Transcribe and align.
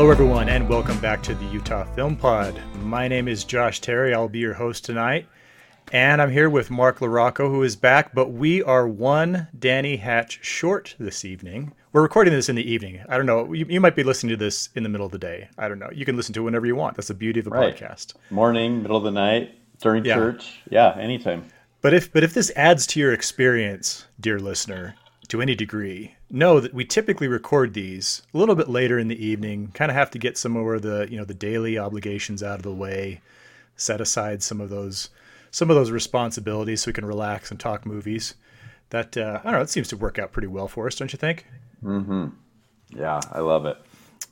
Hello, 0.00 0.10
everyone, 0.10 0.48
and 0.48 0.66
welcome 0.66 0.98
back 1.00 1.22
to 1.24 1.34
the 1.34 1.44
Utah 1.48 1.84
Film 1.94 2.16
Pod. 2.16 2.58
My 2.84 3.06
name 3.06 3.28
is 3.28 3.44
Josh 3.44 3.82
Terry. 3.82 4.14
I'll 4.14 4.30
be 4.30 4.38
your 4.38 4.54
host 4.54 4.82
tonight. 4.82 5.28
And 5.92 6.22
I'm 6.22 6.30
here 6.30 6.48
with 6.48 6.70
Mark 6.70 7.00
LaRocco, 7.00 7.50
who 7.50 7.62
is 7.62 7.76
back, 7.76 8.14
but 8.14 8.32
we 8.32 8.62
are 8.62 8.88
one 8.88 9.48
Danny 9.58 9.96
Hatch 9.96 10.38
short 10.42 10.94
this 10.98 11.26
evening. 11.26 11.74
We're 11.92 12.00
recording 12.00 12.32
this 12.32 12.48
in 12.48 12.56
the 12.56 12.72
evening. 12.72 13.02
I 13.10 13.18
don't 13.18 13.26
know. 13.26 13.52
You, 13.52 13.66
you 13.68 13.78
might 13.78 13.94
be 13.94 14.02
listening 14.02 14.30
to 14.30 14.38
this 14.38 14.70
in 14.74 14.84
the 14.84 14.88
middle 14.88 15.04
of 15.04 15.12
the 15.12 15.18
day. 15.18 15.50
I 15.58 15.68
don't 15.68 15.78
know. 15.78 15.90
You 15.92 16.06
can 16.06 16.16
listen 16.16 16.32
to 16.32 16.40
it 16.40 16.44
whenever 16.44 16.64
you 16.64 16.76
want. 16.76 16.96
That's 16.96 17.08
the 17.08 17.14
beauty 17.14 17.40
of 17.40 17.44
the 17.44 17.50
Right. 17.50 17.76
podcast. 17.76 18.14
Morning, 18.30 18.80
middle 18.80 18.96
of 18.96 19.04
the 19.04 19.10
night, 19.10 19.54
during 19.82 20.06
Yeah. 20.06 20.14
church. 20.14 20.60
Yeah, 20.70 20.96
anytime. 20.98 21.44
But 21.82 21.92
if 21.92 22.10
but 22.10 22.24
if 22.24 22.32
this 22.32 22.50
adds 22.56 22.86
to 22.86 23.00
your 23.00 23.12
experience, 23.12 24.06
dear 24.18 24.38
listener, 24.38 24.94
to 25.28 25.42
any 25.42 25.54
degree, 25.54 26.14
know 26.30 26.60
that 26.60 26.72
we 26.72 26.84
typically 26.84 27.28
record 27.28 27.74
these 27.74 28.22
a 28.32 28.38
little 28.38 28.54
bit 28.54 28.68
later 28.68 28.98
in 28.98 29.08
the 29.08 29.24
evening. 29.24 29.70
Kind 29.74 29.90
of 29.90 29.96
have 29.96 30.10
to 30.12 30.18
get 30.18 30.38
some 30.38 30.52
more 30.52 30.74
of 30.74 30.82
the 30.82 31.06
you 31.10 31.18
know 31.18 31.24
the 31.24 31.34
daily 31.34 31.78
obligations 31.78 32.42
out 32.42 32.56
of 32.56 32.62
the 32.62 32.74
way, 32.74 33.20
set 33.76 34.00
aside 34.00 34.42
some 34.42 34.60
of 34.60 34.70
those 34.70 35.10
some 35.50 35.70
of 35.70 35.76
those 35.76 35.90
responsibilities 35.90 36.82
so 36.82 36.88
we 36.88 36.92
can 36.92 37.04
relax 37.04 37.50
and 37.50 37.58
talk 37.58 37.84
movies. 37.84 38.34
That 38.90 39.16
uh, 39.16 39.40
I 39.40 39.50
don't 39.50 39.54
know. 39.54 39.62
It 39.62 39.70
seems 39.70 39.88
to 39.88 39.96
work 39.96 40.18
out 40.18 40.32
pretty 40.32 40.48
well 40.48 40.68
for 40.68 40.86
us, 40.86 40.96
don't 40.96 41.12
you 41.12 41.18
think? 41.18 41.46
Hmm. 41.82 42.28
Yeah, 42.90 43.20
I 43.32 43.40
love 43.40 43.66
it. 43.66 43.76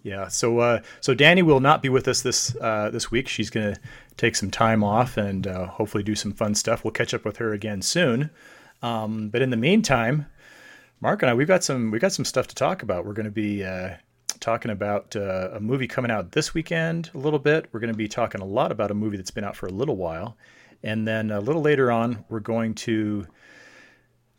Yeah. 0.03 0.29
So 0.29 0.59
uh, 0.59 0.81
so 1.01 1.15
Danny 1.15 1.43
will 1.43 1.61
not 1.61 1.83
be 1.83 1.89
with 1.89 2.09
us 2.09 2.23
this 2.23 2.57
uh, 2.61 2.91
this 2.91 3.11
week. 3.11 3.29
She's 3.29 3.51
gonna 3.51 3.77
take 4.17 4.37
some 4.37 4.51
time 4.51 4.83
off 4.83 5.17
and 5.17 5.47
uh, 5.47 5.67
hopefully 5.67 6.03
do 6.03 6.15
some 6.15 6.33
fun 6.33 6.55
stuff. 6.55 6.85
We'll 6.85 6.93
catch 6.93 7.15
up 7.15 7.25
with 7.25 7.37
her 7.39 7.53
again 7.53 7.83
soon. 7.83 8.31
Um, 8.83 9.29
but 9.29 9.43
in 9.43 9.51
the 9.51 9.57
meantime, 9.57 10.27
Mark 11.01 11.23
and 11.23 11.31
I 11.31 11.35
we've 11.35 11.47
got 11.47 11.63
some 11.63 11.93
we 11.93 12.01
got 12.01 12.13
some 12.13 12.25
stuff 12.25 12.49
to 12.49 12.55
talk 12.55 12.83
about. 12.83 13.07
We're 13.07 13.13
going 13.13 13.25
to 13.25 13.31
be 13.31 13.63
uh, 13.63 13.91
talking 14.41 14.73
about 14.73 15.15
uh, 15.15 15.51
a 15.53 15.61
movie 15.61 15.87
coming 15.87 16.11
out 16.11 16.33
this 16.33 16.55
weekend 16.55 17.11
a 17.15 17.19
little 17.19 17.39
bit. 17.39 17.69
We're 17.71 17.81
going 17.81 17.93
to 17.93 17.97
be 17.97 18.09
talking 18.09 18.41
a 18.41 18.45
lot 18.45 18.73
about 18.73 18.91
a 18.91 18.95
movie 18.95 19.17
that's 19.17 19.31
been 19.31 19.45
out 19.45 19.55
for 19.55 19.67
a 19.67 19.73
little 19.73 19.97
while, 19.97 20.37
and 20.83 21.07
then 21.07 21.31
a 21.31 21.41
little 21.41 21.63
later 21.63 21.93
on 21.93 22.25
we're 22.29 22.41
going 22.41 22.75
to 22.75 23.29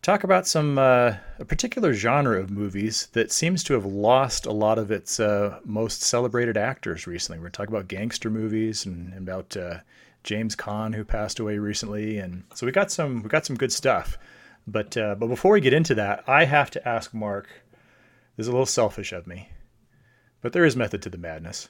talk 0.01 0.25
about 0.25 0.45
some 0.47 0.77
uh, 0.77 1.13
a 1.39 1.45
particular 1.45 1.93
genre 1.93 2.37
of 2.37 2.49
movies 2.49 3.07
that 3.13 3.31
seems 3.31 3.63
to 3.63 3.73
have 3.73 3.85
lost 3.85 4.45
a 4.45 4.51
lot 4.51 4.77
of 4.77 4.91
its 4.91 5.17
uh, 5.17 5.59
most 5.63 6.01
celebrated 6.01 6.57
actors 6.57 7.07
recently. 7.07 7.39
We're 7.39 7.49
talking 7.51 7.73
about 7.73 7.87
gangster 7.87 8.29
movies 8.29 8.85
and, 8.85 9.13
and 9.13 9.29
about 9.29 9.55
uh, 9.55 9.77
James 10.25 10.57
Caan 10.57 10.93
who 10.93 11.05
passed 11.05 11.39
away 11.39 11.57
recently, 11.57 12.17
and 12.17 12.43
so 12.53 12.65
we 12.65 12.73
got 12.73 12.91
some 12.91 13.23
we 13.23 13.29
got 13.29 13.45
some 13.45 13.55
good 13.55 13.71
stuff. 13.71 14.17
But 14.71 14.95
uh, 14.97 15.15
but 15.15 15.27
before 15.27 15.53
we 15.53 15.61
get 15.61 15.73
into 15.73 15.95
that, 15.95 16.23
I 16.27 16.45
have 16.45 16.69
to 16.71 16.87
ask 16.87 17.13
Mark. 17.13 17.47
This 18.37 18.43
is 18.45 18.47
a 18.47 18.51
little 18.51 18.65
selfish 18.65 19.11
of 19.11 19.25
me, 19.25 19.49
but 20.41 20.53
there 20.53 20.63
is 20.65 20.75
method 20.75 21.01
to 21.03 21.09
the 21.09 21.17
madness. 21.17 21.69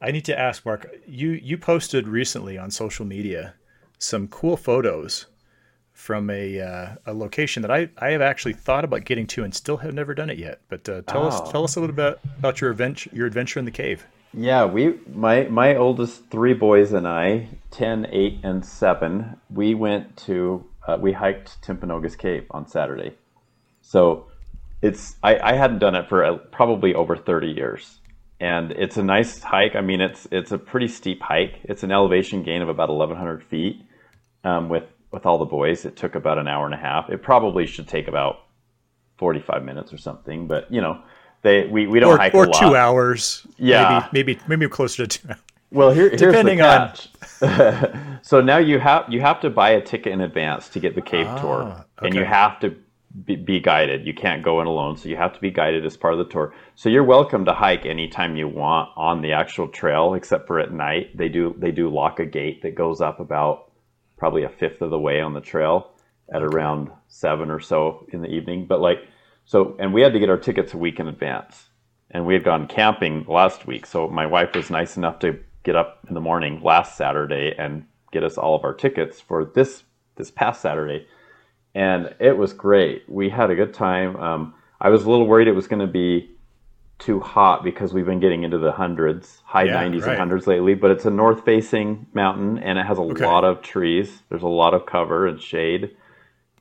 I 0.00 0.10
need 0.10 0.24
to 0.26 0.38
ask 0.38 0.64
Mark. 0.66 0.86
You 1.06 1.30
you 1.30 1.56
posted 1.56 2.06
recently 2.06 2.58
on 2.58 2.70
social 2.70 3.06
media 3.06 3.54
some 3.98 4.28
cool 4.28 4.56
photos 4.56 5.26
from 5.92 6.28
a 6.28 6.60
uh, 6.60 6.88
a 7.06 7.14
location 7.14 7.62
that 7.62 7.70
I, 7.70 7.88
I 7.98 8.10
have 8.10 8.20
actually 8.20 8.52
thought 8.52 8.84
about 8.84 9.04
getting 9.04 9.26
to 9.28 9.44
and 9.44 9.54
still 9.54 9.78
have 9.78 9.94
never 9.94 10.14
done 10.14 10.28
it 10.28 10.38
yet. 10.38 10.60
But 10.68 10.88
uh, 10.88 11.02
tell 11.06 11.24
Oh. 11.24 11.28
us 11.28 11.50
tell 11.50 11.64
us 11.64 11.76
a 11.76 11.80
little 11.80 11.96
bit 11.96 12.18
about 12.38 12.60
your 12.60 12.70
adventure 12.70 13.10
your 13.12 13.26
adventure 13.26 13.58
in 13.58 13.64
the 13.64 13.70
cave. 13.70 14.06
Yeah, 14.36 14.66
we 14.66 14.98
my 15.14 15.44
my 15.44 15.76
oldest 15.76 16.28
three 16.30 16.54
boys 16.54 16.92
and 16.92 17.06
I, 17.08 17.48
10, 17.70 18.08
8, 18.10 18.40
and 18.42 18.64
7, 18.66 19.36
we 19.50 19.74
went 19.74 20.16
to 20.26 20.64
uh, 20.86 20.96
we 21.00 21.12
hiked 21.12 21.60
Timpanogos 21.62 22.16
Cave 22.16 22.46
on 22.50 22.66
Saturday. 22.66 23.14
So 23.82 24.26
it's 24.82 25.16
I, 25.22 25.38
I 25.38 25.52
hadn't 25.54 25.78
done 25.78 25.94
it 25.94 26.08
for 26.08 26.24
uh, 26.24 26.36
probably 26.52 26.94
over 26.94 27.16
30 27.16 27.48
years. 27.48 27.98
And 28.40 28.72
it's 28.72 28.96
a 28.96 29.02
nice 29.02 29.40
hike. 29.42 29.76
I 29.76 29.80
mean, 29.80 30.00
it's 30.00 30.26
it's 30.30 30.52
a 30.52 30.58
pretty 30.58 30.88
steep 30.88 31.22
hike. 31.22 31.60
It's 31.64 31.82
an 31.82 31.92
elevation 31.92 32.42
gain 32.42 32.62
of 32.62 32.68
about 32.68 32.88
1,100 32.90 33.44
feet. 33.44 33.82
Um, 34.42 34.68
with 34.68 34.84
with 35.10 35.24
all 35.24 35.38
the 35.38 35.44
boys, 35.46 35.84
it 35.84 35.96
took 35.96 36.14
about 36.16 36.38
an 36.38 36.48
hour 36.48 36.66
and 36.66 36.74
a 36.74 36.78
half. 36.78 37.08
It 37.08 37.22
probably 37.22 37.66
should 37.66 37.86
take 37.88 38.08
about 38.08 38.40
45 39.18 39.64
minutes 39.64 39.92
or 39.92 39.98
something. 39.98 40.48
But 40.48 40.70
you 40.70 40.80
know, 40.80 41.00
they 41.42 41.66
we, 41.66 41.86
we 41.86 42.00
don't 42.00 42.14
Or, 42.14 42.18
hike 42.18 42.34
or 42.34 42.44
a 42.44 42.48
lot. 42.48 42.58
two 42.60 42.76
hours. 42.76 43.46
Yeah. 43.56 44.08
Maybe, 44.12 44.34
maybe 44.34 44.40
maybe 44.48 44.68
closer 44.68 45.06
to 45.06 45.18
two 45.18 45.28
hours. 45.28 45.38
Well, 45.74 45.90
here, 45.90 46.08
here's 46.08 46.20
Depending 46.20 46.58
the 46.58 46.68
on- 46.68 46.88
catch. 46.88 48.22
so 48.22 48.40
now 48.40 48.58
you 48.58 48.78
have 48.78 49.06
you 49.08 49.20
have 49.20 49.40
to 49.40 49.50
buy 49.50 49.70
a 49.70 49.80
ticket 49.80 50.12
in 50.12 50.20
advance 50.20 50.68
to 50.68 50.78
get 50.78 50.94
the 50.94 51.02
cave 51.02 51.26
ah, 51.28 51.40
tour, 51.40 51.84
and 52.00 52.14
you 52.14 52.24
have 52.24 52.60
to 52.60 52.76
be, 53.24 53.34
be 53.34 53.58
guided. 53.58 54.06
You 54.06 54.14
can't 54.14 54.44
go 54.44 54.60
in 54.60 54.68
alone, 54.68 54.96
so 54.96 55.08
you 55.08 55.16
have 55.16 55.32
to 55.32 55.40
be 55.40 55.50
guided 55.50 55.84
as 55.84 55.96
part 55.96 56.14
of 56.14 56.18
the 56.18 56.32
tour. 56.32 56.54
So 56.76 56.88
you're 56.88 57.02
welcome 57.02 57.44
to 57.46 57.52
hike 57.52 57.86
anytime 57.86 58.36
you 58.36 58.46
want 58.46 58.90
on 58.96 59.20
the 59.20 59.32
actual 59.32 59.66
trail, 59.66 60.14
except 60.14 60.46
for 60.46 60.60
at 60.60 60.72
night. 60.72 61.16
They 61.16 61.28
do 61.28 61.56
they 61.58 61.72
do 61.72 61.90
lock 61.90 62.20
a 62.20 62.26
gate 62.26 62.62
that 62.62 62.76
goes 62.76 63.00
up 63.00 63.18
about 63.18 63.72
probably 64.16 64.44
a 64.44 64.48
fifth 64.48 64.80
of 64.80 64.90
the 64.90 64.98
way 64.98 65.20
on 65.20 65.34
the 65.34 65.40
trail 65.40 65.90
at 66.32 66.42
around 66.42 66.92
seven 67.08 67.50
or 67.50 67.58
so 67.58 68.06
in 68.12 68.22
the 68.22 68.28
evening. 68.28 68.66
But 68.66 68.80
like 68.80 68.98
so, 69.44 69.76
and 69.80 69.92
we 69.92 70.02
had 70.02 70.12
to 70.12 70.20
get 70.20 70.30
our 70.30 70.38
tickets 70.38 70.72
a 70.72 70.78
week 70.78 71.00
in 71.00 71.08
advance 71.08 71.68
and 72.12 72.24
we 72.24 72.32
had 72.32 72.44
gone 72.44 72.68
camping 72.68 73.24
last 73.28 73.66
week. 73.66 73.86
So 73.86 74.08
my 74.08 74.24
wife 74.24 74.54
was 74.54 74.70
nice 74.70 74.96
enough 74.96 75.18
to 75.18 75.38
get 75.64 75.74
up 75.76 76.00
in 76.08 76.14
the 76.14 76.20
morning 76.20 76.60
last 76.62 76.96
Saturday 76.96 77.54
and 77.58 77.84
get 78.12 78.22
us 78.22 78.38
all 78.38 78.54
of 78.54 78.64
our 78.64 78.74
tickets 78.74 79.20
for 79.20 79.44
this 79.44 79.82
this 80.16 80.30
past 80.30 80.60
Saturday, 80.62 81.06
and 81.74 82.14
it 82.20 82.36
was 82.36 82.52
great. 82.52 83.02
We 83.08 83.30
had 83.30 83.50
a 83.50 83.56
good 83.56 83.74
time. 83.74 84.14
Um, 84.16 84.54
I 84.80 84.90
was 84.90 85.04
a 85.04 85.10
little 85.10 85.26
worried 85.26 85.48
it 85.48 85.52
was 85.52 85.66
going 85.66 85.80
to 85.80 85.88
be 85.88 86.30
too 87.00 87.18
hot 87.18 87.64
because 87.64 87.92
we've 87.92 88.06
been 88.06 88.20
getting 88.20 88.44
into 88.44 88.58
the 88.58 88.70
hundreds, 88.70 89.42
high 89.44 89.64
Yeah, 89.64 89.82
90s 89.82 90.02
right. 90.02 90.10
and 90.10 90.18
hundreds 90.18 90.46
lately. 90.46 90.74
But 90.74 90.92
it's 90.92 91.04
a 91.04 91.10
north-facing 91.10 92.06
mountain 92.14 92.58
and 92.58 92.78
it 92.78 92.86
has 92.86 92.98
a 92.98 93.02
Okay. 93.02 93.26
lot 93.26 93.42
of 93.44 93.60
trees. 93.62 94.22
There's 94.28 94.42
a 94.44 94.46
lot 94.48 94.74
of 94.74 94.86
cover 94.86 95.26
and 95.26 95.40
shade. 95.42 95.96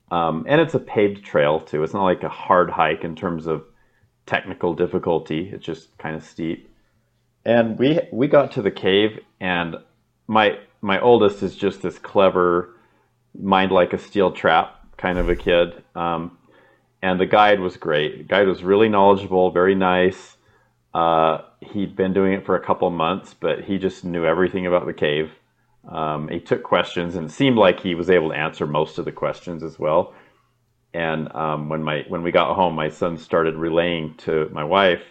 Um, 0.09 0.46
and 0.47 0.59
it's 0.59 0.74
a 0.74 0.80
paved 0.80 1.24
trail 1.24 1.59
too. 1.59 1.84
It's 1.84 1.94
not 1.94 2.03
like 2.03 2.24
a 2.24 2.30
hard 2.30 2.72
hike 2.72 3.03
in 3.03 3.16
terms 3.16 3.46
of 3.46 3.63
technical 4.25 4.74
difficulty. 4.74 5.50
It's 5.53 5.63
just 5.63 5.96
kind 6.00 6.16
of 6.16 6.24
steep. 6.24 6.73
And 7.46 7.78
we 7.78 8.00
we 8.12 8.28
got 8.28 8.52
to 8.54 8.62
the 8.62 8.72
cave, 8.72 9.20
and 9.40 9.76
my 10.28 10.59
my 10.81 11.00
oldest 11.00 11.44
is 11.44 11.56
just 11.56 11.81
this 11.81 12.00
clever, 12.00 12.76
mind 13.40 13.72
like 13.72 13.94
a 13.94 13.98
steel 13.98 14.31
trap 14.31 14.80
kind 14.98 15.18
of 15.18 15.30
a 15.30 15.36
kid. 15.36 15.84
Um, 15.96 16.38
and 17.02 17.20
the 17.20 17.26
guide 17.26 17.59
was 17.59 17.76
great. 17.76 18.18
The 18.20 18.24
guide 18.24 18.48
was 18.48 18.64
really 18.64 18.88
knowledgeable, 18.88 19.52
very 19.52 19.76
nice. 19.76 20.38
Uh, 20.94 21.40
he'd 21.59 21.96
been 21.96 22.14
doing 22.14 22.34
it 22.34 22.46
for 22.46 22.56
a 22.56 22.64
couple 22.64 22.90
months, 22.90 23.34
but 23.34 23.66
he 23.66 23.78
just 23.78 24.06
knew 24.06 24.25
everything 24.25 24.66
about 24.66 24.86
the 24.86 24.94
cave. 24.94 25.31
Um, 25.90 26.30
he 26.30 26.40
took 26.40 26.64
questions 26.64 27.16
and 27.16 27.25
it 27.30 27.34
seemed 27.34 27.58
like 27.58 27.81
he 27.81 27.96
was 27.96 28.10
able 28.10 28.30
to 28.30 28.36
answer 28.36 28.66
most 28.66 28.98
of 28.98 29.04
the 29.04 29.12
questions 29.12 29.64
as 29.64 29.78
well. 29.78 30.14
And 30.94 31.34
um, 31.36 31.68
when 31.68 31.84
my 31.84 32.06
when 32.08 32.24
we 32.24 32.31
got 32.31 32.56
home, 32.56 32.75
my 32.75 32.90
son 32.90 33.18
started 33.18 33.56
relaying 33.56 34.16
to 34.20 34.50
my 34.54 34.64
wife 34.64 35.04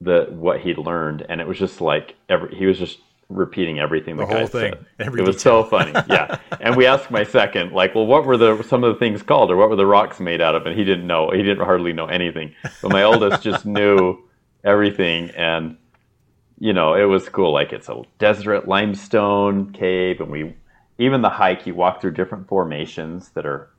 the 0.00 0.26
what 0.30 0.60
he'd 0.60 0.78
learned, 0.78 1.24
and 1.28 1.40
it 1.40 1.46
was 1.46 1.58
just 1.58 1.80
like 1.80 2.14
every 2.28 2.54
he 2.54 2.66
was 2.66 2.78
just 2.78 2.98
repeating 3.28 3.80
everything 3.80 4.16
the, 4.16 4.24
The 4.24 4.34
whole 4.34 4.46
thing, 4.46 4.72
said. 4.72 4.86
every 5.00 5.20
it 5.20 5.26
was 5.26 5.40
so 5.40 5.64
funny, 5.64 5.92
yeah. 6.08 6.38
And 6.60 6.76
we 6.76 6.86
asked 6.86 7.10
my 7.10 7.24
second, 7.24 7.72
like, 7.72 7.94
well, 7.94 8.06
what 8.06 8.24
were 8.24 8.36
the 8.36 8.62
some 8.62 8.84
of 8.84 8.92
the 8.94 8.98
things 8.98 9.22
called, 9.22 9.50
or 9.50 9.56
what 9.56 9.68
were 9.68 9.76
the 9.76 9.86
rocks 9.86 10.20
made 10.20 10.40
out 10.40 10.54
of? 10.54 10.66
And 10.66 10.76
he 10.78 10.84
didn't 10.84 11.06
know. 11.06 11.30
He 11.30 11.42
didn't 11.42 11.64
hardly 11.64 11.92
know 11.92 12.06
anything. 12.06 12.54
But 12.82 12.92
my 12.92 13.02
oldest 13.02 13.42
just 13.42 13.64
knew 13.76 14.18
everything, 14.64 15.30
and 15.30 15.76
you 16.58 16.72
know, 16.72 16.94
it 16.94 17.04
was 17.04 17.28
cool. 17.28 17.52
Like 17.52 17.72
it's 17.72 17.88
a 17.88 18.02
desert 18.18 18.68
limestone 18.68 19.72
cave, 19.72 20.20
and 20.20 20.30
we 20.30 20.54
even 20.98 21.22
the 21.22 21.28
hike. 21.30 21.66
You 21.66 21.74
walk 21.74 22.00
through 22.00 22.12
different 22.12 22.48
formations 22.48 23.30
that 23.30 23.44
are, 23.46 23.70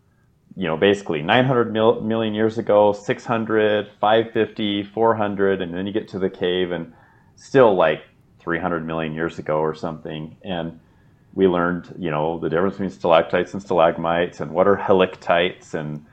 you 0.58 0.66
know, 0.66 0.76
basically 0.76 1.22
900 1.22 1.72
mil, 1.72 2.02
million 2.02 2.34
years 2.34 2.58
ago, 2.58 2.92
600, 2.92 3.92
550, 4.02 4.84
400, 4.84 5.62
and 5.62 5.72
then 5.72 5.86
you 5.86 5.94
get 5.94 6.08
to 6.10 6.20
the 6.20 6.32
cave, 6.32 6.72
and 6.72 6.94
still 7.36 7.76
like 7.76 8.02
300 8.40 8.84
million 8.84 9.14
years 9.14 9.38
ago 9.38 9.60
or 9.60 9.76
something. 9.76 10.36
And 10.44 10.80
we 11.36 11.48
learned, 11.48 11.94
you 12.00 12.10
know, 12.10 12.40
the 12.40 12.50
difference 12.50 12.74
between 12.74 12.90
stalactites 12.90 13.54
and 13.54 13.62
stalagmites, 13.62 14.40
and 14.40 14.52
what 14.52 14.68
are 14.68 14.76
helictites, 14.76 15.76
and 15.76 16.04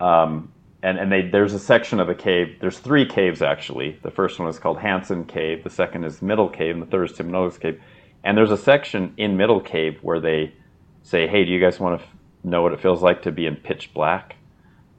um, 0.00 0.50
and 0.82 0.98
and 0.98 1.12
they 1.12 1.28
there's 1.28 1.52
a 1.52 1.58
section 1.58 2.00
of 2.00 2.06
the 2.06 2.14
cave. 2.14 2.56
There's 2.60 2.78
three 2.78 3.04
caves 3.04 3.42
actually. 3.42 3.98
The 4.02 4.10
first 4.10 4.38
one 4.38 4.48
is 4.48 4.58
called 4.58 4.78
Hansen 4.78 5.26
Cave. 5.26 5.62
The 5.62 5.68
second 5.68 6.04
is 6.04 6.22
Middle 6.22 6.48
Cave, 6.48 6.74
and 6.74 6.82
the 6.82 6.86
third 6.86 7.10
is 7.10 7.18
Timpanogos 7.18 7.60
Cave. 7.60 7.78
And 8.24 8.38
there's 8.38 8.50
a 8.50 8.56
section 8.56 9.12
in 9.18 9.36
Middle 9.36 9.60
Cave 9.60 9.98
where 10.00 10.20
they 10.20 10.54
say, 11.02 11.26
"Hey, 11.26 11.44
do 11.44 11.52
you 11.52 11.60
guys 11.60 11.78
want 11.78 12.00
to 12.00 12.06
know 12.44 12.62
what 12.62 12.72
it 12.72 12.80
feels 12.80 13.02
like 13.02 13.22
to 13.22 13.32
be 13.32 13.46
in 13.46 13.56
pitch 13.56 13.92
black?" 13.94 14.36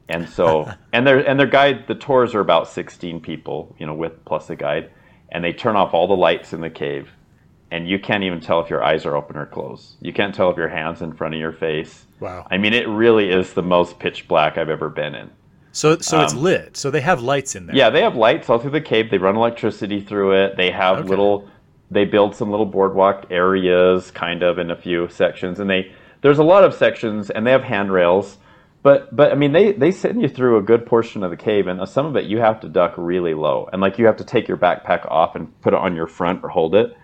And 0.09 0.27
so, 0.29 0.71
and 0.93 1.05
their 1.07 1.19
and 1.19 1.39
their 1.39 1.47
guide, 1.47 1.85
the 1.87 1.95
tours 1.95 2.35
are 2.35 2.39
about 2.41 2.67
16 2.67 3.21
people, 3.21 3.75
you 3.79 3.85
know, 3.85 3.93
with 3.93 4.23
plus 4.25 4.49
a 4.49 4.55
guide, 4.55 4.91
and 5.31 5.43
they 5.43 5.53
turn 5.53 5.75
off 5.75 5.93
all 5.93 6.07
the 6.07 6.15
lights 6.15 6.53
in 6.53 6.61
the 6.61 6.69
cave, 6.69 7.09
and 7.71 7.87
you 7.87 7.99
can't 7.99 8.23
even 8.23 8.39
tell 8.39 8.59
if 8.61 8.69
your 8.69 8.83
eyes 8.83 9.05
are 9.05 9.15
open 9.15 9.35
or 9.37 9.45
closed. 9.45 9.95
You 10.01 10.13
can't 10.13 10.33
tell 10.35 10.51
if 10.51 10.57
your 10.57 10.69
hands 10.69 11.01
in 11.01 11.13
front 11.13 11.33
of 11.33 11.39
your 11.39 11.53
face. 11.53 12.05
Wow. 12.19 12.45
I 12.49 12.57
mean, 12.57 12.73
it 12.73 12.87
really 12.87 13.29
is 13.29 13.53
the 13.53 13.63
most 13.63 13.99
pitch 13.99 14.27
black 14.27 14.57
I've 14.57 14.69
ever 14.69 14.89
been 14.89 15.15
in. 15.15 15.31
So 15.71 15.97
so 15.99 16.21
it's 16.21 16.33
um, 16.33 16.41
lit. 16.41 16.77
So 16.77 16.89
they 16.89 17.01
have 17.01 17.21
lights 17.21 17.55
in 17.55 17.65
there. 17.65 17.75
Yeah, 17.75 17.89
they 17.89 18.01
have 18.01 18.15
lights 18.15 18.49
all 18.49 18.59
through 18.59 18.71
the 18.71 18.81
cave. 18.81 19.11
They 19.11 19.17
run 19.17 19.35
electricity 19.35 19.99
through 19.99 20.31
it. 20.43 20.55
They 20.55 20.71
have 20.71 20.99
Okay. 20.99 21.09
little. 21.09 21.49
They 21.91 22.05
build 22.05 22.35
some 22.35 22.49
little 22.49 22.65
boardwalk 22.65 23.25
areas, 23.29 24.09
kind 24.11 24.41
of 24.41 24.57
in 24.57 24.71
a 24.71 24.75
few 24.75 25.07
sections, 25.09 25.59
and 25.59 25.69
they 25.69 25.91
there's 26.21 26.39
a 26.39 26.43
lot 26.43 26.63
of 26.63 26.73
sections, 26.73 27.29
and 27.29 27.45
they 27.45 27.51
have 27.51 27.63
handrails. 27.63 28.37
But 28.83 29.15
but 29.15 29.31
I 29.31 29.35
mean, 29.35 29.51
they 29.51 29.71
they 29.71 29.91
send 29.91 30.21
you 30.21 30.27
through 30.27 30.57
a 30.57 30.61
good 30.61 30.85
portion 30.85 31.23
of 31.23 31.31
the 31.31 31.37
cave, 31.37 31.67
and 31.67 31.87
some 31.87 32.05
of 32.05 32.15
it 32.15 32.25
you 32.25 32.39
have 32.39 32.59
to 32.61 32.69
duck 32.69 32.93
really 32.97 33.33
low, 33.33 33.69
and 33.71 33.81
like 33.81 33.97
you 33.97 34.05
have 34.05 34.17
to 34.17 34.23
take 34.23 34.47
your 34.47 34.57
backpack 34.57 35.09
off 35.09 35.35
and 35.35 35.59
put 35.61 35.73
it 35.73 35.79
on 35.79 35.95
your 35.95 36.07
front 36.07 36.43
or 36.43 36.49
hold 36.49 36.75
it, 36.75 36.95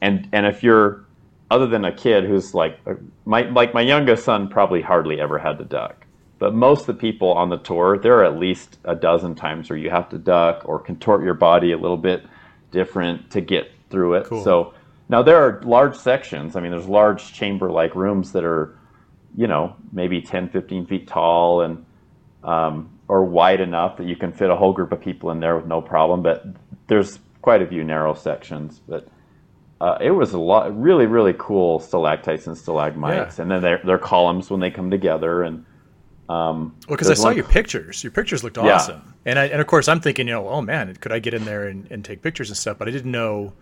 and 0.00 0.28
and 0.32 0.46
if 0.46 0.62
you're 0.62 1.04
other 1.50 1.66
than 1.66 1.84
a 1.84 1.92
kid 1.92 2.24
who's 2.24 2.54
like 2.54 2.78
uh, 2.86 2.94
my 3.24 3.42
like 3.50 3.72
my 3.72 3.80
youngest 3.80 4.24
son 4.24 4.48
probably 4.48 4.82
hardly 4.82 5.20
ever 5.20 5.38
had 5.38 5.58
to 5.58 5.64
duck 5.64 6.04
but 6.38 6.54
most 6.54 6.82
of 6.82 6.86
the 6.86 6.94
people 6.94 7.32
on 7.32 7.48
the 7.48 7.56
tour 7.56 7.98
there 7.98 8.18
are 8.18 8.24
at 8.24 8.38
least 8.38 8.78
a 8.84 8.94
dozen 8.94 9.34
times 9.34 9.70
where 9.70 9.78
you 9.78 9.88
have 9.90 10.08
to 10.10 10.18
duck 10.18 10.62
or 10.66 10.78
contort 10.78 11.22
your 11.24 11.34
body 11.34 11.72
a 11.72 11.78
little 11.78 11.96
bit 11.96 12.24
different 12.70 13.30
to 13.30 13.40
get 13.40 13.70
through 13.88 14.14
it 14.14 14.26
Cool. 14.26 14.44
so 14.44 14.74
now 15.08 15.22
there 15.22 15.36
are 15.36 15.60
large 15.64 15.96
sections 15.96 16.56
i 16.56 16.60
mean 16.60 16.70
there's 16.70 16.86
large 16.88 17.32
chamber 17.32 17.70
like 17.70 17.94
rooms 17.94 18.32
that 18.32 18.44
are 18.44 18.76
you 19.36 19.46
know 19.46 19.74
maybe 19.92 20.20
10 20.20 20.48
15 20.48 20.86
feet 20.86 21.06
tall 21.08 21.62
and 21.62 21.84
um, 22.44 22.88
or 23.08 23.24
wide 23.24 23.60
enough 23.60 23.96
that 23.96 24.06
you 24.06 24.14
can 24.16 24.32
fit 24.32 24.48
a 24.50 24.56
whole 24.56 24.72
group 24.72 24.92
of 24.92 25.00
people 25.00 25.30
in 25.30 25.40
there 25.40 25.56
with 25.56 25.66
no 25.66 25.80
problem 25.82 26.22
but 26.22 26.44
there's 26.86 27.18
quite 27.42 27.62
a 27.62 27.66
few 27.66 27.84
narrow 27.84 28.14
sections 28.14 28.80
but 28.88 29.08
uh, 29.80 29.96
it 30.00 30.10
was 30.10 30.32
a 30.32 30.38
lot, 30.40 30.76
really, 30.76 31.06
really 31.06 31.32
cool 31.38 31.78
stalactites 31.78 32.48
and 32.48 32.58
stalagmites, 32.58 33.38
Yeah. 33.38 33.42
and 33.42 33.48
then 33.48 33.62
they're, 33.62 33.80
they're 33.84 33.96
columns 33.96 34.50
when 34.50 34.58
they 34.58 34.72
come 34.72 34.90
together. 34.90 35.44
And 35.44 35.64
um, 36.28 36.74
Well, 36.88 36.96
because 36.96 37.08
I 37.10 37.14
saw 37.14 37.26
one- 37.26 37.36
your 37.36 37.44
pictures. 37.44 38.02
Your 38.02 38.10
pictures 38.10 38.42
looked 38.42 38.58
awesome, 38.58 39.00
Yeah. 39.06 39.12
and 39.30 39.38
I, 39.38 39.44
and 39.44 39.60
of 39.60 39.68
course 39.68 39.86
I'm 39.86 40.00
thinking, 40.00 40.26
you 40.26 40.34
know, 40.34 40.48
oh 40.48 40.60
man, 40.62 40.96
could 40.96 41.12
I 41.12 41.20
get 41.20 41.32
in 41.32 41.44
there 41.44 41.68
and, 41.68 41.86
and 41.92 42.04
take 42.04 42.22
pictures 42.22 42.50
and 42.50 42.56
stuff? 42.56 42.76
But 42.76 42.88
I 42.88 42.90
didn't 42.90 43.12
know 43.12 43.52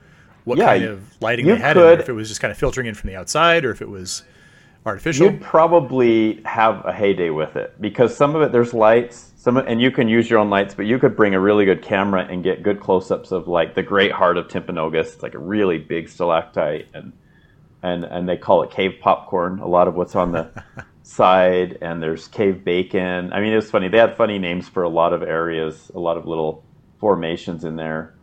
what 0.46 0.56
Yeah, 0.58 0.66
kind 0.66 0.84
of 0.84 1.02
lighting 1.20 1.44
they 1.46 1.56
had 1.56 1.76
in 1.76 1.82
could- 1.82 1.88
there. 1.98 2.00
If 2.00 2.08
it 2.08 2.12
was 2.14 2.28
just 2.28 2.40
kind 2.40 2.50
of 2.50 2.56
filtering 2.56 2.86
in 2.86 2.94
from 2.94 3.08
the 3.10 3.16
outside, 3.16 3.64
or 3.64 3.70
if 3.72 3.82
it 3.82 3.88
was 3.90 4.22
artificial. 4.86 5.26
You'd 5.26 5.40
probably 5.42 6.40
have 6.44 6.84
a 6.86 6.92
heyday 6.92 7.30
with 7.30 7.56
it 7.56 7.74
because 7.80 8.16
some 8.16 8.34
of 8.36 8.42
it 8.42 8.52
there's 8.52 8.72
lights, 8.72 9.32
some 9.36 9.56
of, 9.56 9.66
and 9.66 9.80
you 9.82 9.90
can 9.90 10.08
use 10.08 10.30
your 10.30 10.38
own 10.38 10.48
lights, 10.48 10.74
but 10.74 10.86
you 10.86 10.98
could 11.00 11.16
bring 11.16 11.34
a 11.34 11.40
really 11.40 11.64
good 11.64 11.82
camera 11.82 12.24
and 12.30 12.44
get 12.44 12.62
good 12.62 12.80
close-ups 12.80 13.32
of 13.32 13.48
like 13.48 13.74
the 13.74 13.82
Great 13.82 14.12
Heart 14.12 14.36
of 14.38 14.46
Timpanogos. 14.48 15.14
It's 15.14 15.22
like 15.24 15.34
a 15.34 15.38
really 15.40 15.78
big 15.78 16.08
stalactite, 16.08 16.86
and 16.94 17.12
and 17.82 18.04
and 18.04 18.28
they 18.28 18.36
call 18.36 18.62
it 18.62 18.70
cave 18.70 18.94
popcorn. 19.00 19.58
A 19.58 19.66
lot 19.66 19.88
of 19.88 19.96
what's 19.96 20.14
on 20.14 20.30
the 20.30 20.48
side, 21.02 21.78
and 21.82 22.00
there's 22.00 22.28
cave 22.28 22.64
bacon. 22.64 23.32
I 23.32 23.40
mean, 23.40 23.52
it 23.52 23.56
was 23.56 23.68
funny. 23.70 23.88
They 23.88 23.98
had 23.98 24.16
funny 24.16 24.38
names 24.38 24.68
for 24.68 24.84
a 24.84 24.88
lot 24.88 25.12
of 25.12 25.22
areas, 25.24 25.90
a 25.94 25.98
lot 25.98 26.16
of 26.16 26.26
little 26.26 26.62
formations 27.00 27.64
in 27.64 27.74
there. 27.74 28.14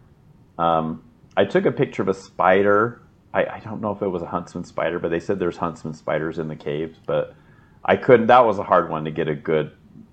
Um, 0.57 1.03
I 1.35 1.45
took 1.45 1.65
a 1.65 1.71
picture 1.71 2.01
of 2.01 2.07
a 2.07 2.13
spider. 2.13 3.01
I, 3.33 3.45
I 3.45 3.59
don't 3.59 3.81
know 3.81 3.91
if 3.91 4.01
it 4.01 4.07
was 4.07 4.21
a 4.21 4.27
huntsman 4.27 4.63
spider, 4.63 4.99
but 4.99 5.09
they 5.09 5.19
said 5.19 5.39
there's 5.39 5.57
huntsman 5.57 5.93
spiders 5.93 6.39
in 6.39 6.47
the 6.47 6.55
caves. 6.55 6.99
But 7.05 7.35
I 7.83 7.95
couldn't. 7.95 8.27
That 8.27 8.45
was 8.45 8.59
a 8.59 8.63
hard 8.63 8.89
one 8.89 9.05
to 9.05 9.11
get 9.11 9.27
a 9.27 9.35
good 9.35 9.71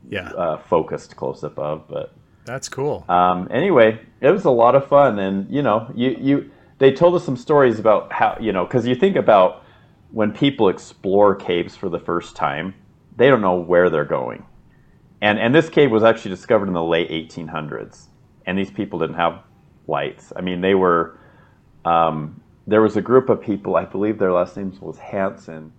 yeah, 0.08 0.30
uh, 0.30 0.58
focused 0.58 1.16
close 1.16 1.44
up 1.44 1.58
of. 1.58 1.86
But 1.88 2.14
that's 2.44 2.68
cool. 2.68 3.04
um, 3.08 3.48
anyway, 3.50 4.00
it 4.20 4.30
was 4.30 4.44
a 4.44 4.50
lot 4.50 4.74
of 4.74 4.88
fun, 4.88 5.18
and 5.18 5.50
you 5.50 5.62
know, 5.62 5.90
you 5.94 6.16
you 6.18 6.50
they 6.78 6.92
told 6.92 7.14
us 7.14 7.24
some 7.24 7.36
stories 7.36 7.78
about 7.78 8.12
how 8.12 8.36
you 8.40 8.52
know 8.52 8.64
because 8.64 8.86
you 8.86 8.94
think 8.94 9.16
about 9.16 9.64
when 10.12 10.32
people 10.32 10.68
explore 10.68 11.34
caves 11.36 11.76
for 11.76 11.88
the 11.88 12.00
first 12.00 12.34
time, 12.34 12.74
they 13.16 13.28
don't 13.28 13.40
know 13.40 13.54
where 13.54 13.90
they're 13.90 14.04
going, 14.04 14.44
and 15.20 15.38
and 15.38 15.54
this 15.54 15.68
cave 15.68 15.90
was 15.90 16.02
actually 16.02 16.30
discovered 16.30 16.68
in 16.68 16.74
the 16.74 16.82
late 16.82 17.10
1800s, 17.10 18.06
and 18.46 18.58
these 18.58 18.70
people 18.70 18.98
didn't 18.98 19.16
have 19.16 19.42
lights. 19.90 20.32
I 20.36 20.40
mean, 20.40 20.60
they 20.60 20.74
were. 20.74 21.18
Um, 21.84 22.40
there 22.66 22.82
was 22.82 22.96
a 22.96 23.02
group 23.02 23.28
of 23.28 23.42
people, 23.42 23.74
I 23.76 23.84
believe 23.84 24.18
their 24.18 24.32
last 24.32 24.56
names 24.56 24.80
was 24.80 24.98
Hansen, 24.98 25.72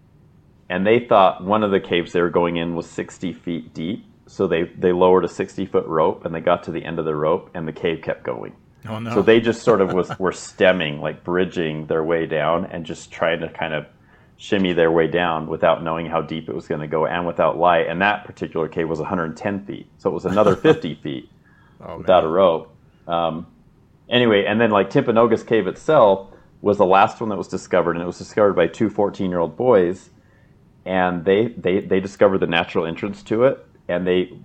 and 0.70 0.86
they 0.86 1.00
thought 1.00 1.44
one 1.44 1.64
of 1.64 1.72
the 1.72 1.80
caves 1.80 2.12
they 2.12 2.22
were 2.22 2.30
going 2.30 2.58
in 2.58 2.76
was 2.76 2.90
60 2.90 3.34
feet 3.34 3.74
deep. 3.74 4.06
So 4.28 4.48
they, 4.48 4.64
they 4.64 4.92
lowered 4.92 5.26
a 5.26 5.28
60 5.28 5.66
foot 5.66 5.86
rope 5.88 6.26
and 6.26 6.34
they 6.34 6.40
got 6.40 6.64
to 6.64 6.72
the 6.72 6.84
end 6.84 7.00
of 7.00 7.06
the 7.06 7.16
rope 7.16 7.50
and 7.54 7.68
the 7.68 7.74
cave 7.74 8.02
kept 8.02 8.24
going. 8.24 8.54
oh 8.88 9.00
no, 9.00 9.14
So 9.14 9.22
they 9.22 9.42
just 9.42 9.64
sort 9.64 9.82
of 9.82 9.94
was 9.94 10.18
were 10.20 10.32
stemming, 10.32 11.02
like 11.02 11.24
bridging 11.24 11.88
their 11.88 12.04
way 12.04 12.26
down 12.26 12.66
and 12.66 12.86
just 12.86 13.12
trying 13.12 13.42
to 13.42 13.50
kind 13.50 13.74
of 13.74 13.86
shimmy 14.38 14.74
their 14.74 14.92
way 14.92 15.08
down 15.08 15.48
without 15.48 15.84
knowing 15.84 16.06
how 16.06 16.22
deep 16.22 16.48
it 16.50 16.56
was 16.56 16.68
going 16.68 16.82
to 16.82 16.88
go 16.88 17.06
and 17.06 17.28
without 17.28 17.58
light. 17.58 17.88
And 17.88 18.02
that 18.02 18.26
particular 18.26 18.68
cave 18.70 18.88
was 18.88 19.00
110 19.00 19.66
feet, 19.66 19.88
so 19.98 20.10
it 20.10 20.14
was 20.14 20.26
another 20.26 20.56
50 20.68 20.96
feet 20.96 21.30
oh, 21.82 21.98
without 21.98 22.24
man. 22.24 22.32
a 22.32 22.34
rope. 22.34 22.76
Um, 23.08 23.48
anyway, 24.12 24.46
and 24.46 24.62
then 24.62 24.70
like 24.70 24.92
Timpanogos 24.92 25.46
Cave 25.48 25.66
itself 25.66 26.28
was 26.62 26.78
the 26.78 26.86
last 26.86 27.20
one 27.20 27.30
that 27.30 27.38
was 27.38 27.48
discovered, 27.48 27.96
and 27.96 28.04
it 28.04 28.06
was 28.06 28.20
discovered 28.20 28.54
by 28.54 28.68
two 28.68 28.90
14 28.90 29.30
year 29.30 29.40
old 29.40 29.58
boys, 29.58 30.12
and 30.86 31.26
they, 31.26 31.48
they 31.48 31.80
they 31.80 32.00
discovered 32.00 32.40
the 32.40 32.48
natural 32.48 32.86
entrance 32.86 33.24
to 33.24 33.46
it, 33.46 33.66
and 33.88 34.06
they 34.06 34.38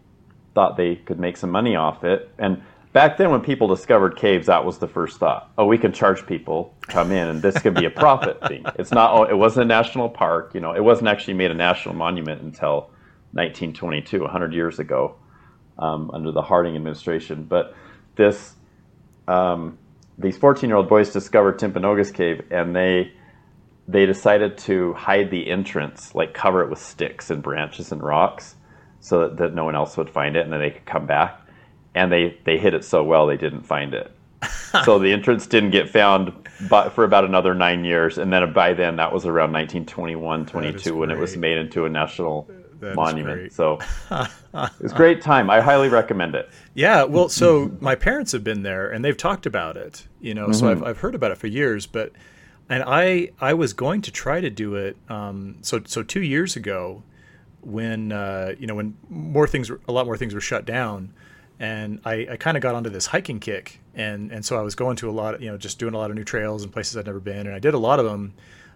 thought 0.54 0.76
they 0.76 0.96
could 0.96 1.18
make 1.20 1.36
some 1.36 1.50
money 1.50 1.76
off 1.76 2.04
it. 2.04 2.30
And 2.38 2.62
back 2.94 3.18
then, 3.18 3.30
when 3.30 3.42
people 3.42 3.68
discovered 3.68 4.16
caves, 4.16 4.46
that 4.46 4.64
was 4.64 4.78
the 4.78 4.88
first 4.88 5.18
thought: 5.18 5.50
oh, 5.58 5.66
we 5.66 5.76
can 5.76 5.92
charge 5.92 6.26
people 6.26 6.74
to 6.82 6.86
come 6.88 7.12
in, 7.12 7.28
and 7.28 7.42
this 7.42 7.58
could 7.58 7.74
be 7.74 7.84
a 7.84 7.90
profit 7.90 8.40
thing. 8.48 8.64
It's 8.78 8.92
not. 8.92 9.12
Oh, 9.12 9.24
it 9.24 9.36
wasn't 9.36 9.64
a 9.64 9.68
national 9.68 10.08
park. 10.08 10.52
You 10.54 10.60
know, 10.60 10.72
it 10.72 10.82
wasn't 10.82 11.08
actually 11.08 11.34
made 11.34 11.50
a 11.50 11.54
national 11.54 11.94
monument 11.94 12.40
until 12.40 12.90
1922, 13.32 14.22
100 14.22 14.54
years 14.54 14.78
ago, 14.78 15.16
um, 15.78 16.10
under 16.14 16.32
the 16.32 16.42
Harding 16.42 16.74
administration. 16.74 17.44
But 17.44 17.74
this 18.16 18.55
um, 19.28 19.78
these 20.18 20.36
14 20.36 20.68
year 20.68 20.76
old 20.76 20.88
boys 20.88 21.12
discovered 21.12 21.58
Timpanogos 21.58 22.12
Cave 22.12 22.44
and 22.50 22.74
they 22.74 23.12
they 23.88 24.04
decided 24.04 24.58
to 24.58 24.92
hide 24.94 25.30
the 25.30 25.48
entrance, 25.48 26.14
like 26.14 26.34
cover 26.34 26.62
it 26.62 26.70
with 26.70 26.80
sticks 26.80 27.30
and 27.30 27.40
branches 27.42 27.92
and 27.92 28.02
rocks 28.02 28.56
so 28.98 29.20
that, 29.20 29.36
that 29.36 29.54
no 29.54 29.64
one 29.64 29.76
else 29.76 29.96
would 29.96 30.10
find 30.10 30.34
it 30.34 30.42
and 30.42 30.52
then 30.52 30.60
they 30.60 30.70
could 30.70 30.86
come 30.86 31.06
back. 31.06 31.40
And 31.94 32.10
they, 32.10 32.36
they 32.44 32.58
hid 32.58 32.74
it 32.74 32.84
so 32.84 33.04
well 33.04 33.26
they 33.26 33.36
didn't 33.36 33.62
find 33.62 33.94
it. 33.94 34.10
so 34.84 34.98
the 34.98 35.12
entrance 35.12 35.46
didn't 35.46 35.70
get 35.70 35.88
found 35.88 36.32
but 36.68 36.90
for 36.90 37.04
about 37.04 37.24
another 37.24 37.54
nine 37.54 37.84
years. 37.84 38.18
And 38.18 38.32
then 38.32 38.52
by 38.52 38.72
then, 38.72 38.96
that 38.96 39.12
was 39.12 39.26
around 39.26 39.52
1921, 39.52 40.46
22 40.46 40.96
when 40.96 41.10
it 41.10 41.18
was 41.18 41.36
made 41.36 41.58
into 41.58 41.84
a 41.84 41.88
national 41.88 42.50
That 42.80 42.94
monument. 42.94 43.52
So 43.52 43.78
it's 44.80 44.92
great 44.92 45.22
time. 45.22 45.48
I 45.50 45.60
highly 45.60 45.88
recommend 45.88 46.34
it. 46.34 46.50
Yeah, 46.74 47.04
well, 47.04 47.28
so 47.28 47.70
my 47.80 47.94
parents 47.94 48.32
have 48.32 48.44
been 48.44 48.62
there 48.62 48.90
and 48.90 49.04
they've 49.04 49.16
talked 49.16 49.46
about 49.46 49.76
it, 49.76 50.06
you 50.20 50.34
know, 50.34 50.52
so 50.52 50.66
Mm-hmm. 50.66 50.82
I've, 50.82 50.90
I've 50.90 50.98
heard 50.98 51.14
about 51.14 51.30
it 51.30 51.38
for 51.38 51.46
years, 51.46 51.86
but, 51.86 52.12
and 52.68 52.82
I, 52.86 53.30
I 53.40 53.54
was 53.54 53.72
going 53.72 54.02
to 54.02 54.10
try 54.10 54.40
to 54.40 54.50
do 54.50 54.74
it. 54.74 54.96
Um, 55.08 55.56
so, 55.62 55.80
so 55.86 56.02
two 56.02 56.22
years 56.22 56.56
ago 56.56 57.02
when, 57.60 58.12
uh, 58.12 58.54
you 58.58 58.66
know, 58.66 58.74
when 58.74 58.96
more 59.08 59.46
things, 59.46 59.70
were, 59.70 59.80
a 59.88 59.92
lot 59.92 60.06
more 60.06 60.16
things 60.16 60.34
were 60.34 60.40
shut 60.40 60.64
down 60.66 61.12
and 61.58 62.00
I, 62.04 62.26
I 62.32 62.36
kind 62.36 62.56
of 62.56 62.62
got 62.62 62.74
onto 62.74 62.90
this 62.90 63.06
hiking 63.06 63.40
kick 63.40 63.80
and, 63.94 64.30
and 64.30 64.44
so 64.44 64.58
I 64.58 64.62
was 64.62 64.74
going 64.74 64.96
to 64.96 65.08
a 65.08 65.12
lot 65.12 65.34
of, 65.34 65.42
you 65.42 65.50
know, 65.50 65.56
just 65.56 65.78
doing 65.78 65.94
a 65.94 65.98
lot 65.98 66.10
of 66.10 66.16
new 66.16 66.24
trails 66.24 66.62
and 66.62 66.72
places 66.72 66.96
I'd 66.96 67.06
never 67.06 67.20
been. 67.20 67.46
And 67.46 67.54
I 67.54 67.58
did 67.58 67.72
a 67.74 67.78
lot 67.78 67.98
of 67.98 68.04
them, 68.04 68.34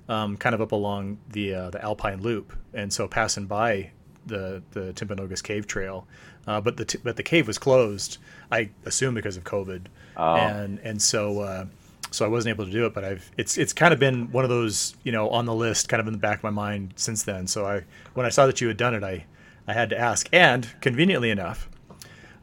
um, 0.09 0.37
kind 0.37 0.55
of 0.55 0.61
up 0.61 0.73
along 0.73 1.19
the, 1.31 1.55
uh, 1.55 1.71
the 1.71 1.83
Alpine 1.85 2.21
loop. 2.23 2.53
And 2.75 2.93
so 2.93 3.07
passing 3.09 3.47
by 3.47 3.91
the, 4.27 4.63
the 4.73 4.93
Timpanogos 4.93 5.43
cave 5.43 5.67
trail, 5.67 6.07
uh, 6.47 6.61
but 6.61 6.77
the 6.77 6.85
t- 6.85 6.99
but 7.03 7.17
the 7.17 7.23
cave 7.23 7.47
was 7.47 7.59
closed. 7.59 8.19
I 8.51 8.71
assume 8.87 9.15
because 9.15 9.37
of 9.37 9.45
COVID, 9.45 9.87
Oh. 10.17 10.35
and 10.37 10.79
and 10.81 11.01
so 11.01 11.41
uh, 11.41 11.67
so 12.11 12.25
I 12.25 12.29
wasn't 12.29 12.55
able 12.55 12.65
to 12.67 12.71
do 12.73 12.87
it. 12.87 12.95
But 12.95 13.05
I've 13.05 13.31
it's 13.37 13.59
it's 13.59 13.73
kind 13.73 13.93
of 13.93 14.01
been 14.01 14.31
one 14.33 14.45
of 14.45 14.51
those 14.51 14.95
you 15.05 15.13
know 15.13 15.29
on 15.31 15.45
the 15.47 15.55
list, 15.55 15.89
kind 15.89 16.01
of 16.01 16.07
in 16.07 16.13
the 16.13 16.19
back 16.19 16.39
of 16.39 16.43
my 16.45 16.51
mind 16.51 16.95
since 16.97 17.23
then. 17.25 17.47
So 17.47 17.67
I 17.67 17.83
when 18.15 18.25
I 18.27 18.31
saw 18.31 18.47
that 18.47 18.61
you 18.61 18.69
had 18.69 18.77
done 18.77 18.95
it, 18.95 19.03
I 19.05 19.27
I 19.69 19.73
had 19.75 19.91
to 19.91 19.99
ask. 19.99 20.29
And 20.33 20.69
conveniently 20.81 21.31
enough, 21.31 21.69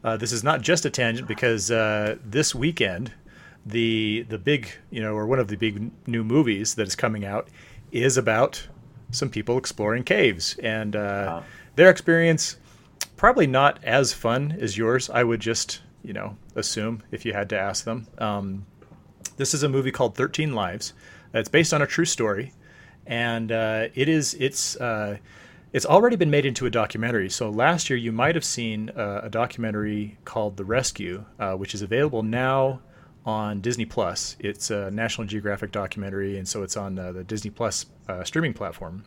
uh, 0.04 0.16
this 0.16 0.32
is 0.32 0.44
not 0.44 0.62
just 0.62 0.84
a 0.86 0.90
tangent 0.90 1.26
because 1.28 1.70
uh, 1.70 2.16
this 2.24 2.54
weekend 2.54 3.12
the 3.68 4.26
the 4.28 4.38
big 4.38 4.70
you 4.90 5.00
know 5.00 5.14
or 5.14 5.26
one 5.26 5.38
of 5.38 5.48
the 5.48 5.56
big 5.56 5.90
new 6.06 6.24
movies 6.24 6.74
that 6.74 6.86
is 6.86 6.96
coming 6.96 7.24
out 7.24 7.48
is 7.92 8.16
about 8.16 8.66
some 9.10 9.30
people 9.30 9.56
exploring 9.56 10.04
caves. 10.04 10.56
And 10.62 10.94
uh, 10.94 11.42
their 11.76 11.90
experience 11.90 12.56
probably 13.16 13.46
not 13.46 13.82
as 13.82 14.12
fun 14.12 14.56
as 14.60 14.78
yours 14.78 15.10
i 15.10 15.24
would 15.24 15.40
just 15.40 15.80
you 16.04 16.12
know 16.12 16.36
assume 16.54 17.02
if 17.10 17.24
you 17.24 17.32
had 17.32 17.48
to 17.50 17.58
ask 17.58 17.84
them. 17.84 18.06
Um, 18.18 18.66
this 19.36 19.54
is 19.54 19.62
a 19.62 19.68
movie 19.68 19.92
called 19.92 20.16
13 20.16 20.54
lives. 20.54 20.94
It's 21.32 21.48
based 21.48 21.72
on 21.72 21.82
a 21.82 21.86
true 21.86 22.04
story. 22.04 22.52
And 23.06 23.52
uh, 23.52 23.88
it 23.94 24.08
is 24.08 24.34
it's 24.34 24.76
uh, 24.76 25.18
it's 25.72 25.86
already 25.86 26.16
been 26.16 26.30
made 26.30 26.46
into 26.46 26.66
a 26.66 26.70
documentary. 26.70 27.30
So 27.30 27.50
last 27.50 27.88
year 27.88 27.98
you 27.98 28.12
might 28.12 28.34
have 28.34 28.44
seen 28.44 28.90
uh, 28.90 29.20
a 29.24 29.30
documentary 29.30 30.18
called 30.24 30.56
the 30.56 30.64
rescue 30.64 31.24
uh, 31.38 31.54
which 31.54 31.74
is 31.74 31.82
available 31.82 32.22
now 32.22 32.80
on 33.28 33.60
disney 33.60 33.84
plus. 33.84 34.36
It's 34.38 34.70
a 34.70 34.90
national 34.90 35.26
geographic 35.26 35.70
documentary 35.70 36.38
and 36.38 36.48
so 36.48 36.62
it's 36.62 36.78
on 36.78 36.98
uh, 36.98 37.12
the 37.12 37.22
disney 37.22 37.50
plus 37.50 37.84
uh, 38.08 38.24
streaming 38.24 38.54
platform. 38.54 39.04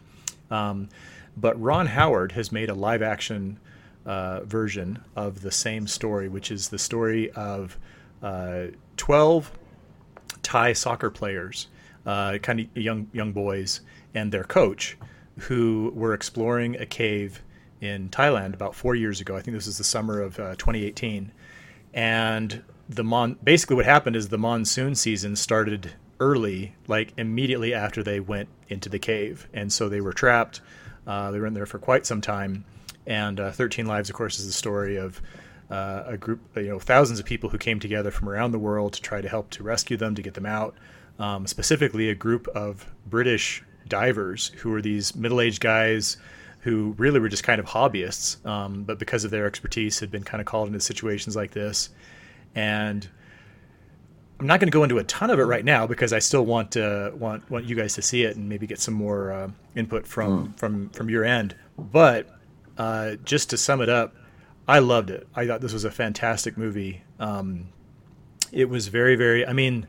Um, 0.52 0.90
but 1.36 1.60
ron 1.60 1.88
howard 1.88 2.34
has 2.34 2.52
made 2.52 2.70
a 2.70 2.76
live 2.76 3.02
action 3.02 3.60
uh, 4.06 4.42
version 4.42 5.04
of 5.16 5.42
the 5.42 5.50
same 5.50 5.88
story, 5.88 6.30
which 6.30 6.52
is 6.52 6.70
the 6.70 6.78
story 6.78 7.32
of 7.32 7.80
uh, 8.22 8.66
12 8.98 9.52
Thai 10.44 10.74
soccer 10.74 11.10
players, 11.10 11.68
uh, 12.06 12.38
kind 12.44 12.60
of 12.60 12.78
young 12.78 13.08
young 13.14 13.32
boys, 13.32 13.82
and 14.14 14.32
their 14.32 14.44
coach, 14.44 14.98
who 15.40 15.92
were 15.96 16.14
exploring 16.14 16.76
a 16.76 16.86
cave 16.86 17.42
in 17.80 18.10
Thailand 18.10 18.54
about 18.54 18.76
four 18.76 18.94
years 18.94 19.20
ago. 19.20 19.36
I 19.36 19.42
think 19.42 19.58
this 19.58 19.66
was 19.66 19.80
the 19.80 19.84
summer 19.84 20.22
of 20.22 20.40
uh, 20.40 20.56
2018, 20.58 21.32
and 21.96 22.64
the 22.96 23.04
mon 23.04 23.38
basically 23.44 23.76
what 23.76 23.86
happened 23.86 24.16
is 24.16 24.30
the 24.30 24.38
monsoon 24.38 24.96
season 24.96 25.36
started 25.36 25.94
early, 26.20 26.76
like 26.88 27.14
immediately 27.18 27.74
after 27.74 28.04
they 28.04 28.20
went 28.20 28.50
into 28.68 28.90
the 28.90 29.00
cave, 29.00 29.48
and 29.54 29.72
so 29.72 29.90
they 29.90 30.02
were 30.02 30.14
trapped. 30.14 30.62
Uh, 31.08 31.32
they 31.32 31.40
were 31.40 31.48
in 31.48 31.54
there 31.54 31.66
for 31.66 31.80
quite 31.80 32.06
some 32.06 32.22
time, 32.22 32.64
and 33.08 33.40
uh, 33.40 33.52
13 33.52 33.86
Lives, 33.86 34.10
of 34.10 34.16
course, 34.16 34.40
is 34.40 34.46
the 34.46 34.52
story 34.52 34.98
of 34.98 35.22
uh, 35.72 36.04
a 36.06 36.18
group, 36.18 36.42
you 36.56 36.64
know, 36.64 36.80
thousands 36.80 37.20
of 37.20 37.26
people 37.26 37.50
who 37.50 37.58
came 37.58 37.80
together 37.80 38.12
from 38.12 38.30
around 38.30 38.52
the 38.52 38.60
world 38.60 38.94
to 38.94 39.02
try 39.02 39.22
to 39.22 39.30
help 39.30 39.50
to 39.52 39.64
rescue 39.64 39.98
them, 39.98 40.14
to 40.14 40.22
get 40.22 40.34
them 40.34 40.46
out. 40.46 40.76
Um, 41.18 41.48
specifically, 41.48 42.10
a 42.10 42.16
group 42.16 42.48
of 42.50 42.86
British 43.08 43.64
divers 43.88 44.50
who 44.58 44.70
were 44.70 44.82
these 44.82 45.16
middle-aged 45.16 45.62
guys 45.62 46.18
who 46.60 46.94
really 46.98 47.20
were 47.20 47.30
just 47.30 47.44
kind 47.44 47.60
of 47.60 47.66
hobbyists, 47.66 48.46
um, 48.46 48.84
but 48.84 49.00
because 49.00 49.24
of 49.24 49.32
their 49.32 49.48
expertise, 49.48 50.00
had 50.00 50.12
been 50.12 50.24
kind 50.24 50.42
of 50.42 50.46
called 50.46 50.68
into 50.68 50.80
situations 50.80 51.36
like 51.36 51.52
this. 51.52 51.90
And 52.56 53.08
I'm 54.42 54.48
not 54.48 54.60
going 54.60 54.72
to 54.72 54.76
go 54.76 54.82
into 54.82 54.98
a 54.98 55.04
ton 55.04 55.30
of 55.30 55.38
it 55.38 55.44
right 55.44 55.64
now 55.64 55.86
because 55.86 56.14
I 56.14 56.18
still 56.18 56.44
want 56.44 56.76
uh, 56.76 57.12
want 57.14 57.48
want 57.52 57.66
you 57.66 57.76
guys 57.76 57.94
to 57.94 58.02
see 58.02 58.24
it 58.24 58.36
and 58.36 58.50
maybe 58.50 58.66
get 58.66 58.80
some 58.80 58.96
more 58.96 59.32
uh, 59.32 59.52
input 59.76 60.08
from 60.08 60.48
mm. 60.48 60.58
from 60.58 60.90
from 60.90 61.12
your 61.12 61.24
end. 61.24 61.56
But 61.78 62.28
uh, 62.76 63.18
just 63.24 63.52
to 63.52 63.58
sum 63.58 63.82
it 63.82 63.90
up, 63.90 64.16
I 64.68 64.80
loved 64.80 65.12
it. 65.12 65.28
I 65.36 65.46
thought 65.46 65.62
this 65.62 65.74
was 65.74 65.84
a 65.86 65.92
fantastic 65.92 66.58
movie. 66.58 67.04
Um, 67.20 67.68
it 68.52 68.68
was 68.68 68.88
very 68.88 69.16
very. 69.16 69.46
I 69.46 69.54
mean, 69.54 69.86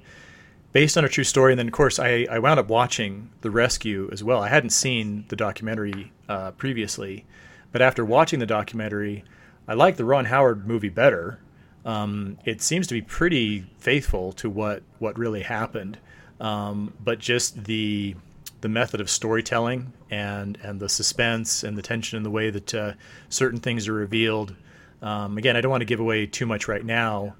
based 0.73 0.99
on 0.99 1.05
a 1.07 1.09
true 1.09 1.25
story, 1.25 1.53
and 1.53 1.59
then 1.59 1.69
of 1.69 1.73
course 1.73 1.99
I, 1.99 2.27
I 2.31 2.39
wound 2.39 2.61
up 2.61 2.69
watching 2.69 3.31
The 3.41 3.51
Rescue 3.51 4.11
as 4.13 4.23
well. 4.23 4.43
I 4.43 4.49
hadn't 4.49 4.71
seen 4.71 5.25
the 5.29 5.37
documentary 5.37 6.13
uh, 6.29 6.51
previously, 6.51 7.25
but 7.71 7.81
after 7.81 8.05
watching 8.05 8.39
the 8.39 8.45
documentary, 8.45 9.25
I 9.67 9.73
liked 9.73 9.97
the 9.97 10.05
Ron 10.05 10.27
Howard 10.27 10.67
movie 10.67 10.91
better 10.91 11.41
um, 11.85 12.39
it 12.45 12.63
seems 12.63 12.87
to 12.89 12.95
be 12.95 13.03
pretty 13.03 13.67
faithful 13.79 14.33
to 14.35 14.49
what 14.49 14.83
what 14.99 15.19
really 15.19 15.43
happened. 15.43 15.99
Um, 16.41 16.93
but 17.03 17.19
just 17.19 17.65
the 17.65 18.15
the 18.61 18.69
method 18.69 19.01
of 19.01 19.11
storytelling 19.11 19.93
and 20.11 20.59
and 20.63 20.81
the 20.81 20.89
suspense 20.89 21.65
and 21.65 21.77
the 21.77 21.83
tension 21.83 22.17
and 22.17 22.25
the 22.25 22.31
way 22.31 22.51
that 22.51 22.75
uh, 22.75 22.93
certain 23.29 23.61
things 23.61 23.89
are 23.89 23.93
revealed. 23.93 24.55
Um, 25.03 25.37
again, 25.37 25.57
I 25.57 25.61
don't 25.61 25.71
want 25.71 25.81
to 25.81 25.87
give 25.87 26.01
away 26.01 26.27
too 26.27 26.47
much 26.47 26.69
right 26.69 26.85
now, 26.85 27.35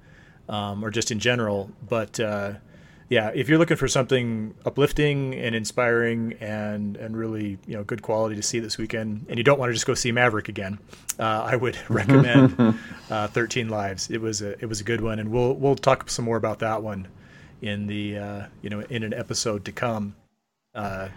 um, 0.49 0.83
or 0.83 0.89
just 0.89 1.11
in 1.11 1.19
general, 1.19 1.71
but 1.87 2.19
uh, 2.19 2.53
yeah, 3.09 3.31
if 3.33 3.49
you're 3.49 3.57
looking 3.57 3.77
for 3.77 3.87
something 3.87 4.55
uplifting 4.65 5.35
and 5.35 5.55
inspiring 5.55 6.33
and 6.39 6.95
and 6.97 7.17
really 7.17 7.57
you 7.67 7.75
know 7.75 7.83
good 7.83 8.01
quality 8.01 8.35
to 8.35 8.41
see 8.41 8.59
this 8.59 8.77
weekend, 8.77 9.25
and 9.29 9.37
you 9.37 9.43
don't 9.43 9.59
want 9.59 9.69
to 9.69 9.73
just 9.73 9.85
go 9.85 9.93
see 9.93 10.11
Maverick 10.11 10.49
again, 10.49 10.79
uh, 11.19 11.43
I 11.43 11.55
would 11.55 11.77
recommend 11.89 12.77
uh, 13.09 13.27
Thirteen 13.27 13.69
Lives. 13.69 14.09
It 14.09 14.21
was 14.21 14.41
a 14.41 14.51
it 14.61 14.67
was 14.67 14.81
a 14.81 14.83
good 14.83 15.01
one, 15.01 15.19
and 15.19 15.31
we'll 15.31 15.53
we'll 15.53 15.75
talk 15.75 16.09
some 16.09 16.25
more 16.25 16.37
about 16.37 16.59
that 16.59 16.81
one 16.81 17.07
in 17.61 17.87
the 17.87 18.17
uh, 18.17 18.45
you 18.61 18.69
know 18.69 18.81
in 18.81 19.03
an 19.03 19.13
episode 19.13 19.65
to 19.65 19.71
come. 19.71 20.15
Uh, 20.73 21.09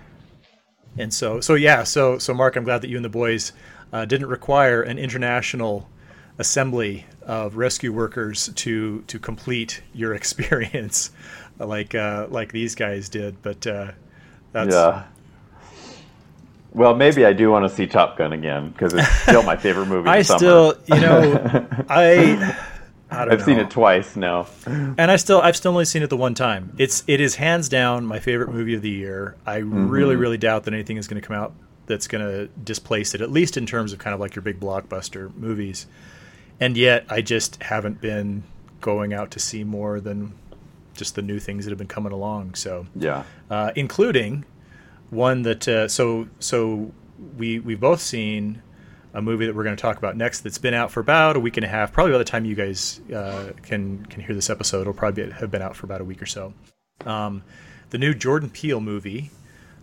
and 0.99 1.13
so 1.13 1.41
so 1.41 1.55
yeah, 1.55 1.85
so 1.85 2.19
so 2.19 2.35
Mark, 2.35 2.57
I'm 2.57 2.65
glad 2.65 2.83
that 2.83 2.89
you 2.89 2.97
and 2.97 3.05
the 3.05 3.11
boys 3.11 3.53
uh, 3.93 4.05
didn't 4.05 4.29
require 4.29 4.83
an 4.83 4.99
international 4.99 5.89
assembly 6.39 7.07
of 7.23 7.57
rescue 7.57 7.93
workers 7.93 8.51
to 8.55 9.03
to 9.07 9.19
complete 9.19 9.83
your 9.95 10.15
experience 10.21 11.11
like 11.59 11.95
uh, 11.95 12.27
like 12.31 12.53
these 12.53 12.75
guys 12.75 13.09
did. 13.09 13.41
But 13.43 13.67
uh, 13.67 13.93
that's 14.53 14.75
yeah. 14.75 15.05
Well, 16.73 16.95
maybe 16.95 17.25
I 17.25 17.33
do 17.33 17.51
want 17.51 17.65
to 17.69 17.75
see 17.75 17.87
Top 17.87 18.19
Gun 18.19 18.33
again 18.33 18.71
because 18.71 18.93
it's 18.93 19.09
still 19.23 19.43
my 19.43 19.57
favorite 19.57 19.87
movie. 19.87 20.09
I 20.11 20.23
still, 20.23 20.75
you 20.87 21.01
know, 21.01 21.67
I. 21.89 22.57
I 23.09 23.31
have 23.31 23.43
seen 23.43 23.59
it 23.59 23.71
twice 23.71 24.17
now, 24.17 24.49
and 24.67 25.13
I 25.13 25.15
still 25.15 25.41
I've 25.41 25.57
still 25.57 25.71
only 25.71 25.85
seen 25.85 26.03
it 26.03 26.11
the 26.11 26.17
one 26.17 26.35
time. 26.35 26.75
It's 26.77 27.05
it 27.07 27.21
is 27.21 27.37
hands 27.37 27.69
down 27.69 28.05
my 28.05 28.19
favorite 28.19 28.51
movie 28.51 28.75
of 28.75 28.83
the 28.83 28.91
year. 28.91 29.37
I 29.47 29.61
mm-hmm. 29.61 29.89
really 29.89 30.17
really 30.17 30.39
doubt 30.39 30.65
that 30.65 30.75
anything 30.75 30.97
is 30.97 31.07
going 31.07 31.23
to 31.23 31.27
come 31.27 31.37
out 31.37 31.53
that's 31.87 32.09
going 32.09 32.25
to 32.25 32.47
displace 32.65 33.15
it, 33.15 33.21
at 33.21 33.31
least 33.31 33.57
in 33.57 33.65
terms 33.65 33.93
of 33.93 34.01
kind 34.01 34.13
of 34.13 34.19
like 34.19 34.35
your 34.35 34.43
big 34.43 34.59
blockbuster 34.59 35.35
movies. 35.37 35.87
And 36.59 36.77
yet, 36.77 37.07
I 37.09 37.21
just 37.21 37.63
haven't 37.63 38.01
been 38.01 38.43
going 38.81 39.13
out 39.13 39.31
to 39.33 39.39
see 39.39 39.65
more 39.65 40.01
than 40.01 40.33
just 40.97 41.15
the 41.15 41.23
new 41.23 41.39
things 41.39 41.65
that 41.65 41.71
have 41.71 41.79
been 41.79 41.87
coming 41.87 42.13
along. 42.13 42.55
So 42.55 42.87
yeah, 42.95 43.25
uh, 43.51 43.73
including 43.77 44.45
one 45.11 45.43
that 45.43 45.69
uh, 45.69 45.89
so 45.89 46.29
so 46.39 46.93
we 47.37 47.59
we've 47.59 47.81
both 47.81 48.01
seen 48.01 48.63
a 49.15 49.23
movie 49.23 49.47
that 49.47 49.55
we're 49.55 49.65
going 49.65 49.77
to 49.77 49.81
talk 49.81 49.97
about 49.97 50.17
next 50.17 50.41
that's 50.41 50.59
been 50.59 50.75
out 50.75 50.91
for 50.91 51.01
about 51.01 51.37
a 51.37 51.41
week 51.41 51.57
and 51.57 51.65
a 51.65 51.69
half. 51.69 51.93
Probably 51.93 52.13
by 52.13 52.19
the 52.19 52.25
time 52.25 52.45
you 52.45 52.55
guys 52.55 53.01
uh, 53.15 53.53
can 53.63 54.05
can 54.07 54.23
hear 54.23 54.35
this 54.35 54.51
episode, 54.51 54.83
it'll 54.83 54.93
probably 54.93 55.31
have 55.31 55.51
been 55.51 55.63
out 55.63 55.77
for 55.77 55.87
about 55.87 56.01
a 56.01 56.05
week 56.05 56.21
or 56.21 56.27
so. 56.27 56.53
Um, 57.05 57.43
the 57.91 57.99
new 57.99 58.15
Jordan 58.15 58.51
Peele 58.51 58.81
movie, 58.81 59.31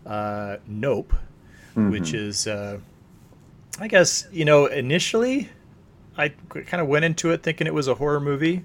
uh, 0.06 0.58
Nope, 0.68 1.14
mm-hmm. 1.72 1.90
which 1.90 2.14
is 2.14 2.48
uh, 2.48 2.80
I 3.80 3.88
guess 3.88 4.28
you 4.32 4.46
know 4.46 4.68
initially 4.68 5.50
I 6.18 6.30
kind 6.30 6.82
of 6.82 6.88
went 6.88 7.06
into 7.06 7.32
it 7.32 7.44
thinking 7.44 7.68
it 7.68 7.74
was 7.74 7.88
a 7.88 7.96
horror 7.96 8.20
movie. 8.20 8.64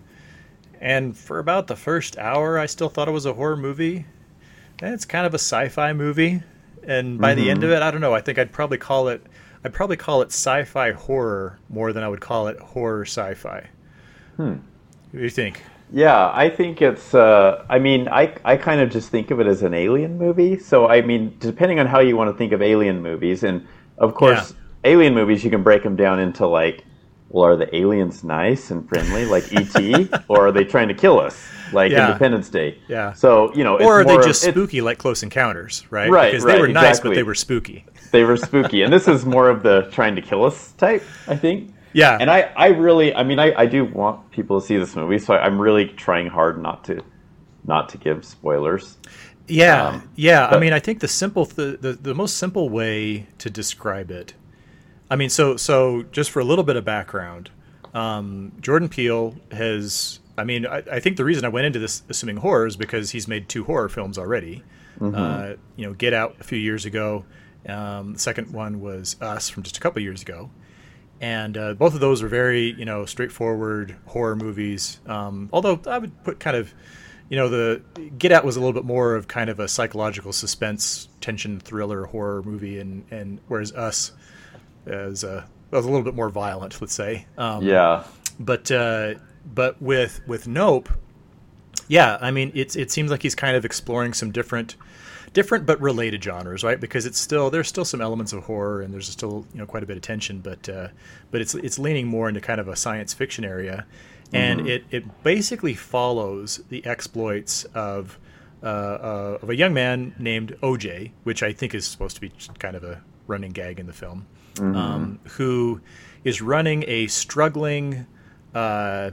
And 0.80 1.16
for 1.16 1.38
about 1.38 1.66
the 1.66 1.76
first 1.76 2.18
hour, 2.18 2.58
I 2.58 2.66
still 2.66 2.88
thought 2.88 3.08
it 3.08 3.12
was 3.12 3.26
a 3.26 3.34
horror 3.34 3.56
movie. 3.56 4.06
And 4.80 4.94
it's 4.94 5.04
kind 5.04 5.26
of 5.26 5.34
a 5.34 5.38
sci-fi 5.38 5.92
movie. 5.92 6.42
And 6.84 7.18
by 7.18 7.32
mm-hmm. 7.32 7.40
the 7.40 7.50
end 7.50 7.64
of 7.64 7.70
mm-hmm. 7.70 7.82
it, 7.82 7.82
I 7.82 7.90
don't 7.90 8.00
know. 8.00 8.14
I 8.14 8.20
think 8.20 8.38
I'd 8.38 8.52
probably 8.52 8.78
call 8.78 9.08
it 9.08 9.22
I'd 9.64 9.74
probably 9.74 9.96
call 9.96 10.22
it 10.22 10.28
sci-fi 10.28 10.92
horror 10.92 11.58
more 11.68 11.92
than 11.92 12.04
I 12.04 12.08
would 12.08 12.20
call 12.20 12.48
it 12.48 12.58
horror 12.60 13.04
sci-fi. 13.04 13.66
Hmm. 14.36 14.50
What 14.52 15.12
do 15.12 15.18
you 15.18 15.30
think? 15.30 15.62
Yeah, 15.92 16.30
I 16.32 16.50
think 16.50 16.82
it's. 16.82 17.14
Uh, 17.14 17.64
I 17.68 17.78
mean, 17.78 18.08
I 18.08 18.34
I 18.44 18.56
kind 18.56 18.80
of 18.80 18.90
just 18.90 19.08
think 19.08 19.30
of 19.30 19.40
it 19.40 19.46
as 19.46 19.62
an 19.62 19.74
alien 19.74 20.18
movie. 20.18 20.58
So 20.58 20.86
I 20.86 21.00
mean, 21.00 21.34
depending 21.40 21.80
on 21.80 21.86
how 21.86 22.00
you 22.00 22.16
want 22.16 22.30
to 22.30 22.36
think 22.36 22.52
of 22.52 22.62
alien 22.62 23.02
movies, 23.02 23.42
and 23.42 23.66
of 23.96 24.14
course, 24.14 24.52
yeah. 24.84 24.92
alien 24.92 25.14
movies 25.14 25.42
you 25.42 25.50
can 25.50 25.62
break 25.62 25.82
them 25.82 25.96
down 25.96 26.20
into 26.20 26.46
like 26.46 26.84
well, 27.30 27.44
are 27.44 27.56
the 27.56 27.74
aliens 27.76 28.24
nice 28.24 28.70
and 28.70 28.88
friendly 28.88 29.26
like 29.26 29.44
ET, 29.52 30.24
or 30.28 30.48
are 30.48 30.52
they 30.52 30.64
trying 30.64 30.88
to 30.88 30.94
kill 30.94 31.20
us 31.20 31.46
like 31.72 31.92
yeah. 31.92 32.06
Independence 32.06 32.48
Day? 32.48 32.78
Yeah. 32.88 33.12
So 33.12 33.54
you 33.54 33.64
know, 33.64 33.78
or 33.78 34.00
are 34.00 34.04
they 34.04 34.16
just 34.16 34.44
of, 34.46 34.52
spooky 34.52 34.80
like 34.80 34.98
Close 34.98 35.22
Encounters, 35.22 35.84
right? 35.90 36.10
Right. 36.10 36.32
Because 36.32 36.44
right, 36.44 36.54
they 36.54 36.60
were 36.60 36.68
exactly. 36.68 36.88
nice, 36.88 37.00
but 37.00 37.14
they 37.14 37.22
were 37.22 37.34
spooky. 37.34 37.84
They 38.10 38.24
were 38.24 38.36
spooky, 38.36 38.82
and 38.82 38.92
this 38.92 39.06
is 39.08 39.26
more 39.26 39.50
of 39.50 39.62
the 39.62 39.88
trying 39.92 40.16
to 40.16 40.22
kill 40.22 40.44
us 40.44 40.72
type, 40.72 41.02
I 41.26 41.36
think. 41.36 41.74
Yeah. 41.92 42.16
And 42.20 42.30
I, 42.30 42.52
I 42.56 42.68
really, 42.68 43.14
I 43.14 43.22
mean, 43.22 43.38
I, 43.38 43.54
I 43.54 43.66
do 43.66 43.84
want 43.84 44.30
people 44.30 44.60
to 44.60 44.66
see 44.66 44.76
this 44.76 44.94
movie, 44.94 45.18
so 45.18 45.34
I'm 45.34 45.60
really 45.60 45.86
trying 45.86 46.26
hard 46.28 46.62
not 46.62 46.84
to, 46.84 47.02
not 47.64 47.88
to 47.90 47.98
give 47.98 48.24
spoilers. 48.24 48.98
Yeah, 49.46 49.88
um, 49.88 50.10
yeah. 50.14 50.48
But, 50.48 50.56
I 50.56 50.60
mean, 50.60 50.72
I 50.72 50.78
think 50.78 51.00
the 51.00 51.08
simple, 51.08 51.46
th- 51.46 51.80
the 51.80 51.94
the 51.94 52.14
most 52.14 52.36
simple 52.36 52.68
way 52.68 53.26
to 53.38 53.48
describe 53.48 54.10
it 54.10 54.34
I 55.10 55.16
mean, 55.16 55.30
so 55.30 55.56
so 55.56 56.02
just 56.12 56.30
for 56.30 56.40
a 56.40 56.44
little 56.44 56.64
bit 56.64 56.76
of 56.76 56.84
background, 56.84 57.50
um, 57.94 58.52
Jordan 58.60 58.88
Peele 58.88 59.34
has. 59.52 60.20
I 60.36 60.44
mean, 60.44 60.66
I, 60.66 60.84
I, 60.92 61.00
think 61.00 61.16
the 61.16 61.24
reason 61.24 61.44
I 61.44 61.48
went 61.48 61.66
into 61.66 61.80
this 61.80 62.04
assuming 62.08 62.36
horror 62.36 62.64
is 62.64 62.76
because 62.76 63.10
he's 63.10 63.26
made 63.26 63.48
two 63.48 63.64
horror 63.64 63.88
films 63.88 64.18
already. 64.18 64.62
Mm-hmm. 65.00 65.14
Uh, 65.16 65.56
you 65.74 65.84
know, 65.84 65.94
Get 65.94 66.14
Out 66.14 66.36
a 66.38 66.44
few 66.44 66.58
years 66.58 66.84
ago. 66.84 67.24
Um, 67.68 68.12
the 68.12 68.18
second 68.20 68.52
one 68.52 68.80
was 68.80 69.16
Us 69.20 69.48
from 69.48 69.64
just 69.64 69.76
a 69.76 69.80
couple 69.80 70.00
years 70.00 70.22
ago, 70.22 70.50
and 71.20 71.58
uh, 71.58 71.74
both 71.74 71.94
of 71.94 72.00
those 72.00 72.22
are 72.22 72.28
very 72.28 72.72
you 72.72 72.84
know 72.84 73.04
straightforward 73.04 73.96
horror 74.06 74.36
movies. 74.36 75.00
Um, 75.06 75.48
although 75.52 75.80
I 75.86 75.98
would 75.98 76.22
put 76.22 76.38
kind 76.38 76.56
of 76.56 76.72
you 77.30 77.36
know 77.36 77.48
the 77.48 77.82
Get 78.16 78.30
Out 78.30 78.44
was 78.44 78.56
a 78.56 78.60
little 78.60 78.74
bit 78.74 78.84
more 78.84 79.14
of 79.16 79.26
kind 79.26 79.50
of 79.50 79.58
a 79.58 79.66
psychological 79.66 80.32
suspense, 80.32 81.08
tension, 81.20 81.58
thriller 81.58 82.04
horror 82.04 82.42
movie, 82.42 82.78
and 82.78 83.04
and 83.10 83.40
whereas 83.48 83.72
Us 83.72 84.12
as 84.88 85.24
a 85.24 85.46
was 85.70 85.84
a 85.84 85.88
little 85.88 86.04
bit 86.04 86.14
more 86.14 86.30
violent, 86.30 86.80
let's 86.80 86.94
say. 86.94 87.26
Um, 87.36 87.62
yeah. 87.64 88.04
But 88.40 88.70
uh, 88.70 89.14
but 89.44 89.80
with 89.82 90.20
with 90.26 90.46
Nope, 90.48 90.88
yeah, 91.88 92.18
I 92.20 92.30
mean 92.30 92.52
it's 92.54 92.76
it 92.76 92.90
seems 92.90 93.10
like 93.10 93.22
he's 93.22 93.34
kind 93.34 93.56
of 93.56 93.64
exploring 93.64 94.12
some 94.14 94.30
different 94.30 94.76
different 95.32 95.66
but 95.66 95.80
related 95.80 96.22
genres, 96.22 96.64
right? 96.64 96.80
Because 96.80 97.06
it's 97.06 97.18
still 97.18 97.50
there's 97.50 97.68
still 97.68 97.84
some 97.84 98.00
elements 98.00 98.32
of 98.32 98.44
horror 98.44 98.82
and 98.82 98.92
there's 98.92 99.08
still 99.08 99.46
you 99.52 99.58
know 99.58 99.66
quite 99.66 99.82
a 99.82 99.86
bit 99.86 99.96
of 99.96 100.02
tension, 100.02 100.40
but 100.40 100.68
uh, 100.68 100.88
but 101.30 101.40
it's 101.40 101.54
it's 101.54 101.78
leaning 101.78 102.06
more 102.06 102.28
into 102.28 102.40
kind 102.40 102.60
of 102.60 102.68
a 102.68 102.76
science 102.76 103.12
fiction 103.12 103.44
area, 103.44 103.86
and 104.32 104.60
mm-hmm. 104.60 104.68
it 104.68 104.84
it 104.90 105.22
basically 105.22 105.74
follows 105.74 106.60
the 106.68 106.84
exploits 106.86 107.64
of. 107.74 108.18
Uh, 108.60 108.66
uh, 108.66 109.38
of 109.40 109.50
a 109.50 109.54
young 109.54 109.72
man 109.72 110.12
named 110.18 110.52
OJ, 110.64 111.12
which 111.22 111.44
I 111.44 111.52
think 111.52 111.76
is 111.76 111.86
supposed 111.86 112.16
to 112.16 112.20
be 112.20 112.32
kind 112.58 112.74
of 112.74 112.82
a 112.82 113.00
running 113.28 113.52
gag 113.52 113.78
in 113.78 113.86
the 113.86 113.92
film, 113.92 114.26
mm-hmm. 114.58 114.76
um, 114.76 115.18
who 115.30 115.80
is 116.24 116.42
running 116.42 116.84
a 116.86 117.06
struggling 117.06 118.06
uh, 118.54 119.10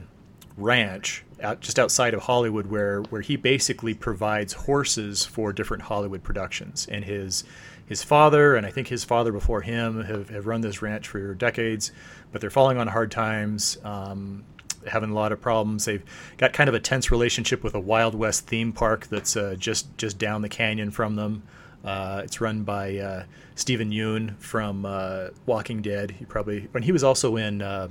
ranch 0.57 1.23
out, 1.41 1.59
just 1.59 1.79
outside 1.79 2.13
of 2.13 2.21
Hollywood, 2.21 2.67
where 2.67 3.01
where 3.03 3.21
he 3.21 3.35
basically 3.35 3.93
provides 3.93 4.53
horses 4.53 5.25
for 5.25 5.53
different 5.53 5.83
Hollywood 5.83 6.23
productions, 6.23 6.87
and 6.89 7.05
his 7.05 7.43
his 7.85 8.03
father 8.03 8.55
and 8.55 8.65
I 8.65 8.71
think 8.71 8.87
his 8.87 9.03
father 9.03 9.31
before 9.31 9.61
him 9.61 10.03
have, 10.03 10.29
have 10.29 10.47
run 10.47 10.61
this 10.61 10.81
ranch 10.81 11.07
for 11.07 11.35
decades, 11.35 11.91
but 12.31 12.41
they're 12.41 12.49
falling 12.49 12.77
on 12.77 12.87
hard 12.87 13.11
times. 13.11 13.77
Um, 13.83 14.43
having 14.87 15.09
a 15.09 15.13
lot 15.15 15.31
of 15.31 15.41
problems. 15.41 15.85
They've 15.85 16.03
got 16.37 16.53
kind 16.53 16.69
of 16.69 16.75
a 16.75 16.79
tense 16.79 17.09
relationship 17.09 17.63
with 17.63 17.73
a 17.73 17.79
Wild 17.79 18.13
West 18.13 18.45
theme 18.47 18.71
park 18.71 19.07
that's 19.07 19.35
uh, 19.35 19.55
just 19.57 19.97
just 19.97 20.17
down 20.17 20.41
the 20.41 20.49
canyon 20.49 20.91
from 20.91 21.15
them. 21.15 21.43
Uh, 21.85 22.21
it's 22.23 22.41
run 22.41 22.63
by 22.63 22.97
uh, 22.97 23.23
Steven 23.55 23.91
Yeun 23.91 24.37
from 24.39 24.85
uh, 24.85 25.27
Walking 25.45 25.81
Dead. 25.81 26.11
He 26.11 26.25
probably 26.25 26.67
when 26.71 26.83
he 26.83 26.91
was 26.91 27.03
also 27.03 27.35
in 27.35 27.61
uh, 27.61 27.89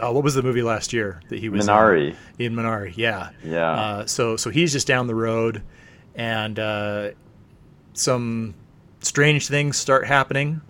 oh, 0.00 0.12
what 0.12 0.24
was 0.24 0.34
the 0.34 0.42
movie 0.42 0.62
last 0.62 0.92
year 0.92 1.20
that 1.28 1.38
he 1.38 1.48
was 1.48 1.66
in 1.66 1.74
Minari. 1.74 2.16
In, 2.38 2.46
in 2.46 2.54
Minari, 2.54 2.94
yeah, 2.96 3.30
yeah. 3.44 3.70
Uh, 3.70 4.06
so 4.06 4.36
so 4.36 4.50
he's 4.50 4.72
just 4.72 4.86
down 4.86 5.06
the 5.06 5.14
road, 5.14 5.62
and 6.14 7.14
some 7.92 8.54
strange 9.00 9.48
things 9.48 9.76
start 9.76 10.06
happening, 10.06 10.60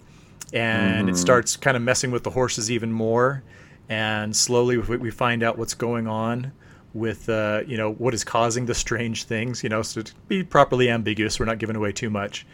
and 0.53 1.03
mm-hmm. 1.03 1.09
it 1.11 1.17
starts 1.17 1.57
kind 1.57 1.77
of 1.77 1.83
messing 1.83 2.11
with 2.11 2.25
the 2.25 2.31
horses 2.31 2.71
even 2.71 2.93
more 2.93 3.43
and 3.89 4.35
slowly 4.35 4.79
we 4.79 5.11
find 5.11 5.43
out 5.43 5.59
what's 5.59 5.75
going 5.75 6.07
on 6.07 6.53
with 6.95 7.29
uh, 7.29 7.63
you 7.67 7.77
know 7.77 7.93
what 7.93 8.15
is 8.15 8.25
causing 8.25 8.67
the 8.67 8.75
strange 8.75 9.25
things. 9.25 9.63
You 9.63 9.69
know, 9.69 9.83
so 9.83 10.03
to 10.03 10.13
be 10.29 10.43
properly 10.43 10.91
ambiguous, 10.91 11.39
we're 11.39 11.47
not 11.47 11.59
giving 11.59 11.77
away 11.77 11.93
too 11.93 12.11
much, 12.11 12.47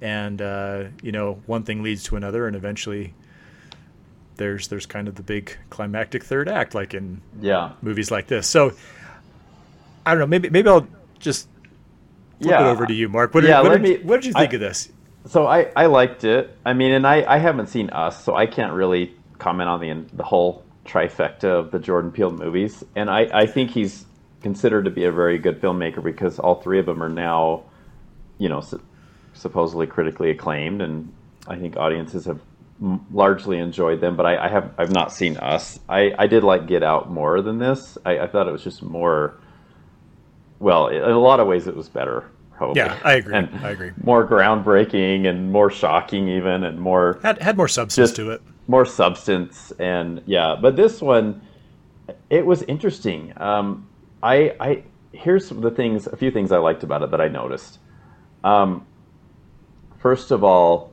and 0.00 0.40
uh, 0.40 0.84
you 1.02 1.12
know 1.12 1.40
one 1.46 1.64
thing 1.64 1.82
leads 1.82 2.02
to 2.04 2.16
another, 2.16 2.46
and 2.46 2.56
eventually 2.56 3.14
there's 4.36 4.68
there's 4.68 4.86
kind 4.86 5.08
of 5.08 5.14
the 5.14 5.22
big 5.22 5.56
climactic 5.70 6.24
third 6.24 6.48
act, 6.48 6.74
like 6.74 6.94
in 6.94 7.20
yeah 7.40 7.72
movies 7.82 8.10
like 8.10 8.26
this. 8.26 8.46
So 8.46 8.72
I 10.04 10.10
don't 10.10 10.20
know. 10.20 10.26
Maybe 10.26 10.50
maybe 10.50 10.68
I'll 10.68 10.86
just 11.18 11.48
flip 12.40 12.50
yeah. 12.50 12.66
it 12.66 12.70
over 12.70 12.86
to 12.86 12.94
you, 12.94 13.08
Mark. 13.08 13.34
What, 13.34 13.44
yeah, 13.44 13.60
what, 13.60 13.70
did, 13.70 13.82
me, 13.82 13.98
what 13.98 14.20
did 14.20 14.26
you 14.26 14.32
think 14.32 14.52
I, 14.52 14.54
of 14.54 14.60
this? 14.60 14.90
So 15.26 15.46
I, 15.46 15.70
I 15.76 15.86
liked 15.86 16.24
it. 16.24 16.56
I 16.64 16.72
mean, 16.72 16.92
and 16.92 17.06
I, 17.06 17.24
I 17.26 17.38
haven't 17.38 17.68
seen 17.68 17.90
Us, 17.90 18.24
so 18.24 18.34
I 18.34 18.46
can't 18.46 18.72
really 18.72 19.14
comment 19.38 19.68
on 19.68 19.80
the 19.80 20.16
the 20.16 20.24
whole 20.24 20.64
trifecta 20.84 21.44
of 21.44 21.70
the 21.70 21.78
Jordan 21.78 22.10
Peele 22.10 22.30
movies, 22.30 22.84
and 22.96 23.10
I, 23.10 23.28
I 23.32 23.46
think 23.46 23.70
he's 23.70 24.04
considered 24.42 24.84
to 24.84 24.90
be 24.90 25.04
a 25.04 25.12
very 25.12 25.38
good 25.38 25.60
filmmaker 25.60 26.02
because 26.02 26.38
all 26.38 26.56
three 26.56 26.78
of 26.78 26.86
them 26.86 27.02
are 27.02 27.08
now, 27.08 27.64
you 28.38 28.48
know, 28.48 28.60
su- 28.60 28.82
supposedly 29.34 29.86
critically 29.86 30.30
acclaimed, 30.30 30.82
and 30.82 31.12
I 31.46 31.56
think 31.56 31.76
audiences 31.76 32.24
have 32.24 32.40
m- 32.82 33.04
largely 33.12 33.58
enjoyed 33.58 34.00
them. 34.00 34.16
But 34.16 34.26
I, 34.26 34.46
I, 34.46 34.48
have 34.48 34.74
I've 34.78 34.92
not 34.92 35.12
seen 35.12 35.36
Us. 35.36 35.78
I, 35.88 36.12
I 36.18 36.26
did 36.26 36.42
like 36.42 36.66
Get 36.66 36.82
Out 36.82 37.10
more 37.10 37.40
than 37.40 37.58
this. 37.58 37.96
I, 38.04 38.20
I 38.20 38.26
thought 38.26 38.48
it 38.48 38.52
was 38.52 38.64
just 38.64 38.82
more. 38.82 39.38
Well, 40.58 40.88
in 40.88 41.02
a 41.02 41.18
lot 41.18 41.40
of 41.40 41.46
ways, 41.46 41.66
it 41.66 41.76
was 41.76 41.88
better. 41.88 42.28
Probably. 42.56 42.80
Yeah, 42.80 42.96
I 43.02 43.14
agree. 43.14 43.34
And 43.34 43.48
I 43.64 43.70
agree. 43.70 43.90
More 44.04 44.26
groundbreaking 44.26 45.26
and 45.26 45.50
more 45.50 45.70
shocking, 45.70 46.28
even, 46.28 46.62
and 46.62 46.80
more 46.80 47.18
had 47.22 47.40
had 47.40 47.56
more 47.56 47.66
substance 47.68 48.10
just, 48.10 48.16
to 48.16 48.30
it 48.30 48.42
more 48.66 48.84
substance 48.84 49.72
and 49.78 50.22
yeah. 50.26 50.56
But 50.60 50.76
this 50.76 51.00
one 51.00 51.42
it 52.30 52.44
was 52.44 52.62
interesting. 52.62 53.32
Um, 53.36 53.88
i 54.22 54.54
i 54.60 54.84
here's 55.12 55.48
the 55.48 55.70
things 55.70 56.06
a 56.06 56.16
few 56.16 56.30
things 56.30 56.52
i 56.52 56.58
liked 56.58 56.82
about 56.82 57.02
it 57.02 57.10
that 57.10 57.20
i 57.20 57.28
noticed. 57.28 57.78
Um, 58.44 58.86
first 59.98 60.30
of 60.30 60.42
all 60.42 60.92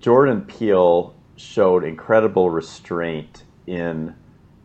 jordan 0.00 0.42
peele 0.42 1.14
showed 1.36 1.84
incredible 1.84 2.50
restraint 2.50 3.44
in 3.66 4.14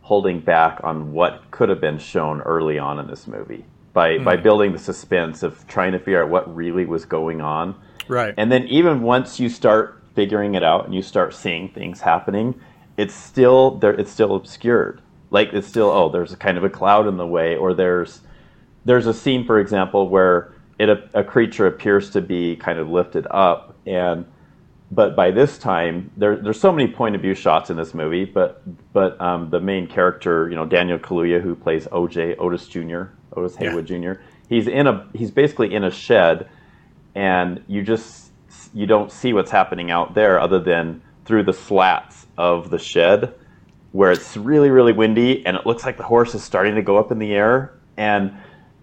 holding 0.02 0.40
back 0.40 0.80
on 0.82 1.12
what 1.12 1.50
could 1.50 1.68
have 1.68 1.80
been 1.80 1.98
shown 1.98 2.40
early 2.42 2.78
on 2.78 2.98
in 2.98 3.06
this 3.06 3.26
movie 3.26 3.64
by 3.92 4.18
mm. 4.18 4.24
by 4.24 4.36
building 4.36 4.72
the 4.72 4.78
suspense 4.78 5.42
of 5.42 5.66
trying 5.66 5.92
to 5.92 5.98
figure 5.98 6.22
out 6.22 6.28
what 6.28 6.54
really 6.54 6.84
was 6.84 7.04
going 7.04 7.40
on. 7.40 7.74
Right. 8.08 8.34
And 8.36 8.50
then 8.50 8.66
even 8.68 9.02
once 9.02 9.38
you 9.38 9.48
start 9.48 10.01
figuring 10.14 10.54
it 10.54 10.62
out 10.62 10.84
and 10.84 10.94
you 10.94 11.02
start 11.02 11.34
seeing 11.34 11.68
things 11.68 12.00
happening, 12.00 12.58
it's 12.96 13.14
still 13.14 13.72
there. 13.78 13.94
It's 13.94 14.10
still 14.10 14.36
obscured. 14.36 15.00
Like 15.30 15.52
it's 15.52 15.66
still 15.66 15.90
oh, 15.90 16.08
there's 16.08 16.32
a 16.32 16.36
kind 16.36 16.58
of 16.58 16.64
a 16.64 16.70
cloud 16.70 17.06
in 17.06 17.16
the 17.16 17.26
way, 17.26 17.56
or 17.56 17.74
there's 17.74 18.20
there's 18.84 19.06
a 19.06 19.14
scene, 19.14 19.44
for 19.44 19.58
example, 19.58 20.08
where 20.08 20.52
it 20.78 20.88
a, 20.88 21.08
a 21.14 21.24
creature 21.24 21.66
appears 21.66 22.10
to 22.10 22.20
be 22.20 22.56
kind 22.56 22.78
of 22.78 22.88
lifted 22.88 23.26
up, 23.30 23.76
and 23.86 24.26
but 24.90 25.16
by 25.16 25.30
this 25.30 25.56
time 25.56 26.10
there, 26.18 26.36
there's 26.36 26.60
so 26.60 26.70
many 26.70 26.90
point 26.90 27.14
of 27.14 27.22
view 27.22 27.34
shots 27.34 27.70
in 27.70 27.76
this 27.76 27.94
movie. 27.94 28.26
But 28.26 28.62
but 28.92 29.18
um, 29.20 29.48
the 29.48 29.60
main 29.60 29.86
character, 29.86 30.50
you 30.50 30.56
know, 30.56 30.66
Daniel 30.66 30.98
Kaluuya, 30.98 31.40
who 31.40 31.54
plays 31.54 31.86
OJ 31.86 32.36
Otis 32.38 32.68
Jr. 32.68 33.04
Otis 33.34 33.56
Haywood 33.56 33.88
yeah. 33.88 34.14
Jr. 34.14 34.20
He's 34.48 34.66
in 34.66 34.86
a 34.86 35.08
he's 35.14 35.30
basically 35.30 35.74
in 35.74 35.84
a 35.84 35.90
shed, 35.90 36.48
and 37.14 37.64
you 37.68 37.82
just 37.82 38.31
you 38.74 38.86
don't 38.86 39.12
see 39.12 39.32
what's 39.32 39.50
happening 39.50 39.90
out 39.90 40.14
there 40.14 40.40
other 40.40 40.58
than 40.58 41.02
through 41.24 41.42
the 41.42 41.52
slats 41.52 42.26
of 42.36 42.70
the 42.70 42.78
shed 42.78 43.34
where 43.92 44.10
it's 44.10 44.36
really 44.36 44.70
really 44.70 44.92
windy 44.92 45.44
and 45.46 45.56
it 45.56 45.66
looks 45.66 45.84
like 45.84 45.96
the 45.96 46.02
horse 46.02 46.34
is 46.34 46.42
starting 46.42 46.74
to 46.74 46.82
go 46.82 46.96
up 46.96 47.12
in 47.12 47.18
the 47.18 47.32
air 47.34 47.72
and 47.96 48.32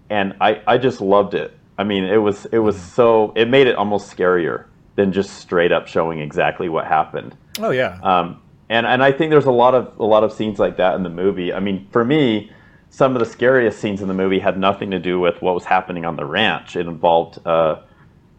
and 0.10 0.36
I, 0.41 0.62
I 0.65 0.78
just 0.78 1.02
loved 1.02 1.34
it. 1.34 1.56
I 1.78 1.84
mean, 1.84 2.04
it 2.04 2.17
was 2.17 2.45
it 2.47 2.60
was 2.60 2.80
so 2.80 3.32
it 3.36 3.47
made 3.47 3.67
it 3.67 3.75
almost 3.75 4.15
scarier 4.15 4.65
than 4.95 5.13
just 5.13 5.38
straight 5.38 5.71
up 5.71 5.88
showing 5.88 6.19
exactly 6.19 6.67
what 6.67 6.86
happened. 6.86 7.36
Oh 7.60 7.69
yeah. 7.69 7.99
Um, 8.02 8.41
and 8.69 8.86
and 8.86 9.04
I 9.04 9.12
think 9.12 9.32
there's 9.32 9.45
a 9.45 9.52
lot 9.52 9.75
of 9.75 9.97
a 9.99 10.06
lot 10.06 10.23
of 10.23 10.34
scenes 10.34 10.60
like 10.60 10.78
that 10.78 10.95
in 10.95 11.04
the 11.04 11.10
movie. 11.10 11.54
I 11.54 11.60
mean, 11.60 11.88
for 11.91 12.04
me, 12.04 12.52
some 12.89 13.15
of 13.15 13.19
the 13.19 13.25
scariest 13.25 13.80
scenes 13.80 14.02
in 14.02 14.08
the 14.08 14.13
movie 14.13 14.39
had 14.39 14.58
nothing 14.58 14.91
to 14.91 14.99
do 14.99 15.19
with 15.19 15.41
what 15.41 15.56
was 15.56 15.63
happening 15.63 16.06
on 16.06 16.15
the 16.15 16.25
ranch. 16.25 16.75
It 16.75 16.88
involved 16.88 17.39
uh, 17.45 17.82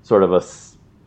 sort 0.03 0.23
of 0.23 0.33
a 0.33 0.43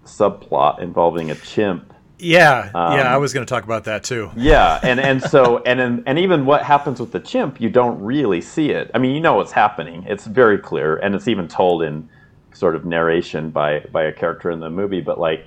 subplot 0.05 0.79
involving 0.79 1.31
a 1.31 1.35
chimp. 1.35 1.93
Yeah, 2.19 2.71
um, 2.73 2.97
yeah, 2.97 3.13
I 3.13 3.17
was 3.17 3.33
going 3.33 3.45
to 3.45 3.49
talk 3.49 3.63
about 3.63 3.83
that 3.85 4.03
too. 4.03 4.31
yeah, 4.35 4.79
and 4.81 4.99
and 4.99 5.21
so 5.21 5.57
and 5.65 5.79
and, 5.79 6.03
and 6.05 6.19
even 6.19 6.45
what 6.45 6.63
happens 6.63 6.99
with 6.99 7.11
the 7.11 7.19
chimp, 7.19 7.59
you 7.59 7.69
don't 7.69 7.99
really 8.01 8.39
see 8.39 8.69
it. 8.69 8.91
I 8.93 8.97
mean, 8.97 9.13
you 9.13 9.21
know 9.21 9.35
what's 9.35 9.51
happening. 9.51 10.05
It's 10.07 10.25
very 10.25 10.57
clear, 10.57 10.97
and 10.97 11.15
it's 11.15 11.27
even 11.27 11.47
told 11.47 11.83
in 11.83 12.07
sort 12.53 12.75
of 12.75 12.85
narration 12.85 13.49
by 13.49 13.79
by 13.91 14.03
a 14.03 14.13
character 14.13 14.51
in 14.51 14.59
the 14.59 14.69
movie. 14.69 15.01
But 15.01 15.19
like, 15.19 15.45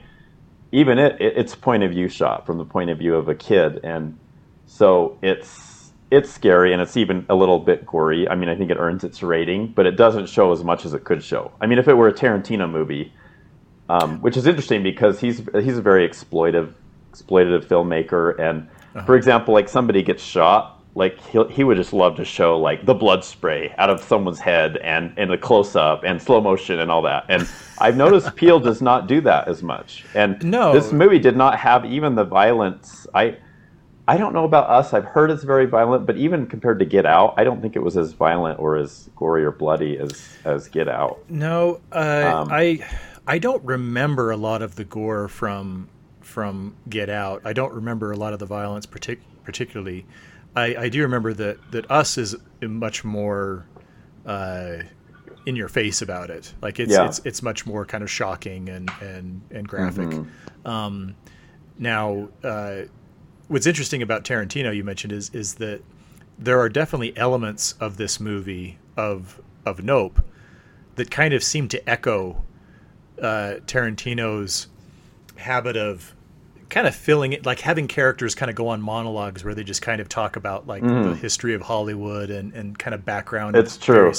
even 0.72 0.98
it, 0.98 1.20
it 1.20 1.34
it's 1.36 1.54
point 1.54 1.82
of 1.82 1.92
view 1.92 2.08
shot 2.08 2.44
from 2.44 2.58
the 2.58 2.64
point 2.64 2.90
of 2.90 2.98
view 2.98 3.14
of 3.14 3.28
a 3.28 3.34
kid, 3.34 3.80
and 3.82 4.18
so 4.66 5.18
it's 5.22 5.92
it's 6.10 6.30
scary 6.30 6.72
and 6.72 6.80
it's 6.80 6.96
even 6.96 7.26
a 7.28 7.34
little 7.34 7.58
bit 7.58 7.84
gory. 7.86 8.28
I 8.28 8.34
mean, 8.36 8.48
I 8.48 8.54
think 8.54 8.70
it 8.70 8.76
earns 8.78 9.02
its 9.02 9.22
rating, 9.22 9.68
but 9.68 9.86
it 9.86 9.96
doesn't 9.96 10.28
show 10.28 10.52
as 10.52 10.62
much 10.62 10.84
as 10.84 10.94
it 10.94 11.04
could 11.04 11.22
show. 11.22 11.52
I 11.60 11.66
mean, 11.66 11.78
if 11.78 11.88
it 11.88 11.94
were 11.94 12.08
a 12.08 12.12
Tarantino 12.12 12.70
movie 12.70 13.12
um, 13.88 14.20
which 14.20 14.36
is 14.36 14.46
interesting 14.46 14.82
because 14.82 15.20
he's 15.20 15.42
he's 15.54 15.78
a 15.78 15.82
very 15.82 16.08
exploitive 16.08 16.72
exploitative 17.12 17.64
filmmaker. 17.64 18.38
And 18.38 18.68
uh-huh. 18.94 19.06
for 19.06 19.16
example, 19.16 19.54
like 19.54 19.68
somebody 19.68 20.02
gets 20.02 20.22
shot, 20.22 20.82
like 20.94 21.20
he 21.20 21.42
he 21.50 21.64
would 21.64 21.76
just 21.76 21.92
love 21.92 22.16
to 22.16 22.24
show 22.24 22.58
like 22.58 22.84
the 22.84 22.94
blood 22.94 23.24
spray 23.24 23.74
out 23.78 23.90
of 23.90 24.00
someone's 24.02 24.40
head 24.40 24.78
and 24.78 25.12
and 25.16 25.30
a 25.32 25.38
close 25.38 25.76
up 25.76 26.02
and 26.04 26.20
slow 26.20 26.40
motion 26.40 26.80
and 26.80 26.90
all 26.90 27.02
that. 27.02 27.24
And 27.28 27.48
I've 27.78 27.96
noticed 27.96 28.34
Peele 28.36 28.60
does 28.60 28.82
not 28.82 29.06
do 29.06 29.20
that 29.22 29.48
as 29.48 29.62
much. 29.62 30.04
And 30.14 30.42
no. 30.42 30.72
this 30.72 30.92
movie 30.92 31.18
did 31.18 31.36
not 31.36 31.58
have 31.58 31.84
even 31.84 32.14
the 32.14 32.24
violence. 32.24 33.06
I. 33.14 33.38
I 34.08 34.16
don't 34.16 34.32
know 34.32 34.44
about 34.44 34.70
us. 34.70 34.94
I've 34.94 35.04
heard 35.04 35.32
it's 35.32 35.42
very 35.42 35.66
violent, 35.66 36.06
but 36.06 36.16
even 36.16 36.46
compared 36.46 36.78
to 36.78 36.84
Get 36.84 37.06
Out, 37.06 37.34
I 37.36 37.42
don't 37.42 37.60
think 37.60 37.74
it 37.74 37.80
was 37.80 37.96
as 37.96 38.12
violent 38.12 38.60
or 38.60 38.76
as 38.76 39.10
gory 39.16 39.44
or 39.44 39.50
bloody 39.50 39.98
as 39.98 40.38
as 40.44 40.68
Get 40.68 40.88
Out. 40.88 41.28
No, 41.28 41.80
uh, 41.90 42.32
um, 42.32 42.48
I 42.52 42.86
I 43.26 43.38
don't 43.38 43.64
remember 43.64 44.30
a 44.30 44.36
lot 44.36 44.62
of 44.62 44.76
the 44.76 44.84
gore 44.84 45.28
from 45.28 45.88
from 46.20 46.76
Get 46.88 47.08
Out. 47.08 47.42
I 47.44 47.52
don't 47.52 47.72
remember 47.72 48.12
a 48.12 48.16
lot 48.16 48.32
of 48.32 48.38
the 48.38 48.46
violence, 48.46 48.84
partic- 48.84 49.20
particularly. 49.44 50.04
I, 50.56 50.74
I, 50.76 50.88
do 50.88 51.02
remember 51.02 51.32
that 51.34 51.70
that 51.70 51.90
Us 51.90 52.18
is 52.18 52.34
much 52.62 53.04
more 53.04 53.66
uh, 54.24 54.78
in 55.46 55.56
your 55.56 55.68
face 55.68 56.02
about 56.02 56.30
it. 56.30 56.52
Like 56.60 56.80
it's 56.80 56.92
yeah. 56.92 57.06
it's 57.06 57.20
it's 57.24 57.42
much 57.42 57.66
more 57.66 57.84
kind 57.84 58.02
of 58.02 58.10
shocking 58.10 58.68
and 58.68 58.90
and 59.00 59.40
and 59.50 59.66
graphic. 59.68 60.08
Mm-hmm. 60.08 60.68
Um, 60.68 61.16
now, 61.78 62.28
uh, 62.42 62.82
what's 63.48 63.66
interesting 63.66 64.02
about 64.02 64.24
Tarantino 64.24 64.74
you 64.74 64.84
mentioned 64.84 65.12
is 65.12 65.30
is 65.30 65.54
that 65.54 65.82
there 66.38 66.60
are 66.60 66.68
definitely 66.68 67.16
elements 67.16 67.74
of 67.80 67.96
this 67.96 68.20
movie 68.20 68.78
of 68.96 69.40
of 69.64 69.82
Nope 69.82 70.24
that 70.96 71.10
kind 71.10 71.34
of 71.34 71.42
seem 71.44 71.68
to 71.68 71.88
echo 71.88 72.42
uh, 73.20 73.56
Tarantino's 73.66 74.68
habit 75.36 75.76
of 75.76 76.12
kind 76.68 76.88
of 76.88 76.94
filling 76.96 77.32
it 77.32 77.46
like 77.46 77.60
having 77.60 77.86
characters 77.86 78.34
kind 78.34 78.50
of 78.50 78.56
go 78.56 78.66
on 78.66 78.82
monologues 78.82 79.44
where 79.44 79.54
they 79.54 79.62
just 79.62 79.82
kind 79.82 80.00
of 80.00 80.08
talk 80.08 80.34
about 80.34 80.66
like 80.66 80.82
the 80.82 81.14
history 81.14 81.54
of 81.54 81.62
Hollywood 81.62 82.28
and, 82.28 82.52
and 82.54 82.76
kind 82.76 82.92
of 82.92 83.04
background. 83.04 83.54
It's 83.54 83.76
true. 83.76 84.12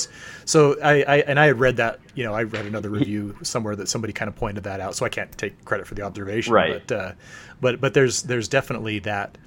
So 0.45 0.79
I, 0.81 1.03
I 1.03 1.17
and 1.27 1.37
I 1.39 1.47
had 1.47 1.59
read 1.59 1.75
that 1.77 1.99
you 2.15 2.23
know 2.23 2.33
I 2.33 2.43
read 2.43 2.65
another 2.65 2.89
review 2.89 3.35
somewhere 3.41 3.75
that 3.75 3.89
somebody 3.89 4.13
kind 4.13 4.29
of 4.29 4.35
pointed 4.35 4.63
that 4.63 4.79
out. 4.79 4.95
So 4.95 5.05
I 5.05 5.09
can't 5.09 5.35
take 5.37 5.65
credit 5.65 5.87
for 5.87 5.95
the 5.95 6.03
observation. 6.03 6.53
Right. 6.53 6.87
But 6.87 6.95
uh, 6.95 7.11
but 7.59 7.81
but 7.81 7.93
there's 7.93 8.23
there's 8.23 8.47
definitely 8.47 8.99
that 8.99 9.37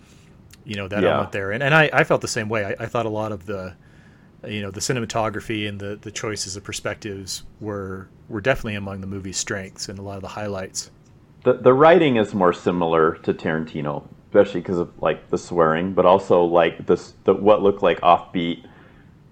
you 0.64 0.74
know 0.76 0.86
that 0.88 1.02
Yeah. 1.02 1.10
element 1.10 1.32
there, 1.32 1.52
and 1.52 1.62
and 1.62 1.74
I, 1.74 1.88
I 1.92 2.04
felt 2.04 2.20
the 2.20 2.28
same 2.28 2.50
way. 2.50 2.66
I, 2.66 2.84
I 2.84 2.86
thought 2.86 3.06
a 3.06 3.10
lot 3.10 3.32
of 3.32 3.46
the 3.46 3.74
you 4.46 4.62
know 4.62 4.70
the 4.70 4.80
cinematography 4.80 5.68
and 5.68 5.80
the 5.80 5.98
the 6.00 6.10
choices 6.10 6.56
of 6.56 6.64
perspectives 6.64 7.44
were 7.60 8.08
were 8.28 8.40
definitely 8.40 8.74
among 8.76 9.00
the 9.00 9.06
movie's 9.06 9.36
strengths 9.36 9.88
and 9.88 9.98
a 9.98 10.02
lot 10.02 10.16
of 10.16 10.22
the 10.22 10.28
highlights. 10.28 10.90
the 11.44 11.54
the 11.54 11.72
writing 11.72 12.16
is 12.16 12.34
more 12.34 12.52
similar 12.52 13.16
to 13.16 13.34
Tarantino, 13.34 14.06
especially 14.28 14.60
because 14.60 14.78
of 14.78 14.90
like 15.02 15.28
the 15.30 15.38
swearing, 15.38 15.92
but 15.92 16.06
also 16.06 16.44
like 16.44 16.86
this 16.86 17.14
the 17.24 17.34
what 17.34 17.62
looked 17.62 17.82
like 17.82 18.00
offbeat, 18.00 18.64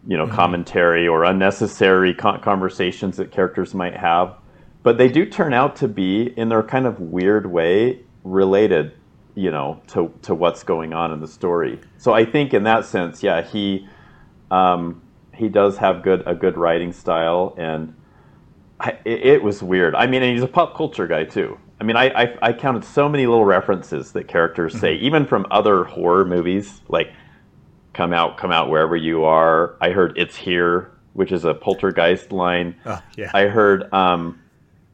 you 0.06 0.16
know, 0.16 0.26
mm-hmm. 0.26 0.34
commentary 0.34 1.06
or 1.06 1.24
unnecessary 1.24 2.14
con- 2.14 2.40
conversations 2.40 3.16
that 3.16 3.30
characters 3.30 3.74
might 3.74 3.96
have. 3.96 4.34
But 4.82 4.96
they 4.96 5.08
do 5.08 5.26
turn 5.26 5.52
out 5.52 5.76
to 5.76 5.88
be, 5.88 6.32
in 6.36 6.48
their 6.48 6.62
kind 6.62 6.86
of 6.86 7.00
weird 7.00 7.50
way, 7.50 8.00
related, 8.24 8.92
you 9.34 9.50
know, 9.50 9.80
to 9.88 10.12
to 10.22 10.34
what's 10.34 10.62
going 10.62 10.92
on 10.92 11.12
in 11.12 11.20
the 11.20 11.28
story. 11.28 11.78
So 11.98 12.12
I 12.12 12.24
think 12.24 12.54
in 12.54 12.62
that 12.64 12.84
sense, 12.84 13.22
yeah, 13.22 13.42
he 13.42 13.86
um, 14.50 15.02
he 15.34 15.48
does 15.48 15.76
have 15.78 16.02
good 16.02 16.22
a 16.26 16.34
good 16.34 16.56
writing 16.56 16.92
style 16.92 17.54
and. 17.58 17.94
I, 18.80 18.90
it, 19.04 19.26
it 19.26 19.42
was 19.42 19.60
weird. 19.60 19.96
I 19.96 20.06
mean, 20.06 20.22
and 20.22 20.32
he's 20.32 20.44
a 20.44 20.46
pop 20.46 20.76
culture 20.76 21.08
guy 21.08 21.24
too. 21.24 21.58
I 21.80 21.84
mean, 21.84 21.96
I, 21.96 22.10
I, 22.10 22.38
I 22.42 22.52
counted 22.52 22.84
so 22.84 23.08
many 23.08 23.26
little 23.26 23.44
references 23.44 24.12
that 24.12 24.26
characters 24.26 24.78
say, 24.78 24.94
even 24.96 25.26
from 25.26 25.46
other 25.50 25.84
horror 25.84 26.24
movies, 26.24 26.80
like 26.88 27.12
"Come 27.92 28.12
out, 28.12 28.36
come 28.36 28.50
out 28.50 28.68
wherever 28.68 28.96
you 28.96 29.24
are." 29.24 29.76
I 29.80 29.90
heard 29.90 30.16
"It's 30.16 30.36
here," 30.36 30.92
which 31.12 31.30
is 31.30 31.44
a 31.44 31.54
poltergeist 31.54 32.32
line. 32.32 32.76
Oh, 32.84 33.00
yeah. 33.16 33.30
I 33.32 33.44
heard 33.46 33.92
um, 33.92 34.40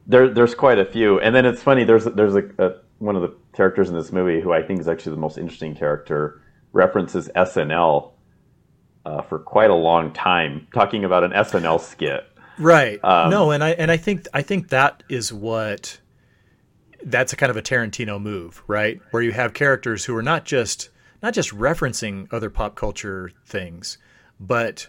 there 0.07 0.29
there's 0.29 0.55
quite 0.55 0.79
a 0.79 0.85
few, 0.85 1.21
and 1.21 1.35
then 1.35 1.47
it's 1.47 1.62
funny. 1.62 1.85
There's 1.85 2.05
there's 2.05 2.35
a, 2.35 2.45
a 2.59 2.73
one 2.99 3.17
of 3.17 3.23
the 3.23 3.35
characters 3.55 3.88
in 3.88 3.95
this 3.95 4.12
movie 4.12 4.40
who 4.40 4.53
I 4.53 4.62
think 4.62 4.81
is 4.81 4.88
actually 4.88 5.12
the 5.12 5.21
most 5.21 5.38
interesting 5.38 5.75
character 5.75 6.40
references 6.73 7.31
SNL 7.35 8.11
uh, 9.05 9.23
for 9.23 9.38
quite 9.38 9.71
a 9.71 9.75
long 9.75 10.12
time, 10.12 10.67
talking 10.73 11.05
about 11.05 11.25
an 11.25 11.33
SNL 11.33 11.81
skit. 11.81 12.27
Right. 12.59 13.03
Um, 13.05 13.31
no, 13.31 13.51
and 13.51 13.64
I 13.64 13.71
and 13.71 13.90
I 13.90 13.97
think 13.97 14.27
I 14.33 14.43
think 14.43 14.69
that 14.69 15.03
is 15.09 15.33
what 15.33 15.99
that's 17.05 17.33
a 17.33 17.37
kind 17.37 17.51
of 17.51 17.57
a 17.57 17.62
Tarantino 17.62 18.21
move, 18.21 18.62
right? 18.67 19.01
Where 19.11 19.23
you 19.23 19.33
have 19.33 19.55
characters 19.55 20.05
who 20.05 20.17
are 20.17 20.23
not 20.23 20.45
just 20.45 20.90
not 21.23 21.35
just 21.35 21.51
referencing 21.51 22.33
other 22.33 22.51
pop 22.51 22.77
culture 22.77 23.31
things, 23.47 23.99
but 24.38 24.87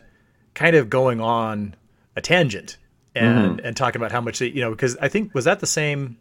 kind 0.54 0.76
of 0.76 0.90
going 0.90 1.20
on 1.20 1.76
a 2.16 2.22
tangent 2.22 2.78
and 3.16 3.60
and 3.62 3.76
talking 3.76 4.00
about 4.00 4.12
how 4.12 4.22
much 4.22 4.40
they, 4.40 4.48
you 4.48 4.62
know, 4.62 4.72
because 4.72 4.96
I 4.98 5.08
think 5.08 5.34
was 5.34 5.46
that 5.46 5.60
the 5.60 5.68
same 5.68 6.18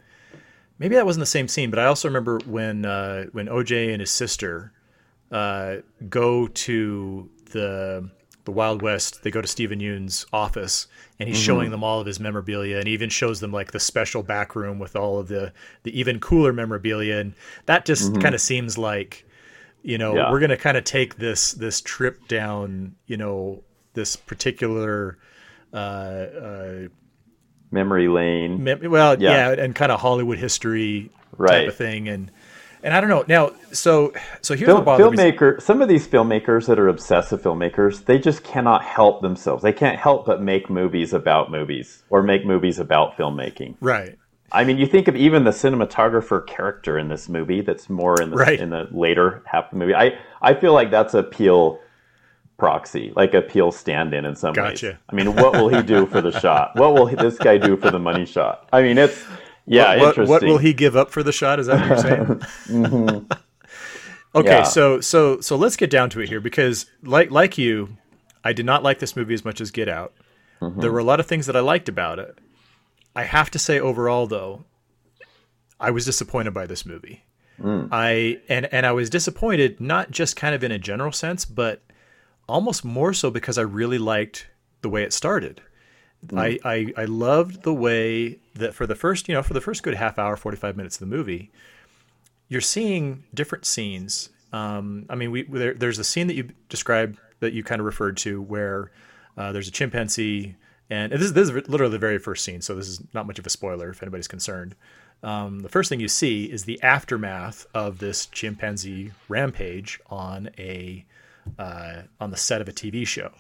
maybe 0.78 0.94
that 0.94 1.07
wasn't 1.07 1.22
the 1.22 1.26
same 1.26 1.48
scene, 1.48 1.70
but 1.70 1.78
I 1.78 1.87
also 1.87 2.09
remember 2.09 2.40
when 2.46 2.85
uh, 2.85 3.24
when 3.33 3.46
OJ 3.46 3.92
and 3.92 4.00
his 4.00 4.11
sister 4.11 4.72
uh, 5.30 5.76
go 6.09 6.46
to 6.46 7.30
the 7.54 8.10
the 8.44 8.52
Wild 8.52 8.82
West. 8.82 9.22
They 9.22 9.30
go 9.30 9.40
to 9.40 9.48
Steven 9.48 9.80
Yeun's 9.80 10.26
office, 10.30 10.86
and 11.18 11.26
he's 11.26 11.40
showing 11.40 11.70
them 11.70 11.82
all 11.82 11.98
of 12.00 12.06
his 12.06 12.20
memorabilia, 12.20 12.76
and 12.76 12.86
he 12.86 12.92
even 12.92 13.08
shows 13.08 13.40
them 13.40 13.50
like 13.52 13.72
the 13.72 13.80
special 13.80 14.22
back 14.22 14.54
room 14.54 14.78
with 14.78 14.94
all 14.94 15.18
of 15.18 15.28
the 15.28 15.52
the 15.84 15.98
even 15.98 16.20
cooler 16.20 16.52
memorabilia, 16.52 17.16
and 17.16 17.32
that 17.64 17.86
just 17.86 18.20
kind 18.20 18.34
of 18.34 18.42
seems 18.42 18.76
like 18.76 19.24
you 19.82 19.96
know 19.96 20.14
Yeah. 20.14 20.30
we're 20.30 20.40
gonna 20.40 20.58
kind 20.58 20.76
of 20.76 20.84
take 20.84 21.16
this 21.16 21.52
this 21.52 21.80
trip 21.80 22.28
down 22.28 22.96
you 23.06 23.16
know 23.16 23.62
this 23.94 24.14
particular 24.16 25.16
uh, 25.72 25.76
uh, 25.76 26.88
Memory 27.70 28.08
lane. 28.08 28.62
mem- 28.62 28.90
well 28.90 29.20
Yeah. 29.20 29.50
yeah, 29.56 29.62
and 29.64 29.74
kind 29.74 29.90
of 29.90 30.00
Hollywood 30.00 30.38
history 30.38 31.10
type 31.48 31.68
of 31.68 31.76
thing, 31.76 32.08
and 32.08 32.30
and 32.84 32.94
I 32.94 33.00
don't 33.00 33.10
know 33.10 33.24
now. 33.26 33.50
So 33.72 34.12
so 34.42 34.54
here's 34.54 34.68
Film, 34.68 34.84
what 34.84 34.98
bothered 34.98 35.10
me. 35.12 35.16
filmmaker, 35.16 35.60
some 35.60 35.82
of 35.82 35.88
these 35.88 36.06
filmmakers 36.06 36.66
that 36.66 36.78
are 36.78 36.86
obsessive 36.88 37.42
filmmakers, 37.42 38.04
they 38.04 38.18
just 38.18 38.44
cannot 38.44 38.84
help 38.84 39.22
themselves. 39.22 39.62
They 39.64 39.72
can't 39.72 39.98
help 39.98 40.26
but 40.26 40.40
make 40.42 40.70
movies 40.70 41.12
about 41.12 41.50
movies 41.50 42.04
or 42.10 42.22
make 42.22 42.46
movies 42.46 42.78
about 42.78 43.16
filmmaking. 43.16 43.74
Right. 43.80 44.16
I 44.52 44.62
mean, 44.62 44.78
you 44.78 44.86
think 44.86 45.08
of 45.08 45.16
even 45.16 45.42
the 45.42 45.50
cinematographer 45.50 46.46
character 46.46 46.96
in 46.98 47.08
this 47.08 47.28
movie. 47.28 47.60
That's 47.62 47.90
more 47.90 48.20
in 48.22 48.30
the 48.30 48.36
Right. 48.36 48.60
in 48.60 48.70
the 48.70 48.86
later 48.92 49.42
half 49.46 49.64
of 49.64 49.70
the 49.72 49.76
movie. 49.78 49.94
I 49.96 50.16
I 50.42 50.54
feel 50.54 50.72
like 50.74 50.90
that's 50.92 51.14
a 51.14 51.22
Peele 51.24 51.80
proxy, 52.56 53.12
like 53.16 53.34
a 53.34 53.42
Peele 53.42 53.72
stand-in 53.72 54.24
in 54.24 54.36
some 54.36 54.50
ways. 54.50 54.80
Gotcha. 54.80 54.98
I 55.08 55.14
mean, 55.14 55.34
what 55.34 55.54
will 55.54 55.68
he 55.68 55.82
do 55.82 56.06
for 56.06 56.20
the 56.20 56.30
shot? 56.38 56.76
What 56.76 56.94
will 56.94 57.06
this 57.06 57.36
guy 57.38 57.58
do 57.58 57.76
for 57.76 57.90
the 57.90 57.98
money 57.98 58.24
shot? 58.26 58.68
I 58.72 58.82
mean, 58.82 58.96
it's 58.96 59.24
yeah, 59.66 59.96
what, 59.96 60.09
interesting. 60.09 60.29
what 60.29 60.42
will 60.42 60.59
he 60.59 60.72
give 60.72 60.96
up 60.96 61.11
for 61.11 61.22
the 61.22 61.33
shot? 61.33 61.59
Is 61.61 61.66
that 61.66 61.81
what 61.81 61.88
you're 61.88 61.98
saying? 61.98 62.27
Mm-hmm. 62.64 64.38
okay, 64.38 64.48
Yeah. 64.48 64.62
so 64.64 65.00
so 65.00 65.40
so 65.40 65.57
let's 65.57 65.77
get 65.77 65.90
down 65.90 66.11
to 66.11 66.20
it 66.20 66.29
here 66.29 66.40
because 66.40 66.87
like 67.03 67.31
like 67.31 67.57
you, 67.59 67.96
I 68.42 68.53
did 68.53 68.66
not 68.66 68.83
like 68.83 68.98
this 68.98 69.16
movie 69.16 69.35
as 69.35 69.44
much 69.44 69.61
as 69.61 69.70
Get 69.70 69.88
Out. 69.88 70.12
Mm-hmm. 70.61 70.81
There 70.81 70.92
were 70.92 70.98
a 70.98 71.05
lot 71.05 71.20
of 71.20 71.27
things 71.27 71.46
that 71.46 71.57
I 71.57 71.61
liked 71.61 71.88
about 71.88 72.18
it. 72.18 72.38
I 73.16 73.22
have 73.24 73.50
to 73.53 73.59
say 73.59 73.79
overall 73.79 74.27
though, 74.27 74.64
I 75.81 75.90
was 75.90 76.05
disappointed 76.05 76.53
by 76.53 76.66
this 76.66 76.85
movie. 76.85 77.24
Mm. 77.61 77.88
I 77.92 78.40
and 78.48 78.66
and 78.72 78.85
I 78.85 78.92
was 78.92 79.09
disappointed 79.11 79.81
not 79.81 80.11
just 80.11 80.37
kind 80.37 80.55
of 80.55 80.64
in 80.64 80.72
a 80.72 80.79
general 80.79 81.12
sense, 81.12 81.44
but 81.44 81.83
almost 82.48 82.85
more 82.85 83.12
so 83.12 83.31
because 83.31 83.59
I 83.59 83.62
really 83.62 83.98
liked 83.98 84.48
the 84.83 84.88
way 84.88 85.05
it 85.05 85.12
started. 85.12 85.62
I, 86.34 86.58
I 86.64 86.92
I 86.96 87.04
loved 87.04 87.62
the 87.62 87.74
way 87.74 88.38
that 88.54 88.74
for 88.74 88.87
the 88.87 88.94
first 88.94 89.28
you 89.28 89.34
know 89.34 89.42
for 89.42 89.54
the 89.54 89.60
first 89.60 89.82
good 89.82 89.94
half 89.94 90.18
hour, 90.18 90.37
forty 90.37 90.56
five 90.56 90.76
minutes 90.76 90.96
of 90.96 91.00
the 91.00 91.14
movie, 91.16 91.50
you're 92.48 92.60
seeing 92.60 93.24
different 93.32 93.66
scenes. 93.66 94.30
Um, 94.52 95.06
I 95.10 95.14
mean, 95.16 95.30
we 95.30 95.42
there, 95.42 95.74
there's 95.74 95.98
a 95.98 96.04
scene 96.04 96.26
that 96.28 96.34
you 96.34 96.50
described 96.68 97.18
that 97.40 97.52
you 97.52 97.64
kind 97.64 97.80
of 97.80 97.87
referred 97.87 98.16
to 98.18 98.40
where 98.40 98.90
uh, 99.37 99.52
there's 99.52 99.68
a 99.68 99.72
chimpanzee, 99.72 100.56
and 100.90 101.12
this 101.12 101.22
is 101.22 101.32
this 101.32 101.48
is 101.48 101.68
literally 101.68 101.92
the 101.92 101.98
very 101.98 102.18
first 102.18 102.44
scene, 102.44 102.60
so 102.60 102.74
this 102.74 102.88
is 102.88 103.02
not 103.12 103.26
much 103.26 103.38
of 103.38 103.46
a 103.46 103.50
spoiler 103.50 103.90
if 103.90 104.02
anybody's 104.02 104.28
concerned. 104.28 104.74
Um, 105.22 105.60
the 105.60 105.68
first 105.68 105.88
thing 105.88 106.00
you 106.00 106.08
see 106.08 106.44
is 106.44 106.64
the 106.64 106.82
aftermath 106.82 107.66
of 107.74 107.98
this 107.98 108.26
chimpanzee 108.26 109.12
rampage 109.28 109.98
on 110.10 110.50
a 110.58 111.04
uh, 111.58 112.02
on 112.20 112.30
the 112.30 112.37
set 112.37 112.60
of 112.60 112.68
a 112.68 112.72
TV 112.72 113.06
show, 113.06 113.32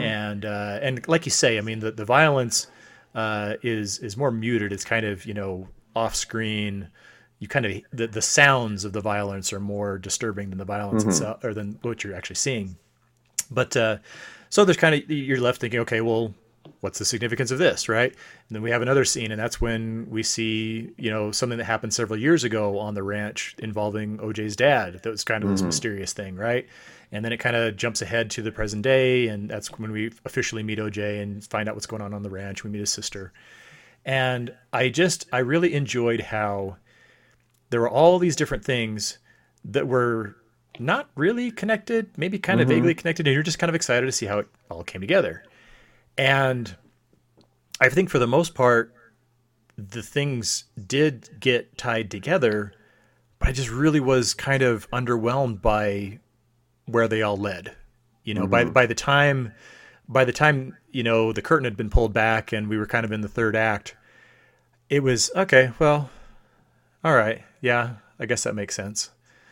and 0.00 0.44
uh, 0.44 0.78
and 0.82 1.06
like 1.08 1.26
you 1.26 1.30
say, 1.30 1.58
I 1.58 1.60
mean 1.60 1.80
the 1.80 1.90
the 1.90 2.04
violence 2.04 2.66
uh, 3.14 3.54
is 3.62 3.98
is 3.98 4.16
more 4.16 4.30
muted. 4.30 4.72
It's 4.72 4.84
kind 4.84 5.04
of 5.06 5.24
you 5.26 5.34
know 5.34 5.68
off 5.94 6.14
screen. 6.14 6.88
You 7.38 7.48
kind 7.48 7.66
of 7.66 7.72
the 7.92 8.06
the 8.06 8.22
sounds 8.22 8.84
of 8.84 8.92
the 8.92 9.00
violence 9.00 9.52
are 9.52 9.60
more 9.60 9.98
disturbing 9.98 10.50
than 10.50 10.58
the 10.58 10.64
violence 10.64 11.04
itself, 11.10 11.44
or 11.44 11.54
than 11.54 11.78
what 11.82 12.02
you're 12.04 12.14
actually 12.14 12.36
seeing. 12.36 12.76
But 13.50 13.76
uh, 13.76 13.98
so 14.50 14.64
there's 14.64 14.76
kind 14.76 14.94
of 14.94 15.10
you're 15.10 15.40
left 15.40 15.60
thinking, 15.60 15.80
okay, 15.80 16.00
well, 16.00 16.34
what's 16.80 16.98
the 16.98 17.04
significance 17.04 17.50
of 17.50 17.58
this, 17.58 17.88
right? 17.88 18.10
And 18.10 18.56
then 18.56 18.62
we 18.62 18.70
have 18.70 18.82
another 18.82 19.04
scene, 19.04 19.30
and 19.30 19.40
that's 19.40 19.60
when 19.60 20.08
we 20.10 20.22
see 20.22 20.90
you 20.96 21.10
know 21.10 21.30
something 21.32 21.58
that 21.58 21.64
happened 21.64 21.94
several 21.94 22.18
years 22.18 22.44
ago 22.44 22.78
on 22.78 22.94
the 22.94 23.02
ranch 23.02 23.54
involving 23.58 24.18
OJ's 24.18 24.56
dad. 24.56 25.00
That 25.02 25.10
was 25.10 25.24
kind 25.24 25.44
of 25.44 25.50
this 25.50 25.62
mysterious 25.62 26.12
thing, 26.12 26.36
right? 26.36 26.66
And 27.10 27.24
then 27.24 27.32
it 27.32 27.38
kind 27.38 27.56
of 27.56 27.76
jumps 27.76 28.02
ahead 28.02 28.30
to 28.32 28.42
the 28.42 28.52
present 28.52 28.82
day, 28.82 29.28
and 29.28 29.48
that's 29.48 29.70
when 29.78 29.92
we 29.92 30.12
officially 30.24 30.62
meet 30.62 30.78
OJ 30.78 31.22
and 31.22 31.42
find 31.44 31.68
out 31.68 31.74
what's 31.74 31.86
going 31.86 32.02
on 32.02 32.12
on 32.12 32.22
the 32.22 32.30
ranch. 32.30 32.64
We 32.64 32.70
meet 32.70 32.80
his 32.80 32.90
sister, 32.90 33.32
and 34.04 34.54
I 34.72 34.90
just 34.90 35.26
I 35.32 35.38
really 35.38 35.74
enjoyed 35.74 36.20
how 36.20 36.76
there 37.70 37.80
were 37.80 37.88
all 37.88 38.18
these 38.18 38.36
different 38.36 38.64
things 38.64 39.18
that 39.64 39.88
were 39.88 40.36
not 40.78 41.08
really 41.14 41.50
connected, 41.50 42.10
maybe 42.16 42.38
kind 42.38 42.60
of 42.60 42.68
mm-hmm. 42.68 42.76
vaguely 42.76 42.94
connected, 42.94 43.26
and 43.26 43.34
you're 43.34 43.42
just 43.42 43.58
kind 43.58 43.68
of 43.68 43.74
excited 43.74 44.06
to 44.06 44.12
see 44.12 44.26
how 44.26 44.40
it 44.40 44.48
all 44.70 44.84
came 44.84 45.00
together. 45.00 45.44
And 46.16 46.76
I 47.80 47.88
think 47.88 48.10
for 48.10 48.18
the 48.18 48.26
most 48.26 48.54
part, 48.54 48.92
the 49.76 50.02
things 50.02 50.64
did 50.86 51.28
get 51.40 51.78
tied 51.78 52.10
together, 52.10 52.72
but 53.38 53.48
I 53.48 53.52
just 53.52 53.70
really 53.70 54.00
was 54.00 54.34
kind 54.34 54.62
of 54.62 54.90
underwhelmed 54.90 55.62
by 55.62 56.18
where 56.88 57.08
they 57.08 57.22
all 57.22 57.36
led. 57.36 57.74
You 58.24 58.34
know, 58.34 58.46
by 58.46 58.64
by 58.64 58.86
the 58.86 58.94
time 58.94 59.52
by 60.08 60.24
the 60.24 60.32
time, 60.32 60.76
you 60.90 61.02
know, 61.02 61.32
the 61.32 61.42
curtain 61.42 61.64
had 61.64 61.76
been 61.76 61.90
pulled 61.90 62.12
back 62.12 62.52
and 62.52 62.68
we 62.68 62.78
were 62.78 62.86
kind 62.86 63.04
of 63.04 63.12
in 63.12 63.20
the 63.20 63.28
third 63.28 63.54
act, 63.54 63.94
it 64.88 65.02
was 65.02 65.30
okay, 65.36 65.72
well, 65.78 66.10
all 67.04 67.14
right, 67.14 67.42
yeah, 67.60 67.96
I 68.18 68.26
guess 68.26 68.44
that 68.44 68.54
makes 68.54 68.74
sense. 68.74 69.10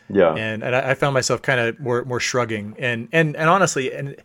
Yeah, 0.09 0.33
and 0.33 0.63
and 0.63 0.75
I, 0.75 0.91
I 0.91 0.93
found 0.93 1.13
myself 1.13 1.41
kind 1.41 1.59
of 1.59 1.79
more 1.79 2.03
more 2.05 2.19
shrugging 2.19 2.75
and 2.79 3.09
and 3.11 3.35
and 3.35 3.49
honestly 3.49 3.93
and 3.93 4.15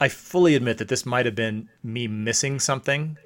I 0.00 0.08
fully 0.08 0.54
admit 0.54 0.78
that 0.78 0.88
this 0.88 1.04
might 1.04 1.26
have 1.26 1.34
been 1.34 1.68
me 1.82 2.08
missing 2.08 2.58
something. 2.60 3.18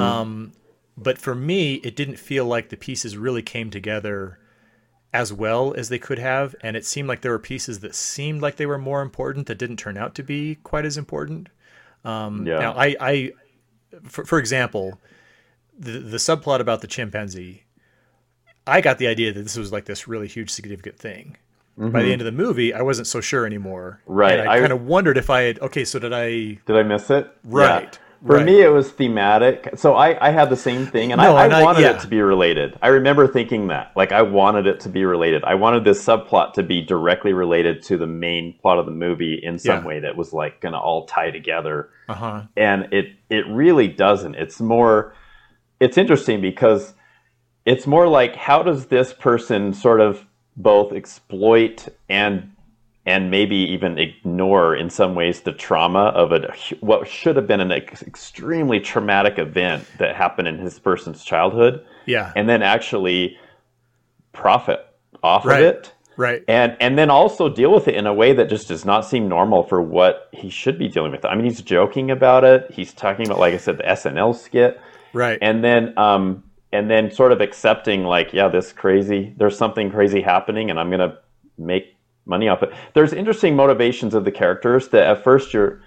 Um 0.00 0.52
but 0.96 1.18
for 1.18 1.34
me 1.34 1.74
it 1.76 1.94
didn't 1.94 2.18
feel 2.18 2.44
like 2.46 2.68
the 2.68 2.76
pieces 2.76 3.16
really 3.16 3.42
came 3.42 3.70
together 3.70 4.38
as 5.14 5.32
well 5.32 5.72
as 5.74 5.88
they 5.88 5.98
could 5.98 6.18
have, 6.18 6.54
and 6.60 6.76
it 6.76 6.84
seemed 6.84 7.08
like 7.08 7.20
there 7.22 7.30
were 7.30 7.38
pieces 7.38 7.80
that 7.80 7.94
seemed 7.94 8.42
like 8.42 8.56
they 8.56 8.66
were 8.66 8.76
more 8.76 9.00
important 9.00 9.46
that 9.46 9.56
didn't 9.56 9.76
turn 9.78 9.96
out 9.96 10.14
to 10.16 10.22
be 10.22 10.56
quite 10.56 10.84
as 10.84 10.98
important. 10.98 11.48
Um, 12.04 12.46
Yeah. 12.46 12.58
Now, 12.58 12.72
I, 12.74 12.96
I 13.00 13.32
for, 14.02 14.24
for 14.26 14.38
example, 14.38 15.00
the 15.78 16.00
the 16.00 16.16
subplot 16.18 16.60
about 16.60 16.80
the 16.82 16.86
chimpanzee, 16.88 17.62
I 18.66 18.80
got 18.80 18.98
the 18.98 19.06
idea 19.06 19.32
that 19.32 19.42
this 19.42 19.56
was 19.56 19.72
like 19.72 19.84
this 19.86 20.06
really 20.08 20.26
huge 20.28 20.50
significant 20.50 20.98
thing. 20.98 21.36
By 21.76 22.02
the 22.04 22.12
end 22.12 22.20
of 22.20 22.24
the 22.24 22.30
movie, 22.30 22.72
I 22.72 22.82
wasn't 22.82 23.08
so 23.08 23.20
sure 23.20 23.44
anymore. 23.46 23.98
Mm-hmm. 24.04 24.12
Right, 24.12 24.38
And 24.38 24.48
I, 24.48 24.54
I- 24.54 24.60
kind 24.60 24.72
of 24.72 24.86
wondered 24.86 25.16
if 25.18 25.28
I 25.28 25.40
had. 25.42 25.58
Okay, 25.60 25.84
so 25.84 25.98
did 25.98 26.12
I? 26.12 26.58
Did 26.66 26.76
I 26.76 26.84
miss 26.84 27.10
it? 27.10 27.28
Right, 27.42 27.82
Yeah. 27.92 27.98
For 28.26 28.36
right. 28.36 28.46
me, 28.46 28.62
it 28.62 28.68
was 28.72 28.90
thematic. 28.90 29.70
So 29.76 29.94
I, 29.94 30.28
I 30.28 30.30
had 30.30 30.48
the 30.48 30.56
same 30.56 30.86
thing, 30.86 31.12
and 31.12 31.20
No, 31.20 31.36
I, 31.36 31.44
and 31.44 31.52
I 31.52 31.60
I- 31.60 31.62
wanted 31.62 31.82
yeah. 31.82 31.90
it 31.96 32.00
to 32.00 32.06
be 32.08 32.22
related. 32.22 32.78
I 32.80 32.88
remember 32.88 33.26
thinking 33.28 33.66
that. 33.68 33.92
Like, 33.94 34.12
I 34.12 34.22
wanted 34.22 34.66
it 34.66 34.80
to 34.80 34.88
be 34.88 35.04
related. 35.04 35.44
I 35.44 35.56
wanted 35.56 35.84
this 35.84 36.02
subplot 36.02 36.54
to 36.54 36.62
be 36.62 36.80
directly 36.80 37.34
related 37.34 37.82
to 37.84 37.98
the 37.98 38.06
main 38.06 38.58
plot 38.62 38.78
of 38.78 38.86
the 38.86 38.92
movie 38.92 39.38
in 39.42 39.58
some 39.58 39.80
Yeah. 39.82 39.86
way 39.86 40.00
that 40.00 40.16
was 40.16 40.32
like 40.32 40.60
going 40.62 40.72
to 40.72 40.78
all 40.78 41.04
tie 41.06 41.30
together. 41.32 41.90
Uh 42.08 42.14
huh. 42.14 42.42
and 42.56 42.88
it 42.92 43.06
it 43.30 43.46
really 43.48 43.88
doesn't 43.88 44.34
it's 44.34 44.60
more 44.60 45.14
it's 45.80 45.96
interesting 45.98 46.40
because 46.42 46.92
it's 47.64 47.86
more 47.86 48.06
like 48.08 48.36
how 48.36 48.62
does 48.62 48.86
this 48.86 49.12
person 49.14 49.72
sort 49.72 50.00
of 50.02 50.24
both 50.56 50.92
exploit 50.92 51.88
and 52.08 52.52
and 53.06 53.30
maybe 53.30 53.56
even 53.56 53.98
ignore 53.98 54.74
in 54.74 54.88
some 54.88 55.14
ways 55.14 55.40
the 55.42 55.52
trauma 55.52 56.04
of 56.14 56.32
a 56.32 56.52
what 56.80 57.06
should 57.06 57.36
have 57.36 57.46
been 57.46 57.60
an 57.60 57.70
ex- 57.72 58.02
extremely 58.02 58.80
traumatic 58.80 59.38
event 59.38 59.84
that 59.98 60.16
happened 60.16 60.48
in 60.48 60.58
his 60.58 60.78
person's 60.78 61.22
childhood 61.24 61.84
Yeah. 62.06 62.32
and 62.36 62.48
then 62.48 62.62
actually 62.62 63.36
profit 64.32 64.84
off 65.22 65.44
Right. 65.44 65.62
of 65.62 65.74
it 65.74 65.92
right. 66.16 66.42
and 66.48 66.76
and 66.80 66.98
then 66.98 67.10
also 67.10 67.48
deal 67.48 67.72
with 67.72 67.88
it 67.88 67.94
in 67.94 68.06
a 68.06 68.12
way 68.14 68.32
that 68.32 68.48
just 68.48 68.68
does 68.68 68.84
not 68.84 69.04
seem 69.04 69.28
normal 69.28 69.62
for 69.62 69.80
what 69.82 70.28
he 70.32 70.48
should 70.50 70.78
be 70.78 70.88
dealing 70.88 71.12
with. 71.12 71.24
I 71.24 71.34
mean, 71.34 71.44
he's 71.44 71.62
joking 71.62 72.10
about 72.10 72.44
it. 72.44 72.70
He's 72.70 72.92
talking 72.92 73.26
about, 73.26 73.38
like 73.38 73.54
I 73.54 73.58
said, 73.58 73.78
the 73.78 73.84
SNL 73.88 74.34
skit, 74.34 74.80
Right. 75.12 75.38
and 75.40 75.62
then 75.62 75.96
um 75.98 76.42
and 76.72 76.90
then 76.90 77.08
sort 77.12 77.30
of 77.30 77.40
accepting, 77.40 78.02
like, 78.02 78.32
yeah, 78.32 78.48
this 78.48 78.72
crazy. 78.72 79.32
There's 79.36 79.56
something 79.56 79.92
crazy 79.92 80.20
happening, 80.20 80.70
and 80.70 80.80
I'm 80.80 80.90
gonna 80.90 81.18
make 81.56 81.93
money 82.26 82.48
off 82.48 82.62
it. 82.62 82.72
There's 82.94 83.12
interesting 83.12 83.56
motivations 83.56 84.14
of 84.14 84.24
the 84.24 84.32
characters 84.32 84.88
that 84.88 85.06
at 85.06 85.24
first 85.24 85.52
you're 85.54 85.82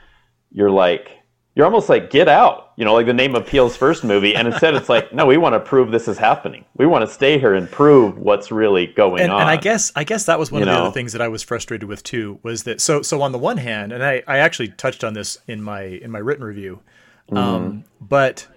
you're 0.52 0.72
like 0.72 1.10
you're 1.56 1.66
almost 1.66 1.90
like 1.90 2.10
get 2.12 2.28
out 2.28 2.72
you 2.78 2.86
know 2.86 2.94
like 2.94 3.08
the 3.08 3.14
name 3.14 3.36
of 3.36 3.46
Peele's 3.46 3.76
first 3.76 4.04
movie 4.04 4.36
and 4.36 4.48
instead 4.48 4.76
it's 4.76 4.88
like 4.88 5.12
no 5.12 5.26
we 5.26 5.36
want 5.38 5.54
to 5.54 5.60
prove 5.60 5.92
this 5.92 6.08
is 6.08 6.18
happening 6.18 6.64
we 6.78 6.86
want 6.86 7.06
to 7.06 7.12
stay 7.12 7.40
here 7.40 7.56
and 7.56 7.70
prove 7.70 8.18
what's 8.18 8.52
really 8.52 8.86
going 8.86 9.24
and, 9.24 9.32
on 9.32 9.42
and 9.42 9.50
I 9.50 9.58
guess 9.58 9.92
I 9.96 10.04
guess 10.04 10.26
that 10.28 10.38
was 10.40 10.52
one 10.52 10.62
You 10.62 10.70
of 10.70 10.74
the 10.74 10.80
other 10.82 10.92
things 10.92 11.14
that 11.14 11.22
I 11.22 11.28
was 11.28 11.42
frustrated 11.44 11.90
with 11.90 12.04
too 12.04 12.40
was 12.44 12.64
that 12.64 12.80
so 12.80 13.02
so 13.02 13.22
on 13.24 13.32
the 13.32 13.40
one 13.40 13.58
hand, 13.58 13.92
and 13.92 14.04
I, 14.04 14.22
I 14.28 14.38
actually 14.38 14.70
touched 14.70 15.04
on 15.04 15.14
this 15.14 15.38
in 15.48 15.62
my 15.62 15.82
in 15.82 16.12
my 16.12 16.20
written 16.20 16.44
review, 16.46 16.82
Mm-hmm. 17.30 17.38
um, 17.38 17.84
but 18.00 18.48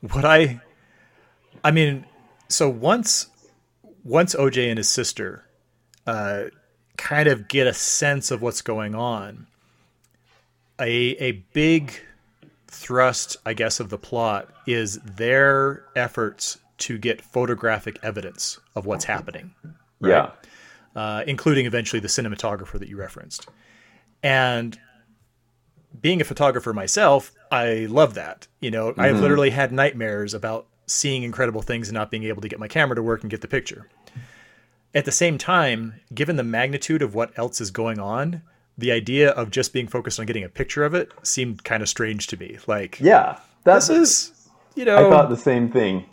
what 0.00 0.24
I 0.26 0.60
I 1.62 1.70
mean, 1.70 2.04
so 2.48 2.68
once 2.68 3.28
once 4.02 4.34
OJ 4.34 4.68
and 4.68 4.76
his 4.76 4.88
sister 4.88 5.48
uh, 6.06 6.44
kind 6.96 7.28
of 7.28 7.48
get 7.48 7.66
a 7.66 7.74
sense 7.74 8.30
of 8.30 8.42
what's 8.42 8.62
going 8.62 8.94
on, 8.94 9.46
a 10.80 11.16
a 11.18 11.32
big 11.52 11.92
thrust, 12.68 13.36
I 13.46 13.54
guess, 13.54 13.80
of 13.80 13.88
the 13.90 13.98
plot 13.98 14.48
is 14.66 14.98
their 14.98 15.84
efforts 15.94 16.58
to 16.76 16.98
get 16.98 17.22
photographic 17.22 17.98
evidence 18.02 18.58
of 18.74 18.84
what's 18.84 19.04
happening 19.04 19.54
yeah 20.00 20.32
uh, 20.96 21.24
including 21.26 21.66
eventually 21.66 22.00
the 22.00 22.08
cinematographer 22.08 22.78
that 22.78 22.88
you 22.88 22.96
referenced. 22.96 23.48
And 24.22 24.78
being 26.00 26.20
a 26.20 26.24
photographer 26.24 26.72
myself, 26.72 27.32
I 27.50 27.86
love 27.90 28.14
that. 28.14 28.46
You 28.60 28.70
know, 28.70 28.94
I've 28.96 29.20
literally 29.20 29.50
had 29.50 29.72
nightmares 29.72 30.34
about 30.34 30.66
seeing 30.86 31.22
incredible 31.22 31.62
things 31.62 31.88
and 31.88 31.94
not 31.94 32.10
being 32.10 32.24
able 32.24 32.42
to 32.42 32.48
get 32.48 32.58
my 32.58 32.68
camera 32.68 32.96
to 32.96 33.02
work 33.02 33.22
and 33.22 33.30
get 33.30 33.40
the 33.40 33.48
picture. 33.48 33.88
At 34.94 35.04
the 35.04 35.12
same 35.12 35.38
time, 35.38 35.94
given 36.14 36.36
the 36.36 36.44
magnitude 36.44 37.02
of 37.02 37.14
what 37.14 37.36
else 37.36 37.60
is 37.60 37.70
going 37.70 37.98
on, 37.98 38.42
the 38.78 38.92
idea 38.92 39.30
of 39.30 39.50
just 39.50 39.72
being 39.72 39.88
focused 39.88 40.20
on 40.20 40.26
getting 40.26 40.44
a 40.44 40.48
picture 40.48 40.84
of 40.84 40.94
it 40.94 41.10
seemed 41.22 41.64
kind 41.64 41.82
of 41.82 41.88
strange 41.88 42.26
to 42.28 42.36
me. 42.36 42.58
Like, 42.66 43.00
yeah 43.00 43.38
that's 43.64 43.88
this 43.88 43.98
is, 44.28 44.48
you 44.74 44.84
know, 44.84 45.06
I 45.06 45.10
thought 45.10 45.30
the 45.30 45.36
same 45.36 45.70
thing. 45.70 46.04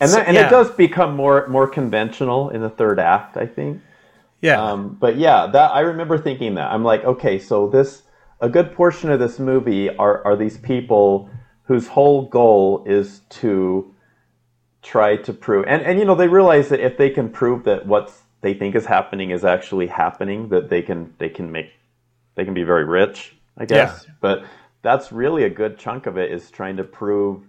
And, 0.00 0.10
So- 0.10 0.18
that, 0.18 0.26
and 0.26 0.34
yeah. 0.34 0.46
it 0.46 0.50
does 0.50 0.70
become 0.72 1.14
more 1.16 1.46
more 1.48 1.66
conventional 1.68 2.50
in 2.50 2.60
the 2.60 2.68
third 2.70 2.98
act, 2.98 3.36
I 3.36 3.46
think. 3.46 3.80
yeah, 4.42 4.60
Um, 4.62 4.96
but 5.00 5.16
yeah, 5.16 5.46
that 5.46 5.70
I 5.72 5.80
remember 5.80 6.18
thinking 6.18 6.54
that. 6.56 6.70
I'm 6.72 6.84
like, 6.84 7.04
okay, 7.04 7.38
so 7.38 7.68
this 7.68 8.02
a 8.40 8.48
good 8.50 8.72
portion 8.74 9.10
of 9.10 9.18
this 9.18 9.38
movie 9.38 9.88
are 9.96 10.22
are 10.26 10.36
these 10.36 10.58
people 10.58 11.30
whose 11.64 11.88
whole 11.88 12.26
goal 12.28 12.84
is 12.86 13.20
to 13.28 13.92
try 14.82 15.16
to 15.16 15.32
prove 15.32 15.64
and, 15.66 15.82
and 15.82 15.98
you 15.98 16.04
know, 16.04 16.14
they 16.14 16.28
realize 16.28 16.68
that 16.68 16.78
if 16.80 16.96
they 16.96 17.10
can 17.10 17.28
prove 17.28 17.64
that 17.64 17.86
what 17.86 18.12
they 18.42 18.54
think 18.54 18.74
is 18.76 18.86
happening 18.86 19.30
is 19.30 19.44
actually 19.44 19.88
happening, 19.88 20.48
that 20.50 20.68
they 20.70 20.82
can 20.82 21.14
they 21.18 21.28
can 21.30 21.52
make 21.52 21.70
they 22.36 22.44
can 22.44 22.54
be 22.54 22.64
very 22.64 22.84
rich, 22.84 23.36
I 23.58 23.66
guess. 23.66 24.06
But 24.20 24.44
that's 24.82 25.12
really 25.12 25.44
a 25.44 25.50
good 25.50 25.78
chunk 25.78 26.06
of 26.06 26.18
it 26.18 26.32
is 26.32 26.50
trying 26.50 26.76
to 26.78 26.84
prove 26.84 27.42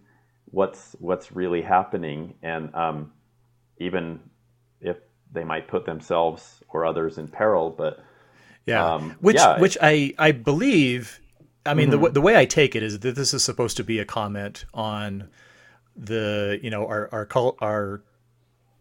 what's 0.52 0.96
what's 1.00 1.32
really 1.32 1.62
happening 1.62 2.36
and 2.44 2.74
um, 2.76 3.12
even 3.80 4.20
if 4.82 4.98
they 5.34 5.44
might 5.44 5.68
put 5.68 5.86
themselves 5.86 6.64
or 6.70 6.86
others 6.86 7.18
in 7.18 7.28
peril 7.28 7.70
but 7.72 8.00
Yeah, 8.66 8.94
Um, 8.96 9.18
which 9.20 9.38
yeah. 9.38 9.60
which 9.60 9.78
I 9.82 10.14
I 10.20 10.32
believe. 10.32 11.20
I 11.66 11.74
mean, 11.74 11.90
the 11.90 11.98
the 11.98 12.12
the 12.12 12.22
way 12.22 12.38
I 12.38 12.46
take 12.46 12.76
it 12.76 12.84
is 12.84 13.00
that 13.00 13.16
this 13.16 13.34
is 13.34 13.44
supposed 13.44 13.78
to 13.78 13.84
be 13.84 14.00
a 14.00 14.06
comment 14.06 14.66
on 14.74 15.30
the 15.96 16.60
you 16.64 16.70
know 16.70 16.88
our 16.88 17.10
our 17.12 17.28
our 17.62 18.04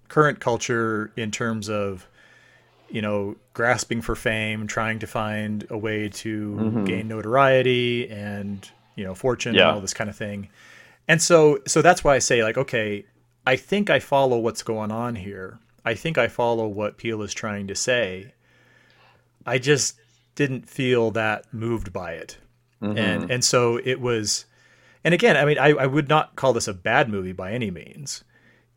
current 0.08 0.40
culture 0.40 1.12
in 1.16 1.30
terms 1.30 1.68
of 1.68 2.06
you 2.88 3.02
know 3.02 3.36
grasping 3.52 4.00
for 4.00 4.14
fame, 4.14 4.66
trying 4.66 4.98
to 5.00 5.06
find 5.06 5.66
a 5.70 5.78
way 5.78 6.08
to 6.08 6.56
mm-hmm. 6.58 6.84
gain 6.84 7.08
notoriety 7.08 8.08
and 8.08 8.68
you 8.94 9.04
know 9.04 9.14
fortune 9.14 9.54
Yeah. 9.54 9.68
and 9.68 9.74
all 9.76 9.80
this 9.80 9.94
kind 9.94 10.10
of 10.10 10.16
thing. 10.16 10.48
And 11.08 11.22
so 11.22 11.60
so 11.66 11.82
that's 11.82 12.02
why 12.04 12.14
I 12.14 12.18
say 12.18 12.42
like 12.42 12.58
okay, 12.58 13.04
I 13.46 13.56
think 13.56 13.90
I 13.90 14.00
follow 14.00 14.38
what's 14.38 14.62
going 14.62 14.90
on 14.90 15.14
here. 15.16 15.58
I 15.84 15.94
think 15.94 16.18
I 16.18 16.28
follow 16.28 16.66
what 16.66 16.98
Peele 16.98 17.22
is 17.22 17.32
trying 17.32 17.68
to 17.68 17.74
say. 17.74 18.32
I 19.46 19.58
just 19.58 19.96
didn't 20.34 20.68
feel 20.68 21.12
that 21.12 21.52
moved 21.52 21.92
by 21.92 22.12
it. 22.12 22.38
Mm-hmm. 22.82 22.98
And 22.98 23.30
and 23.30 23.44
so 23.44 23.80
it 23.84 24.00
was 24.00 24.46
and 25.04 25.14
again, 25.14 25.36
I 25.36 25.44
mean 25.44 25.58
I, 25.58 25.70
I 25.70 25.86
would 25.86 26.08
not 26.08 26.36
call 26.36 26.52
this 26.52 26.68
a 26.68 26.74
bad 26.74 27.08
movie 27.08 27.32
by 27.32 27.52
any 27.52 27.70
means. 27.70 28.24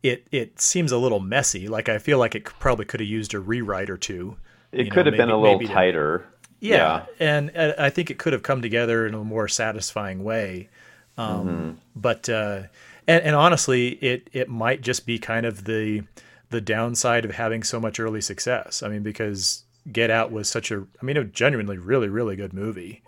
It 0.02 0.26
it 0.30 0.60
seems 0.60 0.92
a 0.92 0.98
little 0.98 1.20
messy. 1.20 1.68
Like 1.68 1.88
I 1.88 1.98
feel 1.98 2.18
like 2.18 2.34
it 2.34 2.44
probably 2.44 2.84
could 2.86 3.00
have 3.00 3.08
used 3.08 3.34
a 3.34 3.40
rewrite 3.40 3.90
or 3.90 3.96
two. 3.96 4.36
it 4.72 4.84
you 4.84 4.90
know, 4.90 4.94
could 4.94 5.06
have 5.06 5.16
been 5.16 5.30
a 5.30 5.36
little 5.36 5.56
maybe 5.58 5.66
to- 5.66 5.72
tighter 5.72 6.24
yeah, 6.60 7.06
and, 7.18 7.50
I 7.56 7.88
think 7.90 8.10
it 8.10 8.18
could 8.18 8.34
have 8.34 8.42
come 8.42 8.60
together 8.60 9.06
in 9.06 9.14
a 9.14 9.24
more 9.24 9.48
satisfying 9.48 10.22
way. 10.22 10.68
Um, 11.16 11.78
But 11.96 12.28
uh, 12.28 12.64
and, 13.06 13.24
and 13.24 13.34
honestly, 13.34 13.88
it 14.02 14.28
it 14.32 14.48
might 14.48 14.82
just 14.82 15.06
be 15.06 15.18
kind 15.18 15.46
of 15.46 15.64
the 15.64 16.02
the 16.50 16.60
downside 16.60 17.24
of 17.24 17.32
having 17.32 17.62
so 17.62 17.80
much 17.80 17.98
early 17.98 18.20
success. 18.20 18.82
I 18.82 18.88
mean, 18.88 19.02
because 19.02 19.64
Get 19.90 20.10
Out 20.10 20.30
was 20.30 20.48
such 20.48 20.70
a 20.70 20.86
I 21.00 21.04
mean, 21.04 21.16
a 21.16 21.24
genuinely 21.24 21.78
really 21.78 22.08
really 22.08 22.36
good 22.36 22.52
movie, 22.52 23.02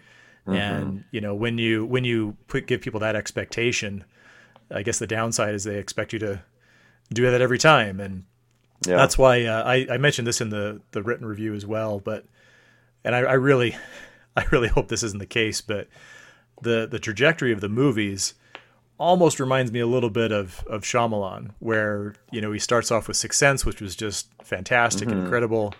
and 0.46 1.04
you 1.10 1.20
know 1.20 1.34
when 1.34 1.58
you 1.58 1.84
when 1.84 2.04
you 2.04 2.36
put 2.48 2.66
give 2.66 2.80
people 2.80 3.00
that 3.00 3.16
expectation, 3.16 4.04
I 4.70 4.82
guess 4.82 4.98
the 4.98 5.06
downside 5.06 5.54
is 5.54 5.64
they 5.64 5.78
expect 5.78 6.12
you 6.12 6.18
to 6.20 6.42
do 7.12 7.30
that 7.30 7.40
every 7.40 7.58
time, 7.58 8.00
and 8.00 8.24
yeah 8.86 8.96
that's 8.96 9.16
why 9.16 9.44
uh, 9.44 9.62
I, 9.62 9.86
I 9.90 9.96
mentioned 9.98 10.26
this 10.26 10.40
in 10.40 10.50
the, 10.50 10.80
the 10.90 11.02
written 11.02 11.26
review 11.26 11.54
as 11.54 11.64
well. 11.64 12.00
But 12.00 12.24
and 13.04 13.14
I, 13.14 13.20
I 13.20 13.34
really, 13.34 13.76
I 14.36 14.44
really 14.50 14.68
hope 14.68 14.88
this 14.88 15.02
isn't 15.02 15.18
the 15.18 15.26
case. 15.26 15.60
But 15.60 15.88
the 16.60 16.86
the 16.90 16.98
trajectory 16.98 17.52
of 17.52 17.60
the 17.60 17.68
movies 17.68 18.34
almost 18.98 19.40
reminds 19.40 19.72
me 19.72 19.80
a 19.80 19.86
little 19.86 20.10
bit 20.10 20.32
of 20.32 20.64
of 20.66 20.82
Shyamalan, 20.82 21.50
where 21.58 22.14
you 22.30 22.40
know 22.40 22.52
he 22.52 22.58
starts 22.58 22.90
off 22.90 23.08
with 23.08 23.16
Sixth 23.16 23.38
Sense, 23.38 23.66
which 23.66 23.80
was 23.80 23.96
just 23.96 24.28
fantastic 24.42 25.08
and 25.08 25.22
incredible. 25.24 25.74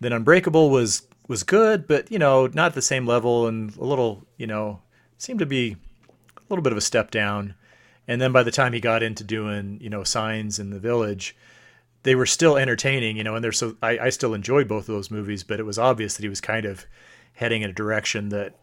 Then 0.00 0.12
Unbreakable 0.12 0.70
was 0.70 1.02
was 1.28 1.42
good, 1.42 1.86
but 1.86 2.10
you 2.10 2.18
know 2.18 2.48
not 2.48 2.74
the 2.74 2.82
same 2.82 3.06
level 3.06 3.46
and 3.46 3.76
a 3.76 3.84
little 3.84 4.26
you 4.36 4.46
know 4.46 4.80
seemed 5.16 5.38
to 5.40 5.46
be 5.46 5.76
a 6.36 6.42
little 6.48 6.62
bit 6.62 6.72
of 6.72 6.78
a 6.78 6.82
step 6.82 7.10
down. 7.10 7.54
And 8.10 8.20
then 8.20 8.32
by 8.32 8.42
the 8.42 8.50
time 8.50 8.72
he 8.72 8.80
got 8.80 9.02
into 9.02 9.22
doing 9.24 9.78
you 9.80 9.88
know 9.88 10.02
Signs 10.04 10.58
in 10.58 10.70
the 10.70 10.80
Village, 10.80 11.36
they 12.02 12.14
were 12.16 12.26
still 12.26 12.56
entertaining, 12.56 13.16
you 13.16 13.24
know, 13.24 13.36
and 13.36 13.44
they're 13.44 13.52
so 13.52 13.76
I, 13.82 13.98
I 13.98 14.10
still 14.10 14.34
enjoyed 14.34 14.66
both 14.68 14.88
of 14.88 14.94
those 14.94 15.10
movies, 15.12 15.44
but 15.44 15.60
it 15.60 15.64
was 15.64 15.78
obvious 15.78 16.16
that 16.16 16.22
he 16.22 16.28
was 16.28 16.40
kind 16.40 16.66
of 16.66 16.86
heading 17.34 17.62
in 17.62 17.70
a 17.70 17.72
direction 17.72 18.28
that 18.30 18.54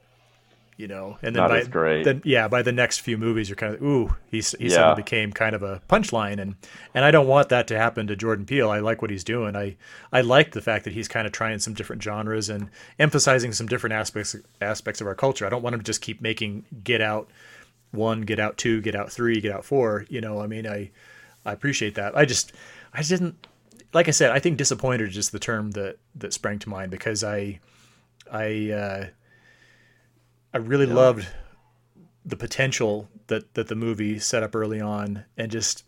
you 0.75 0.87
know, 0.87 1.17
and 1.23 1.35
then 1.35 1.41
Not 1.41 1.49
by 1.49 1.63
great. 1.63 2.03
then 2.03 2.21
yeah, 2.23 2.47
by 2.47 2.61
the 2.61 2.71
next 2.71 2.99
few 2.99 3.17
movies, 3.17 3.49
you're 3.49 3.55
kind 3.55 3.73
of 3.73 3.81
ooh, 3.81 4.15
he's 4.29 4.51
he 4.59 4.65
Yeah. 4.65 4.69
suddenly 4.75 5.01
became 5.01 5.31
kind 5.31 5.55
of 5.55 5.63
a 5.63 5.81
punchline, 5.89 6.39
and 6.39 6.55
and 6.93 7.03
I 7.05 7.09
don't 7.09 7.25
want 7.25 7.49
that 7.49 7.67
to 7.69 7.77
happen 7.77 8.05
to 8.07 8.15
Jordan 8.15 8.45
Peele. 8.45 8.69
I 8.69 8.79
like 8.79 9.01
what 9.01 9.09
he's 9.09 9.23
doing. 9.23 9.55
I 9.55 9.75
I 10.11 10.21
like 10.21 10.51
the 10.51 10.61
fact 10.61 10.83
that 10.83 10.93
he's 10.93 11.07
kind 11.07 11.25
of 11.25 11.31
trying 11.33 11.57
some 11.59 11.73
different 11.73 12.03
genres 12.03 12.47
and 12.49 12.69
emphasizing 12.99 13.53
some 13.53 13.65
different 13.67 13.93
aspects 13.93 14.35
aspects 14.61 15.01
of 15.01 15.07
our 15.07 15.15
culture. 15.15 15.47
I 15.47 15.49
don't 15.49 15.63
want 15.63 15.73
him 15.73 15.79
to 15.79 15.85
just 15.85 16.01
keep 16.01 16.21
making 16.21 16.65
Get 16.83 17.01
Out 17.01 17.27
one, 17.91 18.21
Get 18.21 18.39
Out 18.39 18.57
two, 18.57 18.81
Get 18.81 18.95
Out 18.95 19.11
three, 19.11 19.39
Get 19.41 19.51
Out 19.51 19.65
four. 19.65 20.05
You 20.09 20.21
know, 20.21 20.39
I 20.39 20.47
mean, 20.47 20.67
I 20.67 20.91
I 21.45 21.53
appreciate 21.53 21.95
that. 21.95 22.17
I 22.17 22.25
just 22.25 22.53
I 22.93 23.01
didn't 23.01 23.47
like 23.93 24.07
I 24.07 24.11
said. 24.11 24.31
I 24.31 24.39
think 24.39 24.57
disappointed 24.57 25.09
is 25.09 25.15
just 25.15 25.31
the 25.31 25.39
term 25.39 25.71
that 25.71 25.97
that 26.15 26.33
sprang 26.33 26.59
to 26.59 26.69
mind 26.69 26.91
because 26.91 27.23
I 27.23 27.59
I 28.31 28.71
uh, 28.71 29.07
I 30.53 30.57
really 30.57 30.85
loved 30.85 31.27
the 32.25 32.37
potential 32.37 33.09
that 33.27 33.53
that 33.53 33.67
the 33.67 33.75
movie 33.75 34.19
set 34.19 34.43
up 34.43 34.55
early 34.55 34.81
on, 34.81 35.25
and 35.37 35.51
just 35.51 35.83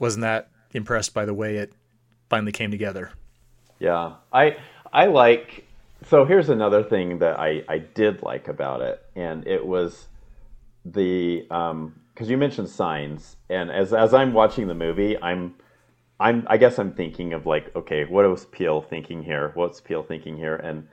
wasn't 0.00 0.22
that 0.22 0.48
impressed 0.72 1.14
by 1.14 1.24
the 1.24 1.34
way 1.34 1.56
it 1.56 1.72
finally 2.28 2.52
came 2.52 2.70
together. 2.70 3.12
Yeah, 3.78 4.14
I 4.32 4.56
I 4.92 5.06
like. 5.06 5.64
So 6.08 6.24
here's 6.24 6.48
another 6.48 6.82
thing 6.82 7.18
that 7.18 7.38
I 7.38 7.64
I 7.68 7.78
did 7.78 8.22
like 8.22 8.48
about 8.48 8.80
it, 8.80 9.04
and 9.14 9.46
it 9.46 9.64
was 9.64 10.06
the 10.92 11.46
um 11.50 12.00
because 12.14 12.30
you 12.30 12.36
mentioned 12.38 12.68
signs, 12.70 13.36
and 13.50 13.70
as 13.70 13.92
as 13.92 14.14
I'm 14.14 14.32
watching 14.32 14.68
the 14.68 14.74
movie, 14.74 15.20
I'm 15.20 15.54
I'm 16.18 16.46
I 16.48 16.56
guess 16.56 16.78
I'm 16.78 16.92
thinking 16.94 17.32
of 17.34 17.44
like, 17.46 17.74
okay, 17.76 18.04
what 18.04 18.28
was 18.28 18.46
Peele 18.46 18.80
thinking 18.80 19.22
here? 19.22 19.50
What's 19.54 19.80
Peele 19.80 20.02
thinking 20.02 20.36
here? 20.36 20.56
And 20.56 20.88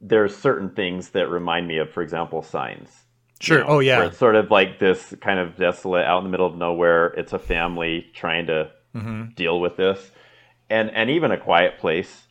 there's 0.00 0.36
certain 0.36 0.70
things 0.70 1.10
that 1.10 1.28
remind 1.28 1.66
me 1.68 1.78
of, 1.78 1.90
for 1.90 2.02
example, 2.02 2.42
signs. 2.42 2.90
Sure. 3.40 3.58
you 3.58 3.64
know, 3.64 3.70
oh 3.70 3.78
yeah. 3.80 3.98
where 3.98 4.06
it's 4.06 4.18
sort 4.18 4.36
of 4.36 4.50
like 4.50 4.78
this 4.78 5.14
kind 5.20 5.38
of 5.38 5.56
desolate 5.56 6.04
out 6.06 6.18
in 6.18 6.24
the 6.24 6.30
middle 6.30 6.46
of 6.46 6.56
nowhere. 6.56 7.08
It's 7.08 7.32
a 7.32 7.38
family 7.38 8.06
trying 8.14 8.46
to 8.46 8.70
Mm-hmm. 8.94 9.34
deal 9.34 9.60
with 9.60 9.76
this, 9.76 10.12
and 10.70 10.88
and 10.92 11.10
even 11.10 11.32
a 11.32 11.36
quiet 11.36 11.78
place. 11.78 12.28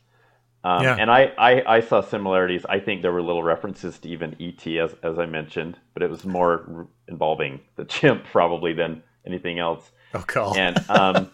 Um, 0.64 0.82
Yeah. 0.82 0.96
And 0.98 1.10
I, 1.10 1.32
I 1.38 1.76
I 1.76 1.80
saw 1.80 2.00
similarities. 2.00 2.64
I 2.68 2.80
think 2.80 3.02
there 3.02 3.12
were 3.12 3.22
little 3.22 3.42
references 3.42 3.98
to 4.00 4.08
even 4.08 4.34
ET 4.40 4.66
as 4.66 4.94
as 5.02 5.18
I 5.18 5.26
mentioned, 5.26 5.78
but 5.92 6.02
it 6.02 6.10
was 6.10 6.24
more 6.24 6.64
r- 6.74 6.86
involving 7.06 7.60
the 7.76 7.84
chimp 7.94 8.24
probably 8.32 8.72
than 8.72 9.02
anything 9.26 9.58
else. 9.58 9.92
Oh, 10.14 10.24
cool. 10.26 10.54
And 10.56 10.78
um, 10.88 11.30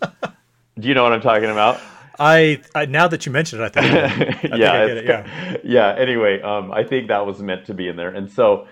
do 0.78 0.88
you 0.88 0.94
know 0.94 1.02
what 1.04 1.12
I'm 1.12 1.20
talking 1.20 1.50
about? 1.50 1.80
I, 2.18 2.60
I 2.74 2.84
now 2.86 3.08
that 3.08 3.24
you 3.24 3.32
mentioned 3.32 3.62
it, 3.62 3.76
I 3.76 3.80
think 3.80 3.94
I 3.94 4.32
think 4.32 4.54
I 4.54 4.56
yeah, 4.56 4.86
get 4.86 4.96
it, 4.98 5.04
yeah. 5.06 5.56
yeah. 5.64 5.94
Anyway, 5.96 6.40
um, 6.42 6.70
I 6.72 6.84
think 6.84 7.08
that 7.08 7.24
was 7.24 7.40
meant 7.40 7.66
to 7.66 7.74
be 7.74 7.88
in 7.88 7.96
there, 7.96 8.10
and 8.10 8.30
so, 8.30 8.66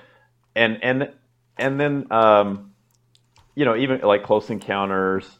and 0.55 0.83
and 0.83 1.13
and 1.57 1.81
then, 1.81 2.11
um, 2.13 2.73
you 3.55 3.65
know, 3.65 3.75
even 3.77 4.01
like 4.01 4.23
Close 4.23 4.51
Encounters, 4.51 5.39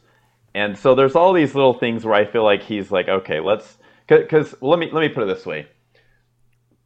and 0.55 0.77
so 0.77 0.95
there's 0.95 1.15
all 1.15 1.33
these 1.33 1.55
little 1.55 1.73
things 1.73 2.03
where 2.05 2.15
I 2.15 2.25
feel 2.25 2.43
like 2.43 2.63
he's 2.63 2.91
like, 2.91 3.07
okay, 3.07 3.39
let's, 3.39 3.77
because 4.09 4.55
let 4.61 4.79
me 4.79 4.89
let 4.91 5.01
me 5.01 5.09
put 5.09 5.23
it 5.23 5.27
this 5.27 5.45
way. 5.45 5.67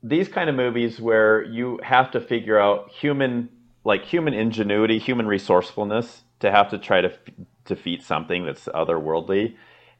These 0.03 0.27
kind 0.27 0.49
of 0.49 0.55
movies 0.55 0.99
where 0.99 1.43
you 1.43 1.79
have 1.83 2.12
to 2.12 2.21
figure 2.21 2.59
out 2.59 2.91
human, 2.91 3.49
like 3.86 4.03
human 4.05 4.33
ingenuity, 4.33 4.99
human 4.99 5.27
resourcefulness 5.27 6.23
to 6.41 6.51
have 6.51 6.69
to 6.71 6.77
try 6.77 7.01
to 7.01 7.12
f- 7.12 7.19
defeat 7.65 8.03
something 8.03 8.45
that's 8.45 8.65
otherworldly, 8.67 9.55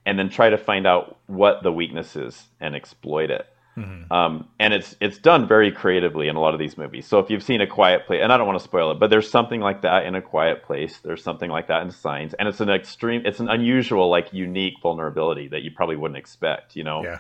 and 0.05 0.19
then 0.19 0.29
try 0.29 0.49
to 0.49 0.57
find 0.57 0.86
out 0.86 1.19
what 1.27 1.63
the 1.63 1.71
weakness 1.71 2.17
is 2.17 2.47
and 2.59 2.75
exploit 2.75 3.31
it. 3.31 3.47
Um, 3.75 4.47
and 4.59 4.73
it's 4.73 4.95
it's 5.01 5.17
done 5.17 5.47
very 5.47 5.71
creatively 5.71 6.27
in 6.27 6.36
a 6.36 6.39
lot 6.39 6.53
of 6.53 6.59
these 6.59 6.77
movies. 6.77 7.07
So 7.07 7.17
if 7.19 7.29
you've 7.31 7.41
seen 7.41 7.59
A 7.62 7.67
Quiet 7.67 8.05
Place, 8.05 8.21
and 8.21 8.31
I 8.31 8.38
don't 8.38 8.45
want 8.45 8.59
to 8.59 8.63
spoil 8.63 8.91
it, 8.91 8.99
but 8.99 9.09
there's 9.09 9.29
something 9.29 9.62
like 9.62 9.81
that 9.81 10.05
in 10.05 10.13
A 10.15 10.21
Quiet 10.21 10.63
Place. 10.63 10.99
There's 11.03 11.23
something 11.23 11.49
like 11.49 11.67
that 11.67 11.81
in 11.81 11.89
Signs, 11.91 12.33
and 12.36 12.47
it's 12.47 12.59
an 12.62 12.69
extreme, 12.69 13.23
it's 13.25 13.39
an 13.39 13.49
unusual, 13.49 14.09
like 14.09 14.31
unique 14.31 14.75
vulnerability 14.83 15.47
that 15.47 15.63
you 15.63 15.71
probably 15.71 15.95
wouldn't 15.95 16.17
expect. 16.19 16.75
You 16.75 16.83
know, 16.83 17.03
Yeah. 17.03 17.17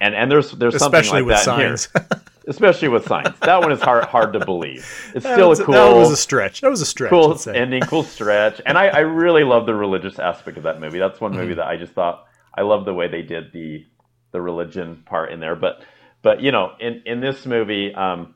and 0.00 0.14
and 0.14 0.30
there's 0.30 0.52
there's 0.52 0.76
Especially 0.76 1.04
something 1.08 1.26
like 1.26 1.26
with 1.26 1.44
that 1.44 1.60
in 1.70 1.76
signs. 1.76 1.88
here, 1.92 2.22
especially 2.46 2.88
with 2.88 3.04
Signs. 3.06 3.36
That 3.40 3.60
one 3.60 3.72
is 3.72 3.80
hard 3.80 4.04
hard 4.04 4.32
to 4.34 4.44
believe. 4.44 4.86
It's 5.12 5.24
that, 5.24 5.34
still 5.34 5.48
was, 5.48 5.58
a 5.58 5.64
cool 5.64 5.74
that 5.74 5.92
was 5.92 6.12
a 6.12 6.16
stretch. 6.16 6.60
That 6.60 6.70
was 6.70 6.80
a 6.82 6.86
stretch. 6.86 7.10
cool 7.10 7.36
ending, 7.52 7.82
cool 7.82 8.04
stretch. 8.04 8.60
And 8.64 8.78
I, 8.78 8.86
I 8.88 8.98
really 9.00 9.42
love 9.42 9.66
the 9.66 9.74
religious 9.74 10.20
aspect 10.20 10.56
of 10.56 10.62
that 10.62 10.80
movie. 10.80 11.00
That's 11.00 11.20
one 11.20 11.32
Mm-hmm. 11.32 11.40
movie 11.40 11.54
that 11.54 11.66
I 11.66 11.76
just 11.76 11.94
thought 11.94 12.26
I 12.54 12.62
love 12.62 12.84
the 12.84 12.94
way 12.94 13.08
they 13.08 13.22
did 13.22 13.52
the 13.52 13.84
the 14.32 14.40
religion 14.40 15.02
part 15.06 15.32
in 15.32 15.40
there. 15.40 15.56
But 15.56 15.82
but 16.26 16.42
you 16.42 16.50
know, 16.50 16.72
in 16.80 17.04
in 17.06 17.20
this 17.20 17.46
movie, 17.46 17.94
um, 17.94 18.34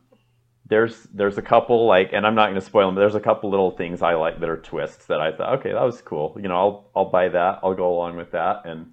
there's 0.65 0.97
there's 1.13 1.39
a 1.39 1.43
couple 1.43 1.89
like, 1.89 2.11
and 2.13 2.25
I'm 2.25 2.37
not 2.37 2.45
going 2.45 2.55
to 2.55 2.61
spoil 2.61 2.87
them. 2.87 2.95
But 2.95 3.01
there's 3.01 3.17
a 3.17 3.21
couple 3.21 3.51
little 3.51 3.73
things 3.73 4.01
I 4.01 4.15
like 4.15 4.39
that 4.39 4.49
are 4.49 4.59
twists 4.59 5.07
that 5.07 5.21
I 5.21 5.33
thought, 5.33 5.59
okay, 5.59 5.73
that 5.73 5.83
was 5.83 6.01
cool. 6.01 6.39
You 6.41 6.47
know, 6.47 6.55
I'll 6.55 6.91
I'll 6.95 7.11
buy 7.11 7.31
that. 7.31 7.59
I'll 7.65 7.75
go 7.75 7.93
along 7.93 8.17
with 8.17 8.31
that. 8.31 8.63
And 8.65 8.93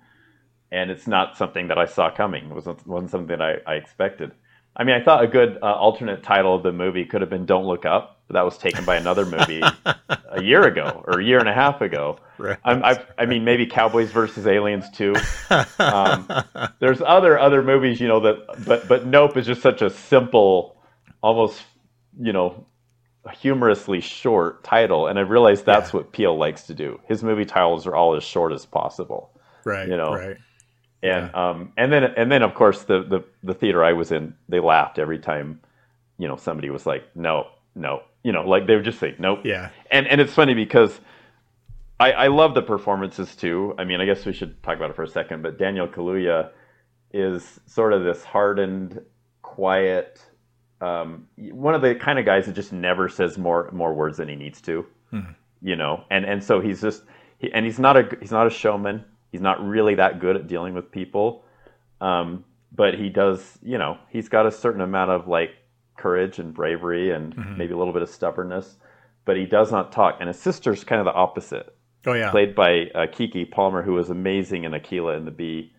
and 0.72 0.90
it's 0.90 1.06
not 1.06 1.38
something 1.38 1.68
that 1.68 1.78
I 1.78 1.86
saw 1.86 2.10
coming. 2.10 2.46
It 2.46 2.56
wasn't 2.56 2.88
wasn't 2.88 3.12
something 3.12 3.38
that 3.38 3.62
I, 3.68 3.72
I 3.72 3.76
expected. 3.76 4.32
I 4.76 4.84
mean, 4.84 4.96
I 4.96 5.04
thought 5.04 5.24
a 5.24 5.28
good 5.28 5.60
uh, 5.62 5.76
alternate 5.76 6.24
title 6.24 6.56
of 6.56 6.64
the 6.64 6.72
movie 6.72 7.06
could 7.06 7.22
have 7.22 7.30
been 7.30 7.46
"Don't 7.46 7.66
Look 7.68 7.86
Up," 7.86 8.17
but 8.28 8.34
that 8.34 8.44
was 8.44 8.58
taken 8.58 8.86
by 8.86 8.96
another 8.98 9.26
movie 9.26 9.62
a 10.30 10.42
year 10.44 10.64
ago 10.66 11.04
or 11.08 11.20
a 11.20 11.24
year 11.24 11.40
and 11.40 11.50
a 11.50 11.54
half 11.54 11.82
ago. 11.82 12.20
Right. 12.38 12.58
I'm, 12.66 12.84
I've, 12.84 13.06
I 13.18 13.26
mean, 13.26 13.44
maybe 13.44 13.66
Cowboys 13.66 14.12
versus 14.12 14.46
Aliens 14.48 14.90
too. 14.92 15.16
Um, 15.80 16.28
there's 16.80 17.02
other 17.02 17.40
other 17.40 17.64
movies, 17.64 18.00
you 18.00 18.08
know, 18.08 18.20
that 18.22 18.66
but 18.66 18.88
but 18.88 19.06
Nope 19.08 19.38
is 19.38 19.46
just 19.48 19.62
such 19.62 19.82
a 19.82 19.90
simple, 19.90 20.78
almost 21.22 21.62
you 22.20 22.34
know, 22.34 22.66
humorously 23.34 24.02
short 24.02 24.64
title, 24.64 25.08
and 25.08 25.20
I 25.20 25.22
realized 25.22 25.66
that's 25.66 25.94
what 25.94 26.12
Peele 26.12 26.38
likes 26.38 26.64
to 26.64 26.74
do. 26.74 27.00
His 27.08 27.24
movie 27.24 27.46
titles 27.46 27.88
are 27.88 27.96
all 27.96 28.16
as 28.16 28.24
short 28.24 28.52
as 28.54 28.66
possible 28.66 29.32
right. 29.66 29.88
you 29.88 29.98
know, 29.98 30.14
Right. 30.14 30.38
and 31.04 31.34
um 31.36 31.74
and 31.78 31.92
then 31.92 32.04
and 32.04 32.32
then 32.32 32.42
of 32.44 32.54
course 32.56 32.84
the 32.84 33.04
the 33.04 33.24
the 33.44 33.54
theater 33.54 33.84
I 33.84 33.94
was 33.94 34.12
in 34.12 34.34
they 34.50 34.60
laughed 34.60 34.98
every 35.00 35.20
time 35.20 35.62
you 36.18 36.28
know 36.28 36.36
somebody 36.38 36.70
was 36.70 36.86
like 36.86 37.04
no 37.16 37.48
no. 37.78 38.02
You 38.24 38.32
know 38.34 38.48
like 38.48 38.68
they 38.68 38.76
would 38.76 38.86
just 38.86 39.00
say 39.00 39.16
nope. 39.20 39.40
Yeah. 39.44 39.70
and 39.92 40.08
and 40.08 40.20
it's 40.20 40.34
funny 40.34 40.54
because 40.54 41.00
I 42.00 42.12
I 42.12 42.28
love 42.28 42.54
the 42.56 42.62
performances 42.62 43.36
too. 43.36 43.74
I 43.78 43.84
mean 43.86 44.02
I 44.02 44.06
guess 44.06 44.26
we 44.26 44.34
should 44.34 44.62
talk 44.64 44.76
about 44.78 44.90
it 44.90 44.96
for 44.96 45.04
a 45.04 45.08
second 45.08 45.42
but 45.44 45.58
Daniel 45.58 45.88
Kaluuya 45.88 46.50
is 47.14 47.60
sort 47.66 47.94
of 47.94 48.04
this 48.04 48.24
hardened 48.24 49.02
quiet 49.42 50.22
um 50.82 51.28
one 51.38 51.74
of 51.74 51.82
the 51.82 51.96
kind 51.96 52.20
of 52.20 52.26
guys 52.26 52.46
that 52.46 52.54
just 52.54 52.74
never 52.74 53.08
says 53.08 53.38
more 53.38 53.70
more 53.72 53.94
words 53.94 54.18
than 54.18 54.28
he 54.28 54.36
needs 54.36 54.60
to 54.62 54.86
you 55.62 55.76
know? 55.76 56.04
And 56.10 56.26
and 56.26 56.44
so 56.44 56.60
he's 56.60 56.82
just 56.82 57.04
he, 57.40 57.52
and 57.54 57.66
he's 57.66 57.80
not 57.80 57.98
a 57.98 58.18
he's 58.20 58.32
not 58.32 58.48
a 58.48 58.50
showman. 58.50 59.04
He's 59.32 59.42
not 59.42 59.66
really 59.66 59.96
that 59.96 60.20
good 60.20 60.36
at 60.36 60.48
dealing 60.48 60.74
with 60.74 60.92
people. 60.92 61.44
Um, 62.02 62.44
but 62.76 62.94
he 62.96 63.10
does 63.10 63.58
you 63.64 63.78
know 63.78 63.98
he's 64.10 64.30
got 64.30 64.46
a 64.46 64.52
certain 64.52 64.82
amount 64.82 65.12
of 65.12 65.28
like 65.28 65.52
courage 65.98 66.40
and 66.40 66.54
bravery 66.54 67.12
and 67.12 67.36
maybe 67.58 67.74
a 67.74 67.78
little 67.78 67.94
bit 67.94 68.02
of 68.02 68.10
stubbornness 68.10 68.76
but 69.26 69.36
he 69.36 69.46
does 69.46 69.72
not 69.72 69.92
talk 69.92 70.18
and 70.20 70.28
his 70.30 70.40
sister's 70.40 70.84
kind 70.84 71.00
of 71.02 71.06
the 71.06 71.14
opposite 71.14 71.74
Oh 72.06 72.14
yeah. 72.14 72.32
played 72.32 72.56
by 72.56 72.84
uh, 72.96 73.08
Keke 73.08 73.52
Palmer, 73.52 73.82
who 73.82 73.92
was 73.94 74.10
amazing 74.10 74.64
in 74.64 74.72
Akeelah 74.72 75.18
and 75.18 75.28
the 75.28 75.32
Bee. 75.32 75.74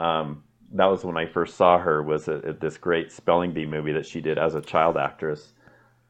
Um, 0.00 0.42
that 0.72 0.86
was 0.86 1.04
when 1.04 1.16
I 1.16 1.26
first 1.26 1.56
saw 1.56 1.78
her. 1.78 2.02
Was 2.02 2.26
at, 2.28 2.44
at 2.44 2.60
this 2.60 2.76
great 2.76 3.12
spelling 3.12 3.52
bee 3.52 3.66
movie 3.66 3.92
that 3.92 4.04
she 4.06 4.20
did 4.20 4.36
as 4.36 4.56
a 4.56 4.60
child 4.62 4.96
actress, 4.96 5.52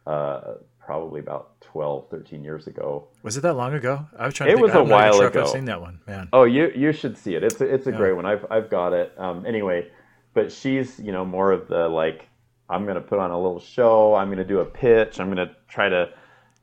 uh, 0.07 0.55
probably 0.79 1.21
about 1.21 1.61
12, 1.61 2.09
13 2.09 2.43
years 2.43 2.69
ago. 2.69 3.09
Was 3.23 3.37
it 3.37 3.43
that 3.43 3.55
long 3.55 3.75
ago? 3.75 4.07
I 4.19 4.27
was 4.27 4.35
trying. 4.35 4.49
to 4.49 4.53
It 4.53 4.57
think. 4.57 4.67
was 4.67 4.75
a 4.75 4.79
I'm 4.79 4.89
not 4.89 4.97
even 4.97 5.11
while 5.11 5.13
sure 5.19 5.27
If 5.27 5.33
ago. 5.35 5.43
I've 5.43 5.49
seen 5.51 5.65
that 5.67 5.81
one, 5.83 6.01
man. 6.07 6.29
Oh, 6.33 6.45
you 6.45 6.73
you 6.75 6.93
should 6.93 7.19
see 7.19 7.35
it. 7.35 7.45
It's 7.45 7.61
a, 7.61 7.65
it's 7.75 7.87
a 7.87 7.93
great 7.93 8.13
one. 8.13 8.25
I've 8.25 8.47
I've 8.51 8.71
got 8.71 8.95
it. 8.95 9.13
Um, 9.19 9.45
anyway, 9.45 9.89
but 10.33 10.51
she's 10.51 10.99
you 11.01 11.13
know 11.13 11.27
more 11.27 11.53
of 11.53 11.69
the 11.69 11.87
like 11.89 12.29
I'm 12.71 12.87
gonna 12.87 13.01
put 13.01 13.19
on 13.19 13.31
a 13.31 13.41
little 13.41 13.61
show. 13.61 14.15
I'm 14.15 14.31
gonna 14.31 14.45
do 14.45 14.61
a 14.61 14.65
pitch. 14.65 15.21
I'm 15.21 15.29
gonna 15.29 15.55
try 15.69 15.89
to 15.89 16.11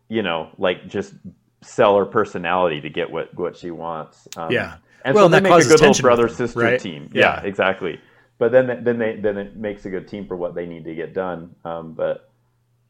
you 0.09 0.23
know 0.23 0.49
like 0.57 0.87
just 0.87 1.13
sell 1.61 1.97
her 1.97 2.05
personality 2.05 2.81
to 2.81 2.89
get 2.89 3.09
what 3.11 3.33
what 3.35 3.57
she 3.57 3.71
wants. 3.71 4.27
Um, 4.37 4.51
Yeah. 4.51 4.77
and 5.03 5.13
Well, 5.15 5.25
so 5.25 5.29
they 5.29 5.37
that 5.37 5.43
make 5.43 5.51
a 5.51 5.67
good 5.67 5.79
little 5.81 6.01
brother 6.01 6.27
sister 6.29 6.59
right? 6.59 6.79
team. 6.79 7.09
Yeah, 7.13 7.41
Yeah. 7.41 7.47
exactly. 7.47 7.99
But 8.39 8.51
then 8.51 8.83
then 8.83 8.97
they 8.99 9.15
then 9.15 9.37
it 9.37 9.55
makes 9.55 9.85
a 9.85 9.89
good 9.89 10.07
team 10.07 10.27
for 10.27 10.35
what 10.35 10.55
they 10.55 10.65
need 10.65 10.85
to 10.85 10.95
get 10.95 11.13
done. 11.13 11.55
Um, 11.65 11.93
but 11.93 12.29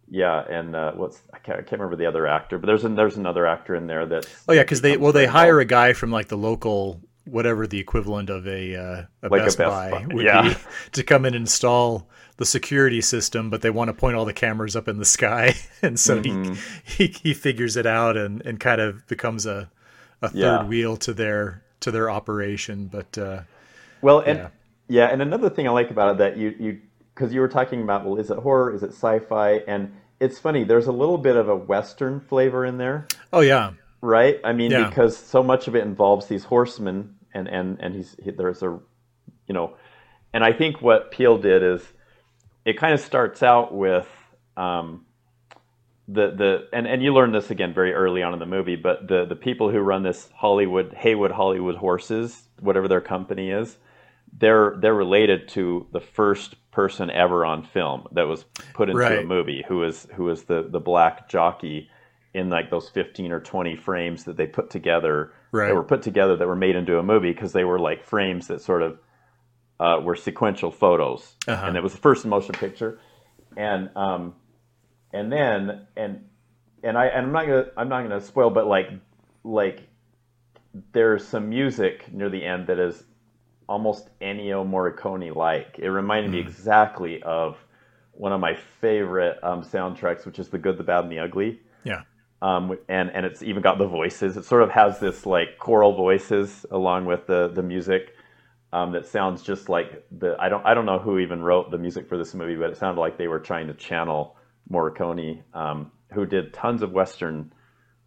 yeah, 0.10 0.42
and 0.50 0.76
uh, 0.76 0.92
what's 0.94 1.22
I 1.34 1.40
can't, 1.40 1.60
I 1.60 1.62
can't 1.62 1.82
remember 1.82 1.96
the 1.98 2.06
other 2.06 2.28
actor, 2.28 2.58
but 2.58 2.68
there's 2.68 2.84
an, 2.86 2.96
there's 2.96 3.18
another 3.18 3.46
actor 3.46 3.76
in 3.76 3.88
there 3.88 4.06
that, 4.06 4.26
Oh 4.48 4.54
yeah, 4.54 4.64
because 4.64 4.82
they 4.82 4.98
well 4.98 5.12
they 5.12 5.26
hire 5.26 5.60
a 5.60 5.66
guy 5.66 5.94
from 5.94 6.12
like 6.12 6.28
the 6.28 6.38
local 6.38 7.02
whatever 7.28 7.68
the 7.68 7.80
equivalent 7.80 8.30
of 8.30 8.48
a, 8.48 8.76
uh, 8.76 9.04
a, 9.24 9.30
Like 9.30 9.46
a 9.46 9.46
Best, 9.46 9.58
Best 9.58 9.70
Buy, 9.70 9.90
Buy, 9.92 10.06
would 10.08 10.26
yeah. 10.26 10.54
be 10.54 10.56
to 10.94 11.04
come 11.04 11.26
and 11.26 11.36
install 11.36 12.08
the 12.38 12.46
security 12.46 13.02
system, 13.02 13.50
but 13.50 13.62
they 13.62 13.70
want 13.70 13.90
to 13.90 13.94
point 13.94 14.16
all 14.16 14.26
the 14.26 14.34
cameras 14.34 14.76
up 14.76 14.88
in 14.88 14.98
the 14.98 15.06
sky, 15.06 15.56
and 15.82 16.00
so 16.00 16.22
Mm-hmm. 16.22 16.54
he, 16.84 17.08
he 17.08 17.08
he 17.30 17.34
figures 17.34 17.76
it 17.78 17.86
out 17.86 18.16
and, 18.18 18.46
and 18.46 18.60
kind 18.60 18.80
of 18.82 19.06
becomes 19.08 19.46
a 19.46 19.70
a 20.22 20.30
third 20.30 20.38
Yeah. 20.38 20.64
wheel 20.66 20.98
to 20.98 21.14
their 21.14 21.64
to 21.82 21.92
their 21.92 22.10
operation. 22.10 22.88
But 22.88 23.18
uh, 23.18 23.42
Well, 24.02 24.20
and 24.20 24.40
Yeah. 24.40 24.48
yeah. 24.88 25.06
and 25.08 25.22
another 25.22 25.50
thing 25.50 25.68
I 25.68 25.72
like 25.72 25.92
about 25.92 26.16
it 26.16 26.18
that 26.20 26.38
you 26.38 26.56
you 26.60 26.80
because 27.14 27.34
you 27.34 27.42
were 27.42 27.48
talking 27.48 27.82
about 27.82 28.06
well, 28.06 28.18
is 28.18 28.30
it 28.30 28.38
horror? 28.38 28.74
Is 28.74 28.84
it 28.84 28.92
sci-fi? 28.92 29.54
And 29.68 29.92
it's 30.20 30.40
funny. 30.40 30.64
There's 30.64 30.88
a 30.88 30.92
little 30.92 31.18
bit 31.18 31.36
of 31.36 31.50
a 31.50 31.56
western 31.56 32.20
flavor 32.20 32.66
in 32.66 32.78
there, 32.78 33.08
Oh 33.34 33.42
yeah, 33.42 33.72
right? 34.02 34.40
I 34.44 34.54
mean, 34.54 34.72
Yeah. 34.72 34.88
because 34.90 35.18
so 35.18 35.42
much 35.44 35.68
of 35.68 35.76
it 35.76 35.84
involves 35.84 36.28
these 36.28 36.44
horsemen, 36.46 37.16
and 37.38 37.48
and 37.48 37.78
and 37.80 37.96
he's 37.96 38.16
he, 38.24 38.32
there's 38.32 38.64
a, 38.64 38.80
you 39.48 39.54
know, 39.54 39.76
and 40.34 40.44
I 40.44 40.54
think 40.54 40.82
what 40.82 41.12
Peele 41.12 41.38
did 41.38 41.64
is, 41.64 41.82
it 42.66 42.78
kind 42.78 42.94
of 42.94 43.00
starts 43.00 43.44
out 43.44 43.74
with. 43.74 44.08
Um, 44.58 45.06
the 46.08 46.32
the 46.32 46.68
and, 46.72 46.88
and 46.88 47.04
you 47.04 47.14
learn 47.14 47.32
this 47.34 47.52
again 47.52 47.74
very 47.74 47.94
early 47.94 48.24
on 48.24 48.34
in 48.34 48.40
the 48.40 48.46
movie, 48.46 48.78
but 48.78 49.08
the 49.08 49.26
the 49.26 49.36
people 49.36 49.70
who 49.70 49.80
run 49.80 50.04
this 50.04 50.30
Hollywood 50.34 50.94
Haywood 50.94 51.32
Hollywood 51.32 51.76
Horses, 51.76 52.48
whatever 52.62 52.88
their 52.88 53.02
company 53.02 53.52
is, 53.52 53.78
they're 54.38 54.78
they're 54.80 54.96
related 54.96 55.50
to 55.50 55.86
the 55.92 56.00
first 56.00 56.56
person 56.72 57.10
ever 57.10 57.44
on 57.44 57.64
film 57.64 58.08
that 58.14 58.28
was 58.28 58.46
put 58.74 58.90
into 58.90 59.20
a 59.20 59.24
movie, 59.24 59.66
who 59.68 59.84
is 59.84 60.08
who 60.16 60.30
is 60.30 60.44
the 60.44 60.68
the 60.70 60.80
black 60.80 61.28
jockey 61.28 61.90
in 62.34 62.50
like 62.50 62.70
those 62.70 62.90
fifteen 62.90 63.32
or 63.32 63.42
twenty 63.42 63.76
frames 63.76 64.24
that 64.24 64.38
they 64.38 64.48
put 64.48 64.70
together 64.70 65.34
Right. 65.52 65.68
that 65.68 65.76
were 65.76 65.84
put 65.84 66.02
together 66.02 66.36
that 66.38 66.48
were 66.48 66.56
made 66.56 66.76
into 66.76 66.98
a 67.00 67.04
movie 67.04 67.32
because 67.32 67.54
they 67.54 67.64
were 67.64 67.80
like 67.80 68.04
frames 68.04 68.48
that 68.48 68.62
sort 68.62 68.82
of 68.82 69.00
uh, 69.80 70.00
were 70.04 70.16
sequential 70.16 70.72
photos, 70.72 71.36
Uh-huh. 71.48 71.66
and 71.68 71.78
it 71.78 71.84
was 71.84 71.94
the 71.94 72.00
first 72.00 72.26
motion 72.26 72.54
picture, 72.56 73.00
and 73.56 73.90
um, 73.96 74.34
and 75.14 75.32
then 75.32 75.88
and 75.96 76.26
and 76.84 76.98
I 76.98 77.06
and 77.08 77.28
I'm 77.28 77.32
not 77.32 77.46
gonna 77.46 77.66
I'm 77.78 77.90
not 77.90 78.02
gonna 78.04 78.22
spoil, 78.22 78.50
but 78.50 78.68
like 78.68 78.90
like 79.44 79.82
there's 80.94 81.26
some 81.28 81.50
music 81.50 82.12
near 82.14 82.30
the 82.30 82.44
end 82.44 82.68
that 82.68 82.80
is 82.80 83.04
almost 83.68 84.10
Ennio 84.20 84.66
Morricone 84.68 85.36
like. 85.36 85.80
It 85.80 85.90
reminded 85.90 86.32
me 86.32 86.40
exactly 86.40 87.22
of 87.24 87.58
one 88.14 88.32
of 88.32 88.40
my 88.40 88.56
favorite 88.82 89.38
um, 89.44 89.64
soundtracks, 89.64 90.26
which 90.26 90.40
is 90.40 90.50
The 90.50 90.58
Good, 90.58 90.78
the 90.78 90.84
Bad, 90.84 91.04
and 91.04 91.12
the 91.12 91.20
Ugly. 91.20 91.60
yeah, 91.84 92.02
Um, 92.42 92.78
and 92.88 93.10
and 93.12 93.26
it's 93.26 93.42
even 93.42 93.64
got 93.64 93.80
the 93.80 93.88
voices. 93.88 94.38
It 94.38 94.46
sort 94.46 94.64
of 94.64 94.70
has 94.72 95.00
this 95.00 95.26
like 95.26 95.58
choral 95.60 95.96
voices 95.96 96.66
along 96.72 97.06
with 97.06 97.26
the 97.28 97.50
the 97.50 97.64
music 97.64 98.14
um, 98.74 98.92
that 98.92 99.08
sounds 99.08 99.42
just 99.44 99.70
like 99.70 100.06
the 100.12 100.36
I 100.40 100.50
don't 100.50 100.66
I 100.66 100.74
don't 100.76 100.86
know 100.86 101.00
who 101.00 101.20
even 101.20 101.42
wrote 101.42 101.72
the 101.72 101.78
music 101.80 102.08
for 102.08 102.18
this 102.18 102.36
movie, 102.36 102.56
but 102.56 102.70
it 102.70 102.78
sounded 102.78 103.02
like 103.02 103.18
they 103.18 103.28
were 103.28 103.40
trying 103.40 103.68
to 103.68 103.74
channel 103.74 104.36
Morricone, 104.72 105.44
um, 105.54 105.92
who 106.14 106.26
did 106.26 106.54
tons 106.54 106.82
of 106.84 106.92
Western 106.92 107.54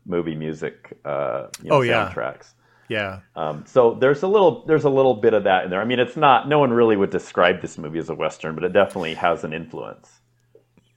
movie 0.06 0.34
music, 0.36 0.98
uh, 1.04 1.48
you 1.62 1.70
know, 1.70 1.76
Oh, 1.76 1.80
yeah. 1.82 2.14
soundtracks. 2.14 2.54
yeah, 2.88 3.20
Um, 3.36 3.64
so 3.66 3.94
there's 4.00 4.22
a 4.22 4.28
little 4.28 4.64
there's 4.66 4.84
a 4.84 4.90
little 4.90 5.14
bit 5.14 5.34
of 5.34 5.44
that 5.44 5.64
in 5.64 5.70
there. 5.70 5.80
I 5.80 5.84
mean, 5.84 6.00
it's 6.00 6.16
not 6.16 6.48
no 6.48 6.58
one 6.58 6.72
really 6.72 6.96
would 6.96 7.10
describe 7.10 7.62
this 7.62 7.78
movie 7.78 7.98
as 7.98 8.10
a 8.10 8.14
western, 8.14 8.54
but 8.54 8.64
it 8.64 8.72
definitely 8.72 9.14
has 9.14 9.44
an 9.44 9.52
influence. 9.52 10.19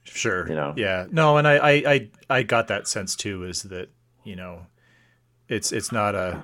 Sure. 0.04 0.46
You 0.48 0.54
know. 0.54 0.74
yeah, 0.76 1.06
no, 1.10 1.36
and 1.38 1.48
I, 1.48 1.54
I, 1.56 1.72
I, 1.72 2.08
I 2.30 2.42
got 2.42 2.68
that 2.68 2.86
sense 2.86 3.16
too. 3.16 3.44
Is 3.44 3.62
that 3.64 3.88
you 4.22 4.36
know, 4.36 4.66
it's 5.48 5.72
it's 5.72 5.90
not 5.92 6.14
a, 6.14 6.42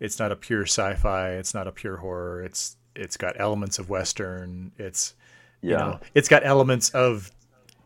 it's 0.00 0.18
not 0.18 0.32
a 0.32 0.36
pure 0.36 0.62
sci-fi. 0.62 1.30
It's 1.32 1.52
not 1.54 1.66
a 1.66 1.72
pure 1.72 1.96
horror. 1.98 2.42
It's 2.44 2.76
it's 2.94 3.16
got 3.16 3.38
elements 3.40 3.78
of 3.78 3.88
western. 3.90 4.72
It's 4.78 5.14
Yeah, 5.60 5.70
you 5.70 5.76
know, 5.76 6.00
it's 6.14 6.28
got 6.28 6.44
elements 6.46 6.90
of 6.90 7.30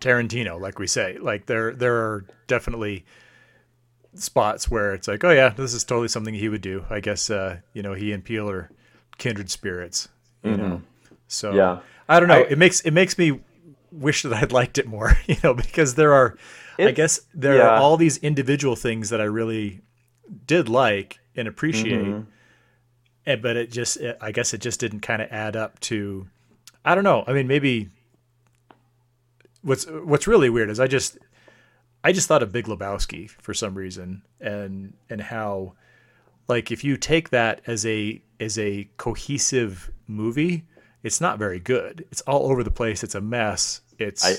Tarantino, 0.01 0.61
like 0.61 0.79
we 0.79 0.87
say. 0.87 1.17
Like 1.19 1.47
there 1.47 1.73
there 1.73 1.95
are 1.97 2.25
definitely 2.47 3.05
spots 4.14 4.71
where 4.71 4.95
it's 4.95 5.09
like, 5.09 5.25
oh 5.25 5.31
yeah, 5.31 5.51
this 5.51 5.75
is 5.75 5.85
totally 5.85 6.09
something 6.09 6.35
he 6.35 6.49
would 6.49 6.62
do. 6.62 6.85
I 6.91 7.01
guess 7.01 7.31
uh, 7.31 7.59
you 7.73 7.83
know, 7.83 7.95
he 7.95 8.12
and 8.12 8.25
Peele 8.25 8.49
are 8.51 8.71
kindred 9.19 9.51
spirits. 9.51 10.09
You 10.43 10.57
know. 10.57 10.83
So 11.29 11.49
Mm-hmm. 11.51 11.59
Yeah. 11.59 11.81
I 12.09 12.21
don't 12.21 12.29
know. 12.29 12.37
I- 12.37 12.47
it 12.51 12.59
makes 12.59 12.81
it 12.81 12.93
makes 12.93 13.19
me 13.19 13.41
wish 13.97 14.22
that 14.22 14.32
I'd 14.32 14.53
liked 14.53 14.78
it 14.78 14.86
more, 14.86 15.18
you 15.26 15.36
know, 15.42 15.55
because 15.55 15.94
there 15.94 16.14
are 16.14 16.36
I 16.78 16.90
guess 16.90 17.20
there 17.34 17.57
yeah. 17.57 17.68
are 17.68 17.76
all 17.76 17.97
these 17.97 18.18
individual 18.18 18.76
things 18.76 19.11
that 19.11 19.20
I 19.20 19.24
really 19.24 19.80
did 20.47 20.68
like 20.68 21.18
and 21.34 21.49
appreciate. 21.49 22.05
Mm-hmm. 22.05 22.30
And, 23.24 23.42
but 23.42 23.57
it 23.57 23.70
just 23.70 23.97
it, 23.97 24.18
I 24.20 24.32
guess 24.32 24.55
it 24.55 24.59
just 24.59 24.80
didn't 24.80 25.01
kind 25.01 25.22
of 25.22 25.28
add 25.30 25.57
up 25.57 25.80
to 25.80 26.28
I 26.84 26.94
don't 26.94 27.05
know. 27.05 27.24
I 27.26 27.32
mean, 27.32 27.47
maybe 27.47 27.90
what's 29.62 29.86
what's 29.86 30.26
really 30.26 30.51
weird 30.51 30.70
is 30.70 30.78
I 30.78 30.86
just 30.86 31.18
I 32.05 32.12
just 32.12 32.28
thought 32.28 32.42
of 32.42 32.53
Big 32.53 32.66
Lebowski 32.66 33.28
for 33.28 33.53
some 33.53 33.74
reason 33.74 34.22
and 34.40 34.94
and 35.11 35.20
how 35.20 35.74
like 36.49 36.70
if 36.70 36.84
you 36.84 36.97
take 36.97 37.30
that 37.30 37.61
as 37.66 37.84
a 37.84 38.22
as 38.38 38.59
a 38.59 38.88
cohesive 38.97 39.90
movie, 40.07 40.64
it's 41.03 41.20
not 41.20 41.38
very 41.38 41.59
good. 41.59 42.05
It's 42.12 42.20
all 42.22 42.51
over 42.51 42.62
the 42.62 42.70
place. 42.70 43.03
It's 43.03 43.14
a 43.14 43.20
mess. 43.20 43.80
It's 43.99 44.24
I- 44.24 44.36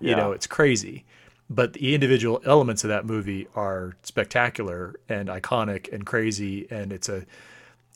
you 0.00 0.14
know, 0.14 0.32
it's 0.32 0.46
crazy. 0.46 1.04
But 1.50 1.72
the 1.72 1.94
individual 1.94 2.40
elements 2.44 2.84
of 2.84 2.88
that 2.88 3.04
movie 3.06 3.48
are 3.56 3.94
spectacular 4.02 4.94
and 5.08 5.28
iconic 5.28 5.92
and 5.92 6.04
crazy 6.06 6.66
and 6.70 6.92
it's 6.92 7.08
a 7.08 7.24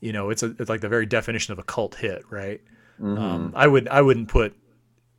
you 0.01 0.13
know, 0.13 0.31
it's 0.31 0.43
a 0.43 0.55
it's 0.59 0.69
like 0.71 0.81
the 0.81 0.89
very 0.89 1.07
definition 1.07 1.53
of 1.53 1.59
a 1.59 1.63
cult 1.63 1.95
hit, 1.95 2.25
right? 2.31 2.61
Mm-hmm. 3.01 3.19
Um, 3.23 3.53
I 3.55 3.67
would 3.67 3.87
I 3.89 4.03
wouldn't 4.03 4.29
put 4.29 4.55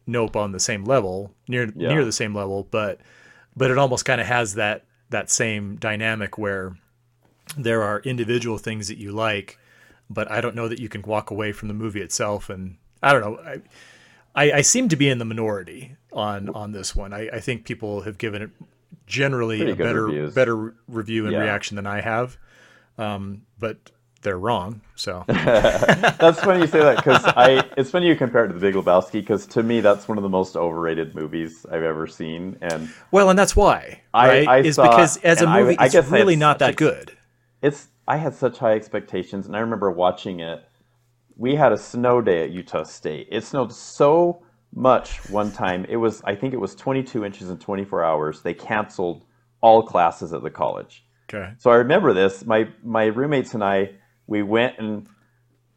Nope 0.05 0.35
on 0.35 0.51
the 0.51 0.59
same 0.59 0.83
level, 0.83 1.33
near 1.47 1.71
Yeah. 1.75 1.89
near 1.89 2.03
the 2.03 2.11
same 2.11 2.35
level, 2.35 2.67
but 2.69 2.99
but 3.55 3.71
it 3.71 3.77
almost 3.77 4.03
kind 4.03 4.19
of 4.19 4.27
has 4.27 4.55
that 4.55 4.83
that 5.09 5.29
same 5.29 5.77
dynamic 5.77 6.37
where 6.37 6.75
there 7.57 7.83
are 7.83 7.99
individual 8.01 8.57
things 8.57 8.87
that 8.89 8.97
you 8.97 9.11
like, 9.11 9.57
but 10.09 10.29
I 10.29 10.41
don't 10.41 10.55
know 10.55 10.67
that 10.67 10.79
you 10.79 10.89
can 10.89 11.01
walk 11.03 11.29
away 11.31 11.51
from 11.53 11.67
the 11.69 11.73
movie 11.73 12.01
itself. 12.01 12.49
And 12.49 12.77
I 13.01 13.13
don't 13.13 13.21
know. 13.21 13.39
I, 13.45 13.61
I, 14.35 14.51
I 14.51 14.61
seem 14.61 14.89
to 14.89 14.95
be 14.95 15.09
in 15.09 15.17
the 15.19 15.25
minority 15.25 15.95
on 16.11 16.49
on 16.49 16.71
this 16.71 16.95
one. 16.95 17.13
I, 17.13 17.29
I 17.29 17.39
think 17.39 17.65
people 17.65 18.01
have 18.01 18.17
given 18.17 18.41
it 18.41 18.49
generally 19.07 19.57
Pretty 19.57 19.71
a 19.73 19.75
better 19.75 20.05
reviews. 20.05 20.33
better 20.33 20.75
review 20.87 21.25
and 21.25 21.33
Yeah. 21.33 21.41
reaction 21.41 21.75
than 21.75 21.85
I 21.87 22.01
have, 22.01 22.37
um, 22.97 23.43
but 23.59 23.77
they're 24.21 24.37
wrong. 24.39 24.81
So 24.95 25.25
That's 25.27 26.39
funny 26.39 26.61
you 26.61 26.67
say 26.67 26.79
that 26.79 26.95
because 26.97 27.23
I. 27.25 27.63
It's 27.77 27.91
funny 27.91 28.07
you 28.07 28.15
compare 28.15 28.45
it 28.45 28.47
to 28.49 28.53
The 28.53 28.59
Big 28.59 28.75
Lebowski 28.75 29.13
because 29.13 29.45
to 29.47 29.63
me 29.63 29.81
that's 29.81 30.07
one 30.07 30.17
of 30.17 30.21
the 30.23 30.29
most 30.29 30.55
overrated 30.55 31.13
movies 31.13 31.65
I've 31.71 31.83
ever 31.83 32.07
seen, 32.07 32.57
and 32.61 32.89
well, 33.11 33.29
and 33.29 33.37
that's 33.37 33.55
why 33.55 34.01
I- 34.13 34.27
right 34.29 34.47
I 34.47 34.57
is 34.59 34.75
saw- 34.75 34.89
because 34.89 35.17
as 35.17 35.41
a 35.41 35.47
I- 35.47 35.61
movie 35.61 35.77
I 35.77 35.85
it's 35.87 35.95
I 35.95 36.01
had 36.01 36.11
really 36.11 36.35
not 36.35 36.59
that 36.59 36.75
good. 36.75 37.11
it's. 37.61 37.87
I 38.07 38.17
had 38.17 38.33
such 38.35 38.57
high 38.57 38.73
expectations, 38.73 39.45
and 39.47 39.55
I 39.55 39.59
remember 39.59 39.89
watching 39.91 40.39
it. 40.41 40.61
We 41.35 41.55
had 41.55 41.71
a 41.71 41.77
snow 41.77 42.21
day 42.21 42.43
at 42.43 42.51
Utah 42.51 42.83
State. 42.83 43.27
It 43.31 43.43
snowed 43.43 43.73
so 43.73 44.43
much 44.73 45.29
one 45.29 45.51
time. 45.51 45.85
It 45.89 45.97
was. 45.97 46.21
I 46.23 46.35
think 46.35 46.53
it 46.53 46.59
was 46.59 46.75
22 46.75 47.25
inches 47.25 47.49
in 47.49 47.57
24 47.57 48.03
hours. 48.03 48.41
They 48.41 48.53
canceled 48.53 49.25
all 49.61 49.83
classes 49.83 50.33
at 50.33 50.43
the 50.43 50.49
college. 50.49 51.05
Okay. 51.33 51.53
So 51.57 51.71
I 51.71 51.75
remember 51.75 52.13
this. 52.13 52.45
My 52.45 52.67
my 52.83 53.05
roommates 53.05 53.53
and 53.53 53.63
I 53.63 53.91
we 54.27 54.43
went 54.43 54.77
and 54.77 55.07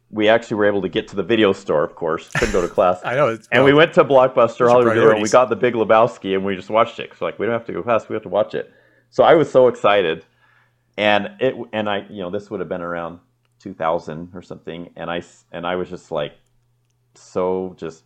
we 0.09 0.29
actually 0.29 0.55
were 0.55 0.65
able 0.65 0.81
to 0.81 0.89
get 0.89 1.07
to 1.09 1.15
the 1.15 1.23
video 1.23 1.51
store. 1.53 1.83
Of 1.83 1.95
course, 1.95 2.29
couldn't 2.29 2.53
go 2.53 2.61
to 2.61 2.67
class. 2.67 3.01
I 3.05 3.15
know. 3.15 3.29
It's, 3.29 3.47
And 3.51 3.63
we 3.63 3.73
went 3.73 3.93
to 3.93 4.03
Blockbuster 4.03 4.69
Hollywood 4.69 4.97
and 4.97 5.21
we 5.21 5.29
got 5.29 5.49
the 5.49 5.55
Big 5.55 5.73
Lebowski, 5.73 6.33
and 6.33 6.45
we 6.45 6.55
just 6.55 6.69
watched 6.69 6.99
it. 6.99 7.11
So 7.17 7.25
like, 7.25 7.39
we 7.39 7.45
don't 7.45 7.53
have 7.53 7.65
to 7.65 7.73
go 7.73 7.83
fast; 7.83 8.09
we 8.09 8.13
have 8.13 8.23
to 8.23 8.29
watch 8.29 8.53
it. 8.53 8.71
So 9.09 9.23
I 9.23 9.35
was 9.35 9.51
so 9.51 9.67
excited, 9.67 10.25
and 10.97 11.29
it 11.39 11.55
and 11.73 11.89
I, 11.89 12.05
you 12.09 12.21
know, 12.21 12.29
this 12.29 12.49
would 12.49 12.59
have 12.59 12.69
been 12.69 12.81
around 12.81 13.19
2000 13.59 14.31
or 14.33 14.41
something, 14.41 14.89
and 14.95 15.09
I 15.09 15.21
and 15.51 15.65
I 15.65 15.75
was 15.75 15.89
just 15.89 16.11
like, 16.11 16.33
so 17.15 17.75
just 17.77 18.03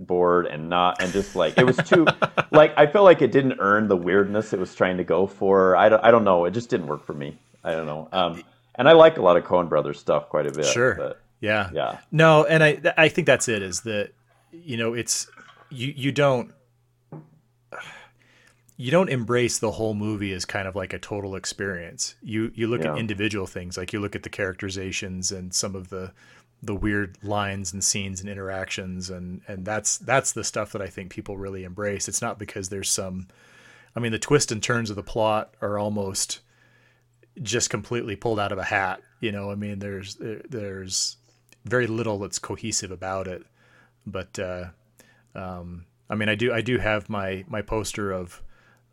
bored 0.00 0.46
and 0.46 0.68
not 0.68 1.00
and 1.00 1.12
just 1.12 1.36
like 1.36 1.56
it 1.56 1.64
was 1.64 1.76
too 1.76 2.04
like 2.50 2.74
I 2.76 2.86
felt 2.86 3.04
like 3.04 3.22
it 3.22 3.30
didn't 3.30 3.58
earn 3.60 3.86
the 3.86 3.96
weirdness 3.96 4.52
it 4.52 4.58
was 4.58 4.74
trying 4.74 4.96
to 4.96 5.04
go 5.04 5.26
for. 5.26 5.76
I 5.76 5.88
don't 5.88 6.04
I 6.04 6.10
don't 6.10 6.24
know. 6.24 6.44
It 6.44 6.50
just 6.52 6.68
didn't 6.70 6.86
work 6.86 7.04
for 7.04 7.14
me. 7.14 7.38
I 7.62 7.72
don't 7.72 7.86
know. 7.86 8.08
Um, 8.12 8.42
and 8.74 8.88
I 8.88 8.92
like 8.92 9.18
a 9.18 9.22
lot 9.22 9.36
of 9.36 9.44
Coen 9.44 9.68
Brothers 9.68 9.98
stuff 9.98 10.28
quite 10.28 10.46
a 10.46 10.52
bit. 10.52 10.66
Sure. 10.66 10.94
but 10.96 11.20
Yeah. 11.40 11.70
yeah. 11.72 11.98
No, 12.10 12.44
and 12.44 12.62
I 12.62 12.80
I 12.96 13.08
think 13.08 13.26
that's 13.26 13.48
it. 13.48 13.62
Is 13.62 13.82
that 13.82 14.10
you 14.52 14.76
know 14.76 14.94
it's 14.94 15.28
you 15.70 15.92
you 15.96 16.12
don't 16.12 16.52
you 18.76 18.90
don't 18.90 19.08
embrace 19.08 19.58
the 19.58 19.70
whole 19.72 19.94
movie 19.94 20.32
as 20.32 20.44
kind 20.44 20.66
of 20.66 20.74
like 20.74 20.92
a 20.92 20.98
total 20.98 21.36
experience. 21.36 22.14
You 22.22 22.50
you 22.54 22.66
look 22.66 22.82
Yeah. 22.82 22.92
at 22.94 22.98
individual 22.98 23.46
things, 23.46 23.76
like 23.76 23.92
you 23.92 24.00
look 24.00 24.16
at 24.16 24.22
the 24.24 24.30
characterizations 24.30 25.30
and 25.32 25.54
some 25.54 25.74
of 25.74 25.88
the 25.90 26.12
the 26.62 26.74
weird 26.74 27.18
lines 27.22 27.72
and 27.74 27.84
scenes 27.84 28.20
and 28.20 28.28
interactions 28.28 29.10
and 29.10 29.42
and 29.46 29.64
that's 29.66 29.98
that's 29.98 30.32
the 30.32 30.42
stuff 30.44 30.72
that 30.72 30.82
I 30.82 30.86
think 30.88 31.10
people 31.10 31.36
really 31.36 31.62
embrace. 31.64 32.08
It's 32.08 32.22
not 32.22 32.38
because 32.38 32.68
there's 32.68 32.90
some 32.90 33.28
I 33.94 34.00
mean 34.00 34.12
the 34.12 34.18
twists 34.18 34.50
and 34.50 34.62
turns 34.62 34.90
of 34.90 34.96
the 34.96 35.02
plot 35.02 35.54
are 35.60 35.78
almost 35.78 36.40
just 37.42 37.68
completely 37.70 38.16
pulled 38.16 38.40
out 38.40 38.52
of 38.52 38.58
a 38.58 38.64
hat. 38.64 39.00
You 39.20 39.32
know, 39.32 39.50
I 39.50 39.54
mean, 39.56 39.78
there's 39.78 40.16
there's 40.18 41.16
very 41.64 41.86
little 41.86 42.18
that's 42.18 42.38
cohesive 42.38 42.90
about 42.90 43.26
it. 43.28 43.42
But 44.06 44.38
uh, 44.38 44.66
um, 45.34 45.86
I 46.10 46.14
mean, 46.14 46.28
I 46.28 46.34
do 46.34 46.52
I 46.52 46.60
do 46.60 46.78
have 46.78 47.08
my 47.08 47.44
my 47.48 47.62
poster 47.62 48.12
of 48.12 48.40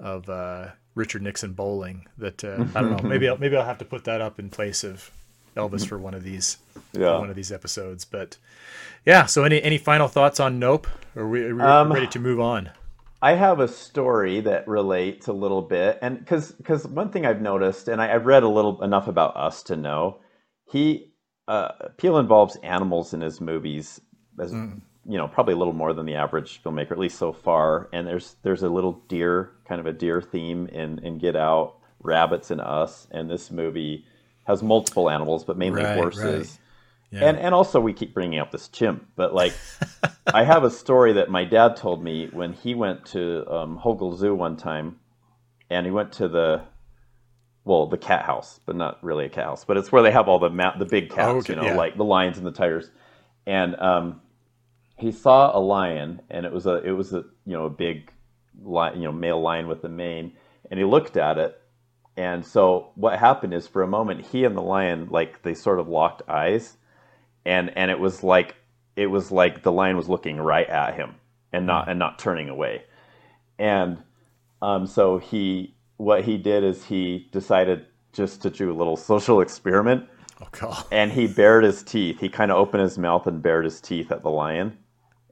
of 0.01 0.29
uh, 0.29 0.69
Richard 0.95 1.21
Nixon 1.21 1.53
bowling. 1.53 2.07
That 2.17 2.43
uh, 2.43 2.65
I 2.75 2.81
don't 2.81 3.01
know. 3.01 3.07
Maybe 3.09 3.29
I'll, 3.29 3.37
maybe 3.37 3.55
I'll 3.55 3.65
have 3.65 3.77
to 3.79 3.85
put 3.85 4.03
that 4.05 4.19
up 4.19 4.39
in 4.39 4.49
place 4.49 4.83
of 4.83 5.09
Elvis 5.55 5.87
for 5.87 5.97
one 5.97 6.13
of 6.13 6.23
these 6.23 6.57
Yeah. 6.93 7.17
one 7.19 7.29
of 7.29 7.35
these 7.35 7.51
episodes. 7.51 8.03
But 8.05 8.37
yeah. 9.05 9.25
So 9.25 9.43
any 9.43 9.61
any 9.61 9.77
final 9.77 10.07
thoughts 10.07 10.39
on 10.39 10.59
Nope? 10.59 10.87
Or 11.15 11.23
are 11.23 11.29
we, 11.29 11.43
are 11.45 11.55
we 11.55 11.61
Um, 11.61 11.91
ready 11.93 12.07
to 12.07 12.19
move 12.19 12.39
on? 12.39 12.71
I 13.23 13.33
have 13.35 13.59
a 13.59 13.67
story 13.67 14.39
that 14.41 14.67
relates 14.67 15.27
a 15.27 15.33
little 15.33 15.61
bit, 15.61 15.99
and 16.01 16.17
because 16.17 16.51
because 16.53 16.87
one 16.87 17.11
thing 17.11 17.25
I've 17.25 17.41
noticed, 17.41 17.87
and 17.87 18.01
I, 18.01 18.13
I've 18.15 18.25
read 18.25 18.41
a 18.43 18.47
little 18.49 18.81
enough 18.83 19.07
about 19.07 19.37
us 19.37 19.61
to 19.63 19.75
know, 19.75 20.19
he 20.71 21.13
uh, 21.47 21.69
Peele 21.97 22.17
involves 22.17 22.55
animals 22.63 23.13
in 23.13 23.21
his 23.21 23.39
movies, 23.39 24.01
as 24.39 24.51
you 25.07 25.17
know, 25.17 25.27
probably 25.27 25.53
a 25.53 25.57
little 25.57 25.73
more 25.73 25.93
than 25.93 26.05
the 26.05 26.15
average 26.15 26.61
filmmaker, 26.63 26.91
at 26.91 26.99
least 26.99 27.17
so 27.17 27.33
far. 27.33 27.89
And 27.93 28.07
there's 28.07 28.35
there's 28.43 28.63
a 28.63 28.69
little 28.69 29.01
deer, 29.07 29.51
kind 29.67 29.79
of 29.79 29.87
a 29.87 29.93
deer 29.93 30.21
theme 30.21 30.67
in 30.67 30.99
in 30.99 31.17
Get 31.17 31.35
Out, 31.35 31.75
rabbits 32.01 32.51
in 32.51 32.59
Us, 32.59 33.07
and 33.11 33.29
this 33.29 33.51
movie 33.51 34.05
has 34.45 34.61
multiple 34.63 35.09
animals, 35.09 35.43
but 35.43 35.57
mainly 35.57 35.83
Right, 35.83 35.95
horses. 35.95 36.49
right. 36.49 36.57
Yeah. 37.11 37.27
And 37.29 37.37
and 37.39 37.53
also 37.53 37.79
we 37.81 37.93
keep 37.93 38.13
bringing 38.13 38.39
up 38.39 38.51
this 38.51 38.67
chimp, 38.69 39.05
but 39.15 39.33
like 39.33 39.53
I 40.33 40.43
have 40.43 40.63
a 40.63 40.71
story 40.71 41.13
that 41.13 41.29
my 41.29 41.43
dad 41.45 41.75
told 41.75 42.03
me 42.03 42.27
when 42.31 42.53
he 42.53 42.73
went 42.75 43.05
to 43.07 43.45
um, 43.51 43.77
Hogle 43.77 44.15
Zoo 44.15 44.33
one 44.33 44.55
time, 44.55 44.97
and 45.69 45.85
he 45.85 45.91
went 45.91 46.13
to 46.13 46.27
the 46.29 46.61
well 47.65 47.87
the 47.87 47.97
cat 47.97 48.23
house, 48.25 48.59
but 48.65 48.75
not 48.75 49.03
really 49.03 49.25
a 49.25 49.29
cat 49.29 49.45
house, 49.45 49.65
but 49.65 49.77
it's 49.77 49.91
where 49.91 50.01
they 50.03 50.11
have 50.11 50.27
all 50.29 50.39
the 50.39 50.49
ma- 50.49 50.77
the 50.77 50.85
big 50.85 51.09
cats, 51.09 51.19
Oh, 51.27 51.37
okay, 51.39 51.53
you 51.53 51.59
know, 51.59 51.65
yeah. 51.67 51.75
like 51.75 51.97
the 51.97 52.03
lions 52.05 52.37
and 52.37 52.45
the 52.47 52.51
tigers, 52.51 52.89
and 53.45 53.75
um, 53.79 54.21
he 55.01 55.11
saw 55.11 55.57
a 55.57 55.59
lion, 55.59 56.21
and 56.29 56.45
it 56.45 56.51
was 56.51 56.65
a 56.65 56.75
it 56.87 56.91
was 56.91 57.11
a 57.13 57.25
you 57.45 57.53
know 57.53 57.65
a 57.65 57.69
big 57.69 58.11
lion, 58.63 58.97
you 58.97 59.05
know 59.05 59.11
male 59.11 59.41
lion 59.41 59.67
with 59.67 59.83
a 59.83 59.89
mane, 59.89 60.33
and 60.69 60.79
he 60.79 60.85
looked 60.85 61.17
at 61.17 61.37
it, 61.37 61.59
and 62.15 62.45
so 62.45 62.91
what 62.95 63.17
happened 63.19 63.53
is 63.53 63.67
for 63.67 63.81
a 63.81 63.87
moment 63.87 64.25
he 64.27 64.45
and 64.45 64.55
the 64.55 64.61
lion 64.61 65.07
like 65.09 65.41
they 65.41 65.53
sort 65.53 65.79
of 65.79 65.87
locked 65.89 66.21
eyes, 66.29 66.77
and 67.45 67.75
and 67.75 67.89
it 67.91 67.99
was 67.99 68.23
like 68.23 68.55
it 68.95 69.07
was 69.07 69.31
like 69.31 69.63
the 69.63 69.71
lion 69.71 69.97
was 69.97 70.07
looking 70.09 70.37
right 70.37 70.69
at 70.69 70.93
him 70.95 71.15
and 71.51 71.65
not 71.65 71.89
and 71.89 71.97
not 71.99 72.19
turning 72.19 72.49
away, 72.49 72.83
and 73.59 73.97
um, 74.61 74.85
so 74.85 75.17
he 75.17 75.75
what 75.97 76.23
he 76.23 76.37
did 76.37 76.63
is 76.63 76.85
he 76.85 77.27
decided 77.31 77.85
just 78.13 78.41
to 78.41 78.49
do 78.49 78.71
a 78.71 78.73
little 78.75 78.97
social 78.97 79.41
experiment 79.41 80.07
Oh 80.41 80.47
god. 80.51 80.85
and 80.91 81.11
he 81.11 81.27
bared 81.27 81.63
his 81.63 81.83
teeth. 81.83 82.19
He 82.19 82.29
kind 82.29 82.51
of 82.51 82.57
opened 82.57 82.83
his 82.83 82.97
mouth 82.97 83.27
and 83.27 83.41
bared 83.41 83.65
his 83.65 83.79
teeth 83.79 84.11
at 84.11 84.23
the 84.23 84.29
lion, 84.29 84.77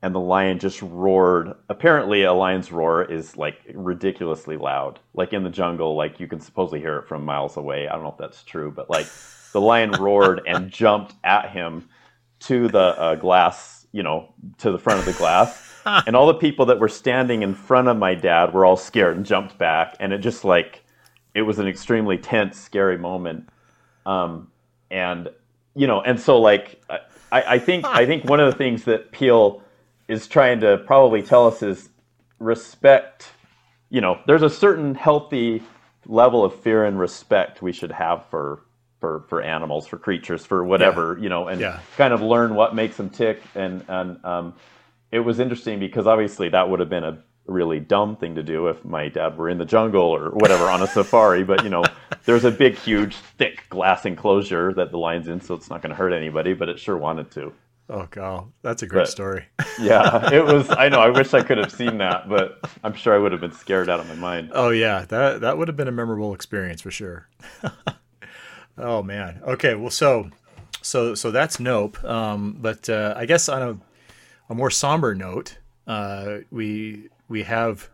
and 0.01 0.15
the 0.15 0.19
lion 0.19 0.59
just 0.59 0.81
roared. 0.81 1.53
Apparently, 1.67 2.23
a 2.23 2.33
lion's 2.33 2.71
roar 2.71 3.03
is 3.03 3.35
like 3.35 3.57
ridiculously 3.73 4.57
loud. 4.57 4.99
Like 5.13 5.33
in 5.33 5.43
the 5.43 5.49
jungle, 5.49 5.95
like 5.95 6.19
you 6.19 6.27
can 6.27 6.39
supposedly 6.39 6.79
hear 6.79 6.97
it 6.97 7.07
from 7.07 7.25
miles 7.25 7.57
away. 7.57 7.87
I 7.87 7.93
don't 7.93 8.03
know 8.03 8.11
if 8.11 8.17
that's 8.17 8.43
true, 8.43 8.71
but 8.71 8.89
like 8.89 9.07
the 9.51 9.61
lion 9.61 9.91
roared 9.91 10.41
and 10.47 10.71
jumped 10.71 11.15
at 11.23 11.51
him 11.51 11.89
to 12.41 12.67
the 12.69 12.79
uh, 12.79 13.15
glass, 13.15 13.85
you 13.91 14.03
know, 14.03 14.33
to 14.59 14.71
the 14.71 14.79
front 14.79 14.99
of 14.99 15.05
the 15.05 15.13
glass. 15.13 15.65
and 15.85 16.15
all 16.15 16.27
the 16.27 16.33
people 16.33 16.65
that 16.67 16.79
were 16.79 16.89
standing 16.89 17.41
in 17.41 17.53
front 17.53 17.87
of 17.87 17.97
my 17.97 18.15
dad 18.15 18.53
were 18.53 18.65
all 18.65 18.77
scared 18.77 19.17
and 19.17 19.25
jumped 19.25 19.57
back. 19.57 19.95
And 19.99 20.13
it 20.13 20.19
just 20.19 20.45
like, 20.45 20.83
it 21.33 21.41
was 21.41 21.59
an 21.59 21.67
extremely 21.67 22.17
tense, 22.17 22.59
scary 22.59 22.97
moment. 22.97 23.49
Um, 24.05 24.51
and 24.91 25.29
you 25.75 25.87
know, 25.87 26.01
and 26.01 26.19
so 26.19 26.39
like 26.39 26.81
I, 26.89 26.99
I 27.31 27.59
think 27.59 27.85
I 27.85 28.05
think 28.05 28.25
one 28.25 28.39
of 28.39 28.51
the 28.51 28.57
things 28.57 28.83
that 28.85 29.11
Peele 29.11 29.61
is 30.09 30.27
trying 30.27 30.59
to 30.61 30.79
probably 30.79 31.21
tell 31.23 31.47
us 31.47 31.63
is 31.63 31.89
respect. 32.39 33.29
You 33.89 34.01
know, 34.01 34.19
there's 34.27 34.41
a 34.43 34.49
certain 34.49 34.95
healthy 34.95 35.63
level 36.07 36.43
of 36.43 36.55
fear 36.61 36.85
and 36.85 36.99
respect 36.99 37.61
we 37.61 37.71
should 37.71 37.91
have 37.93 38.25
for 38.29 38.63
for 38.99 39.25
for 39.29 39.41
animals, 39.41 39.87
for 39.87 39.97
creatures, 39.97 40.45
for 40.45 40.65
whatever 40.65 41.17
you 41.21 41.29
know, 41.29 41.47
and 41.47 41.61
Yeah. 41.61 41.79
kind 41.97 42.13
of 42.13 42.21
learn 42.21 42.55
what 42.55 42.75
makes 42.75 42.97
them 42.97 43.09
tick. 43.09 43.41
And 43.55 43.85
and 43.87 44.25
um, 44.25 44.53
it 45.11 45.19
was 45.21 45.39
interesting 45.39 45.79
because 45.79 46.07
obviously 46.07 46.49
that 46.49 46.69
would 46.69 46.81
have 46.81 46.89
been 46.89 47.05
a 47.05 47.19
really 47.47 47.79
dumb 47.79 48.15
thing 48.15 48.35
to 48.35 48.43
do 48.43 48.67
if 48.67 48.85
my 48.85 49.09
dad 49.09 49.37
were 49.37 49.49
in 49.49 49.57
the 49.57 49.65
jungle 49.65 50.03
or 50.03 50.31
whatever 50.31 50.65
on 50.69 50.81
a 50.81 50.87
safari. 50.97 51.43
But 51.43 51.63
you 51.63 51.69
know, 51.69 51.83
there's 52.25 52.45
a 52.45 52.51
big, 52.51 52.77
huge, 52.77 53.15
thick 53.37 53.69
glass 53.69 54.05
enclosure 54.05 54.73
that 54.73 54.91
the 54.91 54.97
lion's 54.97 55.27
in, 55.27 55.41
so 55.41 55.55
it's 55.55 55.69
not 55.69 55.81
going 55.81 55.91
to 55.91 55.95
hurt 55.95 56.13
anybody. 56.13 56.53
But 56.53 56.69
it 56.69 56.79
sure 56.79 56.97
wanted 56.97 57.31
to. 57.31 57.53
Oh 57.89 58.07
god. 58.11 58.51
That's 58.61 58.83
a 58.83 58.87
great 58.87 59.01
But- 59.03 59.09
story. 59.09 59.45
Yeah, 59.81 60.33
it 60.33 60.43
was. 60.43 60.69
I 60.69 60.89
know. 60.89 60.99
I 60.99 61.09
wish 61.09 61.33
I 61.33 61.41
could 61.41 61.57
have 61.57 61.71
seen 61.71 61.99
that, 61.99 62.27
but 62.27 62.59
I'm 62.83 62.93
sure 62.93 63.15
I 63.15 63.17
would 63.17 63.31
have 63.31 63.39
been 63.39 63.53
scared 63.53 63.89
out 63.89 64.01
of 64.01 64.09
my 64.09 64.15
mind. 64.15 64.51
Oh 64.53 64.71
yeah, 64.71 65.05
that 65.07 65.39
that 65.41 65.57
would 65.57 65.69
have 65.69 65.77
been 65.77 65.87
a 65.87 65.91
memorable 65.91 66.33
experience 66.33 66.81
for 66.81 66.91
sure. 66.91 67.29
oh 68.77 69.01
man. 69.03 69.39
Okay, 69.47 69.75
well 69.75 69.89
so 69.89 70.29
so 70.81 71.15
so 71.15 71.31
that's 71.31 71.59
Nope. 71.61 72.03
Um, 72.03 72.57
but 72.59 72.89
uh, 72.89 73.13
I 73.15 73.25
guess 73.25 73.47
on 73.49 73.61
a 73.61 74.51
a 74.51 74.55
more 74.55 74.69
somber 74.69 75.15
note, 75.15 75.57
uh, 75.87 76.39
we 76.51 77.07
we 77.29 77.43
have 77.43 77.89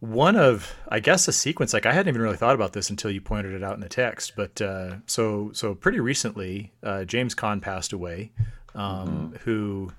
one 0.00 0.36
of 0.36 0.74
I 0.88 1.00
guess 1.00 1.28
a 1.28 1.32
sequence 1.32 1.72
like 1.74 1.84
I 1.86 1.92
hadn't 1.92 2.08
even 2.08 2.22
really 2.22 2.36
thought 2.38 2.54
about 2.54 2.72
this 2.72 2.88
until 2.90 3.10
you 3.10 3.20
pointed 3.20 3.52
it 3.52 3.62
out 3.62 3.74
in 3.74 3.80
the 3.80 3.88
text. 3.90 4.32
But 4.36 4.60
uh, 4.62 4.96
so 5.06 5.50
so 5.52 5.74
pretty 5.74 6.00
recently, 6.00 6.72
uh, 6.82 7.04
James 7.04 7.34
Caan 7.34 7.60
passed 7.60 7.92
away, 7.92 8.32
um, 8.74 9.34
who. 9.44 9.92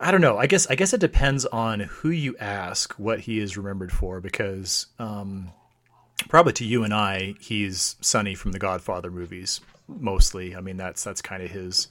I 0.00 0.10
don't 0.10 0.20
know. 0.20 0.36
I 0.36 0.46
guess 0.46 0.66
I 0.66 0.74
guess 0.74 0.92
it 0.92 1.00
depends 1.00 1.46
on 1.46 1.80
who 1.80 2.10
you 2.10 2.36
ask 2.38 2.92
what 2.94 3.20
he 3.20 3.38
is 3.38 3.56
remembered 3.56 3.92
for 3.92 4.20
because 4.20 4.86
um, 4.98 5.52
probably 6.28 6.52
to 6.54 6.64
you 6.64 6.84
and 6.84 6.92
I, 6.92 7.34
he's 7.40 7.96
Sonny 8.00 8.34
from 8.34 8.52
the 8.52 8.58
Godfather 8.58 9.10
movies 9.10 9.60
mostly. 9.88 10.56
I 10.56 10.60
mean, 10.60 10.76
that's 10.76 11.04
that's 11.04 11.22
kind 11.22 11.42
of 11.42 11.50
his 11.50 11.88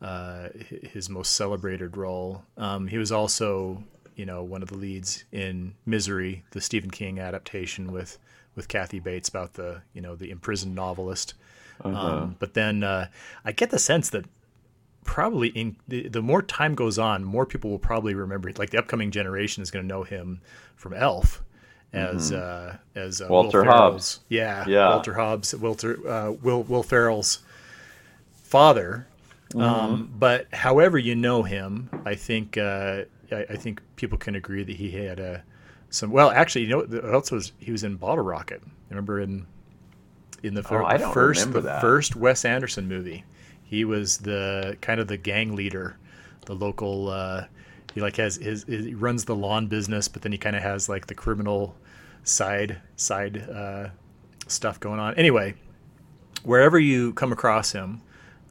uh, 0.00 0.48
his 0.92 1.08
most 1.08 1.34
celebrated 1.34 1.96
role. 1.96 2.42
Um, 2.56 2.86
he 2.86 2.98
was 2.98 3.10
also, 3.12 3.82
you 4.16 4.26
know, 4.26 4.42
one 4.42 4.62
of 4.62 4.68
the 4.68 4.76
leads 4.76 5.24
in 5.32 5.74
Misery, 5.86 6.44
the 6.50 6.60
Stephen 6.60 6.90
King 6.90 7.18
adaptation 7.18 7.92
with 7.92 8.18
with 8.54 8.68
Kathy 8.68 9.00
Bates 9.00 9.28
about 9.28 9.54
the 9.54 9.82
you 9.92 10.00
know 10.00 10.16
the 10.16 10.30
imprisoned 10.30 10.74
novelist. 10.74 11.34
Um, 11.84 12.34
but 12.40 12.54
then 12.54 12.82
uh, 12.82 13.06
I 13.44 13.52
get 13.52 13.70
the 13.70 13.78
sense 13.78 14.10
that 14.10 14.24
probably 15.04 15.48
in 15.48 15.76
the, 15.88 16.08
the 16.08 16.22
more 16.22 16.42
time 16.42 16.74
goes 16.74 16.98
on, 16.98 17.24
more 17.24 17.46
people 17.46 17.70
will 17.70 17.78
probably 17.78 18.14
remember. 18.14 18.52
Like 18.56 18.70
the 18.70 18.78
upcoming 18.78 19.10
generation 19.10 19.62
is 19.62 19.70
going 19.70 19.84
to 19.84 19.88
know 19.88 20.02
him 20.02 20.40
from 20.76 20.94
Elf 20.94 21.42
as 21.92 22.32
uh, 22.32 22.76
as 22.94 23.20
uh, 23.22 23.26
Walter 23.30 23.64
Hobbs. 23.64 24.20
Yeah, 24.28 24.64
Yeah. 24.68 24.88
Walter 24.90 25.14
Hobbs, 25.14 25.54
Walter 25.54 26.06
uh, 26.08 26.32
Will 26.32 26.62
Will 26.64 26.82
Ferrell's 26.82 27.40
father. 28.34 29.06
Um, 29.54 30.12
but 30.18 30.46
however 30.52 30.98
you 30.98 31.14
know 31.14 31.42
him, 31.42 31.88
I 32.04 32.14
think 32.14 32.58
uh, 32.58 33.04
I, 33.32 33.46
I 33.50 33.56
think 33.56 33.80
people 33.96 34.18
can 34.18 34.34
agree 34.34 34.62
that 34.62 34.76
he 34.76 34.90
had 34.90 35.18
a 35.18 35.42
some. 35.88 36.10
Well, 36.10 36.30
actually, 36.30 36.66
you 36.66 36.68
know 36.68 36.78
what 36.80 37.14
else 37.14 37.30
was 37.30 37.52
he 37.58 37.72
was 37.72 37.82
in 37.82 37.96
Bottle 37.96 38.24
Rocket. 38.24 38.62
Remember 38.90 39.20
in 39.20 39.46
in 40.42 40.52
the, 40.54 40.62
fir- 40.62 40.84
Oh, 40.84 40.98
the 40.98 41.08
first 41.08 41.50
the 41.52 41.62
that. 41.62 41.80
first 41.80 42.14
Wes 42.14 42.44
Anderson 42.44 42.86
movie. 42.88 43.24
He 43.68 43.84
was 43.84 44.18
the 44.18 44.78
kind 44.80 44.98
of 44.98 45.08
the 45.08 45.18
gang 45.18 45.54
leader, 45.54 45.98
the 46.46 46.54
local. 46.54 47.10
Uh, 47.10 47.44
he 47.94 48.00
like 48.00 48.16
has 48.16 48.36
his, 48.36 48.64
his 48.64 48.86
he 48.86 48.94
runs 48.94 49.26
the 49.26 49.36
lawn 49.36 49.66
business, 49.66 50.08
but 50.08 50.22
then 50.22 50.32
he 50.32 50.38
kind 50.38 50.56
of 50.56 50.62
has 50.62 50.88
like 50.88 51.06
the 51.06 51.14
criminal 51.14 51.76
side 52.24 52.80
side 52.96 53.48
uh, 53.48 53.88
stuff 54.46 54.80
going 54.80 55.00
on. 55.00 55.14
Anyway, 55.16 55.54
wherever 56.44 56.78
you 56.78 57.12
come 57.12 57.30
across 57.30 57.72
him, 57.72 58.00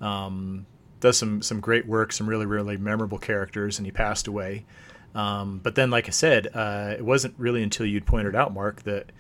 um, 0.01 0.68
does 0.99 1.18
some 1.18 1.41
some 1.41 1.59
great 1.61 1.88
work, 1.88 2.11
some 2.11 2.30
really 2.30 2.45
really 2.45 2.78
memorable 2.78 3.18
characters, 3.18 3.80
and 3.80 3.88
he 3.88 3.91
passed 3.91 4.28
away. 4.28 4.65
Um, 5.15 5.59
but 5.63 5.74
then, 5.74 5.89
like 5.89 6.07
I 6.07 6.11
said, 6.11 6.49
uh, 6.53 6.93
it 6.95 7.03
wasn't 7.03 7.34
really 7.39 7.63
until 7.63 7.88
you'd 7.88 8.05
pointed 8.05 8.36
out, 8.36 8.53
Mark, 8.53 8.84
that 8.84 9.11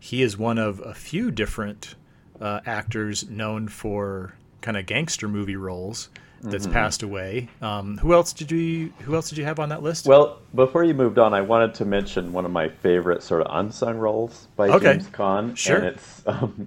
he 0.00 0.22
is 0.22 0.38
one 0.38 0.56
of 0.56 0.80
a 0.80 0.94
few 0.94 1.30
different 1.30 1.94
uh, 2.40 2.60
actors 2.64 3.28
known 3.28 3.68
for 3.68 4.34
kind 4.62 4.76
of 4.78 4.86
gangster 4.86 5.28
movie 5.28 5.56
roles 5.56 6.08
that's 6.40 6.64
Mm-hmm. 6.64 6.72
passed 6.72 7.02
away. 7.04 7.48
Um, 7.60 7.98
who 7.98 8.14
else 8.14 8.32
did 8.32 8.50
you 8.50 8.92
Who 9.02 9.14
else 9.14 9.28
did 9.28 9.38
you 9.38 9.44
have 9.44 9.60
on 9.60 9.68
that 9.68 9.82
list? 9.82 10.06
Well, 10.06 10.38
before 10.54 10.82
you 10.84 10.94
moved 10.94 11.18
on, 11.18 11.34
I 11.34 11.40
wanted 11.40 11.74
to 11.74 11.84
mention 11.84 12.32
one 12.32 12.44
of 12.44 12.50
my 12.50 12.68
favorite 12.68 13.22
sort 13.22 13.42
of 13.42 13.48
unsung 13.50 13.96
roles 13.98 14.48
by 14.56 14.68
Okay. 14.70 14.94
James 14.94 15.08
Caan, 15.10 15.56
Sure. 15.56 15.76
and 15.76 15.86
it's 15.86 16.22
um, 16.26 16.66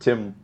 Tim 0.00 0.34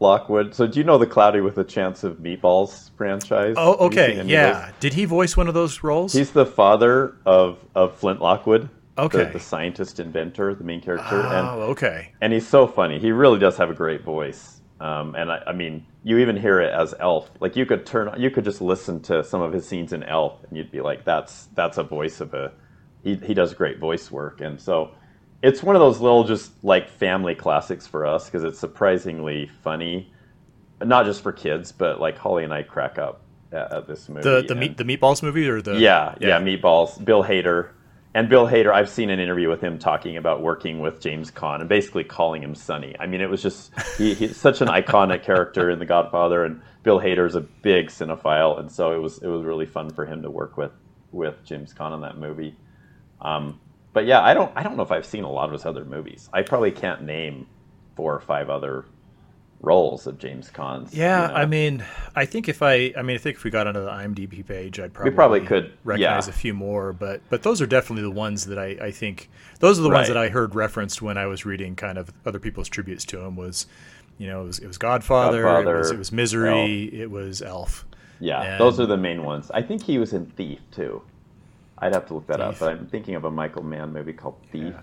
Lockwood. 0.00 0.54
So, 0.54 0.66
do 0.66 0.78
you 0.80 0.84
know 0.84 0.98
the 0.98 1.06
Cloudy 1.06 1.40
with 1.40 1.56
a 1.58 1.64
Chance 1.64 2.02
of 2.04 2.16
Meatballs 2.18 2.90
franchise? 2.96 3.54
oh, 3.56 3.74
okay, 3.86 4.08
seen 4.08 4.10
any 4.12 4.20
of 4.20 4.28
yeah. 4.28 4.70
Did 4.80 4.94
he 4.94 5.04
voice 5.04 5.36
one 5.36 5.48
of 5.48 5.54
those 5.54 5.82
roles? 5.82 6.12
He's 6.12 6.32
the 6.32 6.44
father 6.46 7.16
of, 7.24 7.58
of 7.74 7.94
Flint 7.96 8.20
Lockwood. 8.20 8.68
Okay. 8.98 9.30
The, 9.32 9.40
scientist 9.40 10.00
inventor, 10.00 10.54
the 10.54 10.64
main 10.64 10.80
character. 10.82 11.16
and 11.20 11.46
oh, 11.48 11.60
okay. 11.70 12.12
and 12.20 12.30
he's 12.32 12.46
so 12.46 12.66
funny. 12.66 12.98
He 12.98 13.10
really 13.10 13.38
does 13.38 13.56
have 13.56 13.70
a 13.70 13.74
great 13.74 14.02
voice. 14.02 14.60
Um, 14.82 15.14
and 15.14 15.30
I, 15.30 15.40
I 15.46 15.52
mean, 15.52 15.86
you 16.02 16.18
even 16.18 16.36
hear 16.36 16.60
it 16.60 16.74
as 16.74 16.92
Elf. 16.98 17.30
Like 17.38 17.54
you 17.54 17.64
could 17.64 17.86
turn, 17.86 18.20
you 18.20 18.30
could 18.30 18.42
just 18.42 18.60
listen 18.60 19.00
to 19.02 19.22
some 19.22 19.40
of 19.40 19.52
his 19.52 19.64
scenes 19.66 19.92
in 19.92 20.02
Elf, 20.02 20.42
and 20.48 20.56
you'd 20.58 20.72
be 20.72 20.80
like, 20.80 21.04
"That's 21.04 21.46
that's 21.54 21.78
a 21.78 21.84
voice 21.84 22.20
of 22.20 22.34
a." 22.34 22.52
He 23.04 23.14
he 23.14 23.32
does 23.32 23.54
great 23.54 23.78
voice 23.78 24.10
work, 24.10 24.40
and 24.40 24.60
so 24.60 24.90
it's 25.40 25.62
one 25.62 25.76
of 25.76 25.80
those 25.80 26.00
little 26.00 26.24
just 26.24 26.50
like 26.64 26.88
family 26.88 27.36
classics 27.36 27.86
for 27.86 28.04
us 28.04 28.24
because 28.24 28.42
it's 28.42 28.58
surprisingly 28.58 29.48
funny, 29.62 30.12
not 30.82 31.04
just 31.06 31.22
for 31.22 31.30
kids, 31.30 31.70
but 31.70 32.00
like 32.00 32.18
Holly 32.18 32.42
and 32.42 32.52
I 32.52 32.64
crack 32.64 32.98
up 32.98 33.22
at, 33.52 33.72
at 33.72 33.86
this 33.86 34.08
movie. 34.08 34.22
The 34.22 34.42
the 34.42 34.50
and- 34.50 34.60
meat 34.60 34.76
the 34.76 34.84
meatballs 34.84 35.22
movie 35.22 35.48
or 35.48 35.62
the 35.62 35.78
yeah, 35.78 36.16
yeah, 36.20 36.40
Meatballs, 36.40 37.04
Bill 37.04 37.22
Hader, 37.22 37.68
and 38.14 38.28
Bill 38.28 38.46
Hader, 38.46 38.72
I've 38.72 38.90
seen 38.90 39.10
an 39.10 39.20
interview 39.20 39.48
with 39.48 39.60
him 39.62 39.78
talking 39.78 40.16
about 40.16 40.42
working 40.42 40.80
with 40.80 41.00
James 41.00 41.30
Caan 41.30 41.60
and 41.60 41.68
basically 41.68 42.04
calling 42.04 42.42
him 42.42 42.54
Sonny. 42.54 42.94
I 43.00 43.06
mean, 43.06 43.20
it 43.20 43.30
was 43.30 43.42
just 43.42 43.72
he, 43.96 44.14
he's 44.14 44.36
such 44.36 44.60
an 44.60 44.68
iconic 44.68 45.22
character 45.24 45.70
in 45.70 45.78
The 45.78 45.86
Godfather, 45.86 46.44
and 46.44 46.60
Bill 46.82 47.00
Hader 47.00 47.26
is 47.26 47.34
a 47.34 47.40
big 47.40 47.88
cinephile, 47.88 48.58
and 48.60 48.70
so 48.70 48.92
it 48.92 48.98
was 48.98 49.18
it 49.22 49.28
was 49.28 49.44
really 49.44 49.66
fun 49.66 49.90
for 49.90 50.04
him 50.04 50.22
to 50.22 50.30
work 50.30 50.56
with 50.56 50.72
with 51.10 51.42
James 51.44 51.72
Caan 51.72 51.92
on 51.92 52.02
that 52.02 52.18
movie. 52.18 52.56
Um, 53.20 53.60
but 53.94 54.04
yeah, 54.06 54.20
I 54.20 54.34
don't 54.34 54.52
I 54.56 54.62
don't 54.62 54.76
know 54.76 54.82
if 54.82 54.92
I've 54.92 55.06
seen 55.06 55.24
a 55.24 55.30
lot 55.30 55.46
of 55.46 55.52
his 55.52 55.64
other 55.64 55.84
movies. 55.84 56.28
I 56.32 56.42
probably 56.42 56.72
can't 56.72 57.02
name 57.02 57.46
four 57.96 58.14
or 58.14 58.20
five 58.20 58.50
other 58.50 58.86
roles 59.62 60.06
of 60.06 60.18
James 60.18 60.50
Caan's. 60.50 60.92
Yeah, 60.92 61.22
you 61.22 61.28
know. 61.28 61.34
I 61.34 61.46
mean, 61.46 61.84
I 62.14 62.26
think 62.26 62.48
if 62.48 62.62
I, 62.62 62.92
I 62.96 63.02
mean, 63.02 63.16
I 63.16 63.18
think 63.18 63.36
if 63.36 63.44
we 63.44 63.50
got 63.50 63.66
onto 63.66 63.80
the 63.80 63.90
IMDb 63.90 64.46
page, 64.46 64.78
I'd 64.78 64.92
probably 64.92 65.12
probably 65.12 65.40
could, 65.40 65.72
recognize 65.84 66.26
yeah. 66.26 66.34
a 66.34 66.36
few 66.36 66.52
more. 66.52 66.92
But 66.92 67.22
but 67.30 67.42
those 67.42 67.62
are 67.62 67.66
definitely 67.66 68.02
the 68.02 68.10
ones 68.10 68.46
that 68.46 68.58
I, 68.58 68.86
I 68.86 68.90
think 68.90 69.30
those 69.60 69.78
are 69.78 69.82
the 69.82 69.90
ones 69.90 70.08
that 70.08 70.16
I 70.16 70.28
heard 70.28 70.54
referenced 70.54 71.00
when 71.00 71.16
I 71.16 71.26
was 71.26 71.46
reading 71.46 71.76
kind 71.76 71.96
of 71.96 72.12
other 72.26 72.38
people's 72.38 72.68
tributes 72.68 73.04
to 73.06 73.20
him. 73.20 73.36
Was 73.36 73.66
you 74.18 74.26
know 74.26 74.42
it 74.42 74.46
was, 74.46 74.58
it 74.58 74.66
was 74.66 74.78
Godfather, 74.78 75.46
it, 75.46 75.64
was, 75.64 75.90
it 75.90 75.98
was 75.98 76.12
Misery, 76.12 76.84
it 76.92 77.10
was 77.10 77.40
Elf. 77.40 77.86
Yeah, 78.20 78.42
And- 78.42 78.60
those 78.60 78.78
are 78.78 78.86
the 78.86 78.96
main 78.96 79.24
ones. 79.24 79.50
I 79.52 79.62
think 79.62 79.82
he 79.82 79.98
was 79.98 80.12
in 80.12 80.26
Thief 80.26 80.60
too. 80.70 81.02
I'd 81.78 81.92
have 81.92 82.06
to 82.06 82.14
look 82.14 82.28
that 82.28 82.40
up, 82.40 82.60
but 82.60 82.68
I'm 82.68 82.86
thinking 82.86 83.16
of 83.16 83.24
a 83.24 83.30
Michael 83.30 83.64
Mann 83.64 83.92
movie 83.92 84.12
called 84.12 84.36
Thief. 84.52 84.74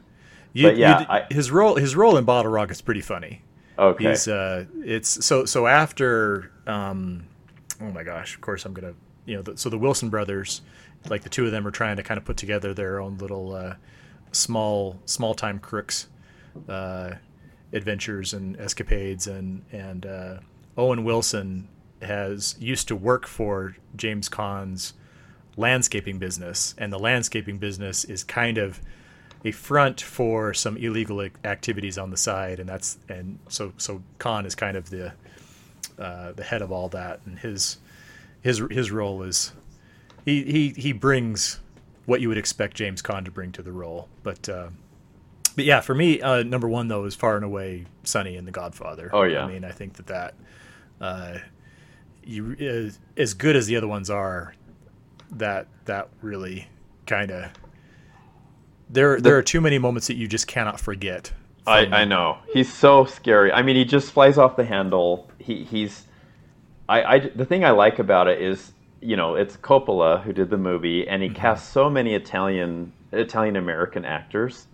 You, 0.52 0.68
But 0.68 0.76
yeah, 0.76 1.06
I- 1.08 1.26
his 1.30 1.50
role 1.50 1.76
his 1.76 1.96
role 1.96 2.18
in 2.18 2.26
Bottle 2.26 2.52
Rock 2.52 2.72
is 2.72 2.82
pretty 2.82 3.02
funny. 3.02 3.44
Okay. 3.80 4.10
He's 4.10 4.28
uh, 4.28 4.66
it's 4.84 5.26
so 5.26 5.46
so 5.46 5.66
after 5.66 6.52
um, 6.68 7.26
oh 7.82 7.92
my 7.92 8.04
gosh, 8.04 8.36
of 8.36 8.42
course 8.42 8.66
I'm 8.66 8.74
gonna 8.74 8.94
you 9.26 9.38
know 9.38 9.42
the, 9.42 9.58
so 9.58 9.70
the 9.70 9.78
Wilson 9.78 10.10
brothers, 10.10 10.62
like 11.10 11.24
the 11.24 11.30
two 11.30 11.46
of 11.46 11.52
them 11.52 11.66
are 11.66 11.72
trying 11.72 11.98
to 11.98 12.04
kind 12.04 12.18
of 12.18 12.26
put 12.26 12.38
together 12.38 12.74
their 12.74 13.00
own 13.00 13.18
little 13.18 13.54
uh, 13.54 13.76
small 14.32 15.00
small 15.06 15.34
time 15.34 15.60
crooks 15.60 16.08
uh, 16.68 17.12
adventures 17.74 18.34
and 18.34 18.60
escapades 18.60 19.28
and 19.28 19.64
and 19.72 20.06
uh, 20.06 20.38
Owen 20.78 21.04
Wilson 21.04 21.68
has 22.02 22.56
used 22.60 22.88
to 22.88 22.96
work 22.96 23.28
for 23.28 23.76
James 23.96 24.30
Caan's 24.30 24.94
landscaping 25.58 26.20
business 26.20 26.74
and 26.78 26.92
the 26.92 27.00
landscaping 27.00 27.58
business 27.58 28.04
is 28.06 28.24
kind 28.24 28.58
of 28.58 28.80
a 29.46 29.52
front 29.52 30.02
for 30.02 30.54
some 30.54 30.78
illegal 30.78 31.22
activities 31.44 31.98
on 31.98 32.12
the 32.12 32.18
side, 32.18 32.60
and 32.60 32.68
that's 32.68 32.98
and 33.08 33.40
so 33.48 33.74
so 33.78 34.02
Caan 34.20 34.46
is 34.46 34.56
kind 34.56 34.76
of 34.76 34.90
the 34.90 35.14
uh, 35.98 36.34
the 36.34 36.44
head 36.44 36.62
of 36.62 36.72
all 36.72 36.90
that, 36.90 37.22
and 37.26 37.40
his 37.40 37.78
his 38.42 38.62
his 38.70 38.92
role 38.92 39.24
is 39.24 39.54
he 40.26 40.44
he 40.44 40.70
he 40.70 40.92
brings 40.92 41.60
what 42.06 42.22
you 42.22 42.28
would 42.28 42.38
expect 42.38 42.76
James 42.76 43.02
Caan 43.02 43.24
to 43.26 43.32
bring 43.32 43.52
to 43.54 43.62
the 43.62 43.72
role, 43.72 44.08
but. 44.24 44.48
Uh, 44.50 44.70
but 45.56 45.66
yeah, 45.66 45.82
for 45.82 45.94
me, 45.94 46.22
uh, 46.22 46.44
number 46.44 46.70
one 46.70 46.88
though 46.88 47.04
is 47.04 47.16
far 47.16 47.36
and 47.36 47.44
away 47.44 47.86
Sonny 48.04 48.38
and 48.38 48.48
The 48.48 48.52
Godfather. 48.52 49.10
Oh, 49.12 49.24
yeah. 49.24 49.44
I 49.44 49.48
mean, 49.48 49.66
I 49.66 49.72
think 49.72 49.94
that 49.96 50.08
that 50.08 50.34
uh, 51.02 51.40
you 52.24 52.54
as, 52.54 52.98
as 53.18 53.34
good 53.34 53.58
as 53.58 53.68
the 53.68 53.76
other 53.76 53.88
ones 53.88 54.10
are, 54.10 54.54
that 55.32 55.68
that 55.84 56.08
really 56.22 56.70
kind 57.08 57.32
of 57.32 57.52
there 58.90 59.20
there 59.22 59.38
are 59.38 59.44
too 59.44 59.62
many 59.62 59.78
moments 59.78 60.08
that 60.08 60.16
you 60.18 60.28
just 60.28 60.48
cannot 60.48 60.80
forget. 60.80 61.32
I, 61.68 61.86
I 62.02 62.06
know 62.06 62.40
he's 62.52 62.72
so 62.74 63.06
scary. 63.06 63.52
I 63.52 63.62
mean, 63.62 63.76
he 63.76 63.86
just 63.86 64.12
flies 64.12 64.38
off 64.38 64.56
the 64.56 64.66
handle. 64.66 65.30
He 65.38 65.64
he's 65.64 66.06
I, 66.88 67.04
I 67.04 67.20
the 67.20 67.46
thing 67.46 67.64
I 67.64 67.72
like 67.72 68.00
about 68.00 68.28
it 68.28 68.42
is 68.42 68.74
you 69.02 69.16
know 69.16 69.36
it's 69.36 69.58
Coppola 69.58 70.24
who 70.24 70.34
did 70.34 70.50
the 70.50 70.58
movie, 70.58 71.08
and 71.08 71.22
he 71.22 71.30
Mm-hmm. 71.30 71.38
cast 71.38 71.72
so 71.72 71.90
many 71.90 72.16
Italian 72.16 72.92
Italian 73.12 73.56
American 73.56 74.06
actors, 74.06 74.68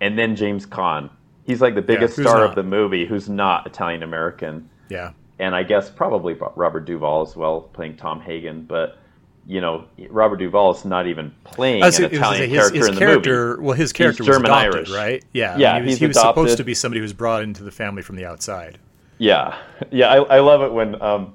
and 0.00 0.18
then 0.18 0.34
James 0.36 0.66
Caan. 0.66 1.10
He's 1.44 1.60
like 1.60 1.74
the 1.74 1.82
biggest 1.82 2.16
who's 2.16 2.26
star 2.26 2.40
not? 2.40 2.50
of 2.50 2.54
the 2.54 2.62
movie 2.62 3.06
who's 3.06 3.28
not 3.28 3.66
Italian 3.66 4.02
American. 4.02 4.68
Yeah, 4.88 5.12
and 5.38 5.54
I 5.54 5.62
guess 5.62 5.90
probably 5.90 6.34
Robert 6.56 6.84
Duvall 6.86 7.22
as 7.22 7.36
well, 7.36 7.60
playing 7.62 7.96
Tom 7.96 8.20
Hagen. 8.20 8.62
But 8.64 8.98
you 9.46 9.60
know, 9.60 9.84
Robert 10.08 10.36
Duvall 10.36 10.74
is 10.74 10.84
not 10.84 11.06
even 11.06 11.34
playing 11.44 11.82
I 11.82 11.88
an 11.88 12.04
Italian 12.04 12.48
his, 12.48 12.58
character 12.58 12.78
his 12.78 12.88
in 12.88 12.94
the 12.94 13.00
character. 13.00 13.56
movie. 13.56 13.66
Well, 13.66 13.76
his 13.76 13.92
character 13.92 14.22
was 14.22 14.34
German 14.34 14.50
adopted, 14.50 14.74
Irish. 14.74 14.90
right? 14.90 15.24
Yeah, 15.32 15.56
Yeah, 15.58 15.80
He 15.80 15.86
was, 15.86 15.98
he 15.98 16.06
was 16.06 16.18
supposed 16.18 16.56
to 16.56 16.64
be 16.64 16.74
somebody 16.74 17.00
who 17.00 17.02
was 17.02 17.12
brought 17.12 17.42
into 17.42 17.62
the 17.62 17.70
family 17.70 18.02
from 18.02 18.16
the 18.16 18.24
outside. 18.24 18.78
Yeah, 19.18 19.56
yeah, 19.90 20.08
I, 20.08 20.36
I 20.36 20.40
love 20.40 20.62
it 20.62 20.72
when 20.72 21.00
um, 21.02 21.34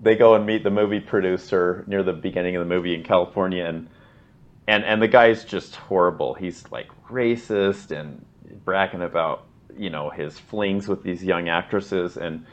they 0.00 0.16
go 0.16 0.34
and 0.34 0.44
meet 0.44 0.64
the 0.64 0.70
movie 0.70 1.00
producer 1.00 1.84
near 1.86 2.02
the 2.02 2.12
beginning 2.12 2.56
of 2.56 2.66
the 2.66 2.74
movie 2.74 2.94
in 2.94 3.02
California, 3.04 3.64
and 3.64 3.88
and 4.66 4.84
and 4.84 5.00
the 5.00 5.08
guy's 5.08 5.44
just 5.44 5.76
horrible. 5.76 6.34
He's 6.34 6.64
like 6.70 6.88
racist 7.08 7.90
and 7.90 8.24
bragging 8.64 9.02
about 9.02 9.46
you 9.76 9.90
know 9.90 10.10
his 10.10 10.38
flings 10.38 10.88
with 10.88 11.02
these 11.02 11.22
young 11.22 11.48
actresses, 11.48 12.16
and 12.16 12.44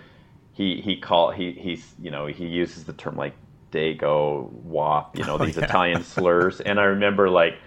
he 0.53 0.81
he 0.81 0.97
call 0.97 1.31
he 1.31 1.53
he's 1.53 1.93
you 2.01 2.11
know 2.11 2.27
he 2.27 2.45
uses 2.45 2.83
the 2.83 2.93
term 2.93 3.15
like 3.15 3.33
dago 3.71 4.49
wop, 4.51 5.17
you 5.17 5.23
know 5.23 5.35
oh, 5.35 5.45
these 5.45 5.57
yeah. 5.57 5.65
Italian 5.65 6.03
slurs, 6.15 6.61
and 6.61 6.79
I 6.79 6.83
remember 6.83 7.29
like 7.29 7.57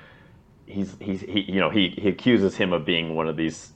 he's 0.67 0.95
he's 1.01 1.21
he 1.21 1.41
you 1.41 1.61
know 1.61 1.71
he 1.71 1.91
he 1.91 2.09
accuses 2.09 2.57
him 2.57 2.73
of 2.73 2.85
being 2.85 3.15
one 3.15 3.29
of 3.29 3.37
these 3.37 3.73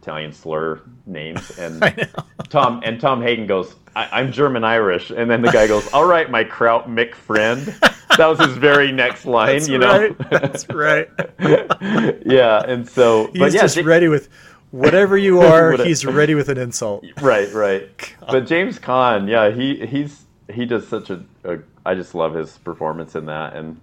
Italian 0.00 0.32
slur 0.32 0.80
names, 1.06 1.50
and 1.58 2.08
Tom 2.48 2.80
and 2.84 3.00
Tom 3.00 3.22
Hagen 3.22 3.46
goes, 3.46 3.74
I, 3.94 4.08
"I'm 4.20 4.32
German 4.32 4.64
Irish," 4.64 5.10
and 5.10 5.30
then 5.30 5.42
the 5.42 5.50
guy 5.50 5.66
goes, 5.66 5.86
"All 5.92 6.06
right, 6.06 6.30
my 6.30 6.44
Kraut 6.44 6.88
Mick 6.88 7.14
friend." 7.14 7.74
That 8.16 8.26
was 8.26 8.40
his 8.40 8.56
very 8.56 8.90
next 8.90 9.26
line, 9.36 9.58
That's 9.58 9.68
you 9.68 9.78
know. 9.78 10.08
right. 10.08 10.30
That's 10.30 10.68
right. 10.70 11.08
yeah, 12.26 12.64
and 12.66 12.88
so, 12.88 13.28
He's 13.28 13.38
but 13.38 13.52
yeah, 13.52 13.60
just 13.60 13.76
ready 13.78 14.08
with 14.08 14.28
whatever 14.70 15.16
you 15.16 15.40
are. 15.40 15.76
He's 15.76 16.04
ready 16.04 16.34
with 16.34 16.48
an 16.48 16.58
insult. 16.58 17.04
right, 17.20 17.52
right. 17.52 18.14
But 18.20 18.46
James 18.46 18.78
Caan, 18.78 19.28
yeah, 19.28 19.50
he 19.50 19.86
he's 19.86 20.24
he 20.50 20.64
does 20.66 20.86
such 20.88 21.10
a, 21.10 21.24
a. 21.44 21.58
I 21.84 21.94
just 21.94 22.14
love 22.14 22.34
his 22.34 22.58
performance 22.58 23.14
in 23.14 23.26
that, 23.26 23.54
and 23.54 23.80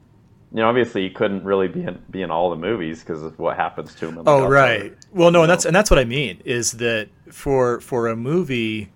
you 0.51 0.57
know, 0.61 0.69
obviously 0.69 1.03
he 1.03 1.09
couldn't 1.09 1.43
really 1.43 1.67
be 1.67 1.83
in 1.83 2.01
be 2.09 2.21
in 2.21 2.31
all 2.31 2.49
the 2.49 2.55
movies 2.55 3.01
because 3.01 3.21
of 3.21 3.37
what 3.39 3.55
happens 3.57 3.93
to 3.95 4.07
him. 4.07 4.17
In 4.17 4.23
The 4.23 4.31
Oh 4.31 4.47
right. 4.47 4.93
Well, 5.11 5.31
no, 5.31 5.41
and 5.41 5.47
know? 5.47 5.53
that's 5.53 5.65
and 5.65 5.75
that's 5.75 5.89
what 5.89 5.99
I 5.99 6.05
mean 6.05 6.41
is 6.45 6.73
that 6.73 7.09
for 7.31 7.79
for 7.81 8.07
a 8.07 8.15
movie 8.15 8.89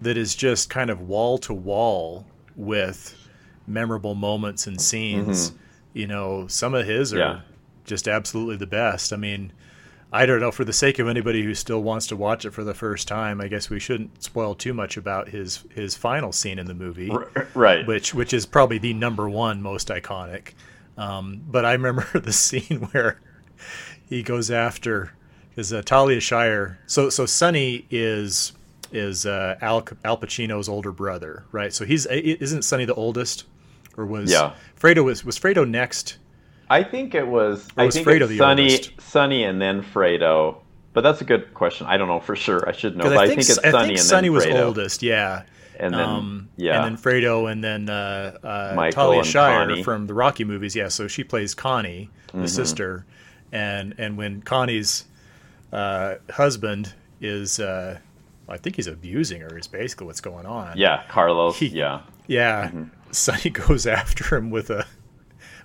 that 0.00 0.16
is 0.16 0.34
just 0.34 0.68
kind 0.68 0.90
of 0.90 1.00
wall 1.00 1.38
to 1.38 1.54
wall 1.54 2.26
with 2.54 3.14
memorable 3.66 4.14
moments 4.14 4.66
and 4.66 4.80
scenes, 4.80 5.52
you 5.94 6.06
know, 6.06 6.46
some 6.48 6.74
of 6.74 6.86
his 6.86 7.12
are 7.14 7.18
Mm-hmm. 7.18 7.36
Yeah. 7.36 7.40
just 7.84 8.08
absolutely 8.08 8.56
the 8.56 8.66
best. 8.66 9.12
I 9.12 9.16
mean, 9.16 9.52
I 10.12 10.24
don't 10.24 10.40
know 10.40 10.52
for 10.52 10.64
the 10.64 10.72
sake 10.72 10.98
of 10.98 11.08
anybody 11.08 11.42
who 11.42 11.54
still 11.54 11.82
wants 11.82 12.06
to 12.08 12.16
watch 12.16 12.44
it 12.44 12.52
for 12.52 12.64
the 12.64 12.74
first 12.74 13.08
time, 13.08 13.40
I 13.40 13.48
guess 13.48 13.68
we 13.68 13.80
shouldn't 13.80 14.22
spoil 14.22 14.54
too 14.54 14.72
much 14.72 14.96
about 14.96 15.28
his 15.28 15.64
his 15.74 15.94
final 15.94 16.32
scene 16.32 16.58
in 16.58 16.66
the 16.66 16.74
movie 16.74 17.10
right. 17.54 17.86
which 17.86 18.14
which 18.14 18.32
is 18.32 18.46
probably 18.46 18.78
the 18.78 18.94
number 18.94 19.28
one 19.28 19.62
most 19.62 19.88
iconic. 19.88 20.52
Um, 20.96 21.42
but 21.46 21.64
I 21.64 21.72
remember 21.72 22.06
the 22.20 22.32
scene 22.32 22.88
where 22.92 23.20
he 24.08 24.22
goes 24.22 24.50
after 24.50 25.12
because 25.50 25.72
uh, 25.72 25.82
Talia 25.82 26.20
Shire. 26.20 26.78
So 26.86 27.10
so 27.10 27.26
Sonny 27.26 27.86
is 27.90 28.52
is 28.92 29.26
uh, 29.26 29.56
Al 29.60 29.86
Al 30.04 30.18
Pacino's 30.18 30.68
older 30.68 30.92
brother, 30.92 31.44
right? 31.50 31.72
So 31.72 31.84
he's 31.84 32.06
isn't 32.06 32.62
Sonny 32.62 32.84
the 32.84 32.94
oldest, 32.94 33.44
or 33.96 34.06
was 34.06 34.30
Yeah. 34.30 34.54
Fredo 34.78 35.04
was 35.04 35.24
was 35.24 35.38
Fredo 35.38 35.68
next? 35.68 36.18
I 36.68 36.82
think 36.82 37.14
it 37.14 37.26
was. 37.26 37.68
Or 37.76 37.82
I 37.82 37.86
was 37.86 37.94
think 37.94 38.06
Fredo 38.06 38.30
it's 38.30 38.40
oldest? 38.40 39.00
Sonny, 39.00 39.44
and 39.44 39.60
then 39.60 39.82
Fredo. 39.82 40.56
But 40.92 41.02
that's 41.02 41.20
a 41.20 41.24
good 41.24 41.52
question. 41.54 41.86
I 41.86 41.96
don't 41.98 42.08
know 42.08 42.20
for 42.20 42.34
sure. 42.36 42.66
I 42.68 42.72
should 42.72 42.96
know. 42.96 43.04
But 43.04 43.18
I 43.18 43.26
think, 43.26 43.40
it's 43.40 43.58
I 43.58 43.70
think 43.70 43.98
and 43.98 44.08
then 44.08 44.32
was 44.32 44.44
Fredo. 44.46 44.64
oldest, 44.64 45.02
yeah. 45.02 45.42
And 45.78 45.92
then 45.92 46.00
um, 46.00 46.48
yeah, 46.56 46.76
and 46.84 46.96
then 46.96 47.02
Fredo, 47.02 47.52
and 47.52 47.62
then 47.62 47.90
uh, 47.90 48.38
uh, 48.42 48.90
Talia 48.90 49.22
Shire 49.22 49.66
Connie. 49.66 49.82
from 49.82 50.06
the 50.06 50.14
Rocky 50.14 50.42
movies. 50.44 50.74
Yeah, 50.74 50.88
so 50.88 51.06
she 51.06 51.22
plays 51.22 51.54
Connie, 51.54 52.08
the 52.28 52.38
Mm-hmm. 52.38 52.46
sister, 52.46 53.04
and 53.52 53.94
and 53.98 54.16
when 54.16 54.40
Connie's 54.40 55.04
uh, 55.72 56.14
husband 56.30 56.94
is, 57.20 57.60
uh, 57.60 57.98
I 58.48 58.56
think 58.56 58.76
he's 58.76 58.86
abusing 58.86 59.42
her. 59.42 59.58
Is 59.58 59.66
basically 59.68 60.06
what's 60.06 60.22
going 60.22 60.46
on. 60.46 60.78
yeah, 60.78 61.02
Carlos. 61.08 61.58
He- 61.58 61.66
yeah, 61.66 62.00
yeah. 62.26 62.70
Sonny 63.10 63.50
goes 63.50 63.86
after 63.86 64.34
him 64.36 64.48
with 64.50 64.70
a 64.70 64.86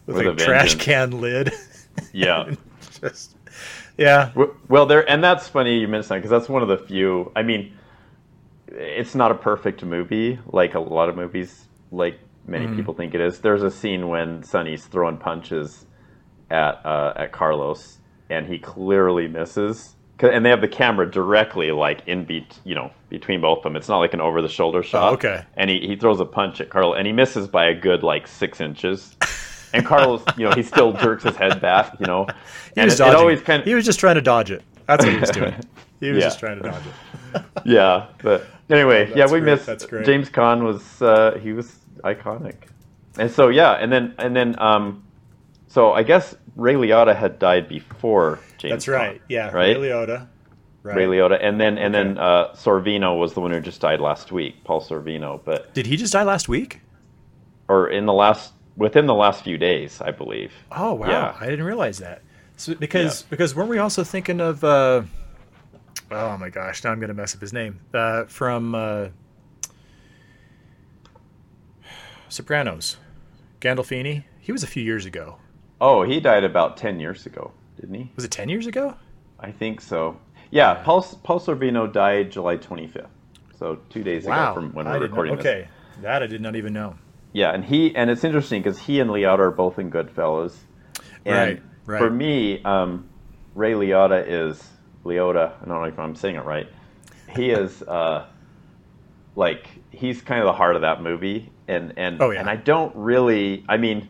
with, 0.06 0.18
With 0.18 0.28
a, 0.28 0.32
a 0.32 0.36
trash 0.36 0.76
can 0.76 1.22
lid. 1.22 1.52
yeah. 2.14 2.54
Just 3.02 3.36
yeah, 3.98 4.32
Well, 4.68 4.86
there, 4.86 5.08
and 5.08 5.24
that's 5.24 5.48
funny 5.48 5.80
you 5.80 5.88
mentioned 5.88 6.10
that 6.10 6.16
because 6.18 6.32
that's 6.32 6.50
one 6.50 6.62
of 6.64 6.68
the 6.70 6.78
few. 6.78 7.32
I 7.36 7.44
mean, 7.44 7.74
it's 8.68 9.14
not 9.16 9.32
a 9.32 9.36
perfect 9.36 9.84
movie 9.84 10.40
like 10.48 10.74
a 10.76 10.80
lot 10.80 11.10
of 11.10 11.16
movies, 11.16 11.68
like 11.92 12.20
many 12.48 12.66
Mm-hmm. 12.66 12.76
people 12.78 12.94
think 12.94 13.14
it 13.14 13.22
is. 13.22 13.40
There's 13.40 13.64
a 13.64 13.70
scene 13.70 14.08
when 14.08 14.44
Sonny's 14.44 14.86
throwing 14.86 15.18
punches 15.18 15.86
at 16.50 16.84
uh, 16.86 17.14
at 17.16 17.32
Carlos, 17.32 18.00
and 18.30 18.48
he 18.48 18.58
clearly 18.60 19.28
misses. 19.28 19.96
And 20.20 20.46
they 20.46 20.50
have 20.52 20.62
the 20.62 20.68
camera 20.68 21.10
directly 21.10 21.72
like 21.72 22.08
in 22.08 22.26
beat, 22.26 22.60
you 22.64 22.76
know, 22.76 22.92
between 23.10 23.42
both 23.42 23.60
of 23.60 23.64
them. 23.64 23.76
It's 23.76 23.90
not 23.90 23.98
like 24.00 24.14
an 24.14 24.22
over 24.22 24.42
the 24.42 24.48
shoulder 24.50 24.84
shot. 24.84 25.10
Oh, 25.10 25.14
okay. 25.16 25.44
And 25.58 25.68
he, 25.70 25.80
he 25.80 25.96
throws 25.96 26.20
a 26.20 26.26
punch 26.26 26.62
at 26.62 26.70
Carlos, 26.70 26.96
and 26.98 27.08
he 27.08 27.14
misses 27.14 27.48
by 27.48 27.66
a 27.66 27.74
good 27.74 28.04
like 28.04 28.28
six 28.28 28.62
inches. 28.62 29.16
and 29.74 29.86
Carlos, 29.86 30.24
you 30.38 30.48
know, 30.48 30.54
he 30.56 30.64
still 30.64 30.94
jerks 30.94 31.24
his 31.24 31.36
head 31.36 31.62
back, 31.62 32.00
you 32.00 32.06
know. 32.06 32.28
He 32.76 32.82
was 32.84 32.96
it, 32.96 32.98
dodging. 32.98 33.14
it 33.14 33.18
always 33.20 33.42
kind 33.42 33.62
of 33.62 33.68
He 33.68 33.74
was 33.76 33.86
just 33.86 34.00
trying 34.00 34.16
to 34.16 34.22
dodge 34.22 34.52
it. 34.52 34.64
That's 34.88 35.06
what 35.06 35.14
he 35.14 35.20
was 35.20 35.30
doing. 35.30 35.54
He 36.00 36.10
was 36.10 36.18
Yeah. 36.24 36.28
just 36.28 36.40
trying 36.40 36.62
to 36.62 36.70
dodge 36.70 36.84
it. 37.36 37.44
yeah, 37.66 38.08
but 38.24 38.46
anyway, 38.70 39.10
yeah, 39.16 39.26
we 39.26 39.40
great, 39.40 39.44
missed 39.44 39.66
that's 39.66 39.86
great. 39.86 40.06
James 40.06 40.30
Caan 40.30 40.64
was 40.64 41.02
uh, 41.02 41.38
he 41.42 41.54
was 41.54 41.78
iconic, 42.04 42.56
and 43.18 43.32
so 43.32 43.48
yeah, 43.50 43.74
and 43.74 43.92
then 43.92 44.14
and 44.18 44.36
then 44.36 44.60
um, 44.60 45.04
so 45.68 45.94
I 45.94 46.04
guess 46.04 46.36
Ray 46.58 46.74
Liotta 46.74 47.16
had 47.16 47.40
died 47.40 47.70
before 47.70 48.40
James. 48.58 48.72
That's 48.74 48.88
right. 48.90 49.20
Caan, 49.22 49.26
Yeah. 49.30 49.46
right. 49.52 49.78
Ray 49.78 49.90
Liotta. 49.90 50.28
Right. 50.84 50.98
Ray 50.98 51.06
Liotta, 51.06 51.38
and 51.42 51.62
then 51.62 51.78
and 51.78 51.94
then 51.94 52.18
uh, 52.18 52.54
Sorvino 52.54 53.18
was 53.18 53.34
the 53.34 53.40
one 53.40 53.52
who 53.52 53.62
just 53.62 53.80
died 53.80 54.02
last 54.02 54.32
week, 54.32 54.64
Paul 54.66 54.82
Sorvino, 54.82 55.40
but 55.46 55.74
Did 55.76 55.86
he 55.86 55.96
just 55.96 56.12
die 56.12 56.24
last 56.24 56.50
week? 56.50 56.82
or 57.70 57.88
in 57.88 58.06
the 58.08 58.14
last 58.14 58.52
within 58.76 59.06
the 59.06 59.14
last 59.14 59.44
few 59.44 59.58
days, 59.58 60.02
I 60.02 60.12
believe. 60.12 60.52
Oh 60.72 60.94
wow! 60.94 61.10
Yeah. 61.10 61.38
I 61.40 61.48
didn't 61.48 61.66
realize 61.66 62.00
that. 62.00 62.22
So, 62.58 62.76
because 62.76 63.24
because 63.24 63.56
weren't 63.56 63.70
we 63.70 63.80
also 63.80 64.04
thinking 64.04 64.40
of? 64.40 64.64
Uh, 64.64 65.04
oh 66.12 66.38
my 66.38 66.50
gosh! 66.50 66.84
Now 66.84 66.92
I'm 66.92 67.00
gonna 67.00 67.14
mess 67.14 67.34
up 67.36 67.42
his 67.42 67.54
name. 67.54 67.80
Uh, 67.94 68.26
from 68.26 68.76
uh, 68.76 69.08
Sopranos, 72.30 72.98
Gandolfini. 73.60 74.24
He 74.40 74.52
was 74.52 74.64
a 74.64 74.68
few 74.68 74.84
years 74.84 75.06
ago. 75.06 75.38
Oh, 75.80 76.04
he 76.04 76.20
died 76.20 76.44
about 76.44 76.78
ten 76.78 77.00
years 77.00 77.26
ago, 77.26 77.52
didn't 77.80 77.96
he? 77.96 78.12
Was 78.16 78.26
it 78.26 78.32
ten 78.32 78.50
years 78.50 78.68
ago? 78.68 78.96
I 79.40 79.52
think 79.52 79.82
so. 79.82 80.20
Yeah, 80.52 80.76
Paul 80.76 81.02
Paul 81.24 81.40
Sorvino 81.40 81.92
died 81.92 82.32
July 82.32 82.58
twenty 82.58 82.88
fifth, 82.88 83.10
so 83.58 83.80
two 83.90 84.04
days 84.04 84.26
ago 84.26 84.54
from 84.54 84.74
when 84.74 84.86
I 84.86 84.98
we're 84.98 85.08
recording 85.08 85.36
this. 85.38 85.46
Okay, 85.46 85.68
that 86.02 86.22
I 86.22 86.28
did 86.28 86.42
not 86.42 86.56
even 86.56 86.74
know. 86.74 86.96
Yeah, 87.34 87.52
and 87.54 87.64
he 87.64 87.96
and 87.96 88.10
it's 88.10 88.24
interesting 88.24 88.62
because 88.62 88.80
he 88.80 89.00
and 89.00 89.10
Liotta 89.10 89.40
are 89.40 89.52
both 89.52 89.80
in 89.80 89.90
Goodfellas. 89.92 90.54
And 91.26 91.36
Right, 91.36 91.64
right. 91.86 92.00
For 92.00 92.10
me, 92.10 92.62
um, 92.64 93.10
Ray 93.56 93.74
Liotta 93.74 94.26
is 94.28 94.62
Liotta. 95.06 95.54
I 95.62 95.66
don't 95.66 95.82
know 95.82 95.84
if 95.84 95.98
I'm 96.00 96.16
saying 96.16 96.36
it 96.36 96.46
right. 96.46 96.68
He 97.30 97.52
is 97.52 97.82
uh, 97.84 98.26
like 99.36 99.68
he's 99.92 100.22
kind 100.22 100.42
of 100.42 100.46
the 100.48 100.54
heart 100.54 100.76
of 100.76 100.82
that 100.82 101.02
movie, 101.02 101.52
and 101.68 101.94
and 101.98 102.22
Oh, 102.22 102.32
yeah. 102.32 102.42
and 102.42 102.50
I 102.50 102.56
don't 102.58 102.94
really. 102.96 103.64
I 103.70 103.78
mean, 103.78 104.10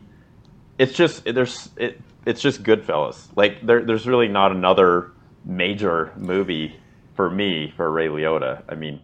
it's 0.78 0.92
just 0.92 1.24
there's 1.24 1.70
it. 1.76 2.00
It's 2.26 2.40
just 2.40 2.62
Goodfellas. 2.62 3.28
Like 3.36 3.64
there, 3.64 3.84
there's 3.84 4.06
really 4.06 4.28
not 4.28 4.52
another 4.52 5.12
major 5.44 6.12
movie 6.16 6.76
for 7.14 7.30
me 7.30 7.72
for 7.76 7.90
Ray 7.90 8.08
Liotta. 8.08 8.62
I 8.68 8.74
mean, 8.74 9.00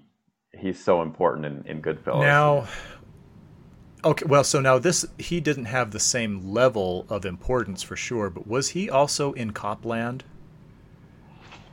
he's 0.53 0.83
so 0.83 1.03
important 1.03 1.47
in, 1.47 1.65
in 1.67 1.83
Goodfellas. 1.83 2.23
Now, 2.23 2.67
okay, 4.05 4.25
well, 4.27 4.45
so 4.45 4.61
now 4.61 4.79
this 4.79 5.05
he 5.19 5.41
didn't 5.41 5.67
have 5.67 5.91
the 5.91 6.01
same 6.01 6.53
level 6.53 7.07
of 7.09 7.25
importance 7.25 7.83
for 7.83 7.97
sure, 7.97 8.31
but 8.31 8.47
was 8.47 8.71
he 8.71 8.89
also 8.91 9.33
in 9.33 9.53
Copland? 9.53 10.25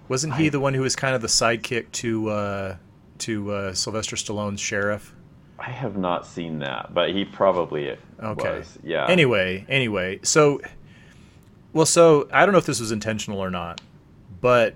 Wasn't 0.07 0.36
he 0.36 0.47
I- 0.47 0.49
the 0.49 0.59
one 0.59 0.73
who 0.73 0.82
was 0.82 0.95
kind 0.95 1.15
of 1.15 1.21
the 1.21 1.28
sidekick 1.28 1.91
to 1.93 2.30
uh, 2.30 2.76
to 3.19 3.51
uh, 3.51 3.73
Sylvester 3.73 4.15
Stallone's 4.15 4.59
sheriff? 4.61 5.13
I 5.57 5.71
have 5.71 5.95
not 5.97 6.28
seen 6.28 6.59
that, 6.59 6.93
but 6.93 7.11
he 7.11 7.23
probably 7.23 7.97
Okay. 8.21 8.57
was. 8.59 8.78
Yeah. 8.84 9.07
Anyway, 9.07 9.65
anyway, 9.69 10.19
so 10.21 10.59
well, 11.73 11.86
so 11.86 12.28
I 12.32 12.45
don't 12.45 12.51
know 12.51 12.57
if 12.59 12.65
this 12.65 12.80
was 12.80 12.91
intentional 12.91 13.39
or 13.39 13.49
not, 13.49 13.80
but 14.41 14.76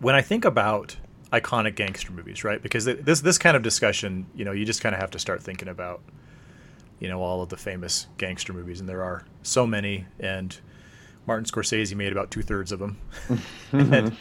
when 0.00 0.14
I 0.14 0.22
think 0.22 0.44
about 0.44 0.96
iconic 1.32 1.74
gangster 1.74 2.12
movies, 2.12 2.44
right? 2.44 2.62
Because 2.62 2.84
th- 2.84 3.00
this 3.00 3.20
this 3.20 3.38
kind 3.38 3.56
of 3.56 3.62
discussion, 3.62 4.26
you 4.34 4.44
know, 4.44 4.52
you 4.52 4.64
just 4.64 4.82
kind 4.82 4.94
of 4.94 5.00
have 5.00 5.10
to 5.12 5.18
start 5.18 5.42
thinking 5.42 5.68
about, 5.68 6.00
you 7.00 7.08
know, 7.08 7.22
all 7.22 7.42
of 7.42 7.48
the 7.48 7.56
famous 7.56 8.06
gangster 8.18 8.52
movies, 8.52 8.80
and 8.80 8.88
there 8.88 9.02
are 9.02 9.24
so 9.42 9.66
many, 9.66 10.06
and 10.20 10.58
Martin 11.26 11.44
Scorsese 11.44 11.94
made 11.94 12.12
about 12.12 12.30
two 12.30 12.42
thirds 12.42 12.72
of 12.72 12.78
them. 12.78 12.98
And- 13.72 13.90
mm-hmm. 13.90 14.14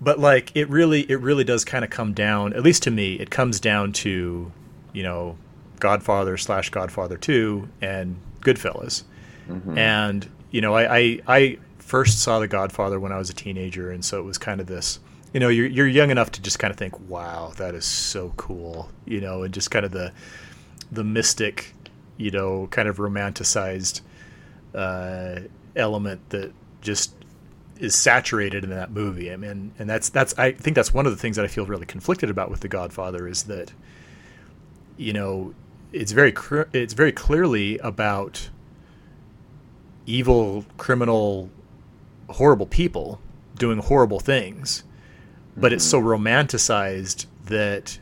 but 0.00 0.18
like, 0.18 0.50
it 0.56 0.68
really, 0.68 1.02
it 1.10 1.20
really 1.20 1.44
does 1.44 1.64
kind 1.64 1.84
of 1.84 1.90
come 1.90 2.12
down, 2.12 2.52
at 2.52 2.62
least 2.62 2.82
to 2.84 2.90
me, 2.90 3.14
it 3.14 3.30
comes 3.30 3.60
down 3.60 3.92
to, 3.92 4.50
you 4.92 5.02
know, 5.02 5.36
Godfather 5.78 6.36
slash 6.36 6.70
Godfather 6.70 7.16
Two 7.16 7.68
and 7.80 8.16
Goodfellas, 8.40 9.04
mm-hmm. 9.48 9.78
and 9.78 10.28
you 10.50 10.60
know, 10.60 10.74
I, 10.74 10.98
I 10.98 11.20
I 11.28 11.58
first 11.78 12.20
saw 12.20 12.40
The 12.40 12.48
Godfather 12.48 12.98
when 12.98 13.12
I 13.12 13.18
was 13.18 13.30
a 13.30 13.34
teenager, 13.34 13.90
and 13.90 14.04
so 14.04 14.18
it 14.18 14.24
was 14.24 14.38
kind 14.38 14.60
of 14.60 14.66
this. 14.66 14.98
You 15.38 15.40
know, 15.40 15.50
you're 15.50 15.68
you're 15.68 15.86
young 15.86 16.10
enough 16.10 16.32
to 16.32 16.42
just 16.42 16.58
kind 16.58 16.72
of 16.72 16.76
think, 16.76 16.98
"Wow, 17.08 17.52
that 17.58 17.76
is 17.76 17.84
so 17.84 18.32
cool," 18.36 18.90
you 19.04 19.20
know, 19.20 19.44
and 19.44 19.54
just 19.54 19.70
kind 19.70 19.86
of 19.86 19.92
the 19.92 20.12
the 20.90 21.04
mystic, 21.04 21.76
you 22.16 22.32
know, 22.32 22.66
kind 22.72 22.88
of 22.88 22.96
romanticized 22.96 24.00
uh, 24.74 25.42
element 25.76 26.30
that 26.30 26.52
just 26.80 27.14
is 27.78 27.94
saturated 27.94 28.64
in 28.64 28.70
that 28.70 28.90
movie. 28.90 29.32
I 29.32 29.36
mean, 29.36 29.70
and 29.78 29.88
that's 29.88 30.08
that's 30.08 30.36
I 30.36 30.50
think 30.50 30.74
that's 30.74 30.92
one 30.92 31.06
of 31.06 31.12
the 31.12 31.18
things 31.18 31.36
that 31.36 31.44
I 31.44 31.48
feel 31.48 31.66
really 31.66 31.86
conflicted 31.86 32.30
about 32.30 32.50
with 32.50 32.58
The 32.58 32.68
Godfather 32.68 33.28
is 33.28 33.44
that 33.44 33.72
you 34.96 35.12
know 35.12 35.54
it's 35.92 36.10
very 36.10 36.34
it's 36.72 36.94
very 36.94 37.12
clearly 37.12 37.78
about 37.78 38.50
evil, 40.04 40.64
criminal, 40.78 41.48
horrible 42.28 42.66
people 42.66 43.20
doing 43.54 43.78
horrible 43.78 44.18
things, 44.18 44.82
but 45.60 45.72
it's 45.72 45.84
so 45.84 46.00
mm-hmm. 46.00 46.24
romanticized 46.24 47.26
that 47.46 47.98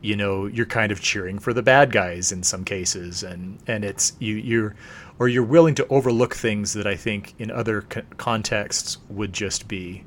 you 0.00 0.16
know 0.16 0.46
you're 0.46 0.66
kind 0.66 0.90
of 0.92 1.00
cheering 1.00 1.38
for 1.38 1.52
the 1.52 1.62
bad 1.62 1.92
guys 1.92 2.32
in 2.32 2.42
some 2.42 2.64
cases 2.64 3.22
and 3.22 3.58
and 3.66 3.84
it's 3.84 4.14
you 4.18 4.34
you're 4.34 4.74
or 5.18 5.28
you're 5.28 5.44
willing 5.44 5.74
to 5.74 5.86
overlook 5.88 6.34
things 6.34 6.72
that 6.72 6.86
I 6.86 6.96
think 6.96 7.34
in 7.38 7.50
other 7.50 7.82
co- 7.82 8.02
contexts 8.16 8.98
would 9.08 9.32
just 9.32 9.68
be 9.68 10.04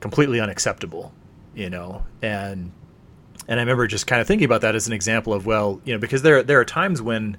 completely 0.00 0.40
unacceptable 0.40 1.12
you 1.54 1.70
know? 1.70 2.04
And 2.20 2.72
and 3.48 3.58
I 3.58 3.62
remember 3.62 3.86
just 3.86 4.06
kind 4.06 4.20
of 4.20 4.26
thinking 4.26 4.44
about 4.44 4.60
that 4.60 4.74
as 4.74 4.86
an 4.86 4.92
example 4.92 5.32
of 5.32 5.46
well 5.46 5.80
you 5.84 5.92
know 5.92 5.98
because 5.98 6.22
there 6.22 6.42
there 6.42 6.60
are 6.60 6.64
times 6.64 7.02
when 7.02 7.36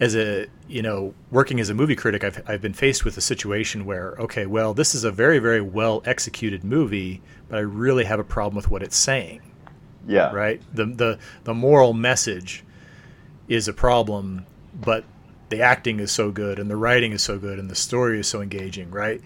as 0.00 0.16
a 0.16 0.46
you 0.68 0.82
know 0.82 1.14
working 1.30 1.60
as 1.60 1.70
a 1.70 1.74
movie 1.74 1.94
critic 1.94 2.24
I've 2.24 2.42
I've 2.48 2.60
been 2.60 2.72
faced 2.72 3.04
with 3.04 3.16
a 3.16 3.20
situation 3.20 3.84
where 3.84 4.16
okay 4.18 4.46
well 4.46 4.74
this 4.74 4.94
is 4.94 5.04
a 5.04 5.12
very 5.12 5.38
very 5.38 5.60
well 5.60 6.02
executed 6.04 6.64
movie 6.64 7.22
but 7.52 7.58
I 7.58 7.60
really 7.60 8.04
have 8.04 8.18
a 8.18 8.24
problem 8.24 8.56
with 8.56 8.70
what 8.70 8.82
it's 8.82 8.96
saying 8.96 9.42
yeah. 10.06 10.32
right? 10.32 10.60
The 10.74 10.86
the 10.86 11.18
the 11.44 11.54
moral 11.54 11.92
message 11.92 12.64
is 13.48 13.68
a 13.68 13.72
problem, 13.72 14.46
but 14.80 15.04
the 15.50 15.60
acting 15.60 16.00
is 16.00 16.10
so 16.10 16.30
good 16.30 16.58
and 16.58 16.70
the 16.70 16.76
writing 16.76 17.12
is 17.12 17.22
so 17.22 17.38
good 17.38 17.58
and 17.58 17.70
the 17.70 17.74
story 17.74 18.18
is 18.20 18.26
so 18.26 18.40
engaging, 18.40 18.90
right? 18.90 19.20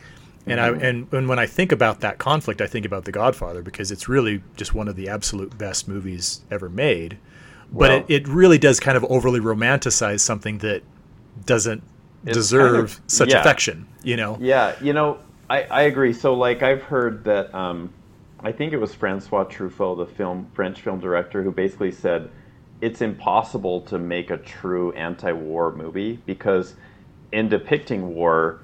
And 0.49 0.61
I 0.61 0.69
and, 0.69 1.13
and 1.13 1.29
when 1.29 1.39
I 1.39 1.47
think 1.47 1.73
about 1.73 2.01
that 2.01 2.19
conflict, 2.19 2.61
I 2.61 2.67
think 2.67 2.87
about 2.87 3.05
The 3.05 3.13
Godfather 3.13 3.63
because 3.63 3.91
it's 3.91 4.09
really 4.09 4.43
just 4.57 4.75
one 4.75 4.87
of 4.87 4.97
the 4.97 5.09
absolute 5.09 5.57
best 5.59 5.89
movies 5.89 6.43
ever 6.51 6.69
made. 6.69 7.19
But 7.73 7.91
Well- 7.91 8.05
it, 8.09 8.23
it 8.23 8.29
really 8.29 8.59
does 8.59 8.79
kind 8.79 8.97
of 8.97 9.05
overly 9.05 9.41
romanticize 9.41 10.21
something 10.21 10.59
that 10.59 10.83
doesn't 11.45 11.83
deserve 12.25 12.73
kind 12.73 12.85
of- 12.85 13.01
such 13.09 13.31
yeah. 13.31 13.41
affection, 13.41 13.89
you 14.05 14.17
know? 14.17 14.39
Yeah, 14.41 14.77
you 14.81 14.93
know, 14.93 15.19
I, 15.51 15.63
I 15.65 15.83
agree. 15.83 16.13
So, 16.13 16.35
like, 16.35 16.63
I've 16.63 16.83
heard 16.83 17.25
that 17.25 17.53
um, 17.53 17.93
I 18.41 18.53
think 18.53 18.73
it 18.73 18.79
was 18.79 18.95
Francois 18.95 19.45
Truffaut, 19.45 19.97
the 19.97 20.07
film 20.07 20.51
French 20.55 20.81
film 20.83 21.01
director, 21.01 21.43
who 21.43 21.51
basically 21.51 21.93
said 21.93 22.31
it's 22.81 23.01
impossible 23.01 23.81
to 23.83 23.99
make 23.99 24.31
a 24.31 24.37
true 24.37 24.93
anti-war 24.93 25.73
movie 25.75 26.21
because 26.27 26.75
in 27.33 27.49
depicting 27.49 28.15
war, 28.15 28.61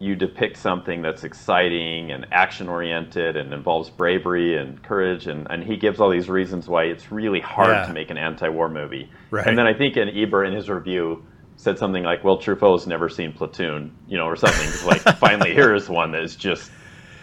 you 0.00 0.16
depict 0.16 0.56
something 0.56 1.00
that's 1.00 1.22
exciting 1.22 2.10
and 2.10 2.26
action-oriented 2.32 3.36
and 3.36 3.52
involves 3.54 3.88
bravery 3.88 4.56
and 4.58 4.82
courage, 4.82 5.28
and, 5.28 5.46
and 5.48 5.62
he 5.62 5.76
gives 5.76 6.00
all 6.00 6.10
these 6.10 6.28
reasons 6.28 6.68
why 6.68 6.84
it's 6.84 7.12
really 7.12 7.38
hard 7.38 7.70
Yeah. 7.70 7.86
to 7.86 7.92
make 7.92 8.10
an 8.10 8.18
anti-war 8.18 8.68
movie. 8.68 9.08
Right. 9.30 9.46
And 9.46 9.56
then 9.56 9.66
I 9.68 9.74
think 9.74 9.96
in 9.96 10.08
Ebert 10.08 10.48
in 10.48 10.54
his 10.54 10.68
review 10.68 11.24
said 11.56 11.78
something 11.78 12.02
like, 12.02 12.24
"Well, 12.24 12.38
Truffaut's 12.38 12.88
never 12.88 13.08
seen 13.08 13.32
Platoon," 13.32 13.94
you 14.08 14.18
know, 14.18 14.26
or 14.26 14.34
something. 14.34 14.68
Like 14.88 15.00
finally 15.18 15.52
here 15.52 15.72
is 15.72 15.88
one 15.88 16.10
that 16.12 16.24
is 16.24 16.34
just 16.34 16.72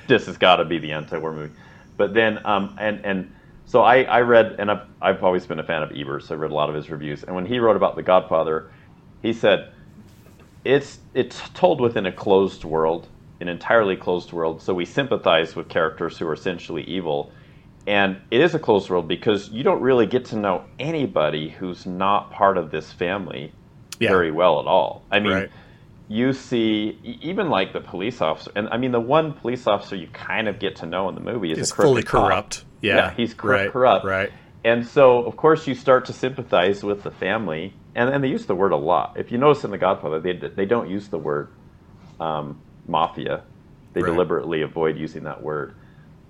this 0.08 0.26
has 0.28 0.38
got 0.38 0.58
to 0.58 0.66
be 0.66 0.80
the 0.80 0.94
anti-war 0.94 1.34
movie. 1.34 1.54
But 2.00 2.16
then, 2.16 2.40
um, 2.46 2.76
and 2.80 3.06
and 3.06 3.34
so 3.66 3.82
I, 3.84 4.04
I 4.04 4.22
read, 4.22 4.56
and 4.60 4.72
I've 4.72 4.84
I've 5.02 5.24
always 5.24 5.46
been 5.48 5.60
a 5.60 5.66
fan 5.66 5.84
of 5.84 5.92
Ebert's. 5.92 6.28
so 6.30 6.36
I 6.36 6.40
read 6.40 6.52
a 6.52 6.56
lot 6.56 6.70
of 6.70 6.76
his 6.76 6.90
reviews. 6.90 7.24
And 7.26 7.36
when 7.36 7.46
he 7.46 7.60
wrote 7.60 7.78
about 7.78 7.98
The 7.98 8.04
Godfather, 8.04 8.72
he 9.22 9.34
said 9.34 9.68
it's 10.66 11.00
it's 11.14 11.50
told 11.52 11.82
within 11.82 12.06
a 12.08 12.12
closed 12.14 12.64
world, 12.66 13.10
an 13.42 13.50
entirely 13.50 13.98
closed 13.98 14.34
world. 14.34 14.62
So 14.64 14.74
we 14.74 14.86
sympathize 14.86 15.56
with 15.56 15.70
characters 15.70 16.18
who 16.20 16.28
are 16.28 16.34
essentially 16.34 16.84
evil, 16.84 17.34
and 17.88 18.22
it 18.32 18.42
is 18.42 18.56
a 18.56 18.60
closed 18.60 18.90
world 18.90 19.08
because 19.08 19.50
you 19.50 19.64
don't 19.64 19.82
really 19.82 20.06
get 20.08 20.26
to 20.26 20.38
know 20.38 20.66
anybody 20.80 21.50
who's 21.50 21.86
not 21.86 22.32
part 22.32 22.58
of 22.58 22.72
this 22.72 22.94
family 22.94 23.56
Yeah. 24.00 24.10
very 24.10 24.32
well 24.32 24.60
at 24.62 24.68
all. 24.68 25.08
I 25.12 25.20
mean, 25.20 25.34
Right. 25.34 25.50
You 26.12 26.34
see 26.34 26.98
even 27.22 27.50
like 27.50 27.72
the 27.72 27.80
police 27.80 28.20
officer, 28.20 28.52
and 28.56 28.68
I 28.70 28.78
mean 28.78 28.92
the 28.92 29.00
one 29.00 29.32
police 29.34 29.68
officer 29.68 29.96
you 29.96 30.08
kind 30.08 30.48
of 30.48 30.60
get 30.60 30.78
to 30.78 30.86
know 30.88 31.08
in 31.08 31.16
the 31.16 31.22
movie 31.22 31.52
is 31.52 31.58
He's 31.60 31.72
a 31.72 31.74
crooked 31.76 31.88
fully 31.88 32.04
corrupt. 32.04 32.66
Yeah. 32.82 32.96
Yeah, 32.96 33.12
he's 33.12 33.34
cor- 33.34 33.52
right, 33.52 33.72
corrupt. 33.72 34.06
Right. 34.06 34.32
And 34.66 34.86
so, 34.86 35.24
of 35.24 35.38
course, 35.38 35.68
you 35.68 35.76
start 35.76 36.06
to 36.08 36.14
sympathize 36.14 36.84
with 36.84 37.04
the 37.04 37.12
family, 37.12 37.74
and 37.96 38.10
and 38.10 38.24
they 38.24 38.28
use 38.28 38.46
the 38.48 38.56
word 38.56 38.72
a 38.72 38.78
lot. 38.78 39.16
If 39.18 39.32
you 39.32 39.38
notice 39.38 39.64
in 39.64 39.72
The 39.72 39.78
Godfather, 39.78 40.20
they 40.20 40.34
they 40.34 40.66
don't 40.66 40.90
use 40.90 41.08
the 41.10 41.18
word 41.20 41.50
um, 42.20 42.60
mafia. 42.88 43.44
They 43.94 44.02
Right. 44.02 44.10
deliberately 44.12 44.62
avoid 44.64 44.98
using 44.98 45.24
that 45.24 45.42
word. 45.44 45.76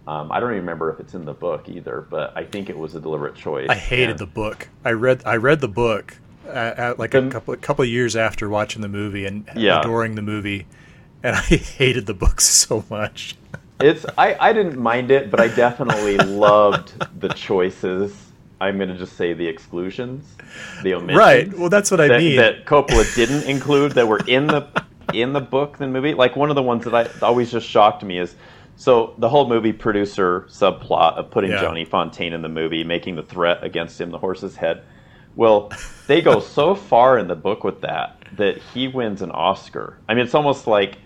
Um, 0.08 0.32
I 0.32 0.40
don't 0.40 0.50
even 0.52 0.62
remember 0.62 0.92
if 0.92 1.00
it's 1.00 1.14
in 1.14 1.24
the 1.26 1.34
book 1.34 1.70
either, 1.70 2.06
but 2.10 2.34
I 2.36 2.44
think 2.44 2.70
it 2.70 2.78
was 2.78 2.96
a 2.96 3.00
deliberate 3.00 3.36
choice. 3.36 3.68
I 3.70 3.76
hated 3.76 4.12
And- 4.12 4.20
the 4.20 4.26
book. 4.26 4.68
I 4.84 4.92
read 4.92 5.24
I 5.26 5.36
read 5.38 5.62
the 5.62 5.68
book 5.68 6.18
at, 6.50 6.78
at 6.80 7.00
like 7.00 7.14
a 7.14 7.30
couple 7.30 7.54
a 7.54 7.58
couple 7.58 7.84
of 7.84 7.90
years 7.90 8.16
after 8.16 8.50
watching 8.50 8.82
the 8.82 8.88
movie 8.90 9.26
and 9.26 9.48
Yeah. 9.56 9.80
adoring 9.80 10.16
the 10.16 10.22
movie, 10.22 10.68
and 11.24 11.36
I 11.38 11.40
hated 11.42 12.06
the 12.06 12.14
books 12.14 12.46
so 12.50 12.84
much. 12.90 13.36
It's 13.82 14.06
I, 14.18 14.36
I 14.40 14.54
didn't 14.54 14.78
mind 14.78 15.10
it, 15.12 15.32
but 15.32 15.40
I 15.40 15.48
definitely 15.48 16.18
loved 16.26 16.94
the 17.22 17.30
choices. 17.30 18.14
I'm 18.62 18.76
going 18.76 18.90
to 18.90 18.98
just 18.98 19.14
say 19.16 19.32
the 19.32 19.48
exclusions, 19.48 20.36
the 20.84 20.94
omissions. 20.96 21.18
Right. 21.18 21.58
Well, 21.58 21.70
that's 21.70 21.90
what 21.90 22.02
I 22.02 22.10
that, 22.10 22.20
mean. 22.20 22.36
that 22.36 22.66
Coppola 22.66 23.16
didn't 23.16 23.44
include 23.44 23.94
that 23.94 24.06
were 24.06 24.20
in 24.28 24.48
the 24.48 24.68
in 25.14 25.32
the 25.32 25.40
book, 25.40 25.78
the 25.78 25.88
movie. 25.88 26.14
Like 26.14 26.36
one 26.36 26.50
of 26.50 26.56
the 26.58 26.62
ones 26.64 26.84
that 26.84 26.94
I 26.94 27.08
always 27.26 27.52
just 27.52 27.66
shocked 27.68 28.04
me 28.04 28.20
is 28.20 28.36
so 28.76 29.14
the 29.18 29.30
whole 29.30 29.48
movie 29.48 29.72
producer 29.72 30.42
subplot 30.50 31.14
of 31.18 31.32
putting 31.32 31.52
Yeah. 31.52 31.62
Johnny 31.62 31.86
Fontane 31.86 32.34
in 32.34 32.42
the 32.42 32.50
movie, 32.50 32.84
making 32.84 33.16
the 33.16 33.24
threat 33.24 33.64
against 33.64 34.00
him, 34.02 34.12
the 34.12 34.18
horse's 34.18 34.58
head. 34.58 34.84
Well, 35.38 35.72
they 36.10 36.22
go 36.22 36.40
so 36.40 36.74
far 36.74 37.20
in 37.20 37.28
the 37.28 37.36
book 37.36 37.64
with 37.64 37.82
that 37.82 38.18
that 38.36 38.58
he 38.74 38.88
wins 38.88 39.22
an 39.22 39.30
Oscar. 39.30 40.00
I 40.10 40.16
mean, 40.16 40.26
it's 40.26 40.34
almost 40.34 40.66
like 40.66 40.98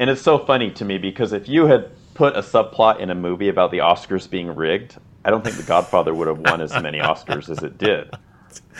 and 0.00 0.10
it's 0.10 0.20
so 0.20 0.36
funny 0.36 0.72
to 0.72 0.84
me 0.84 0.98
because 0.98 1.32
if 1.32 1.48
you 1.48 1.66
had 1.66 1.90
put 2.14 2.36
a 2.36 2.40
subplot 2.40 2.98
in 2.98 3.10
a 3.10 3.14
movie 3.14 3.48
about 3.48 3.70
the 3.70 3.78
Oscars 3.78 4.28
being 4.28 4.52
rigged, 4.52 4.96
I 5.24 5.30
don't 5.30 5.44
think 5.44 5.56
The 5.56 5.62
Godfather 5.62 6.12
would 6.12 6.26
have 6.26 6.40
won 6.40 6.60
as 6.60 6.72
many 6.72 6.98
Oscars 6.98 7.48
as 7.48 7.62
it 7.62 7.78
did. 7.78 8.12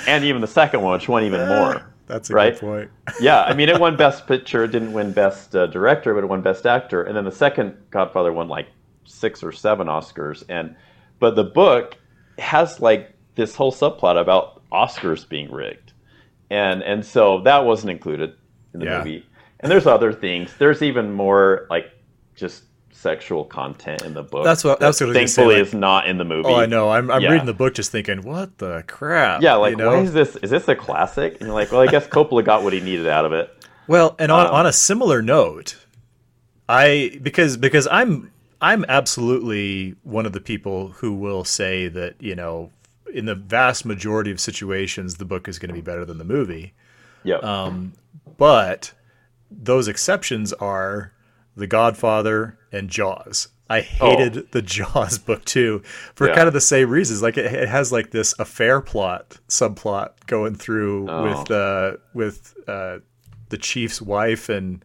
And 0.08 0.24
even 0.24 0.40
the 0.40 0.48
second 0.48 0.82
one, 0.82 0.94
which 0.94 1.08
won 1.08 1.22
even 1.22 1.48
more. 1.48 1.92
That's 2.08 2.28
a 2.28 2.34
right? 2.34 2.52
good 2.52 2.60
point. 2.60 2.90
yeah, 3.20 3.44
I 3.44 3.54
mean, 3.54 3.68
it 3.68 3.80
won 3.80 3.96
Best 3.96 4.26
Picture, 4.26 4.64
it 4.64 4.72
didn't 4.72 4.92
win 4.92 5.12
Best 5.12 5.54
uh, 5.54 5.66
Director, 5.68 6.12
but 6.12 6.24
it 6.24 6.26
won 6.26 6.42
Best 6.42 6.66
Actor. 6.66 7.04
And 7.04 7.16
then 7.16 7.24
the 7.24 7.32
second 7.32 7.76
Godfather 7.90 8.32
won 8.32 8.48
like 8.48 8.66
six 9.04 9.44
or 9.44 9.52
seven 9.52 9.86
Oscars. 9.86 10.42
And 10.48 10.74
but 11.20 11.36
the 11.36 11.44
book 11.44 11.96
has 12.38 12.80
like 12.80 13.14
this 13.36 13.54
whole 13.54 13.72
subplot 13.72 14.20
about 14.20 14.55
Oscars 14.72 15.28
being 15.28 15.50
rigged, 15.50 15.92
and 16.50 16.82
and 16.82 17.04
so 17.04 17.40
that 17.42 17.64
wasn't 17.64 17.90
included 17.90 18.34
in 18.74 18.80
the 18.80 18.86
Yeah. 18.86 18.98
movie. 18.98 19.26
And 19.60 19.70
there's 19.72 19.86
other 19.86 20.12
things. 20.12 20.52
There's 20.58 20.82
even 20.82 21.12
more 21.12 21.66
like 21.70 21.90
just 22.34 22.64
sexual 22.92 23.44
content 23.44 24.02
in 24.02 24.14
the 24.14 24.22
book. 24.22 24.44
That's 24.44 24.64
what- 24.64 24.80
that's 24.80 25.00
what 25.00 25.10
I 25.10 25.12
say, 25.12 25.18
thankfully 25.20 25.54
like- 25.56 25.66
is 25.66 25.74
not 25.74 26.06
in 26.08 26.18
the 26.18 26.24
movie. 26.24 26.48
Oh, 26.48 26.56
I 26.56 26.66
know. 26.66 26.90
I'm, 26.90 27.10
I'm 27.10 27.22
Yeah. 27.22 27.30
reading 27.30 27.46
the 27.46 27.52
book 27.54 27.74
just 27.74 27.90
thinking, 27.92 28.22
what 28.22 28.58
the 28.58 28.84
crap? 28.86 29.42
Yeah, 29.42 29.54
like 29.54 29.72
you 29.72 29.76
know? 29.76 29.88
why 29.88 29.98
is 30.00 30.12
this? 30.12 30.36
Is 30.36 30.50
this 30.50 30.66
a 30.68 30.74
classic? 30.74 31.34
And 31.34 31.42
you're 31.42 31.54
like, 31.54 31.70
well, 31.72 31.80
I 31.82 31.86
guess 31.86 32.06
Coppola 32.06 32.44
got 32.44 32.62
what 32.62 32.72
he 32.72 32.80
needed 32.80 33.06
out 33.06 33.24
of 33.24 33.32
it. 33.32 33.50
Well, 33.86 34.16
and 34.18 34.32
on, 34.32 34.46
Um, 34.46 34.54
on 34.54 34.66
a 34.66 34.72
similar 34.72 35.22
note, 35.22 35.76
I 36.68 37.18
because 37.22 37.56
because 37.56 37.86
I'm 37.90 38.30
I'm 38.60 38.84
absolutely 38.88 39.94
one 40.02 40.26
of 40.26 40.32
the 40.32 40.40
people 40.40 40.88
who 40.98 41.12
will 41.12 41.44
say 41.44 41.88
that 41.88 42.14
you 42.20 42.34
know 42.34 42.70
in 43.12 43.24
the 43.26 43.34
vast 43.34 43.84
majority 43.84 44.30
of 44.30 44.40
situations 44.40 45.16
the 45.16 45.24
book 45.24 45.48
is 45.48 45.58
going 45.58 45.68
to 45.68 45.74
be 45.74 45.80
better 45.80 46.04
than 46.04 46.18
the 46.18 46.24
movie, 46.24 46.74
Yep. 47.24 47.42
Um, 47.42 47.92
but 48.38 48.92
those 49.50 49.88
exceptions 49.88 50.52
are 50.54 51.12
The 51.56 51.66
Godfather 51.66 52.58
and 52.72 52.88
Jaws. 52.88 53.48
I 53.68 53.80
hated 53.80 54.52
the 54.52 54.62
Jaws 54.76 55.18
book 55.18 55.44
too 55.44 55.80
for 56.14 56.26
Oh. 56.26 56.28
Yeah. 56.30 56.34
kind 56.36 56.46
of 56.48 56.54
the 56.54 56.60
same 56.60 56.88
reasons. 56.88 57.20
Like 57.22 57.36
it, 57.36 57.46
it 57.52 57.68
has 57.68 57.90
like 57.90 58.10
this 58.12 58.32
affair 58.38 58.80
plot 58.80 59.38
subplot 59.48 60.10
going 60.26 60.54
through 60.54 61.08
Oh. 61.10 61.22
with 61.24 61.50
uh, 61.50 61.96
with 62.14 62.54
uh, 62.68 62.98
the 63.48 63.58
chief's 63.58 64.00
wife 64.00 64.48
and 64.48 64.84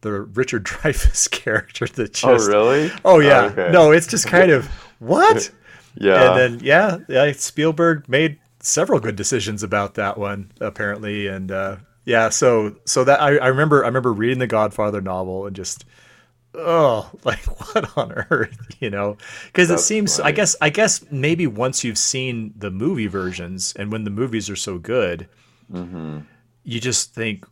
the 0.00 0.12
Richard 0.12 0.64
Dreyfuss 0.66 1.30
character 1.30 1.86
that 1.86 2.12
just 2.14 2.48
oh, 2.48 2.52
really? 2.52 2.90
oh 3.04 3.20
yeah 3.20 3.42
okay. 3.52 3.70
no 3.72 3.92
it's 3.92 4.06
just 4.08 4.26
kind 4.26 4.50
of 4.50 4.66
what 5.00 5.50
Yeah. 6.00 6.30
and 6.30 6.38
then 6.38 6.60
yeah, 6.64 6.98
yeah, 7.08 7.32
Spielberg 7.32 8.08
made 8.08 8.38
several 8.60 9.00
good 9.00 9.16
decisions 9.16 9.62
about 9.62 9.94
that 9.94 10.16
one 10.18 10.52
apparently, 10.60 11.26
and 11.26 11.50
uh, 11.50 11.76
yeah, 12.04 12.28
so 12.28 12.76
so 12.84 13.04
that 13.04 13.20
I, 13.20 13.36
I 13.36 13.46
remember 13.48 13.84
I 13.84 13.88
remember 13.88 14.12
reading 14.12 14.38
the 14.38 14.46
Godfather 14.46 15.00
novel 15.00 15.46
and 15.46 15.54
just 15.56 15.84
oh 16.54 17.10
like 17.24 17.40
what 17.44 17.96
on 17.96 18.12
earth 18.30 18.56
you 18.80 18.88
know 18.90 19.16
because 19.46 19.70
it 19.70 19.80
seems 19.80 20.18
I 20.18 20.32
guess 20.32 20.56
I 20.60 20.70
guess 20.70 21.04
maybe 21.10 21.46
once 21.46 21.84
you've 21.84 21.98
seen 21.98 22.54
the 22.56 22.70
movie 22.70 23.06
versions 23.06 23.74
and 23.76 23.92
when 23.92 24.04
the 24.04 24.10
movies 24.10 24.48
are 24.50 24.56
so 24.56 24.78
good, 24.78 25.28
Mm-hmm. 25.72 26.20
you 26.64 26.80
just 26.80 27.14
think. 27.14 27.44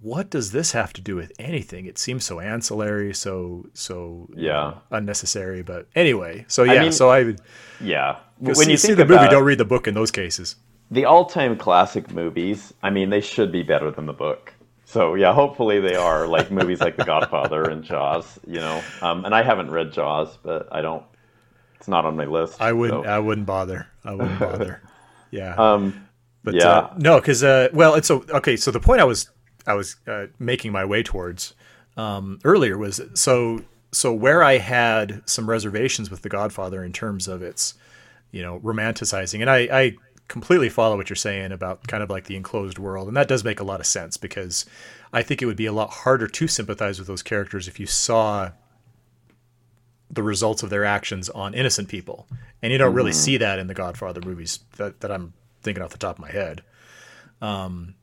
What 0.00 0.30
does 0.30 0.52
this 0.52 0.72
have 0.72 0.92
to 0.94 1.00
do 1.00 1.16
with 1.16 1.32
anything? 1.38 1.86
It 1.86 1.98
seems 1.98 2.24
so 2.24 2.38
ancillary, 2.40 3.12
so 3.14 3.66
so 3.74 4.28
you 4.34 4.46
Yeah. 4.46 4.52
know, 4.52 4.78
unnecessary. 4.90 5.62
But 5.62 5.86
anyway, 5.94 6.44
so 6.48 6.62
yeah, 6.64 6.82
mean, 6.82 6.92
so 6.92 7.08
I 7.10 7.24
would 7.24 7.40
yeah. 7.80 8.16
when 8.38 8.54
When 8.56 8.70
you 8.70 8.76
see 8.76 8.94
the 8.94 9.04
movie, 9.04 9.28
don't 9.28 9.44
read 9.44 9.58
the 9.58 9.64
book 9.64 9.86
in 9.88 9.94
those 9.94 10.10
cases. 10.10 10.56
the 10.92 11.04
all-time 11.04 11.56
classic 11.56 12.10
movies, 12.10 12.74
I 12.82 12.90
mean, 12.90 13.10
they 13.10 13.20
should 13.20 13.52
be 13.52 13.62
better 13.62 13.90
than 13.92 14.06
the 14.06 14.12
book. 14.12 14.52
So 14.84 15.14
yeah, 15.14 15.32
hopefully 15.32 15.78
they 15.80 15.94
are 15.94 16.26
like 16.26 16.50
movies 16.60 16.80
like 16.80 16.96
The 16.96 17.04
Godfather 17.04 17.62
and 17.72 17.84
Jaws. 17.84 18.38
You 18.46 18.60
know, 18.60 18.82
um, 19.02 19.24
and 19.24 19.32
I 19.34 19.42
haven't 19.42 19.70
read 19.70 19.92
Jaws, 19.92 20.36
but 20.42 20.68
I 20.72 20.80
don't. 20.82 21.04
It's 21.76 21.88
not 21.88 22.04
on 22.04 22.16
my 22.16 22.26
list. 22.26 22.60
I 22.60 22.72
wouldn't. 22.72 23.04
so. 23.04 23.10
I 23.10 23.18
wouldn't 23.18 23.46
bother. 23.46 23.86
I 24.04 24.12
wouldn't 24.14 24.38
bother. 24.38 24.82
Yeah. 25.32 25.54
Um, 25.54 26.08
but 26.42 26.54
yeah. 26.54 26.68
uh, 26.68 26.94
no, 26.98 27.20
because 27.20 27.44
uh, 27.44 27.68
well, 27.72 27.94
it's 27.94 28.08
so 28.08 28.24
okay. 28.30 28.56
So 28.56 28.72
the 28.72 28.80
point 28.80 29.00
I 29.00 29.04
was 29.04 29.30
I 29.66 29.74
was 29.74 29.96
uh, 30.06 30.26
making 30.38 30.72
my 30.72 30.84
way 30.84 31.02
towards 31.02 31.54
um, 31.96 32.38
earlier 32.44 32.78
was 32.78 33.00
so 33.14 33.64
so 33.92 34.12
where 34.12 34.42
I 34.42 34.58
had 34.58 35.22
some 35.28 35.50
reservations 35.50 36.10
with 36.10 36.22
The 36.22 36.28
Godfather 36.28 36.84
in 36.84 36.92
terms 36.92 37.28
of 37.28 37.42
its 37.42 37.74
you 38.30 38.42
know 38.42 38.60
romanticizing, 38.60 39.40
and 39.40 39.50
I, 39.50 39.58
I 39.72 39.96
completely 40.28 40.68
follow 40.68 40.96
what 40.96 41.10
you're 41.10 41.16
saying 41.16 41.52
about 41.52 41.86
kind 41.88 42.02
of 42.02 42.10
like 42.10 42.24
the 42.24 42.36
enclosed 42.36 42.78
world, 42.78 43.08
and 43.08 43.16
that 43.16 43.28
does 43.28 43.44
make 43.44 43.60
a 43.60 43.64
lot 43.64 43.80
of 43.80 43.86
sense 43.86 44.16
because 44.16 44.64
I 45.12 45.22
think 45.22 45.42
it 45.42 45.46
would 45.46 45.56
be 45.56 45.66
a 45.66 45.72
lot 45.72 45.90
harder 45.90 46.28
to 46.28 46.46
sympathize 46.46 46.98
with 46.98 47.08
those 47.08 47.22
characters 47.22 47.66
if 47.66 47.80
you 47.80 47.86
saw 47.86 48.52
the 50.10 50.22
results 50.22 50.62
of 50.62 50.70
their 50.70 50.84
actions 50.84 51.28
on 51.30 51.54
innocent 51.54 51.88
people. 51.88 52.26
And 52.62 52.72
you 52.72 52.78
don't 52.78 52.94
really 52.94 53.12
see 53.12 53.36
that 53.36 53.58
in 53.58 53.68
the 53.68 53.74
Godfather 53.74 54.20
movies 54.24 54.60
that, 54.76 55.00
that 55.00 55.10
I'm 55.10 55.32
thinking 55.62 55.82
off 55.82 55.90
the 55.90 55.98
top 55.98 56.16
of 56.16 56.20
my 56.20 56.30
head. 56.30 56.62
Um, 57.40 57.94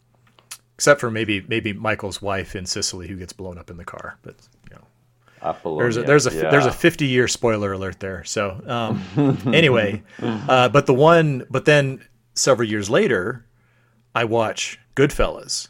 except 0.77 1.01
for 1.01 1.09
maybe 1.09 1.43
maybe 1.47 1.73
Michael's 1.73 2.21
wife 2.21 2.55
in 2.55 2.67
Sicily 2.67 3.07
who 3.07 3.15
gets 3.15 3.33
blown 3.33 3.57
up 3.57 3.71
in 3.71 3.77
the 3.77 3.83
car. 3.83 4.19
But 4.21 4.35
you 4.69 4.75
know, 4.75 4.85
Apollonia, 5.41 5.81
there's 5.81 5.97
a 5.97 6.03
there's 6.03 6.27
a 6.27 6.33
yeah. 6.35 6.51
there's 6.51 6.67
a 6.67 6.71
50 6.71 7.07
year 7.07 7.27
spoiler 7.27 7.73
alert 7.73 7.99
there. 7.99 8.23
So 8.23 8.61
um, 8.67 9.39
anyway, 9.53 10.03
uh, 10.21 10.69
but 10.69 10.85
the 10.85 10.93
one 10.93 11.45
but 11.49 11.65
then 11.65 12.05
several 12.35 12.69
years 12.69 12.91
later, 12.91 13.43
I 14.13 14.25
watch 14.25 14.79
Goodfellas, 14.95 15.69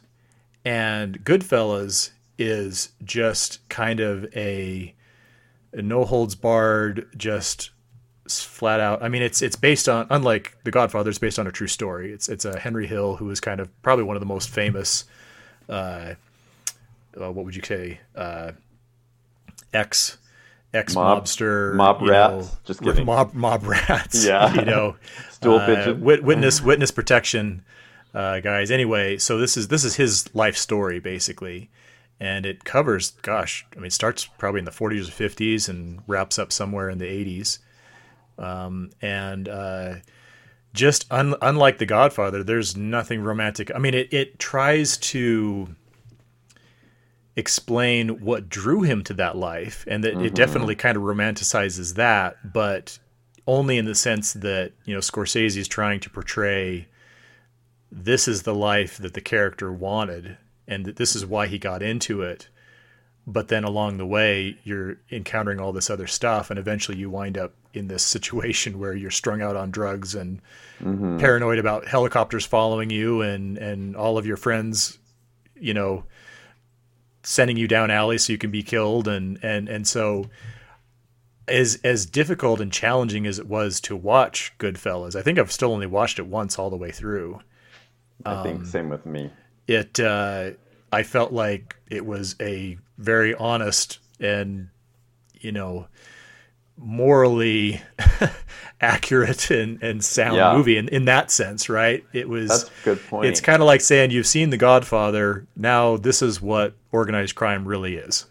and 0.66 1.24
Goodfellas 1.24 2.12
is 2.38 2.90
just 3.04 3.68
kind 3.70 4.02
of 4.02 4.26
a, 4.36 4.94
a 5.72 5.82
no 5.82 6.04
holds 6.04 6.36
barred, 6.36 7.08
just 7.16 7.72
flat 8.42 8.80
out. 8.80 9.02
I 9.04 9.10
mean, 9.10 9.22
it's 9.22 9.42
it's 9.42 9.56
based 9.56 9.88
on 9.90 10.08
unlike 10.10 10.58
The 10.64 10.72
Godfather, 10.72 11.10
it's 11.10 11.20
based 11.20 11.40
on 11.40 11.48
a 11.48 11.52
true 11.52 11.68
story. 11.68 12.12
It's 12.12 12.28
it's 12.30 12.46
a 12.46 12.60
Henry 12.60 12.88
Hill 12.88 13.16
who 13.18 13.30
is 13.30 13.40
kind 13.40 13.60
of 13.60 13.70
probably 13.82 14.04
one 14.04 14.16
of 14.16 14.20
the 14.20 14.26
most 14.28 14.50
famous. 14.50 15.06
Uh, 15.70 16.14
uh, 17.20 17.32
what 17.32 17.46
would 17.46 17.56
you 17.56 17.64
say? 17.64 18.00
Uh, 18.16 18.52
ex 19.74 20.18
ex 20.74 20.96
Mob- 20.96 21.24
mobster 21.24 21.74
mob 21.76 22.02
you 22.02 22.10
rats? 22.10 22.32
know, 22.48 22.58
Just 22.66 22.82
kidding. 22.82 23.06
mob 23.06 23.34
mob 23.34 23.64
rats 23.66 24.26
Yeah. 24.26 24.54
you 24.54 24.66
know 24.66 24.96
Stool 25.32 25.58
uh, 25.60 25.66
pigeon. 25.66 26.02
wit- 26.02 26.24
witness 26.24 26.62
witness 26.62 26.92
protection 26.92 27.64
uh, 28.14 28.40
guys 28.40 28.72
anyway 28.72 29.18
so 29.18 29.38
this 29.38 29.56
is 29.58 29.68
this 29.70 29.84
is 29.84 29.96
his 29.96 30.34
life 30.36 30.58
story 30.58 31.00
basically 31.00 31.70
and 32.20 32.46
it 32.46 32.64
covers 32.64 33.12
gosh 33.22 33.66
i 33.74 33.76
mean 33.78 33.86
it 33.88 33.94
starts 33.94 34.26
probably 34.38 34.60
in 34.60 34.66
the 34.66 34.72
40s 34.72 35.08
or 35.08 35.12
50s 35.30 35.70
and 35.70 36.02
wraps 36.08 36.38
up 36.40 36.52
somewhere 36.52 36.90
in 36.90 36.98
the 36.98 37.06
80s 37.06 37.60
um, 38.38 38.92
and 39.02 39.48
uh, 39.50 39.96
just 40.74 41.06
un- 41.12 41.36
unlike 41.42 41.78
the 41.78 41.86
godfather 41.86 42.44
there's 42.44 42.78
nothing 42.78 43.22
romantic. 43.22 43.72
I 43.74 43.80
mean 43.80 43.94
it, 43.94 44.14
it 44.14 44.40
tries 44.40 44.98
to 44.98 45.76
explain 47.36 48.10
what 48.22 48.50
drew 48.50 48.82
him 48.82 49.04
to 49.04 49.14
that 49.14 49.38
life 49.38 49.86
and 49.88 50.04
that 50.04 50.20
it 50.20 50.34
definitely 50.34 50.74
kind 50.74 50.98
of 50.98 51.04
romanticizes 51.04 51.94
that 51.94 52.36
but 52.52 52.98
only 53.46 53.78
in 53.78 53.86
the 53.86 53.94
sense 53.94 54.34
that 54.34 54.74
you 54.86 54.94
know 54.94 55.00
Scorsese 55.00 55.56
is 55.56 55.68
trying 55.68 56.00
to 56.02 56.10
portray 56.10 56.88
this 57.92 58.28
is 58.28 58.44
the 58.44 58.54
life 58.54 58.98
that 58.98 59.14
the 59.14 59.22
character 59.22 59.72
wanted 59.72 60.38
and 60.68 60.86
that 60.86 60.98
this 60.98 61.16
is 61.16 61.26
why 61.26 61.48
he 61.48 61.58
got 61.58 61.82
into 61.82 62.22
it. 62.22 62.50
But 63.26 63.48
then 63.48 63.64
along 63.64 63.98
the 63.98 64.06
way 64.06 64.58
you're 64.64 64.98
encountering 65.12 65.60
all 65.60 65.72
this 65.72 65.90
other 65.90 66.08
stuff 66.08 66.50
and 66.50 66.60
eventually 66.60 66.98
you 66.98 67.10
wind 67.10 67.38
up 67.38 67.54
in 67.78 67.88
this 67.88 68.04
situation 68.04 68.80
where 68.80 68.94
you're 68.94 69.12
strung 69.12 69.42
out 69.42 69.56
on 69.56 69.72
drugs 69.72 70.16
and 70.16 70.42
mm-hmm. 70.82 71.18
paranoid 71.18 71.60
about 71.60 71.88
helicopters 71.88 72.46
following 72.46 72.90
you 72.90 73.22
and 73.22 73.58
and 73.58 73.96
all 73.96 74.18
of 74.18 74.26
your 74.26 74.38
friends 74.38 74.98
you 75.56 75.74
know 75.74 76.04
sending 77.24 77.58
you 77.58 77.68
down 77.68 77.92
alleys 77.92 78.26
so 78.26 78.34
you 78.34 78.40
can 78.40 78.52
be 78.52 78.64
killed 78.64 79.08
and 79.08 79.38
and 79.44 79.70
and 79.70 79.88
so 79.88 80.30
as 81.48 81.80
as 81.84 82.06
difficult 82.06 82.60
and 82.60 82.72
challenging 82.72 83.26
as 83.26 83.40
it 83.40 83.48
was 83.48 83.80
to 83.82 83.96
watch 83.96 84.54
Goodfellas, 84.60 85.16
I 85.16 85.22
think 85.22 85.40
I've 85.40 85.52
still 85.52 85.72
only 85.72 85.88
watched 85.88 86.20
it 86.20 86.28
once 86.28 86.60
all 86.60 86.70
the 86.70 86.78
way 86.78 86.92
through. 86.92 87.40
I 88.26 88.44
think 88.44 88.60
um, 88.60 88.66
same 88.66 88.90
with 88.90 89.06
me. 89.06 89.32
It 89.68 90.00
uh, 90.00 90.52
I 90.92 91.04
felt 91.04 91.32
like 91.32 91.76
it 91.90 92.06
was 92.06 92.36
a 92.42 92.78
very 92.98 93.34
honest 93.36 94.00
and 94.20 94.70
you 95.40 95.52
know 95.52 95.88
morally 96.78 97.82
accurate 98.82 99.50
and, 99.50 99.82
and 99.82 100.04
sound 100.04 100.38
yeah. 100.38 100.54
movie 100.54 100.78
in, 100.78 100.88
in 100.90 101.06
that 101.06 101.32
sense, 101.32 101.70
right? 101.70 102.04
It 102.14 102.30
was 102.30 102.50
That's 102.50 102.64
a 102.64 102.86
good 102.86 103.08
point. 103.08 103.28
It's 103.28 103.42
kind 103.42 103.62
of 103.62 103.66
like 103.66 103.82
saying 103.82 104.12
you've 104.12 104.28
seen 104.28 104.50
The 104.50 104.58
Godfather, 104.58 105.46
now 105.56 105.98
this 105.98 106.22
is 106.22 106.42
what 106.42 106.74
organized 106.92 107.36
crime 107.36 107.68
really 107.68 107.96
is. 107.96 108.26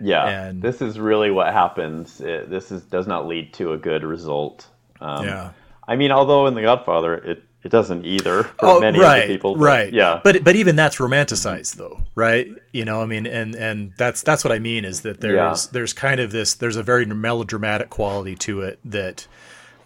Yeah, 0.00 0.26
and 0.26 0.60
this 0.60 0.82
is 0.82 0.98
really 0.98 1.30
what 1.30 1.52
happens. 1.52 2.20
It, 2.20 2.50
this 2.50 2.72
is 2.72 2.82
does 2.82 3.06
not 3.06 3.28
lead 3.28 3.52
to 3.54 3.74
a 3.74 3.78
good 3.78 4.02
result. 4.02 4.66
Um, 5.00 5.24
yeah, 5.24 5.52
I 5.86 5.94
mean, 5.94 6.10
although 6.10 6.46
in 6.46 6.54
The 6.54 6.62
Godfather, 6.62 7.14
it 7.14 7.44
it 7.64 7.70
doesn't 7.70 8.04
either 8.04 8.44
for 8.44 8.66
oh, 8.66 8.80
many 8.80 9.00
right, 9.00 9.22
of 9.22 9.28
the 9.28 9.34
people. 9.34 9.54
But, 9.54 9.64
right. 9.64 9.92
Yeah. 9.92 10.20
But 10.22 10.44
but 10.44 10.54
even 10.54 10.76
that's 10.76 10.96
romanticized 10.96 11.76
though, 11.76 12.02
right? 12.14 12.46
You 12.72 12.84
know, 12.84 13.00
I 13.02 13.06
mean, 13.06 13.26
and 13.26 13.54
and 13.54 13.92
that's 13.96 14.22
that's 14.22 14.44
what 14.44 14.52
I 14.52 14.58
mean 14.58 14.84
is 14.84 15.00
that 15.00 15.20
there's 15.20 15.64
yeah. 15.64 15.70
there's 15.72 15.94
kind 15.94 16.20
of 16.20 16.30
this 16.30 16.54
there's 16.54 16.76
a 16.76 16.82
very 16.82 17.06
melodramatic 17.06 17.88
quality 17.88 18.34
to 18.36 18.60
it 18.60 18.78
that, 18.84 19.26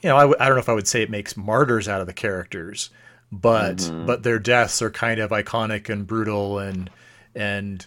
you 0.02 0.08
know, 0.08 0.16
I 0.16 0.22
w- 0.22 0.36
I 0.40 0.46
don't 0.46 0.56
know 0.56 0.60
if 0.60 0.68
I 0.68 0.74
would 0.74 0.88
say 0.88 1.02
it 1.02 1.10
makes 1.10 1.36
martyrs 1.36 1.88
out 1.88 2.00
of 2.00 2.08
the 2.08 2.12
characters, 2.12 2.90
but 3.30 3.76
mm-hmm. 3.76 4.06
but 4.06 4.24
their 4.24 4.40
deaths 4.40 4.82
are 4.82 4.90
kind 4.90 5.20
of 5.20 5.30
iconic 5.30 5.88
and 5.88 6.04
brutal 6.04 6.58
and 6.58 6.90
and 7.36 7.86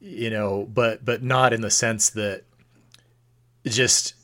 you 0.00 0.28
know, 0.28 0.68
but 0.74 1.04
but 1.04 1.22
not 1.22 1.52
in 1.52 1.60
the 1.60 1.70
sense 1.70 2.10
that 2.10 2.42
just 3.64 4.14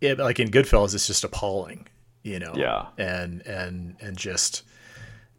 it, 0.00 0.18
like 0.18 0.40
in 0.40 0.50
Goodfellas, 0.50 0.92
it's 0.94 1.06
just 1.06 1.22
appalling, 1.22 1.86
you 2.22 2.38
know. 2.38 2.52
Yeah. 2.56 2.86
And 2.98 3.46
and 3.46 3.96
and 4.00 4.16
just 4.16 4.62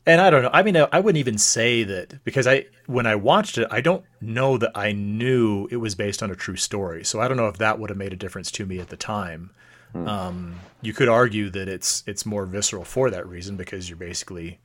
and 0.06 0.20
I 0.20 0.30
don't 0.30 0.44
know. 0.44 0.50
I 0.52 0.64
mean, 0.64 0.76
I 0.76 1.00
wouldn't 1.00 1.20
even 1.20 1.38
say 1.38 1.84
that 1.84 2.24
because 2.24 2.48
I 2.48 2.66
when 2.88 3.06
I 3.06 3.16
watched 3.16 3.58
it, 3.58 3.68
I 3.72 3.82
don't 3.82 4.04
know 4.20 4.58
that 4.58 4.72
I 4.76 4.92
knew 4.92 5.68
it 5.72 5.78
was 5.78 5.96
based 5.96 6.24
on 6.24 6.32
a 6.32 6.36
true 6.36 6.58
story. 6.58 7.04
So 7.04 7.20
I 7.20 7.28
don't 7.28 7.38
know 7.38 7.48
if 7.48 7.58
that 7.58 7.80
would 7.80 7.90
have 7.90 7.98
made 7.98 8.14
a 8.14 8.18
difference 8.18 8.52
to 8.52 8.66
me 8.66 8.80
at 8.80 8.90
the 8.90 8.98
time. 8.98 9.52
Hmm. 9.92 10.08
Um, 10.08 10.60
you 10.82 10.94
could 10.94 11.10
argue 11.10 11.50
that 11.50 11.68
it's 11.68 12.04
it's 12.08 12.26
more 12.26 12.46
visceral 12.46 12.86
for 12.86 13.10
that 13.10 13.28
reason 13.28 13.58
because 13.58 13.90
you're 13.90 13.98
basically 13.98 14.60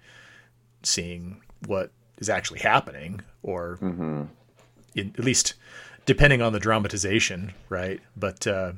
seeing 0.82 1.42
what 1.66 1.90
is 2.18 2.28
actually 2.28 2.60
happening 2.60 3.20
or 3.42 3.78
mm-hmm 3.82 4.22
in, 4.96 5.14
at 5.16 5.24
least 5.24 5.54
depending 6.06 6.42
on 6.42 6.52
the 6.52 6.58
dramatization, 6.58 7.52
right? 7.68 8.00
But 8.16 8.46
uh, 8.46 8.72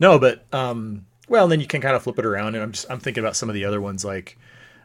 no, 0.00 0.18
but 0.18 0.44
um, 0.52 1.06
well, 1.30 1.44
and 1.44 1.52
then 1.52 1.60
you 1.60 1.66
can 1.68 1.80
kind 1.80 1.94
of 1.94 2.02
flip 2.02 2.18
it 2.18 2.26
around, 2.26 2.56
and 2.56 2.62
I'm 2.62 2.72
just, 2.72 2.90
I'm 2.90 2.98
thinking 2.98 3.22
about 3.22 3.36
some 3.36 3.48
of 3.48 3.54
the 3.54 3.64
other 3.64 3.80
ones. 3.80 4.04
Like 4.04 4.36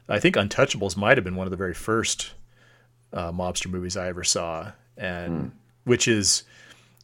I 0.07 0.19
think 0.19 0.35
Untouchables 0.35 0.95
might 0.95 1.17
have 1.17 1.23
been 1.23 1.35
one 1.35 1.47
of 1.47 1.51
the 1.51 1.57
very 1.57 1.73
first 1.73 2.33
uh, 3.11 3.31
mobster 3.31 3.69
movies 3.69 3.97
I 3.97 4.07
ever 4.07 4.23
saw, 4.23 4.71
and 4.95 5.33
mm. 5.33 5.51
which 5.85 6.07
is 6.07 6.43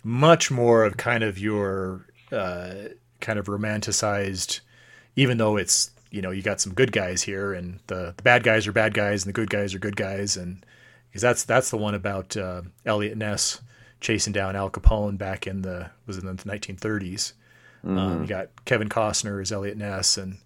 much 0.04 0.52
more 0.52 0.86
of 0.86 0.96
kind 0.98 1.24
of 1.24 1.40
your 1.40 2.06
uh, 2.32 2.74
kind 3.20 3.40
of 3.40 3.48
romanticized, 3.48 4.60
even 5.16 5.40
though 5.40 5.58
it's 5.58 5.90
you 6.12 6.22
know 6.22 6.30
you 6.30 6.44
got 6.44 6.62
some 6.62 6.76
good 6.76 6.92
guys 6.92 7.24
here, 7.24 7.52
and 7.52 7.80
the, 7.88 8.14
the 8.16 8.24
bad 8.24 8.44
guys 8.44 8.68
are 8.68 8.72
bad 8.72 8.94
guys, 8.94 9.24
and 9.24 9.30
the 9.30 9.40
good 9.40 9.50
guys 9.50 9.74
are 9.74 9.80
good 9.80 9.96
guys, 9.96 10.38
and 10.38 10.64
because 11.10 11.24
that's 11.24 11.46
that's 11.46 11.72
the 11.72 11.78
one 11.78 11.96
about 11.96 12.38
uh, 12.38 12.62
Eliot 12.86 13.18
Ness 13.18 13.60
chasing 14.02 14.34
down 14.34 14.56
Al 14.56 14.70
Capone 14.70 15.18
back 15.18 15.48
in 15.48 15.64
the 15.64 15.90
was 16.06 16.20
in 16.20 16.28
the 16.28 16.34
1930s. 16.34 17.34
Mm-hmm. 17.86 17.98
Um, 17.98 18.22
you 18.22 18.28
got 18.28 18.50
Kevin 18.66 18.90
Costner 18.90 19.42
as 19.42 19.52
Eliot 19.52 19.78
Ness 19.78 20.18
and 20.18 20.38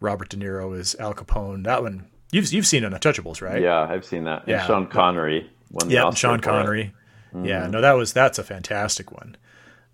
Robert 0.00 0.28
De 0.28 0.36
Niro 0.36 0.78
as 0.78 0.94
Al 0.96 1.14
Capone. 1.14 1.64
That 1.64 1.82
one 1.82 2.06
you've 2.32 2.52
you've 2.52 2.66
seen 2.66 2.84
on 2.84 2.92
Untouchables, 2.92 3.40
right? 3.40 3.60
Yeah, 3.60 3.80
I've 3.80 4.04
seen 4.04 4.24
that. 4.24 4.42
And 4.42 4.48
yeah, 4.48 4.66
Sean 4.66 4.86
Connery. 4.86 5.50
Won 5.70 5.90
yeah, 5.90 6.10
Sean 6.12 6.40
Connery. 6.40 6.94
Mm-hmm. 7.34 7.44
Yeah, 7.44 7.66
no, 7.66 7.80
that 7.80 7.92
was 7.92 8.12
that's 8.12 8.38
a 8.38 8.44
fantastic 8.44 9.10
one. 9.12 9.36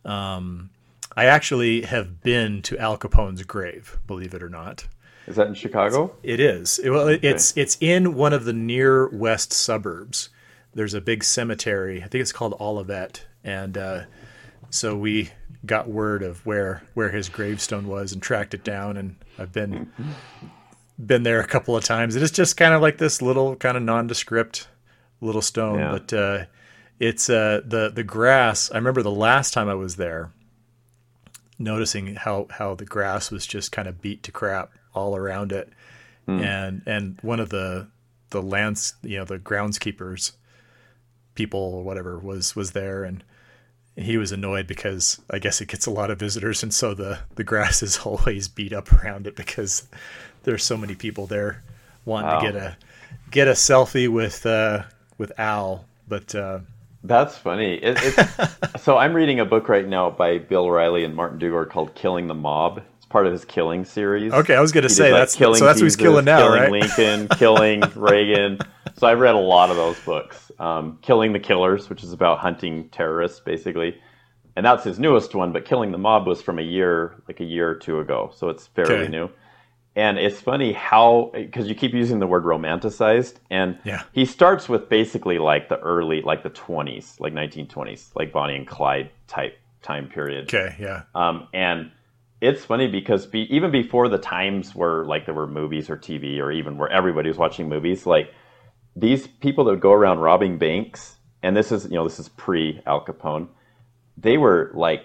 Um, 0.05 0.71
I 1.17 1.27
actually 1.27 1.83
have 1.83 2.23
been 2.23 2.63
to 2.63 2.79
Al 2.79 2.99
Capone's 2.99 3.43
grave, 3.43 3.99
believe 4.07 4.35
it 4.35 4.43
or 4.43 4.49
not. 4.49 4.87
Is 5.27 5.37
that 5.37 5.47
in 5.47 5.55
Chicago? 5.55 6.15
It 6.23 6.41
is. 6.41 6.81
well, 6.85 7.09
okay. 7.09 7.29
it's 7.29 7.57
it's 7.57 7.77
in 7.81 8.15
one 8.15 8.33
of 8.33 8.45
the 8.45 8.53
near 8.53 9.09
west 9.09 9.53
suburbs. 9.53 10.31
There's 10.75 10.95
a 10.95 11.01
big 11.01 11.23
cemetery. 11.23 12.03
I 12.03 12.09
think 12.09 12.23
it's 12.23 12.33
called 12.33 12.55
Olivet, 12.59 13.27
and 13.45 13.77
uh, 13.77 14.01
so 14.71 14.97
we 14.97 15.31
got 15.65 15.89
word 15.89 16.23
of 16.23 16.45
where 16.45 16.83
where 16.95 17.11
his 17.11 17.29
gravestone 17.29 17.87
was 17.87 18.13
and 18.13 18.23
tracked 18.23 18.55
it 18.55 18.65
down. 18.65 18.97
And 18.97 19.17
I've 19.39 19.53
been 19.53 19.93
been 21.05 21.23
there 21.23 21.41
a 21.41 21.47
couple 21.47 21.77
of 21.77 21.85
times. 21.85 22.17
It's 22.17 22.33
just 22.33 22.57
kind 22.57 22.75
of 22.75 22.83
like 22.83 22.99
this 22.99 23.23
little 23.23 23.57
kind 23.57 23.77
of 23.77 23.83
nondescript 23.83 24.69
little 25.21 25.43
stone, 25.43 25.79
yeah. 25.79 25.93
but 25.93 26.13
uh, 26.13 26.45
it's 26.99 27.31
uh, 27.31 27.61
the 27.65 27.91
the 27.91 28.05
grass. 28.05 28.71
I 28.71 28.77
remember 28.77 29.03
the 29.03 29.11
last 29.11 29.53
time 29.55 29.69
I 29.69 29.75
was 29.75 29.97
there, 29.97 30.33
noticing 31.59 32.15
how 32.17 32.49
how 32.51 32.75
the 32.75 32.85
grass 32.85 33.31
was 33.31 33.47
just 33.47 33.73
kind 33.73 33.89
of 33.89 34.03
beat 34.03 34.23
to 34.25 34.33
crap 34.33 34.73
all 34.95 35.17
around 35.17 35.53
it, 35.53 35.73
mm. 36.29 36.43
and 36.43 36.83
and 36.87 37.19
one 37.23 37.41
of 37.41 37.51
the 37.51 37.89
the 38.31 38.43
lands 38.43 38.95
you 39.03 39.19
know 39.19 39.25
the 39.25 39.39
groundskeepers 39.39 40.33
people 41.35 41.61
or 41.61 41.83
whatever 41.83 42.19
was 42.19 42.57
was 42.57 42.73
there 42.73 43.05
and 43.05 43.23
he 43.97 44.17
was 44.17 44.33
annoyed 44.33 44.67
because 44.67 45.21
I 45.31 45.39
guess 45.39 45.61
it 45.61 45.69
gets 45.69 45.87
a 45.87 45.91
lot 45.91 46.11
of 46.11 46.19
visitors 46.19 46.63
and 46.63 46.73
so 46.73 46.95
the 46.95 47.19
the 47.35 47.45
grass 47.45 47.83
is 47.83 47.99
always 48.05 48.49
beat 48.49 48.73
up 48.73 48.93
around 48.93 49.27
it 49.27 49.37
because 49.37 49.87
there's 50.45 50.65
so 50.65 50.77
many 50.77 50.95
people 50.95 51.27
there 51.27 51.63
wanting 52.05 52.31
wow. 52.31 52.41
to 52.41 52.53
get 52.53 52.57
a 52.57 52.77
get 53.31 53.49
a 53.49 53.53
selfie 53.53 54.09
with 54.09 54.45
uh, 54.47 54.83
with 55.19 55.33
Al 55.39 55.85
but 56.09 56.35
uh, 56.35 56.61
that's 57.05 57.37
funny. 57.37 57.75
It, 57.75 57.99
it's 58.01 58.83
so 58.83 58.97
I'm 58.97 59.15
reading 59.15 59.41
a 59.41 59.45
book 59.45 59.69
right 59.69 59.87
now 59.87 60.11
by 60.11 60.39
Bill 60.39 60.65
O'Reilly 60.67 61.05
and 61.05 61.15
Martin 61.15 61.39
Dugard 61.39 61.71
called 61.71 61.95
"Killing 61.95 62.27
the 62.27 62.35
Mob," 62.35 62.83
part 63.13 63.27
of 63.27 63.33
his 63.33 63.45
killing 63.45 63.85
series. 63.85 64.33
Okay, 64.33 64.57
I 64.57 64.61
was 64.61 64.73
going 64.73 64.83
to 64.83 64.89
say 64.89 65.13
like 65.13 65.21
that's 65.21 65.37
killing 65.37 65.59
so 65.59 65.67
that's 65.67 65.79
Jesus, 65.79 65.95
who 65.95 66.03
he's 66.03 66.11
killing 66.11 66.25
now, 66.25 66.39
killing 66.39 66.61
right? 66.61 66.73
Lincoln, 66.73 67.29
killing 67.39 67.83
Reagan. 67.95 68.59
So 68.97 69.07
I've 69.07 69.21
read 69.21 69.35
a 69.35 69.39
lot 69.39 69.71
of 69.71 69.77
those 69.77 70.01
books. 70.01 70.51
Um, 70.59 70.99
killing 71.03 71.33
the 71.33 71.39
Killers, 71.39 71.91
which 71.91 72.03
is 72.03 72.13
about 72.13 72.39
hunting 72.39 72.89
terrorists, 72.89 73.41
basically, 73.41 73.99
and 74.57 74.65
that's 74.65 74.85
his 74.85 74.99
newest 74.99 75.35
one. 75.35 75.53
But 75.53 75.65
Killing 75.65 75.93
the 75.93 75.99
Mob 75.99 76.27
was 76.27 76.41
from 76.41 76.59
a 76.59 76.63
year, 76.63 77.23
like 77.29 77.41
a 77.41 77.45
year 77.45 77.69
or 77.69 77.75
two 77.75 78.01
ago, 78.01 78.33
so 78.35 78.49
it's 78.49 78.67
fairly 78.69 78.95
okay. 78.95 79.09
new. 79.09 79.31
And 79.95 80.19
it's 80.19 80.41
funny 80.41 80.73
how 80.73 81.31
because 81.35 81.69
you 81.69 81.75
keep 81.75 81.93
using 81.93 82.19
the 82.19 82.27
word 82.27 82.45
romanticized, 82.45 83.35
and 83.51 83.79
yeah. 83.85 84.05
he 84.13 84.25
starts 84.25 84.69
with 84.69 84.89
basically 84.89 85.39
like 85.39 85.69
the 85.69 85.79
early, 85.81 86.23
like 86.23 86.43
the 86.43 86.51
20s, 86.51 87.21
like 87.21 87.35
1920s, 87.35 88.09
like 88.15 88.33
Bonnie 88.33 88.57
and 88.57 88.67
Clyde 88.67 89.11
type 89.27 89.59
time 89.83 90.09
period. 90.09 90.45
Okay, 90.45 90.75
yeah. 90.79 91.03
Um, 91.15 91.49
and 91.53 91.91
it's 92.43 92.65
funny 92.65 92.89
because 92.89 93.25
be, 93.25 93.47
even 93.55 93.71
before 93.71 94.09
the 94.09 94.19
times 94.19 94.75
where 94.75 95.05
like 95.05 95.27
there 95.27 95.35
were 95.35 95.47
movies 95.47 95.89
or 95.89 95.97
TV 95.97 96.41
or 96.41 96.51
even 96.51 96.77
where 96.77 96.91
everybody 96.91 97.29
was 97.29 97.39
watching 97.39 97.69
movies, 97.69 98.05
like 98.05 98.35
these 98.97 99.29
people 99.29 99.65
that 99.65 99.71
would 99.71 99.81
go 99.81 99.93
around 99.93 100.19
robbing 100.19 100.59
banks, 100.59 101.17
and 101.45 101.57
this 101.57 101.71
is 101.71 101.85
you 101.85 101.93
know 101.93 102.03
this 102.03 102.19
is 102.19 102.29
pre 102.31 102.83
Al 102.85 103.05
Capone, 103.05 103.47
they 104.17 104.39
were 104.39 104.73
like 104.75 105.05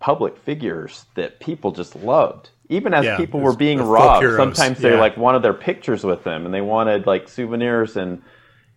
public 0.00 0.36
figures 0.36 1.06
that 1.14 1.38
people 1.38 1.70
just 1.70 1.94
loved. 1.94 2.50
Even 2.68 2.92
as 2.92 3.04
yeah, 3.04 3.16
people 3.16 3.38
were 3.38 3.54
being 3.54 3.80
robbed, 3.80 4.26
sometimes 4.34 4.78
they 4.78 4.94
yeah. 4.94 5.00
like 5.00 5.16
wanted 5.16 5.42
their 5.42 5.54
pictures 5.54 6.02
with 6.02 6.24
them, 6.24 6.44
and 6.44 6.52
they 6.52 6.60
wanted 6.60 7.06
like 7.06 7.28
souvenirs 7.28 7.96
and 7.96 8.20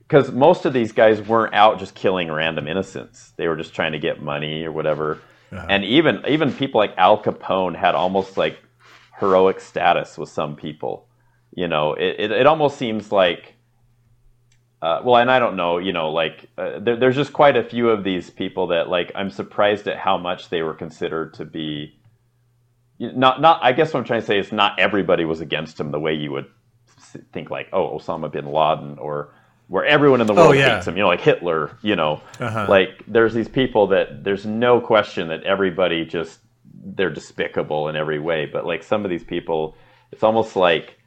because 0.08 0.32
most 0.32 0.66
of 0.66 0.74
these 0.74 0.92
guys 0.92 1.20
weren't 1.20 1.56
out 1.56 1.80
just 1.80 1.96
killing 1.96 2.32
random 2.32 2.68
innocents; 2.68 3.34
they 3.38 3.48
were 3.48 3.56
just 3.56 3.74
trying 3.74 3.94
to 3.94 4.00
get 4.00 4.22
money 4.22 4.66
or 4.66 4.72
whatever. 4.72 5.20
Uh-huh. 5.52 5.66
And 5.70 5.84
even 5.86 6.24
even 6.28 6.54
people 6.54 6.80
like 6.80 6.94
Al 6.98 7.22
Capone 7.22 7.76
had 7.76 7.96
almost 7.96 8.38
like 8.38 8.60
heroic 9.20 9.60
status 9.60 10.18
with 10.18 10.30
some 10.30 10.56
people. 10.56 11.08
You 11.54 11.68
know, 11.68 11.94
it 11.94 12.16
it, 12.20 12.32
it 12.32 12.48
almost 12.48 12.78
seems 12.78 13.12
like. 13.12 13.54
Uh, 14.82 15.02
well, 15.04 15.16
and 15.16 15.32
I 15.32 15.40
don't 15.40 15.56
know, 15.56 15.80
you 15.80 15.94
know, 15.94 16.12
like 16.12 16.48
uh, 16.60 16.78
there, 16.80 16.96
there's 16.96 17.16
just 17.16 17.34
quite 17.34 17.58
a 17.58 17.64
few 17.64 17.90
of 17.90 18.04
these 18.04 18.30
people 18.30 18.68
that, 18.68 18.88
like, 18.88 19.12
I'm 19.16 19.32
surprised 19.32 19.88
at 19.88 19.98
how 19.98 20.16
much 20.18 20.50
they 20.50 20.62
were 20.62 20.76
considered 20.76 21.34
to 21.36 21.46
be. 21.46 21.98
Not, 23.00 23.42
not. 23.42 23.62
I 23.64 23.72
guess 23.72 23.94
what 23.94 24.02
I'm 24.02 24.06
trying 24.06 24.22
to 24.22 24.28
say 24.28 24.38
is 24.38 24.52
not 24.52 24.78
everybody 24.78 25.26
was 25.26 25.42
against 25.42 25.80
him 25.80 25.92
the 25.92 26.00
way 26.00 26.14
you 26.14 26.32
would 26.34 26.46
think, 27.34 27.50
like, 27.50 27.70
oh, 27.74 27.98
Osama 27.98 28.32
bin 28.32 28.46
Laden 28.46 29.00
or 29.00 29.34
where 29.68 29.86
everyone 29.86 30.22
in 30.22 30.28
the 30.28 30.34
world 30.34 30.50
Oh, 30.50 30.52
yeah. 30.54 30.76
hates 30.76 30.88
him. 30.88 30.96
You 30.96 31.04
know, 31.04 31.08
like 31.08 31.22
Hitler. 31.22 31.78
You 31.82 31.96
know, 31.96 32.22
Uh-huh. 32.40 32.66
like 32.70 33.04
there's 33.08 33.34
these 33.34 33.48
people 33.50 33.88
that 33.88 34.24
there's 34.24 34.46
no 34.46 34.80
question 34.80 35.28
that 35.30 35.44
everybody 35.44 36.06
just 36.06 36.40
they're 36.88 37.10
despicable 37.10 37.88
in 37.90 37.96
every 37.96 38.20
way. 38.20 38.46
But 38.46 38.66
like 38.66 38.84
some 38.84 39.04
of 39.06 39.10
these 39.10 39.24
people, 39.24 39.76
it's 40.12 40.24
almost 40.24 40.56
like 40.56 40.98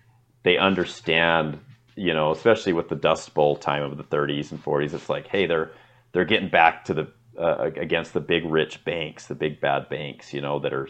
they 0.42 0.56
understand. 0.58 1.58
You 1.96 2.14
know, 2.14 2.30
especially 2.30 2.72
with 2.74 2.88
the 2.88 2.94
Dust 2.94 3.34
Bowl 3.34 3.56
time 3.56 3.82
of 3.82 3.96
the 3.96 4.04
30s 4.04 4.52
and 4.52 4.62
40s, 4.62 4.94
it's 4.94 5.08
like, 5.08 5.26
hey, 5.26 5.46
they're 5.46 5.72
they're 6.12 6.24
getting 6.24 6.48
back 6.48 6.84
to 6.84 6.94
the 6.94 7.08
uh, 7.36 7.70
against 7.76 8.12
the 8.12 8.20
big 8.20 8.44
rich 8.44 8.84
banks, 8.84 9.26
the 9.26 9.34
big 9.34 9.60
bad 9.60 9.88
banks. 9.88 10.32
You 10.32 10.40
know, 10.40 10.60
that 10.60 10.72
are 10.72 10.88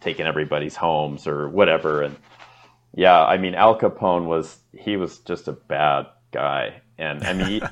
taking 0.00 0.26
everybody's 0.26 0.76
homes 0.76 1.26
or 1.26 1.48
whatever. 1.48 2.02
And 2.02 2.16
yeah, 2.94 3.24
I 3.24 3.38
mean, 3.38 3.54
Al 3.54 3.78
Capone 3.78 4.26
was 4.26 4.58
he 4.78 4.96
was 4.98 5.20
just 5.20 5.48
a 5.48 5.52
bad 5.52 6.06
guy, 6.32 6.82
and 7.02 7.24
I 7.24 7.32
mean, 7.32 7.46
he, 7.48 7.62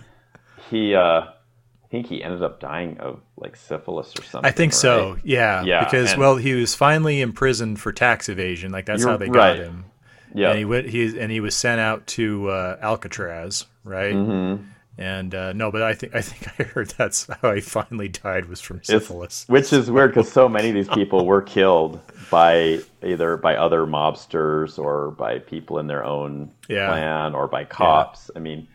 he 0.71 0.95
uh, 0.95 1.01
I 1.23 1.89
think 1.91 2.07
he 2.07 2.23
ended 2.23 2.43
up 2.43 2.61
dying 2.61 2.99
of 2.99 3.21
like 3.37 3.57
syphilis 3.57 4.13
or 4.19 4.23
something. 4.23 4.49
I 4.49 4.53
think 4.53 4.73
so. 4.73 5.17
Yeah. 5.25 5.63
Yeah, 5.63 5.85
Because 5.85 6.17
well, 6.17 6.37
he 6.37 6.55
was 6.55 6.75
finally 6.75 7.21
imprisoned 7.21 7.81
for 7.81 7.93
tax 7.93 8.29
evasion. 8.29 8.71
Like 8.73 8.87
that's 8.87 9.05
how 9.05 9.17
they 9.17 9.27
right. 9.29 9.57
got 9.57 9.59
him. 9.59 9.85
Yeah, 10.33 10.51
And 10.51 10.59
he 10.61 10.65
went. 10.65 10.89
He 10.89 11.19
and 11.19 11.33
he 11.33 11.41
was 11.41 11.57
sent 11.57 11.81
out 11.81 12.07
to 12.09 12.49
uh, 12.51 12.79
Alcatraz, 12.81 13.67
right? 13.83 14.15
Mm-hmm. 14.15 14.63
And 14.99 15.35
uh, 15.35 15.53
no, 15.55 15.73
but 15.73 15.83
I 15.83 15.95
think 15.95 16.15
I 16.15 16.21
think 16.21 16.47
I 16.61 16.63
heard 16.63 16.91
that's 16.91 17.27
how 17.43 17.53
he 17.55 17.61
finally 17.61 18.09
died 18.09 18.45
was 18.47 18.61
from 18.61 18.77
It's- 18.77 18.87
syphilis. 18.89 19.45
which 19.49 19.73
is 19.73 19.91
weird 19.91 20.11
because 20.15 20.31
so 20.31 20.49
many 20.49 20.69
of 20.69 20.75
these 20.75 20.89
people 20.89 21.27
were 21.27 21.43
killed 21.43 21.99
by 22.31 22.81
either 23.03 23.37
by 23.39 23.57
other 23.57 23.87
mobsters 23.87 24.79
or 24.79 25.11
by 25.13 25.39
people 25.41 25.79
in 25.79 25.89
their 25.89 26.05
own 26.05 26.53
Yeah. 26.69 26.87
clan 26.89 27.35
or 27.35 27.49
by 27.49 27.65
cops. 27.65 28.31
I 28.37 28.39
mean, 28.39 28.69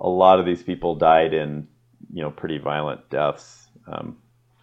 a 0.00 0.08
lot 0.08 0.40
of 0.40 0.46
these 0.46 0.62
people 0.62 0.94
died 0.94 1.34
in 1.34 1.68
you 2.12 2.22
know 2.22 2.30
pretty 2.30 2.58
violent 2.58 3.08
deaths. 3.10 3.68
Um, 3.86 4.16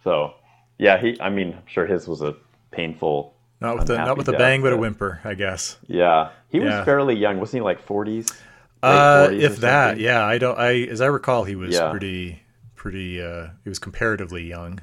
so 0.04 0.34
yeah, 0.78 1.00
he. 1.00 1.16
I 1.20 1.30
mean, 1.30 1.54
I'm 1.54 1.66
sure 1.66 1.86
his 1.86 2.06
was 2.08 2.22
a 2.22 2.34
painful. 2.70 3.34
Not 3.60 3.78
with 3.78 3.90
a, 3.90 3.96
not 3.96 4.16
with 4.16 4.28
a 4.28 4.32
death, 4.32 4.38
bang, 4.38 4.62
but 4.62 4.72
a 4.72 4.76
whimper, 4.76 5.20
I 5.24 5.34
guess. 5.34 5.78
Yeah, 5.88 6.30
he 6.48 6.60
was 6.60 6.72
fairly 6.84 7.16
young. 7.16 7.40
Wasn't 7.40 7.58
he 7.58 7.64
like 7.64 7.84
40s? 7.84 8.32
Uh, 8.84 9.26
40s 9.28 9.40
if 9.40 9.56
that, 9.58 9.88
something? 9.90 10.04
yeah, 10.04 10.24
I 10.24 10.38
don't. 10.38 10.56
I 10.56 10.82
as 10.82 11.00
I 11.00 11.06
recall, 11.06 11.42
he 11.42 11.56
was 11.56 11.74
Yeah. 11.74 11.90
pretty, 11.90 12.40
pretty. 12.76 13.20
Uh, 13.20 13.48
he 13.64 13.68
was 13.68 13.80
comparatively 13.80 14.44
young. 14.46 14.80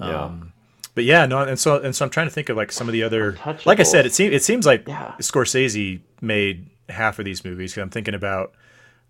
Yeah. 0.00 0.24
Um, 0.24 0.52
but 0.96 1.04
yeah, 1.04 1.26
no, 1.26 1.38
and 1.42 1.56
so 1.60 1.80
and 1.80 1.94
so 1.94 2.04
I'm 2.04 2.10
trying 2.10 2.26
to 2.26 2.32
think 2.32 2.48
of 2.48 2.56
like 2.56 2.72
some 2.72 2.88
of 2.88 2.92
the 2.92 3.04
other. 3.04 3.36
Like 3.64 3.78
I 3.78 3.84
said, 3.84 4.04
it 4.04 4.12
seems 4.12 4.34
it 4.34 4.42
seems 4.42 4.66
like 4.66 4.88
Yeah. 4.88 5.14
Scorsese 5.20 6.00
made 6.20 6.70
half 6.88 7.20
of 7.20 7.24
these 7.24 7.44
movies. 7.44 7.72
'cause 7.74 7.82
I'm 7.82 7.90
thinking 7.90 8.14
about, 8.14 8.52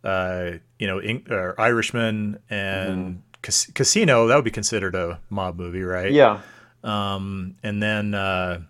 uh, 0.08 0.58
you 0.78 0.86
know, 0.86 1.00
or 1.30 1.60
Irishman 1.60 2.38
and 2.50 2.98
Mm-hmm. 2.98 3.18
Cas- 3.42 3.70
Casino. 3.74 4.26
That 4.26 4.34
would 4.36 4.44
be 4.44 4.50
considered 4.50 4.94
a 4.94 5.20
mob 5.30 5.58
movie, 5.58 5.82
right? 5.82 6.10
yeah. 6.12 6.40
Um, 6.82 7.54
and 7.62 7.82
then. 7.82 8.14
Uh, 8.14 8.60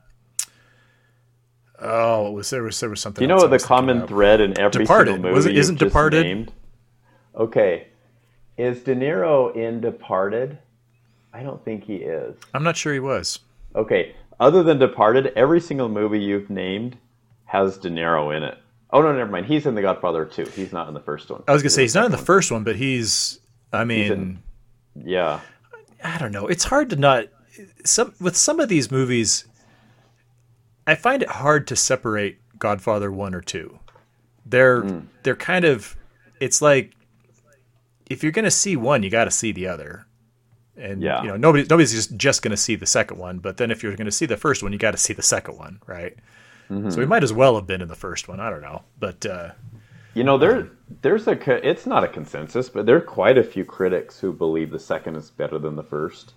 Oh, 1.81 2.33
was 2.33 2.51
there 2.51 2.63
was 2.65 2.81
there 2.81 2.91
was 2.91 3.01
something. 3.01 3.21
Do 3.21 3.33
you 3.33 3.39
know 3.41 3.47
the 3.47 3.59
common 3.61 3.99
about. 3.99 4.09
thread 4.09 4.41
in 4.41 4.59
every 4.59 4.83
Departed. 4.83 5.13
single 5.15 5.31
movie 5.31 5.35
Was 5.37 5.47
it- 5.47 5.57
isn't 5.57 5.79
Departed- 5.79 6.25
named? 6.25 6.53
Okay, 7.37 7.87
is 8.57 8.81
De 8.83 8.97
Niro 8.97 9.55
in 9.55 9.81
Departed? 9.81 10.59
I 11.33 11.45
don't 11.45 11.65
think 11.65 11.85
he 11.85 11.97
is. 11.97 12.35
I'm 12.53 12.65
not 12.65 12.77
sure 12.77 12.93
he 12.93 12.99
was. 12.99 13.39
Okay, 13.77 14.17
other 14.41 14.65
than 14.65 14.79
Departed, 14.81 15.33
every 15.37 15.61
single 15.61 15.89
movie 15.89 16.19
you've 16.19 16.51
named 16.51 16.97
has 17.45 17.79
De 17.79 17.89
Niro 17.91 18.37
in 18.37 18.43
it. 18.43 18.59
Oh 18.91 19.03
no, 19.03 19.13
never 19.15 19.31
mind. 19.31 19.47
He's 19.47 19.67
in 19.67 19.75
The 19.75 19.83
Godfather 19.83 20.25
too. 20.25 20.45
He's 20.45 20.73
not 20.73 20.89
in 20.89 20.95
the 20.95 21.01
first 21.01 21.31
one. 21.31 21.43
I 21.47 21.53
was 21.53 21.63
gonna 21.63 21.71
say 21.71 21.83
He's 21.83 21.91
he's 21.93 21.95
not 21.95 22.07
in 22.07 22.13
the 22.13 22.19
first 22.19 22.51
one, 22.51 22.65
but 22.65 22.77
he's. 22.77 23.39
I 23.73 23.85
mean, 23.85 24.13
in- 24.13 24.39
Yeah, 24.95 25.41
I 26.03 26.17
don't 26.19 26.33
know. 26.33 26.47
It's 26.47 26.65
hard 26.65 26.89
to 26.91 26.97
not 26.97 27.27
some 27.85 28.15
with 28.21 28.37
some 28.37 28.61
of 28.61 28.69
these 28.69 28.91
movies. 28.91 29.45
I 30.87 30.95
find 30.95 31.23
it 31.23 31.29
hard 31.29 31.67
to 31.69 31.77
separate 31.77 32.39
Godfather 32.59 33.13
one 33.13 33.35
or 33.35 33.43
two. 33.43 33.79
They're 34.47 34.81
Hmm. 34.83 34.99
they're 35.23 35.37
kind 35.37 35.65
of. 35.67 35.95
It's 36.41 36.63
like 36.63 36.95
if 38.09 38.23
you're 38.23 38.33
gonna 38.33 38.51
see 38.51 38.75
one, 38.77 39.03
you 39.03 39.11
got 39.11 39.25
to 39.25 39.31
see 39.31 39.53
the 39.53 39.67
other. 39.69 40.07
And 40.79 41.03
Yeah. 41.03 41.21
you 41.23 41.29
know 41.29 41.37
nobody 41.37 41.65
nobody's 41.69 41.93
just 41.93 42.17
just 42.17 42.41
gonna 42.41 42.57
see 42.57 42.75
the 42.77 42.87
second 42.87 43.19
one. 43.19 43.39
But 43.41 43.59
then 43.59 43.71
if 43.71 43.83
you're 43.83 43.95
gonna 43.97 44.11
see 44.13 44.25
the 44.27 44.37
first 44.39 44.63
one, 44.63 44.73
you 44.73 44.79
got 44.79 44.93
to 44.93 44.97
see 44.97 45.13
the 45.13 45.23
second 45.23 45.59
one, 45.59 45.81
right? 45.87 46.17
Mm-hmm. 46.71 46.91
So 46.91 46.99
we 46.99 47.07
might 47.07 47.23
as 47.23 47.33
well 47.33 47.55
have 47.57 47.67
been 47.67 47.81
in 47.81 47.89
the 47.89 47.95
first 47.95 48.29
one. 48.29 48.41
I 48.41 48.51
don't 48.51 48.61
know, 48.63 48.83
but 49.01 49.25
uh, 49.27 49.51
you 50.15 50.23
know 50.25 50.37
there 50.39 50.69
there's 51.03 51.27
a 51.27 51.67
it's 51.69 51.87
not 51.87 52.05
a 52.05 52.09
consensus, 52.09 52.69
but 52.69 52.85
there 52.87 52.97
are 52.97 53.01
quite 53.01 53.39
a 53.39 53.43
few 53.45 53.65
critics 53.65 54.19
who 54.21 54.33
believe 54.33 54.71
the 54.71 54.79
second 54.79 55.17
is 55.17 55.31
better 55.31 55.59
than 55.59 55.77
the 55.77 55.83
first. 55.83 56.35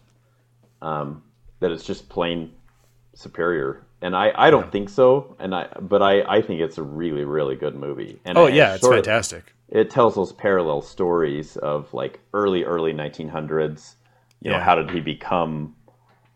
Um, 0.82 1.23
that 1.59 1.71
it's 1.71 1.84
just 1.84 2.09
plain 2.09 2.51
superior, 3.13 3.84
and 4.01 4.15
I 4.15 4.32
I 4.36 4.49
don't 4.49 4.71
think 4.71 4.89
so. 4.89 5.36
And 5.39 5.53
I 5.53 5.67
but 5.82 6.01
I 6.01 6.21
I 6.23 6.41
think 6.41 6.61
it's 6.61 6.77
a 6.77 6.84
really 6.84 7.23
really 7.25 7.55
good 7.55 7.75
movie. 7.75 8.19
And 8.25 8.38
oh 8.38 8.47
yeah, 8.47 8.75
it's 8.75 8.86
of- 8.86 8.93
fantastic. 8.93 9.53
it 9.69 9.89
tells 9.89 10.15
those 10.15 10.32
parallel 10.34 10.82
stories 10.82 11.57
of 11.57 11.93
like 11.93 12.19
early 12.34 12.63
early 12.63 12.93
1900s 12.93 13.95
you 14.41 14.49
know 14.49 14.57
Yeah. 14.57 14.63
how 14.63 14.75
did 14.75 14.89
he 14.89 14.99
become 15.01 15.75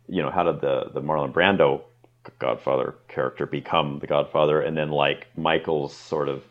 you 0.07 0.21
know 0.21 0.29
how 0.29 0.43
did 0.43 0.61
the 0.61 0.91
the 0.93 1.01
marlon 1.01 1.33
brando 1.33 1.81
godfather 2.39 2.95
character 3.07 3.45
become 3.45 3.99
the 3.99 4.07
godfather 4.07 4.61
and 4.61 4.75
then 4.77 4.89
like 4.91 5.27
michael's 5.37 5.95
sort 5.95 6.29
of 6.29 6.43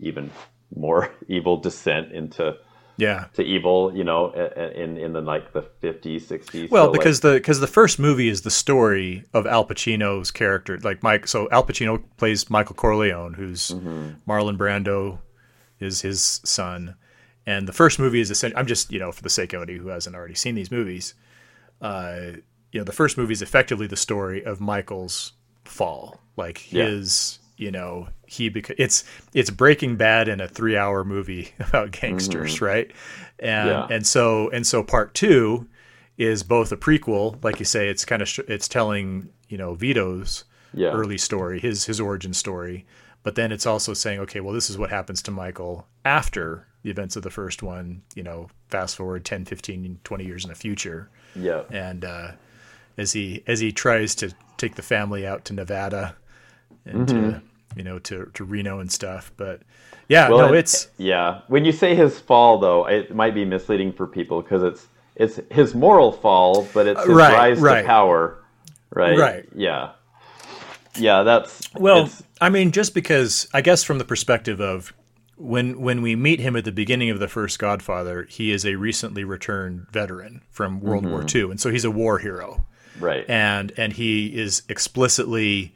even 0.00 0.30
more 0.74 1.10
evil 1.28 1.56
descent 1.56 2.12
into 2.12 2.56
Yeah. 2.98 3.26
to 3.34 3.42
evil 3.42 3.92
you 3.96 4.04
know 4.04 4.30
in 4.32 4.96
in 4.98 5.12
the 5.12 5.20
like 5.20 5.52
the 5.52 5.62
50s 5.82 6.22
60s 6.22 6.70
Well, 6.70 6.86
So, 6.86 6.90
like, 6.90 7.00
because 7.00 7.20
the 7.20 7.34
because 7.34 7.60
the 7.60 7.66
first 7.66 7.98
movie 7.98 8.28
is 8.28 8.42
the 8.42 8.50
story 8.50 9.24
of 9.32 9.46
Al 9.46 9.64
Pacino's 9.64 10.30
character, 10.30 10.78
like 10.78 11.02
Mike. 11.02 11.26
So 11.28 11.48
Al 11.50 11.64
Pacino 11.64 12.02
plays 12.16 12.50
Michael 12.50 12.74
Corleone, 12.74 13.34
who's 13.34 13.70
Mm-hmm. 13.70 14.30
Marlon 14.30 14.56
Brando 14.58 15.18
is 15.80 16.00
his 16.02 16.40
son, 16.44 16.96
and 17.46 17.68
the 17.68 17.72
first 17.72 17.98
movie 18.00 18.20
is 18.20 18.30
essentially. 18.32 18.58
I'm 18.58 18.66
just 18.66 18.90
you 18.92 18.98
know 18.98 19.12
for 19.12 19.22
the 19.22 19.30
sake 19.30 19.52
of 19.52 19.62
anybody 19.62 19.78
who 19.78 19.88
hasn't 19.88 20.16
already 20.16 20.34
seen 20.34 20.54
these 20.56 20.70
movies, 20.72 21.14
uh, 21.80 22.32
you 22.72 22.80
know 22.80 22.84
the 22.84 22.92
first 22.92 23.16
movie 23.18 23.32
is 23.32 23.42
effectively 23.42 23.86
the 23.86 23.96
story 23.96 24.44
of 24.44 24.60
Michael's 24.60 25.32
fall, 25.64 26.20
like 26.36 26.70
Yeah. 26.72 26.86
his 26.86 27.38
you 27.56 27.70
know 27.70 28.08
he 28.26 28.50
beca- 28.50 28.74
it's 28.78 29.04
it's 29.34 29.50
Breaking 29.50 29.96
Bad 29.96 30.28
in 30.28 30.40
a 30.40 30.48
three 30.48 30.76
hour 30.76 31.04
movie 31.04 31.52
about 31.60 31.90
gangsters, 31.92 32.60
right? 32.60 32.90
And 33.38 33.68
Mm-hmm. 33.70 33.90
Yeah. 33.90 33.96
and 33.96 34.06
so 34.06 34.48
and 34.50 34.66
so 34.66 34.82
part 34.82 35.14
two 35.14 35.66
is 36.16 36.42
both 36.42 36.72
a 36.72 36.76
prequel, 36.76 37.42
like 37.44 37.58
you 37.60 37.64
say, 37.64 37.88
it's 37.88 38.04
kind 38.04 38.20
of 38.22 38.28
sh- 38.28 38.40
it's 38.48 38.66
telling 38.68 39.28
you 39.48 39.56
know 39.58 39.74
Vito's 39.74 40.44
Yeah. 40.74 40.88
early 40.90 41.18
story, 41.18 41.60
his 41.60 41.84
his 41.86 42.00
origin 42.00 42.34
story, 42.34 42.86
but 43.22 43.34
then 43.34 43.50
it's 43.52 43.66
also 43.66 43.94
saying, 43.94 44.20
okay, 44.20 44.40
well, 44.40 44.52
this 44.54 44.68
is 44.70 44.76
what 44.78 44.90
happens 44.90 45.22
to 45.22 45.30
Michael 45.30 45.86
after 46.04 46.66
the 46.82 46.90
events 46.90 47.16
of 47.16 47.22
the 47.22 47.30
first 47.30 47.62
one. 47.62 48.02
You 48.14 48.22
know, 48.24 48.48
fast 48.68 48.96
forward 48.96 49.24
10, 49.24 49.44
15, 49.46 50.00
20 50.04 50.24
years 50.24 50.44
in 50.44 50.48
the 50.50 50.54
future, 50.56 51.08
yeah 51.36 51.62
and 51.70 52.04
uh, 52.04 52.32
as 52.98 53.12
he 53.12 53.42
as 53.46 53.60
he 53.60 53.72
tries 53.72 54.14
to 54.16 54.34
take 54.58 54.74
the 54.74 54.82
family 54.82 55.26
out 55.26 55.44
to 55.46 55.54
Nevada 55.54 56.16
and 56.84 57.08
to 57.08 57.42
you 57.76 57.82
know 57.84 57.98
to 58.00 58.30
to 58.34 58.44
Reno 58.44 58.80
and 58.80 58.92
stuff, 58.92 59.32
but 59.36 59.62
yeah, 60.08 60.24
Mm-hmm. 60.24 60.34
Well, 60.34 60.48
no, 60.48 60.54
it's 60.54 60.88
yeah. 60.98 61.40
When 61.48 61.64
you 61.64 61.72
say 61.72 61.94
his 61.94 62.18
fall, 62.18 62.58
though, 62.58 62.86
it 62.86 63.14
might 63.14 63.34
be 63.34 63.44
misleading 63.44 63.92
for 63.92 64.06
people 64.06 64.42
because 64.42 64.62
it's 64.62 64.86
it's 65.16 65.40
his 65.50 65.74
moral 65.74 66.12
fall, 66.12 66.66
but 66.74 66.86
it's 66.86 67.00
his 67.00 67.08
Right, 67.14 67.32
rise 67.32 67.58
right. 67.60 67.82
to 67.82 67.86
power, 67.86 68.38
right? 68.90 69.18
Right. 69.18 69.48
Yeah. 69.54 69.92
Yeah, 70.96 71.22
that's 71.22 71.72
Well, 71.74 72.10
I 72.40 72.48
mean, 72.48 72.72
just 72.72 72.94
because 72.94 73.46
I 73.54 73.60
guess 73.60 73.84
from 73.84 73.98
the 73.98 74.04
perspective 74.04 74.60
of 74.60 74.92
when 75.36 75.80
when 75.80 76.02
we 76.02 76.16
meet 76.16 76.40
him 76.40 76.56
at 76.56 76.64
the 76.64 76.72
beginning 76.72 77.10
of 77.10 77.20
the 77.20 77.28
first 77.28 77.58
Godfather, 77.58 78.24
he 78.24 78.50
is 78.50 78.64
a 78.66 78.74
recently 78.74 79.22
returned 79.22 79.86
veteran 79.92 80.42
from 80.50 80.80
World 80.80 81.06
War 81.06 81.20
Mm-hmm. 81.22 81.36
II, 81.38 81.50
and 81.50 81.60
so 81.60 81.70
he's 81.70 81.84
a 81.84 81.90
war 81.90 82.18
hero, 82.18 82.66
right. 83.00 83.24
and 83.28 83.72
and 83.76 83.92
he 83.94 84.26
is 84.38 84.62
explicitly 84.68 85.74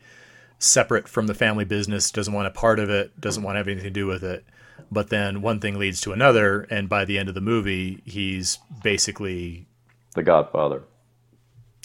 separate 0.59 1.09
from 1.09 1.27
the 1.27 1.35
family 1.35 1.65
business, 1.65 2.11
doesn't 2.11 2.33
want 2.35 2.47
a 2.47 2.51
part 2.51 2.79
of 2.79 2.89
it, 2.91 3.21
doesn't 3.21 3.43
want 3.43 3.55
to 3.55 3.59
have 3.59 3.69
anything 3.69 3.85
to 3.85 3.91
do 3.91 4.07
with 4.07 4.23
it. 4.23 4.45
But 4.91 5.09
then 5.11 5.43
one 5.43 5.59
thing 5.61 5.79
leads 5.79 6.01
to 6.03 6.13
another, 6.13 6.63
and 6.71 6.89
by 6.89 7.05
the 7.05 7.19
end 7.19 7.29
of 7.29 7.35
the 7.35 7.41
movie, 7.41 8.03
he's 8.05 8.59
basically 8.83 9.67
the 10.15 10.23
Godfather. 10.23 10.83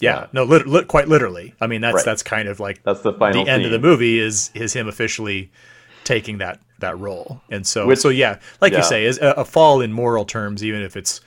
yeah, 0.00 0.26
no, 0.32 0.44
lit, 0.44 0.66
lit, 0.66 0.86
quite 0.88 1.08
literally. 1.08 1.54
I 1.60 1.66
mean, 1.66 1.80
that's 1.80 1.96
Right. 1.96 2.04
that's 2.04 2.22
kind 2.22 2.48
of 2.48 2.60
like 2.60 2.82
That's 2.84 3.00
the 3.00 3.12
final. 3.14 3.44
the 3.44 3.50
end 3.50 3.64
of 3.64 3.70
the 3.72 3.78
movie 3.78 4.18
is 4.20 4.50
is 4.54 4.74
him 4.74 4.86
officially 4.88 5.50
taking 6.04 6.38
that 6.38 6.60
that 6.80 6.98
role. 6.98 7.40
And 7.50 7.66
so 7.66 7.86
Which- 7.86 7.98
so 7.98 8.08
yeah, 8.10 8.38
like 8.60 8.72
yeah. 8.72 8.78
you 8.78 8.84
say, 8.84 9.04
is 9.06 9.18
a, 9.18 9.30
a 9.38 9.44
fall 9.44 9.80
in 9.80 9.92
moral 9.92 10.24
terms, 10.24 10.62
even 10.62 10.82
if 10.82 10.96
it's 10.96 11.20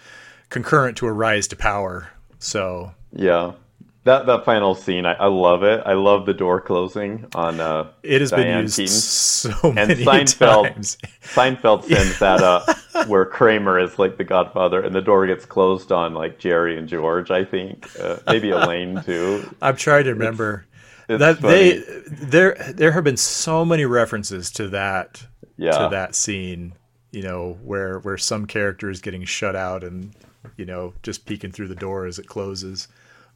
concurrent 0.50 0.98
to 0.98 1.08
a 1.08 1.12
rise 1.12 1.48
to 1.50 1.56
power. 1.56 2.10
So 2.40 2.94
Yeah. 3.14 3.54
That 4.04 4.26
that 4.26 4.46
final 4.46 4.74
scene, 4.74 5.06
I, 5.06 5.14
I 5.14 5.28
love 5.28 5.64
it. 5.64 5.82
I 5.86 5.94
love 5.94 6.26
the 6.26 6.34
door 6.34 6.60
closing 6.60 7.28
on. 7.36 7.60
Uh, 7.60 7.92
it 8.04 8.22
has 8.22 8.32
Diane 8.32 8.46
been 8.58 8.62
used 8.64 8.76
Keaton. 8.78 8.88
so 8.96 9.52
and 9.70 9.76
many 9.88 10.04
Seinfeld. 10.06 10.64
times. 10.74 10.98
Seinfeld 11.22 11.84
sends 11.84 12.18
that 12.20 12.42
up 12.42 12.68
where 13.08 13.26
Kramer 13.26 13.78
is 13.80 14.00
like 14.00 14.18
the 14.18 14.24
Godfather, 14.24 14.82
and 14.82 14.96
the 14.96 15.02
door 15.02 15.28
gets 15.28 15.46
closed 15.46 15.92
on 15.92 16.14
like 16.14 16.40
Jerry 16.40 16.78
and 16.78 16.88
George. 16.88 17.30
I 17.32 17.44
think 17.46 17.88
uh, 18.00 18.18
maybe 18.28 18.50
Elaine 18.52 19.04
too. 19.04 19.48
I'm 19.62 19.76
trying 19.76 20.06
to 20.06 20.12
remember 20.14 20.66
It's 21.08 21.20
that 21.20 21.38
funny. 21.38 21.54
they 21.54 21.84
there 22.08 22.56
there 22.74 22.92
have 22.94 23.04
been 23.04 23.18
so 23.18 23.64
many 23.66 23.86
references 23.86 24.50
to 24.52 24.68
that 24.70 25.26
yeah, 25.58 25.78
to 25.78 25.90
that 25.92 26.16
scene. 26.16 26.74
You 27.12 27.24
know 27.24 27.60
where 27.62 28.00
where 28.00 28.18
some 28.18 28.48
character 28.48 28.90
is 28.90 29.02
getting 29.02 29.26
shut 29.26 29.56
out 29.56 29.84
and 29.84 30.16
you 30.58 30.66
know 30.66 30.94
just 31.04 31.26
peeking 31.28 31.52
through 31.52 31.68
the 31.68 31.76
door 31.76 32.06
as 32.08 32.18
it 32.18 32.26
closes. 32.26 32.88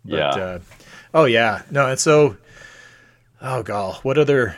But, 0.06 0.18
Yeah. 0.18 0.30
Uh, 0.30 0.60
oh 1.14 1.26
yeah. 1.26 1.64
No. 1.72 1.88
And 1.88 1.99
so. 1.99 2.38
Oh 3.41 3.64
god. 3.64 3.95
What 4.03 4.18
other? 4.18 4.57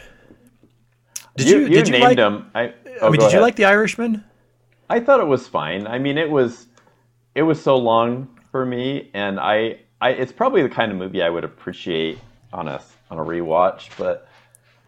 Did 1.35 1.49
you, 1.49 1.59
you, 1.59 1.69
did 1.69 1.87
you 1.87 1.91
named 1.93 2.03
like? 2.03 2.17
him. 2.17 2.49
I, 2.55 2.61
I 2.61 2.73
oh, 3.01 3.11
mean, 3.11 3.19
go 3.19 3.27
did 3.27 3.33
you 3.35 3.41
like 3.41 3.55
The 3.55 3.65
Irishman? 3.65 4.23
I 4.89 4.99
thought 4.99 5.19
it 5.19 5.27
was 5.27 5.47
fine. 5.47 5.85
I 5.85 5.99
mean, 5.99 6.17
it 6.17 6.29
was 6.29 6.67
it 7.35 7.43
was 7.43 7.61
so 7.61 7.77
long 7.77 8.27
for 8.51 8.65
me, 8.65 9.11
and 9.13 9.39
I, 9.39 9.79
I 10.01 10.11
it's 10.11 10.31
probably 10.31 10.63
the 10.63 10.69
kind 10.69 10.91
of 10.91 10.97
movie 10.97 11.21
I 11.21 11.29
would 11.29 11.43
appreciate 11.43 12.17
on 12.53 12.67
a 12.67 12.81
on 13.11 13.19
a 13.19 13.23
rewatch. 13.23 13.89
But 13.97 14.27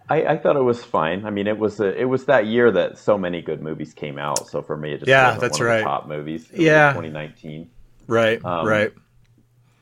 I, 0.10 0.24
I 0.26 0.38
thought 0.38 0.56
it 0.56 0.64
was 0.64 0.84
fine. 0.84 1.26
I 1.26 1.30
mean, 1.30 1.46
it 1.46 1.58
was 1.60 1.80
a, 1.80 1.96
it 2.00 2.06
was 2.06 2.26
that 2.26 2.48
year 2.48 2.72
that 2.72 2.98
so 2.98 3.18
many 3.18 3.42
good 3.42 3.62
movies 3.62 3.94
came 3.94 4.18
out. 4.18 4.48
So 4.48 4.62
for 4.62 4.76
me, 4.76 4.94
it 4.94 5.00
just 5.00 5.10
Yeah, 5.10 5.26
wasn't 5.26 5.42
that's 5.42 5.60
one 5.60 5.68
of 5.68 5.72
right. 5.72 5.78
the 5.80 5.84
top 5.84 6.08
movies. 6.08 6.50
It 6.52 6.62
Yeah. 6.62 6.90
2019. 6.94 7.70
Right. 8.08 8.44
Um, 8.44 8.66
right. 8.66 8.92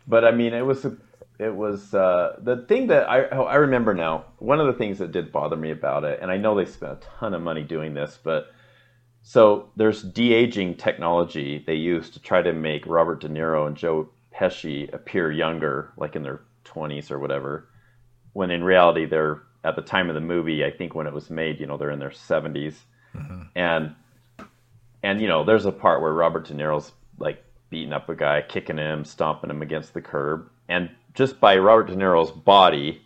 But 0.07 0.23
I 0.23 0.31
mean, 0.31 0.53
it 0.53 0.65
was 0.65 0.85
it 1.39 1.55
was 1.55 1.93
uh, 1.93 2.37
the 2.41 2.65
thing 2.67 2.87
that 2.87 3.09
I 3.09 3.27
oh, 3.29 3.43
I 3.43 3.55
remember 3.55 3.93
now. 3.93 4.25
One 4.39 4.59
of 4.59 4.67
the 4.67 4.73
things 4.73 4.99
that 4.99 5.11
did 5.11 5.31
bother 5.31 5.55
me 5.55 5.71
about 5.71 6.03
it, 6.03 6.19
and 6.21 6.31
I 6.31 6.37
know 6.37 6.55
they 6.55 6.65
spent 6.65 6.93
a 6.93 7.07
ton 7.19 7.33
of 7.33 7.41
money 7.41 7.63
doing 7.63 7.93
this, 7.93 8.17
but 8.23 8.51
so 9.21 9.69
there's 9.75 10.03
de 10.03 10.33
aging 10.33 10.75
technology 10.75 11.63
they 11.67 11.75
use 11.75 12.09
to 12.11 12.21
try 12.21 12.41
to 12.41 12.53
make 12.53 12.85
Robert 12.87 13.19
De 13.21 13.29
Niro 13.29 13.67
and 13.67 13.75
Joe 13.75 14.09
Pesci 14.33 14.91
appear 14.93 15.31
younger, 15.31 15.91
like 15.97 16.15
in 16.15 16.23
their 16.23 16.41
20s 16.65 17.11
or 17.11 17.19
whatever, 17.19 17.67
when 18.33 18.51
in 18.51 18.63
reality 18.63 19.05
they're 19.05 19.41
at 19.63 19.75
the 19.75 19.81
time 19.81 20.09
of 20.09 20.15
the 20.15 20.21
movie. 20.21 20.63
I 20.63 20.71
think 20.71 20.95
when 20.95 21.07
it 21.07 21.13
was 21.13 21.29
made, 21.29 21.59
you 21.59 21.67
know, 21.67 21.77
they're 21.77 21.91
in 21.91 21.99
their 21.99 22.11
70s, 22.11 22.75
and 23.55 23.95
and 25.03 25.21
you 25.21 25.27
know, 25.27 25.43
there's 25.43 25.65
a 25.65 25.71
part 25.71 26.01
where 26.01 26.13
Robert 26.13 26.47
De 26.47 26.53
Niro's 26.53 26.91
like 27.19 27.43
beating 27.69 27.93
up 27.93 28.09
a 28.09 28.15
guy, 28.15 28.41
kicking 28.41 28.77
him, 28.77 29.03
stomping 29.05 29.49
him 29.49 29.61
against 29.61 29.93
the 29.93 30.01
curb, 30.01 30.49
and 30.69 30.89
just 31.13 31.39
by 31.39 31.57
Robert 31.57 31.87
De 31.87 31.95
Niro's 31.95 32.31
body, 32.31 33.01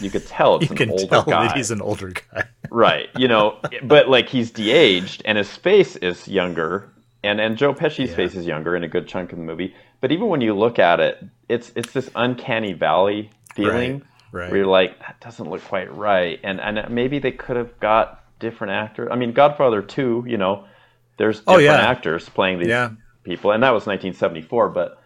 you 0.00 0.10
could 0.10 0.26
tell 0.26 0.56
it's 0.56 0.64
You 0.64 0.70
an 0.70 0.76
can 0.76 0.90
older 0.90 1.06
tell 1.06 1.22
guy. 1.24 1.46
that 1.48 1.56
he's 1.56 1.70
an 1.70 1.80
older 1.80 2.08
guy. 2.10 2.44
right? 2.70 3.08
You 3.16 3.28
know, 3.28 3.58
but 3.84 4.08
like 4.08 4.28
he's 4.28 4.50
de-aged 4.50 5.22
and 5.24 5.36
his 5.38 5.50
face 5.54 5.96
is 5.96 6.26
younger, 6.26 6.90
and 7.22 7.40
and 7.40 7.56
Joe 7.56 7.72
Pesci's 7.74 8.10
Yeah. 8.10 8.16
face 8.16 8.34
is 8.34 8.46
younger 8.46 8.74
in 8.74 8.82
a 8.84 8.88
good 8.88 9.06
chunk 9.06 9.32
of 9.32 9.38
the 9.38 9.44
movie. 9.44 9.74
But 10.00 10.10
even 10.12 10.28
when 10.28 10.40
you 10.40 10.54
look 10.54 10.78
at 10.78 10.98
it, 11.00 11.22
it's 11.48 11.72
it's 11.76 11.92
this 11.92 12.10
uncanny 12.16 12.72
valley 12.72 13.30
feeling 13.54 14.02
Right, 14.32 14.42
right. 14.44 14.50
where 14.50 14.58
you're 14.58 14.66
like, 14.66 14.98
that 15.00 15.20
doesn't 15.20 15.48
look 15.48 15.62
quite 15.64 15.94
right, 15.94 16.40
and 16.42 16.60
and 16.60 16.88
maybe 16.92 17.18
they 17.20 17.32
could 17.32 17.56
have 17.56 17.78
got 17.78 18.24
different 18.40 18.72
actors. 18.72 19.08
I 19.12 19.16
mean, 19.16 19.32
Godfather 19.32 19.82
Two, 19.82 20.24
you 20.26 20.36
know, 20.38 20.64
there's 21.18 21.42
Oh, 21.46 21.58
different 21.58 21.82
yeah. 21.82 21.88
actors 21.88 22.28
playing 22.28 22.58
these 22.58 22.68
Yeah. 22.68 22.90
People, 23.22 23.52
and 23.52 23.62
that 23.62 23.70
was 23.70 23.86
1974. 23.86 24.68
But 24.70 25.02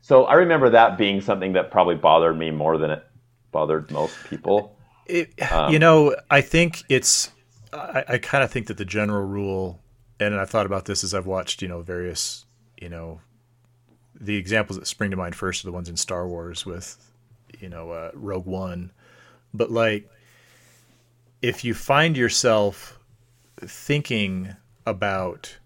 so 0.00 0.24
I 0.24 0.34
remember 0.34 0.70
that 0.70 0.98
being 0.98 1.20
something 1.20 1.52
that 1.54 1.70
probably 1.70 1.96
bothered 1.96 2.38
me 2.38 2.50
more 2.50 2.78
than 2.78 2.90
it 2.90 3.04
bothered 3.52 3.90
most 3.90 4.16
people. 4.28 4.76
It, 5.06 5.30
Um, 5.50 5.72
you 5.72 5.78
know, 5.78 6.14
I 6.30 6.40
think 6.40 6.82
it's. 6.88 7.30
I, 7.72 8.04
I 8.08 8.18
kind 8.18 8.42
of 8.42 8.50
think 8.50 8.68
that 8.68 8.76
the 8.76 8.84
general 8.84 9.26
rule, 9.26 9.80
and 10.18 10.34
I've 10.34 10.50
thought 10.50 10.66
about 10.66 10.86
this 10.86 11.04
as 11.04 11.12
I've 11.14 11.26
watched, 11.26 11.62
you 11.62 11.68
know, 11.68 11.82
various, 11.82 12.46
you 12.80 12.88
know, 12.88 13.20
the 14.18 14.36
examples 14.36 14.78
that 14.78 14.86
spring 14.86 15.10
to 15.10 15.16
mind 15.16 15.34
first 15.34 15.62
are 15.62 15.68
the 15.68 15.72
ones 15.72 15.88
in 15.88 15.96
Star 15.96 16.26
Wars 16.26 16.64
with, 16.64 16.96
you 17.60 17.68
know, 17.68 17.90
uh, 17.90 18.10
Rogue 18.14 18.46
One, 18.46 18.92
but 19.52 19.70
like, 19.70 20.08
if 21.42 21.64
you 21.64 21.74
find 21.74 22.16
yourself 22.16 22.98
thinking 23.58 24.56
about 24.86 25.58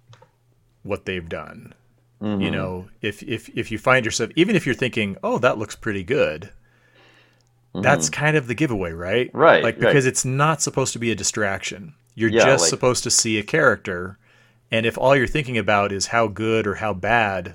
what 0.82 1.04
they've 1.04 1.28
done, 1.28 1.74
Mm-hmm. 2.22 2.42
you 2.42 2.50
know, 2.50 2.88
if 3.00 3.22
if 3.22 3.48
if 3.56 3.70
you 3.70 3.78
find 3.78 4.04
yourself, 4.04 4.30
even 4.36 4.54
if 4.54 4.66
you're 4.66 4.74
thinking, 4.74 5.16
oh, 5.22 5.38
that 5.38 5.56
looks 5.58 5.74
pretty 5.74 6.04
good, 6.04 6.50
that's 7.74 8.10
kind 8.10 8.36
of 8.36 8.46
the 8.46 8.54
giveaway, 8.54 8.92
right? 8.92 9.28
Mm-hmm. 9.28 9.38
Right, 9.38 9.62
Like 9.62 9.76
right. 9.76 9.80
because 9.86 10.06
it's 10.06 10.24
not 10.24 10.60
supposed 10.60 10.92
to 10.94 10.98
be 10.98 11.10
a 11.10 11.14
distraction. 11.14 11.94
You're 12.14 12.30
Yeah, 12.30 12.44
just 12.44 12.62
like- 12.64 12.70
supposed 12.70 13.02
to 13.04 13.10
see 13.10 13.38
a 13.38 13.42
character, 13.42 14.18
and 14.70 14.84
if 14.86 14.98
all 14.98 15.16
you're 15.16 15.26
thinking 15.26 15.56
about 15.56 15.92
is 15.92 16.06
how 16.08 16.26
good 16.28 16.66
or 16.66 16.76
how 16.76 16.92
bad 16.92 17.54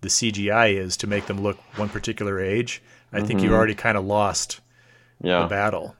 the 0.00 0.08
CGI 0.08 0.68
is 0.76 0.96
to 0.98 1.06
make 1.06 1.26
them 1.26 1.42
look 1.42 1.58
one 1.76 1.88
particular 1.88 2.40
age, 2.40 2.82
I 3.12 3.18
think 3.20 3.40
Mm-hmm. 3.40 3.44
you've 3.44 3.52
already 3.54 3.74
kind 3.74 3.98
of 3.98 4.04
lost 4.04 4.60
Yeah. 5.20 5.40
the 5.42 5.46
battle. 5.48 5.94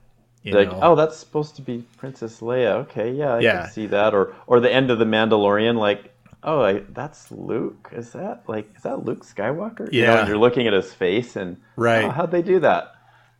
Like 0.45 0.71
know? 0.71 0.79
oh 0.81 0.95
that's 0.95 1.17
supposed 1.17 1.57
to 1.57 1.61
be 1.61 1.83
princess 1.97 2.39
leia 2.39 2.75
okay 2.85 3.11
yeah 3.11 3.33
i 3.33 3.39
Yeah. 3.39 3.61
can 3.63 3.71
see 3.71 3.87
that 3.87 4.13
or 4.13 4.33
or 4.45 4.61
the 4.61 4.71
end 4.71 4.89
of 4.91 4.97
the 4.97 5.03
mandalorian 5.03 5.75
like 5.77 6.13
oh 6.43 6.61
I, 6.61 6.79
that's 6.89 7.31
luke 7.31 7.89
is 7.93 8.11
that 8.11 8.43
like 8.47 8.69
is 8.75 8.83
that 8.83 9.05
luke 9.05 9.25
skywalker 9.25 9.91
you 9.91 10.03
know, 10.03 10.13
Yeah. 10.13 10.19
and 10.19 10.27
you're 10.27 10.37
looking 10.37 10.67
at 10.67 10.73
his 10.73 10.93
face 10.93 11.35
and 11.35 11.57
Right. 11.75 12.05
oh, 12.05 12.09
how'd 12.11 12.31
they 12.31 12.41
do 12.41 12.59
that 12.59 12.93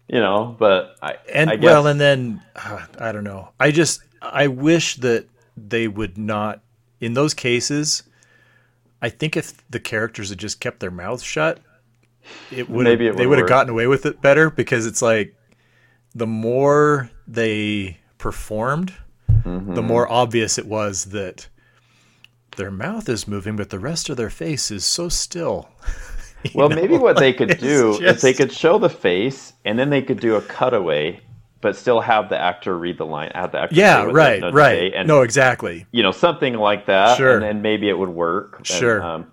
you 0.07 0.19
know 0.19 0.56
but 0.57 0.95
i 1.02 1.15
and 1.34 1.49
I 1.49 1.56
guess, 1.57 1.64
well, 1.65 1.88
and 1.88 1.99
then 1.99 2.41
uh, 2.56 2.86
I 2.99 3.11
don't 3.11 3.24
know. 3.24 3.49
I 3.60 3.72
just 3.72 4.02
I 4.22 4.48
wish 4.48 4.95
that 4.98 5.26
they 5.56 5.88
would 5.88 6.18
not 6.18 6.61
in 6.99 7.14
those 7.14 7.34
cases. 7.34 8.03
I 9.02 9.10
think 9.10 9.38
if 9.38 9.61
the 9.69 9.80
characters 9.80 10.30
had 10.30 10.40
just 10.40 10.60
kept 10.60 10.80
their 10.80 10.90
mouths 10.91 11.22
shut, 11.24 11.60
it 12.52 12.68
would 12.69 12.86
Maybe 12.86 13.07
it 13.07 13.15
they 13.18 13.28
would 13.28 13.32
would 13.32 13.40
have 13.40 13.48
gotten 13.49 13.69
away 13.69 13.86
with 13.86 14.06
it 14.07 14.22
better 14.22 14.49
because 14.49 14.88
it's 14.88 15.02
like 15.02 15.36
the 16.15 16.26
more 16.28 17.10
they 17.28 17.98
performed, 18.18 18.94
Mm-hmm. 19.44 19.76
the 19.76 19.82
more 19.84 20.11
obvious 20.11 20.57
it 20.57 20.65
was 20.65 21.06
that 21.06 21.48
their 22.58 22.72
mouth 22.72 23.08
is 23.10 23.28
moving, 23.28 23.56
but 23.56 23.70
the 23.70 23.80
rest 23.80 24.10
of 24.10 24.18
their 24.18 24.30
face 24.30 24.70
is 24.72 24.84
so 24.86 25.10
still. 25.10 25.70
Well 26.54 26.70
know, 26.70 26.76
maybe 26.76 26.98
what 26.98 27.18
they 27.18 27.34
could 27.34 27.58
do 27.60 27.98
is 28.00 28.22
they 28.22 28.32
could 28.34 28.52
show 28.54 28.78
the 28.78 28.90
face 28.90 29.54
and 29.66 29.78
then 29.78 29.90
they 29.90 30.04
could 30.04 30.20
do 30.20 30.36
a 30.36 30.42
cutaway 30.42 31.20
but 31.62 31.76
still 31.76 32.00
have 32.00 32.30
the 32.30 32.38
actor 32.40 32.78
read 32.78 33.00
the 33.00 33.06
line 33.06 33.32
have 33.34 33.52
the 33.52 33.58
actor 33.60 33.76
Yeah, 33.76 34.04
right, 34.04 34.42
right. 34.54 34.94
and 34.94 35.08
no, 35.08 35.24
exactly. 35.24 35.88
you 35.92 36.04
know 36.04 36.12
something 36.12 36.54
like 36.54 36.86
that 36.86 37.18
Sure. 37.18 37.34
and 37.34 37.44
then 37.44 37.62
maybe 37.64 37.90
it 37.90 37.98
would 37.98 38.10
work 38.10 38.60
And, 38.60 38.68
Sure. 38.68 39.02
um, 39.02 39.32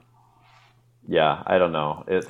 yeah 1.06 1.42
i 1.46 1.58
don't 1.58 1.72
know 1.72 2.04
it 2.08 2.26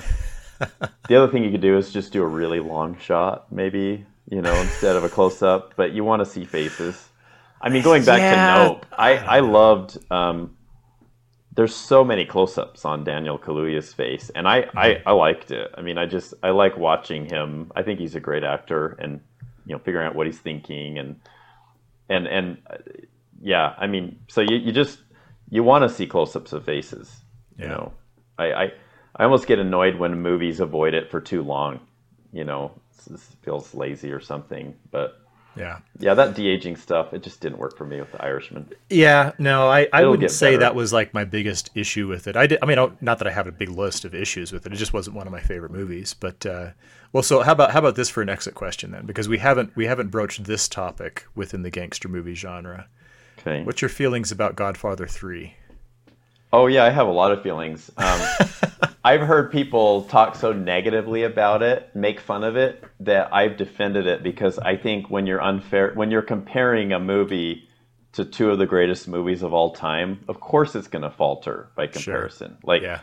the 1.09 1.16
other 1.16 1.31
thing 1.31 1.45
you 1.45 1.53
could 1.53 1.62
do 1.62 1.79
is 1.79 1.93
just 1.93 2.12
do 2.12 2.23
a 2.23 2.27
really 2.27 2.61
long 2.61 2.99
shot 2.99 3.51
maybe 3.53 4.05
you 4.29 4.43
know 4.43 4.55
instead 4.57 4.97
of 4.97 5.05
a 5.05 5.09
close-up 5.09 5.75
but 5.77 5.93
you 5.93 6.03
want 6.05 6.21
to 6.21 6.27
see 6.27 6.45
faces 6.45 7.09
i 7.62 7.69
mean 7.69 7.83
going 7.83 8.05
back 8.05 8.19
Yeah. 8.19 8.59
to 8.59 8.65
nope 8.65 8.87
i 8.93 9.16
i 9.19 9.39
loved 9.41 9.99
um 10.11 10.57
there's 11.55 11.74
so 11.74 12.05
many 12.05 12.24
close-ups 12.24 12.85
on 12.85 13.05
daniel 13.05 13.39
kaluuya's 13.39 13.93
face 13.93 14.31
and 14.35 14.48
I, 14.48 14.66
I 14.76 15.02
i 15.06 15.12
liked 15.12 15.51
it. 15.51 15.72
I 15.76 15.82
mean 15.82 15.98
i 15.98 16.06
just 16.06 16.35
i 16.43 16.51
like 16.51 16.76
watching 16.76 17.26
him. 17.26 17.70
I 17.76 17.82
think 17.82 18.01
he's 18.01 18.14
a 18.14 18.20
great 18.20 18.44
actor 18.44 18.97
and 18.98 19.20
you 19.66 19.74
know 19.74 19.78
figuring 19.78 20.06
out 20.06 20.14
what 20.14 20.26
he's 20.26 20.39
thinking 20.39 20.98
and 20.98 21.20
and 22.09 22.26
and 22.26 22.59
uh, 22.70 22.76
yeah 23.40 23.74
i 23.78 23.86
mean 23.86 24.18
so 24.28 24.40
you, 24.40 24.56
you 24.56 24.72
just 24.72 24.98
you 25.51 25.62
want 25.62 25.82
to 25.82 25.89
see 25.89 26.06
close-ups 26.06 26.52
of 26.52 26.64
faces 26.64 27.22
you 27.59 27.68
know. 27.68 27.93
I, 28.39 28.52
I 28.52 28.72
i 29.16 29.24
almost 29.24 29.47
get 29.47 29.59
annoyed 29.59 29.97
when 29.97 30.20
movies 30.20 30.60
avoid 30.60 30.94
it 30.94 31.10
for 31.10 31.20
too 31.20 31.43
long 31.43 31.81
you 32.32 32.44
know. 32.44 32.72
It 33.10 33.20
feels 33.43 33.74
lazy 33.74 34.10
or 34.12 34.20
something 34.20 34.74
but 34.90 35.24
Yeah. 35.56 35.78
yeah 35.98 36.14
that 36.14 36.35
de-aging 36.35 36.76
stuff 36.76 37.12
it 37.12 37.22
just 37.22 37.40
didn't 37.40 37.59
work 37.59 37.76
for 37.76 37.85
me 37.86 38.01
with 38.01 38.10
the 38.12 38.22
irishman 38.24 38.68
Yeah, 38.90 39.32
no, 39.39 39.68
I, 39.68 39.89
I 39.93 40.01
It'll 40.01 40.12
wouldn't 40.12 40.31
say 40.31 40.52
better. 40.52 40.60
that 40.60 40.74
was 40.74 40.93
like 40.93 41.14
my 41.14 41.24
biggest 41.24 41.70
issue 41.74 42.09
with 42.09 42.26
it. 42.26 42.36
I 42.36 42.47
did, 42.47 42.59
I 42.62 42.66
mean, 42.66 42.78
not 43.01 43.18
that 43.18 43.26
I 43.28 43.31
have 43.32 43.47
a 43.47 43.52
big 43.52 43.68
list 43.68 44.05
of 44.05 44.14
issues 44.14 44.52
with 44.52 44.66
it. 44.66 44.72
It 44.72 44.76
just 44.76 44.93
wasn't 44.93 45.16
one 45.16 45.26
of 45.26 45.32
my 45.32 45.40
favorite 45.40 45.72
movies. 45.72 46.14
But 46.14 46.44
uh, 46.44 46.70
well, 47.12 47.22
so 47.22 47.43
how 47.43 47.52
about 47.52 47.70
how 47.70 47.78
about 47.78 47.94
this 47.97 48.10
for 48.10 48.22
an 48.22 48.28
exit 48.28 48.55
question 48.55 48.90
then? 48.90 49.06
Because 49.06 49.28
we 49.28 49.39
haven't 49.39 49.74
we 49.76 49.86
haven't 49.86 50.09
broached 50.10 50.44
this 50.44 50.68
topic 50.68 51.24
within 51.35 51.62
the 51.62 51.70
gangster 51.70 52.09
movie 52.09 52.35
genre. 52.35 52.86
okay 53.39 53.62
What's 53.64 53.81
your 53.82 53.89
feelings 53.89 54.32
about 54.32 54.56
Godfather 54.56 55.06
Three? 55.06 55.55
Oh 56.55 56.68
yeah, 56.68 56.85
I 56.85 56.90
have 56.90 57.09
a 57.09 57.12
lot 57.12 57.32
of 57.32 57.43
feelings. 57.43 57.90
Um, 57.97 58.20
I've 59.05 59.22
heard 59.22 59.51
people 59.51 60.05
talk 60.05 60.36
so 60.36 60.52
negatively 60.52 61.24
about 61.24 61.64
it, 61.64 61.90
make 61.97 62.20
fun 62.20 62.44
of 62.44 62.56
it, 62.56 62.85
that 63.01 63.35
I've 63.35 63.56
defended 63.56 64.06
it 64.06 64.22
because 64.22 64.60
I 64.60 64.76
think 64.76 65.10
when 65.10 65.26
you're 65.26 65.43
unfair, 65.43 65.90
when 65.94 66.12
you're 66.12 66.22
comparing 66.22 66.93
a 66.93 67.01
movie 67.01 67.68
to 68.12 68.24
two 68.24 68.52
of 68.52 68.59
the 68.59 68.66
greatest 68.66 69.09
movies 69.09 69.43
of 69.43 69.52
all 69.52 69.72
time, 69.72 70.24
of 70.28 70.39
course 70.39 70.76
it's 70.76 70.86
going 70.86 71.02
to 71.02 71.10
falter 71.10 71.70
by 71.74 71.89
comparison. 71.89 72.56
Like 72.62 72.82
Yeah, 72.82 73.01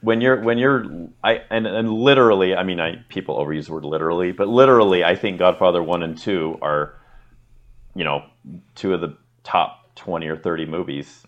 when 0.00 0.20
you're 0.20 0.40
when 0.42 0.58
you're 0.58 0.84
I 1.22 1.42
and, 1.50 1.68
and 1.68 1.92
literally 1.92 2.56
I 2.56 2.64
mean 2.64 2.80
I 2.80 2.96
people 3.08 3.36
overuse 3.38 3.66
the 3.66 3.74
word 3.74 3.84
literally 3.84 4.32
but 4.32 4.48
literally 4.48 5.04
I 5.04 5.14
think 5.14 5.38
Godfather 5.38 5.84
one 5.84 6.02
and 6.02 6.18
two 6.18 6.58
are 6.62 6.98
you 7.94 8.02
know 8.02 8.24
two 8.74 8.92
of 8.92 9.00
the 9.00 9.16
top 9.44 9.94
twenty 9.94 10.26
or 10.26 10.36
thirty 10.36 10.66
movies 10.66 11.24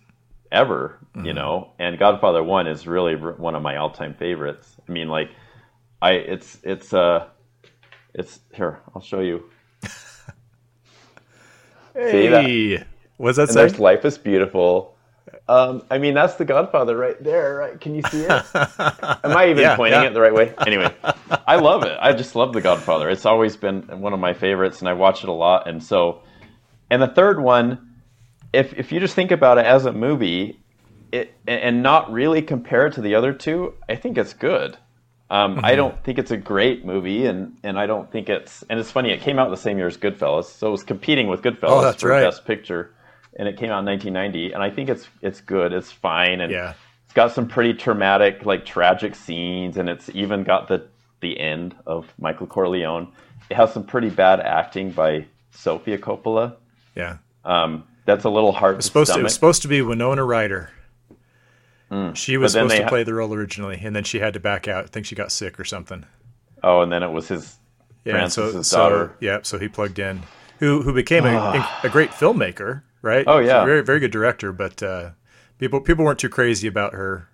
ever 0.53 0.99
mm-hmm. 1.15 1.27
you 1.27 1.33
know 1.33 1.73
and 1.79 1.99
Godfather 1.99 2.43
one 2.43 2.67
is 2.67 2.87
really 2.87 3.15
one 3.15 3.55
of 3.55 3.63
my 3.63 3.77
all 3.77 3.91
time 3.91 4.15
favorites 4.15 4.77
I 4.89 4.93
mean 4.93 5.09
like 5.09 5.31
I 6.03 6.13
it's 6.13 6.59
it's 6.63 6.93
uh 6.93 7.27
it's 8.15 8.41
here 8.53 8.81
I'll 8.95 9.03
show 9.03 9.21
you 9.21 9.45
hey 11.95 12.77
that? 12.77 12.87
what's 13.17 13.37
that 13.37 13.49
and 13.49 13.57
there's 13.57 13.79
Life 13.79 14.05
is 14.05 14.19
Beautiful 14.19 14.97
um, 15.49 15.83
I 15.91 15.99
mean, 15.99 16.15
that's 16.15 16.35
the 16.35 16.45
Godfather 16.45 16.97
right 16.97 17.21
there, 17.23 17.57
right? 17.57 17.81
Can 17.81 17.95
you 17.95 18.03
see 18.03 18.23
it? 18.23 18.31
Am 18.55 19.37
I 19.37 19.49
even 19.51 19.63
yeah, 19.63 19.75
pointing 19.75 20.01
yeah. 20.01 20.09
it 20.09 20.15
the 20.15 20.21
right 20.21 20.33
way? 20.33 20.55
Anyway, 20.67 20.95
I 21.47 21.57
love 21.57 21.83
it. 21.83 21.99
I 22.01 22.13
just 22.13 22.37
love 22.37 22.53
the 22.53 22.61
Godfather. 22.61 23.09
It's 23.09 23.27
always 23.27 23.57
been 23.57 23.83
one 24.01 24.13
of 24.13 24.21
my 24.21 24.33
favorites, 24.33 24.79
and 24.79 24.89
I 24.89 24.93
watch 24.93 25.25
it 25.25 25.29
a 25.29 25.33
lot. 25.33 25.69
And 25.69 25.83
so, 25.83 26.23
and 26.91 27.03
the 27.03 27.09
third 27.09 27.41
one, 27.41 27.90
if 28.53 28.75
if 28.79 28.93
you 28.93 29.01
just 29.01 29.15
think 29.15 29.31
about 29.31 29.59
it 29.59 29.67
as 29.67 29.87
a 29.87 29.93
movie, 29.93 30.61
it 31.13 31.35
and 31.47 31.83
not 31.83 32.13
really 32.13 32.43
compare 32.43 32.87
it 32.87 32.95
to 32.95 33.01
the 33.01 33.15
other 33.15 33.33
two, 33.33 33.75
I 33.89 33.97
think 33.97 34.19
it's 34.19 34.35
good. 34.35 34.77
Um, 35.31 35.57
mm-hmm. 35.57 35.65
I 35.65 35.77
don't 35.77 36.03
think 36.03 36.19
it's 36.19 36.33
a 36.33 36.37
great 36.37 36.85
movie, 36.85 37.27
and, 37.27 37.57
and 37.63 37.79
I 37.79 37.87
don't 37.87 38.11
think 38.11 38.29
it's 38.29 38.65
and 38.69 38.81
it's 38.81 38.91
funny. 38.91 39.11
It 39.11 39.21
came 39.21 39.39
out 39.39 39.51
the 39.51 39.57
same 39.57 39.79
year 39.79 39.87
as 39.87 39.97
Goodfellas, 39.97 40.47
so 40.47 40.69
it 40.69 40.71
was 40.73 40.83
competing 40.83 41.29
with 41.29 41.43
Goodfellas 41.43 41.85
oh, 41.85 41.93
for 41.93 42.09
right. 42.09 42.23
Best 42.23 42.45
Picture 42.45 42.93
and 43.37 43.49
it 43.49 43.57
came 43.57 43.71
out 43.71 43.81
in 43.81 43.87
1990. 43.87 44.53
And 44.53 44.63
I 44.63 44.71
think 44.71 44.89
it's 44.89 45.09
it's 45.23 45.41
good. 45.41 45.73
It's 45.73 45.91
fine, 45.91 46.41
and 46.41 46.51
yeah. 46.51 46.75
it's 47.05 47.15
got 47.15 47.33
some 47.33 47.49
pretty 47.49 47.75
traumatic, 47.75 48.45
like 48.45 48.65
tragic 48.65 49.15
scenes, 49.15 49.77
and 49.77 49.89
it's 49.89 50.09
even 50.11 50.45
got 50.45 50.69
the 50.69 50.87
the 51.21 51.39
end 51.39 51.75
of 51.87 52.13
Michael 52.19 52.47
Corleone. 52.47 53.13
It 53.49 53.57
has 53.57 53.73
some 53.73 53.85
pretty 53.85 54.11
bad 54.11 54.41
acting 54.41 54.91
by 54.91 55.27
Sofia 55.51 55.99
Coppola. 55.99 56.57
Yeah, 56.95 57.19
um, 57.45 57.85
that's 58.15 58.25
a 58.25 58.31
little 58.31 58.53
hard. 58.53 58.75
It 58.75 58.77
was 58.77 58.87
supposed 58.87 59.09
to, 59.09 59.15
to, 59.15 59.21
it 59.21 59.23
was 59.25 59.35
supposed 59.35 59.63
to 59.63 59.69
be 59.69 59.83
Winona 59.83 60.25
Ryder. 60.25 60.71
Mm. 61.91 62.15
She 62.15 62.37
was 62.37 62.53
supposed 62.53 62.77
to 62.77 62.85
ha- 62.85 62.89
play 62.89 63.03
the 63.03 63.15
role 63.15 63.35
originally, 63.35 63.81
and 63.83 63.95
then 63.95 64.05
she 64.05 64.21
had 64.21 64.35
to 64.35 64.41
back 64.41 64.69
out. 64.69 64.85
I 64.85 64.87
think 64.89 65.07
she 65.07 65.15
got 65.15 65.33
sick 65.33 65.59
or 65.59 65.65
something. 65.65 66.07
Oh, 66.63 66.83
and 66.83 66.93
then 66.93 67.03
it 67.03 67.11
was 67.11 67.29
his 67.29 67.57
yeah, 68.05 68.13
Francis's 68.13 68.69
so, 68.69 68.77
daughter. 68.77 69.07
So, 69.09 69.17
yeah, 69.21 69.39
so 69.43 69.59
he 69.59 69.69
plugged 69.69 69.99
in, 69.99 70.23
who 70.59 70.83
who 70.83 70.93
became 70.93 71.25
a, 71.25 71.69
a 71.83 71.89
great 71.89 72.11
filmmaker 72.11 72.83
right? 73.03 73.25
Oh 73.27 73.39
yeah, 73.39 73.65
very 73.65 73.83
very 73.83 74.01
good 74.01 74.11
director, 74.11 74.53
but 74.53 74.83
uh, 74.83 75.11
people 75.59 75.81
people 75.81 76.05
weren't 76.05 76.19
too 76.19 76.29
crazy 76.29 76.67
about 76.67 76.95
her 76.95 77.29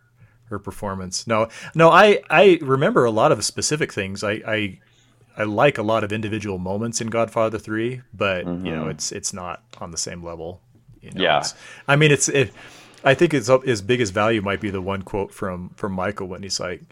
her 0.46 0.58
performance. 0.58 1.26
No, 1.26 1.48
no, 1.74 1.90
I 1.90 2.20
I 2.30 2.58
remember 2.62 3.04
a 3.04 3.10
lot 3.10 3.32
of 3.32 3.44
specific 3.44 3.92
things. 3.92 4.22
I 4.22 4.32
I, 4.46 4.78
I 5.36 5.44
like 5.44 5.78
a 5.78 5.82
lot 5.82 6.04
of 6.04 6.12
individual 6.12 6.58
moments 6.58 7.00
in 7.00 7.08
Godfather 7.08 7.58
Three, 7.58 8.02
but 8.14 8.46
mm-hmm. 8.46 8.66
you 8.66 8.72
know 8.74 8.82
mm-hmm. 8.82 8.90
it's 8.90 9.12
it's 9.12 9.32
not 9.32 9.62
on 9.78 9.90
the 9.90 9.98
same 9.98 10.22
level. 10.22 10.60
You 11.06 11.12
know, 11.12 11.22
yeah, 11.22 11.44
I 11.88 11.96
mean 11.96 12.10
it's 12.10 12.28
it. 12.28 12.52
I 13.04 13.14
think 13.14 13.34
it's 13.34 13.48
as 13.48 13.82
big 13.82 14.00
as 14.00 14.10
value 14.10 14.42
might 14.42 14.60
be 14.60 14.70
the 14.70 14.82
one 14.82 15.02
quote 15.02 15.32
from 15.32 15.70
from 15.76 15.92
Michael 15.92 16.26
when 16.26 16.42
he's 16.42 16.58
like, 16.58 16.82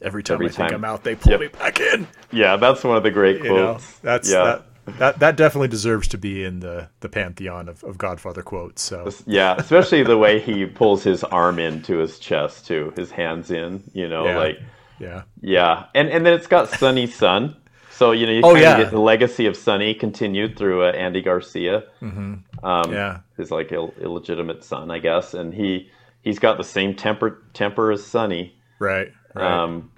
"Every 0.00 0.22
time 0.22 0.36
Every 0.36 0.46
I 0.46 0.48
time. 0.50 0.68
think 0.68 0.72
I'm 0.72 0.84
out, 0.84 1.04
they 1.04 1.16
pull 1.16 1.32
yep. 1.32 1.40
me 1.40 1.48
back 1.48 1.80
in." 1.80 2.06
Yeah, 2.30 2.56
that's 2.56 2.84
one 2.84 2.96
of 2.96 3.02
the 3.02 3.10
great 3.10 3.40
quotes. 3.40 3.50
You 3.50 3.56
know, 3.56 3.78
that's 4.02 4.30
yeah. 4.30 4.44
That, 4.44 4.66
that 4.98 5.18
that 5.20 5.36
definitely 5.36 5.68
deserves 5.68 6.08
to 6.08 6.18
be 6.18 6.44
in 6.44 6.60
the 6.60 6.88
the 7.00 7.08
pantheon 7.08 7.68
of, 7.68 7.84
of 7.84 7.98
Godfather 7.98 8.42
quotes. 8.42 8.82
So 8.82 9.10
yeah, 9.26 9.54
especially 9.56 10.02
the 10.02 10.18
way 10.18 10.40
he 10.40 10.66
pulls 10.66 11.04
his 11.04 11.22
arm 11.24 11.58
into 11.58 11.98
his 11.98 12.18
chest 12.18 12.66
too, 12.66 12.92
his 12.96 13.10
hands 13.10 13.50
in. 13.50 13.82
You 13.92 14.08
know, 14.08 14.26
yeah. 14.26 14.36
like 14.36 14.60
yeah, 14.98 15.22
yeah, 15.40 15.86
and 15.94 16.08
and 16.08 16.26
then 16.26 16.34
it's 16.34 16.46
got 16.46 16.68
Sonny 16.68 17.06
son. 17.06 17.56
So 17.92 18.10
you 18.10 18.26
know 18.26 18.32
you 18.32 18.40
oh, 18.42 18.52
kind 18.52 18.60
yeah. 18.60 18.72
of 18.72 18.78
get 18.78 18.90
the 18.90 19.00
legacy 19.00 19.46
of 19.46 19.56
Sonny 19.56 19.94
continued 19.94 20.56
through 20.56 20.84
uh, 20.84 20.90
Andy 20.92 21.22
Garcia. 21.22 21.84
Mm-hmm. 22.00 22.34
Um, 22.62 22.92
yeah, 22.92 23.20
his 23.36 23.50
like 23.50 23.72
Ill- 23.72 23.94
illegitimate 24.00 24.64
son, 24.64 24.90
I 24.90 24.98
guess, 24.98 25.34
and 25.34 25.52
he 25.52 25.90
he's 26.22 26.38
got 26.38 26.56
the 26.56 26.64
same 26.64 26.94
temper 26.94 27.42
temper 27.54 27.90
as 27.92 28.04
Sonny. 28.04 28.54
Right. 28.78 29.12
right. 29.34 29.62
Um, 29.62 29.90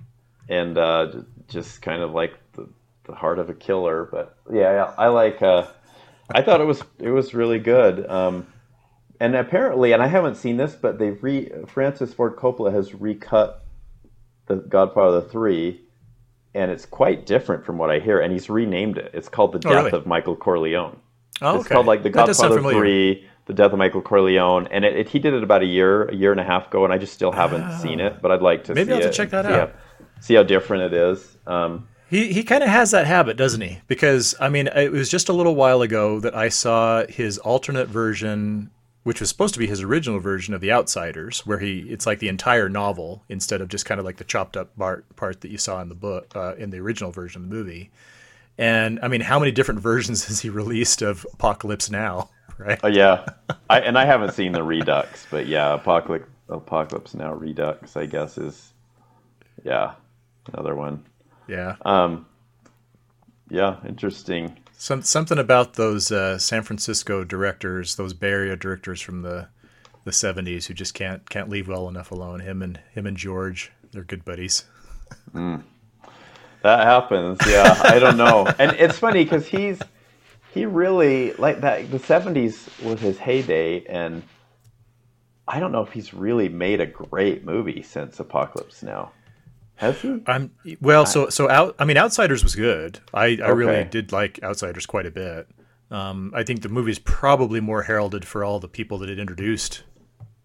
and 0.49 0.77
uh, 0.77 1.23
just 1.49 1.81
kind 1.83 2.03
of 2.03 2.13
like 2.13 2.35
the 3.05 3.15
heart 3.15 3.39
of 3.39 3.51
a 3.51 3.55
killer. 3.55 4.09
But 4.11 4.37
yeah, 4.53 4.93
I 4.97 5.09
like. 5.09 5.41
Uh, 5.43 5.67
I 6.35 6.43
thought 6.43 6.61
it 6.61 6.65
was 6.65 6.83
it 6.99 7.11
was 7.11 7.35
really 7.35 7.59
good. 7.59 8.09
Um, 8.09 8.47
and 9.21 9.37
apparently, 9.37 9.93
and 9.93 10.03
I 10.03 10.07
haven't 10.07 10.37
seen 10.37 10.57
this, 10.57 10.75
but 10.75 10.99
they've 10.99 11.23
re 11.23 11.51
Francis 11.69 12.13
Ford 12.13 12.37
Coppola 12.37 12.73
has 12.73 12.95
recut 12.95 13.65
the 14.47 14.57
Godfather 14.57 15.21
three, 15.21 15.83
and 16.55 16.71
it's 16.71 16.87
quite 16.87 17.27
different 17.27 17.65
from 17.65 17.79
what 17.79 17.91
I 17.91 18.01
hear. 18.01 18.21
And 18.21 18.33
he's 18.33 18.51
renamed 18.51 18.99
it. 18.99 19.11
It's 19.15 19.29
called 19.29 19.53
The 19.53 19.69
oh, 19.69 19.73
Death 19.73 19.85
really? 19.85 19.99
of 19.99 20.07
Michael 20.07 20.37
Corleone. 20.37 20.99
Oh, 21.43 21.61
it's 21.61 21.69
called 21.69 21.87
like 21.87 22.03
The 22.03 22.11
Godfather 22.11 22.61
three. 22.61 23.27
The 23.47 23.53
Death 23.53 23.73
of 23.73 23.79
Michael 23.79 24.01
Corleone, 24.01 24.69
and 24.69 24.87
it, 24.87 24.97
it, 24.97 25.09
he 25.09 25.19
did 25.19 25.35
it 25.35 25.43
about 25.43 25.61
a 25.61 25.67
year, 25.67 26.05
a 26.07 26.15
year 26.15 26.31
and 26.31 26.41
a 26.41 26.45
half 26.45 26.69
ago, 26.69 26.85
and 26.85 26.95
I 26.95 26.97
just 26.97 27.13
still 27.13 27.31
haven't 27.31 27.63
oh. 27.63 27.79
seen 27.83 28.01
it, 28.01 28.23
but 28.23 28.31
I'd 28.31 28.41
like 28.41 28.65
to 28.65 28.75
maybe 28.75 28.93
I'll 28.93 29.03
have 29.03 29.11
to 29.11 29.15
check 29.15 29.29
that 29.31 29.45
see 29.45 29.53
out. 29.53 29.69
How, 29.69 29.77
see 30.21 30.35
how 30.35 30.43
different 30.45 30.85
it 30.85 30.95
is. 30.95 31.37
Um, 31.47 31.87
he 32.09 32.33
he 32.33 32.43
kind 32.43 32.63
of 32.63 32.71
has 32.71 32.91
that 32.93 33.07
habit, 33.07 33.37
doesn't 33.37 33.61
he? 33.61 33.81
Because 33.87 34.35
I 34.41 34.49
mean, 34.49 34.69
it 34.69 34.93
was 34.93 35.11
just 35.11 35.29
a 35.29 35.35
little 35.35 35.55
while 35.55 35.83
ago 35.83 36.21
that 36.21 36.35
I 36.35 36.49
saw 36.49 37.05
his 37.07 37.37
alternate 37.39 37.89
version, 37.89 38.71
which 39.03 39.21
was 39.21 39.29
supposed 39.29 39.53
to 39.55 39.61
be 39.61 39.67
his 39.67 39.83
original 39.83 40.21
version 40.21 40.55
of 40.55 40.63
The 40.63 40.73
Outsiders, 40.73 41.45
where 41.45 41.59
he 41.59 41.81
it's 41.81 42.07
like 42.07 42.21
the 42.21 42.29
entire 42.29 42.71
novel 42.71 43.25
instead 43.29 43.61
of 43.61 43.69
just 43.69 43.85
kind 43.85 43.99
of 43.99 44.07
like 44.07 44.17
the 44.17 44.25
chopped 44.25 44.57
up 44.57 44.75
part 44.79 45.05
part 45.17 45.43
that 45.43 45.51
you 45.51 45.59
saw 45.59 45.83
in 45.83 45.91
the 45.91 45.95
book 45.95 46.33
uh, 46.35 46.55
in 46.57 46.71
the 46.71 46.79
original 46.79 47.11
version 47.11 47.43
of 47.43 47.51
the 47.51 47.55
movie. 47.55 47.91
And 48.57 49.01
I 49.03 49.09
mean, 49.09 49.21
how 49.21 49.39
many 49.39 49.53
different 49.53 49.81
versions 49.81 50.25
has 50.29 50.41
he 50.41 50.51
released 50.51 51.03
of 51.03 51.27
Apocalypse 51.33 51.91
Now? 51.91 52.31
Right? 52.57 52.79
Oh 52.85 52.89
yeah, 52.89 53.27
I, 53.69 53.81
and 53.81 53.99
I 53.99 54.05
haven't 54.05 54.33
seen 54.33 54.53
the 54.53 54.63
Redux, 54.63 55.27
but 55.31 55.47
yeah, 55.47 55.75
Apocalypse 55.75 56.29
Apocalypse 56.49 57.15
Now 57.15 57.33
Redux, 57.35 57.97
I 57.97 58.07
guess 58.07 58.39
is 58.39 58.73
yeah 59.65 59.95
another 60.53 60.75
one. 60.75 61.05
Yeah. 61.49 61.77
Um, 61.85 62.27
yeah, 63.51 63.77
interesting. 63.87 64.57
Some 64.77 65.03
something 65.03 65.39
about 65.39 65.75
those 65.75 66.11
uh, 66.13 66.39
San 66.39 66.63
Francisco 66.63 67.25
directors, 67.25 67.97
those 67.97 68.13
Bay 68.13 68.31
Area 68.31 68.57
directors 68.57 69.01
from 69.01 69.23
the 69.23 69.49
the 70.05 70.11
'70s, 70.11 70.67
who 70.67 70.75
just 70.75 70.95
can't 70.95 71.29
can't 71.29 71.49
leave 71.49 71.69
well 71.69 71.89
enough 71.89 72.11
alone. 72.11 72.41
Him 72.41 72.63
and 72.63 72.81
him 72.93 73.07
and 73.07 73.17
George, 73.17 73.73
they're 73.93 74.05
good 74.05 74.25
buddies. 74.25 74.65
Mm. 75.33 75.63
That 76.65 76.87
happens. 76.87 77.39
Yeah, 77.47 77.79
I 77.85 77.99
don't 77.99 78.17
know. 78.17 78.47
And 78.59 78.73
it's 78.79 78.99
funny 78.99 79.23
because 79.23 79.47
he's 79.47 79.79
he 80.55 80.65
really 80.65 81.35
like 81.35 81.61
that. 81.61 81.91
The 81.91 81.99
'70s 81.99 82.83
was 82.83 83.01
his 83.01 83.19
heyday, 83.19 83.85
and 83.85 84.23
I 85.47 85.61
don't 85.61 85.73
know 85.73 85.83
if 85.83 85.93
he's 85.93 86.15
really 86.15 86.49
made 86.49 86.81
a 86.81 86.87
great 86.87 87.45
movie 87.45 87.83
since 87.83 88.19
Apocalypse 88.19 88.83
Now. 88.83 89.13
Has 89.75 90.01
he? 90.01 90.23
I'm 90.27 90.53
well. 90.81 91.05
So 91.05 91.29
so 91.29 91.51
out. 91.51 91.77
I 91.79 91.85
mean, 91.85 91.99
Outsiders 91.99 92.43
was 92.43 92.55
good. 92.55 92.99
I 93.13 93.25
I 93.25 93.33
okay. 93.33 93.53
really 93.53 93.85
did 93.85 94.11
like 94.11 94.43
Outsiders 94.43 94.87
quite 94.87 95.05
a 95.05 95.11
bit. 95.11 95.47
Um, 95.91 96.33
I 96.35 96.45
think 96.45 96.63
the 96.63 96.71
movie's 96.71 96.99
probably 96.99 97.61
more 97.61 97.83
heralded 97.83 98.25
for 98.25 98.43
all 98.43 98.59
the 98.59 98.69
people 98.69 98.97
that 98.99 99.11
it 99.11 99.19
introduced 99.19 99.83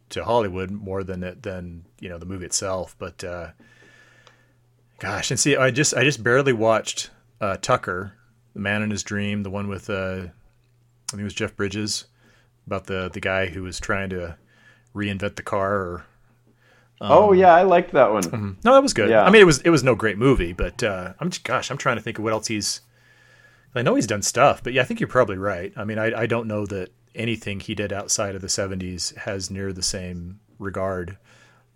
to 0.10 0.26
Hollywood 0.26 0.70
more 0.70 1.02
than 1.02 1.24
it 1.24 1.44
than 1.44 1.86
you 2.02 2.10
know 2.10 2.18
the 2.18 2.26
movie 2.26 2.46
itself. 2.46 2.98
But 3.00 3.24
uh, 3.24 3.52
gosh, 5.00 5.32
and 5.32 5.40
see, 5.40 5.56
I 5.56 5.72
just 5.72 5.94
I 5.96 6.04
just 6.04 6.24
barely 6.24 6.54
watched 6.54 7.10
uh, 7.42 7.58
Tucker, 7.62 8.14
the 8.54 8.60
Man 8.60 8.82
in 8.82 8.92
His 8.92 9.04
Dream, 9.04 9.44
the 9.44 9.50
one 9.50 9.68
with 9.68 9.90
uh, 9.90 10.28
I 10.28 11.12
think 11.12 11.22
it 11.22 11.24
was 11.24 11.34
Jeff 11.34 11.56
Bridges 11.56 12.06
about 12.68 12.86
the 12.86 13.10
the 13.12 13.20
guy 13.20 13.48
who 13.48 13.64
was 13.64 13.80
trying 13.80 14.10
to 14.12 14.38
reinvent 14.96 15.36
the 15.36 15.44
car 15.44 15.76
or 15.76 16.06
um, 17.02 17.12
oh 17.12 17.32
yeah, 17.32 17.54
I 17.54 17.64
liked 17.64 17.92
that 17.94 18.12
one. 18.12 18.24
Mm-hmm. 18.24 18.52
No, 18.64 18.74
that 18.74 18.84
was 18.84 18.94
good. 18.94 19.10
Yeah. 19.10 19.24
I 19.24 19.30
mean, 19.30 19.42
it 19.42 19.46
was 19.46 19.62
it 19.62 19.70
was 19.70 19.84
no 19.84 19.96
great 19.96 20.18
movie, 20.18 20.54
but 20.54 20.84
uh, 20.84 21.14
I'm 21.20 21.30
just, 21.30 21.44
gosh, 21.44 21.72
I'm 21.72 21.78
trying 21.78 21.96
to 21.98 22.02
think 22.02 22.18
of 22.18 22.24
what 22.24 22.34
else 22.34 22.48
he's. 22.48 22.82
I 23.76 23.84
know 23.84 23.96
he's 23.96 24.08
done 24.08 24.24
stuff, 24.24 24.64
but 24.64 24.74
yeah, 24.74 24.82
I 24.82 24.86
think 24.86 25.00
you're 25.00 25.08
probably 25.08 25.38
right. 25.38 25.72
I 25.78 25.86
mean, 25.86 25.98
I 25.98 26.22
I 26.22 26.26
don't 26.26 26.48
know 26.48 26.66
that 26.66 26.90
anything 27.16 27.60
he 27.60 27.76
did 27.76 27.94
outside 27.94 28.36
of 28.36 28.42
the 28.42 28.48
'70s 28.48 29.16
has 29.16 29.50
near 29.50 29.72
the 29.72 29.84
same 29.84 30.40
regard. 30.58 31.18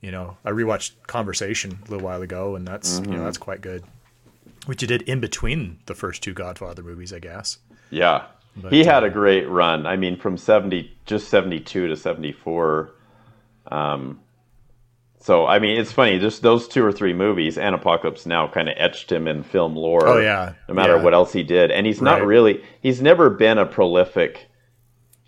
You 0.03 0.11
know, 0.11 0.35
I 0.43 0.51
rewatched 0.51 0.91
Conversation 1.07 1.79
a 1.87 1.89
little 1.89 2.05
while 2.05 2.21
ago, 2.21 2.57
and 2.57 2.67
that's 2.67 2.95
mm-hmm. 2.95 3.05
you 3.05 3.11
know 3.11 3.17
mm-hmm. 3.17 3.25
that's 3.25 3.37
quite 3.37 3.61
good. 3.61 3.85
Which 4.65 4.81
you 4.81 4.87
did 4.87 5.03
in 5.03 5.21
between 5.21 5.79
the 5.85 5.95
first 5.95 6.21
two 6.21 6.33
Godfather 6.33 6.83
movies, 6.83 7.13
I 7.13 7.19
guess. 7.19 7.57
Yeah, 7.89 8.25
but, 8.57 8.73
he 8.73 8.83
had 8.83 9.03
uh, 9.03 9.07
a 9.07 9.09
great 9.09 9.47
run. 9.47 9.85
I 9.85 9.95
mean, 9.95 10.17
from 10.17 10.35
seventy 10.35 10.93
just 11.05 11.29
seventy 11.29 11.61
two 11.61 11.87
to 11.87 11.95
seventy 11.95 12.33
four. 12.33 12.91
Um, 13.67 14.19
so 15.21 15.45
I 15.45 15.59
mean, 15.59 15.79
it's 15.79 15.93
funny. 15.93 16.19
Just 16.19 16.41
those 16.41 16.67
two 16.67 16.83
or 16.83 16.91
three 16.91 17.13
movies, 17.13 17.57
and 17.57 17.73
Apocalypse 17.73 18.25
Now, 18.25 18.45
kind 18.49 18.67
of 18.67 18.75
etched 18.77 19.09
him 19.09 19.25
in 19.25 19.41
film 19.41 19.73
lore. 19.73 20.05
Oh 20.05 20.19
yeah, 20.19 20.51
no 20.67 20.75
matter 20.75 20.97
yeah. 20.97 21.01
what 21.01 21.13
else 21.13 21.31
he 21.31 21.43
did, 21.43 21.71
and 21.71 21.87
he's 21.87 22.01
not 22.01 22.19
right. 22.19 22.27
really. 22.27 22.63
He's 22.81 23.01
never 23.01 23.29
been 23.29 23.57
a 23.57 23.65
prolific, 23.65 24.47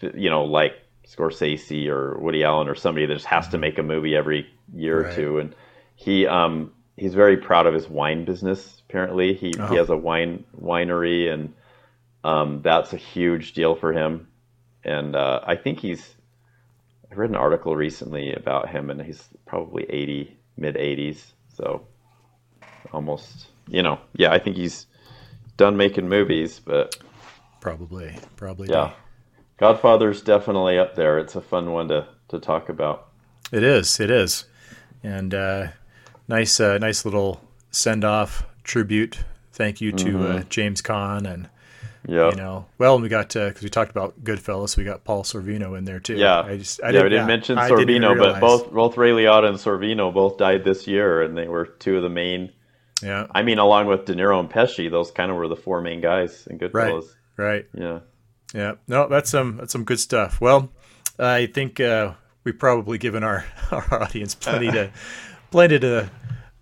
you 0.02 0.30
know, 0.30 0.44
like 0.44 0.74
Scorsese 1.06 1.88
or 1.88 2.18
Woody 2.20 2.44
Allen 2.44 2.68
or 2.68 2.76
somebody 2.76 3.06
that 3.06 3.14
just 3.14 3.26
has 3.26 3.46
to 3.48 3.52
mm-hmm. 3.52 3.62
make 3.62 3.78
a 3.78 3.84
movie 3.84 4.16
every 4.16 4.48
year 4.74 5.04
right. 5.04 5.14
or 5.14 5.16
two. 5.16 5.38
And 5.40 5.56
he 5.96 6.28
um, 6.28 6.74
he's 6.98 7.14
very 7.14 7.38
proud 7.38 7.68
of 7.68 7.74
his 7.74 7.88
wine 7.88 8.26
business. 8.26 8.82
Apparently, 8.90 9.34
he 9.34 9.54
Oh. 9.60 9.68
he 9.68 9.76
has 9.76 9.90
a 9.90 9.98
wine 9.98 10.46
winery, 10.60 11.32
and 11.32 11.54
um, 12.24 12.62
that's 12.62 12.94
a 12.94 12.98
huge 12.98 13.54
deal 13.54 13.76
for 13.76 13.94
him. 13.94 14.28
And 14.84 15.16
uh, 15.16 15.42
I 15.46 15.56
think 15.56 15.80
he's. 15.80 16.16
I 17.12 17.16
read 17.16 17.30
an 17.30 17.36
article 17.36 17.76
recently 17.76 18.34
about 18.34 18.70
him, 18.70 18.90
and 18.90 19.02
he's 19.02 19.24
probably 19.46 19.86
eighty, 19.90 20.38
mid 20.58 20.76
eighties, 20.76 21.34
so 21.56 21.88
almost. 22.92 23.48
You 23.68 23.82
know, 23.82 24.00
yeah, 24.16 24.32
I 24.32 24.38
think 24.40 24.58
he's 24.58 24.86
done 25.58 25.76
making 25.78 26.08
movies, 26.08 26.60
but 26.60 26.96
Probably, 27.62 28.16
probably. 28.36 28.70
yeah, 28.70 28.92
Godfather's 29.58 30.22
definitely 30.22 30.78
up 30.78 30.96
there. 30.96 31.18
It's 31.18 31.36
a 31.36 31.42
fun 31.42 31.72
one 31.72 31.88
to 31.90 32.08
to 32.30 32.40
talk 32.40 32.70
about. 32.70 33.10
It 33.52 33.64
is. 33.64 34.00
It 34.00 34.10
is, 34.10 34.46
and 35.04 35.34
uh, 35.34 35.68
nice, 36.28 36.60
uh, 36.60 36.78
nice 36.78 37.06
little 37.06 37.42
send 37.72 38.04
off 38.04 38.46
tribute. 38.64 39.20
Thank 39.54 39.80
you 39.80 39.92
to 39.94 40.28
uh, 40.28 40.44
James 40.50 40.82
Caan 40.82 41.26
and 41.26 41.50
Yeah, 42.08 42.32
you 42.32 42.36
know, 42.36 42.66
well, 42.78 43.00
we 43.00 43.08
got 43.08 43.30
because 43.30 43.62
we 43.62 43.70
talked 43.70 43.92
about 43.92 44.22
Goodfellas, 44.24 44.76
we 44.76 44.84
got 44.84 45.04
Paul 45.06 45.24
Sorvino 45.24 45.78
in 45.78 45.86
there 45.86 46.00
too. 46.00 46.16
Yeah, 46.16 46.42
I 46.42 46.58
just 46.58 46.84
I 46.84 46.90
yeah, 46.90 47.04
we 47.04 47.10
didn't 47.10 47.28
mention 47.28 47.58
I 47.58 47.70
didn't 47.70 47.88
Sorvino, 47.88 48.18
but 48.18 48.42
both 48.42 48.72
both 48.74 48.98
Ray 48.98 49.12
Liotta 49.12 49.48
and 49.48 49.58
Sorvino 49.58 50.14
both 50.14 50.38
died 50.38 50.64
this 50.66 50.88
year, 50.88 51.22
and 51.22 51.38
they 51.38 51.48
were 51.48 51.66
two 51.66 51.96
of 51.98 52.04
the 52.04 52.10
main. 52.10 52.52
yeah, 53.02 53.28
I 53.32 53.44
mean, 53.44 53.60
along 53.60 53.88
with 53.88 54.06
De 54.06 54.14
Niro 54.14 54.40
and 54.40 54.50
Pesci, 54.50 54.92
those 54.92 55.12
kind 55.12 55.32
of 55.32 55.38
were 55.38 55.48
the 55.48 55.56
four 55.56 55.82
main 55.82 56.02
guys 56.02 56.48
in 56.48 56.60
Goodfellas. 56.60 56.74
right, 56.74 56.92
Goodfellas. 56.94 57.16
right, 57.38 57.66
Yeah, 57.74 58.00
yeah. 58.54 58.76
No, 58.88 59.08
that's 59.08 59.30
some 59.30 59.58
that's 59.58 59.72
some 59.72 59.84
good 59.84 60.00
stuff. 60.00 60.40
Well, 60.40 60.70
I 61.20 61.48
think 61.48 61.80
uh, 61.80 62.14
we've 62.44 62.58
probably 62.58 62.98
given 62.98 63.24
our 63.24 63.46
our 63.72 64.02
audience 64.02 64.36
plenty 64.36 64.72
to 64.72 64.92
plenty 65.52 65.80
to 65.80 66.10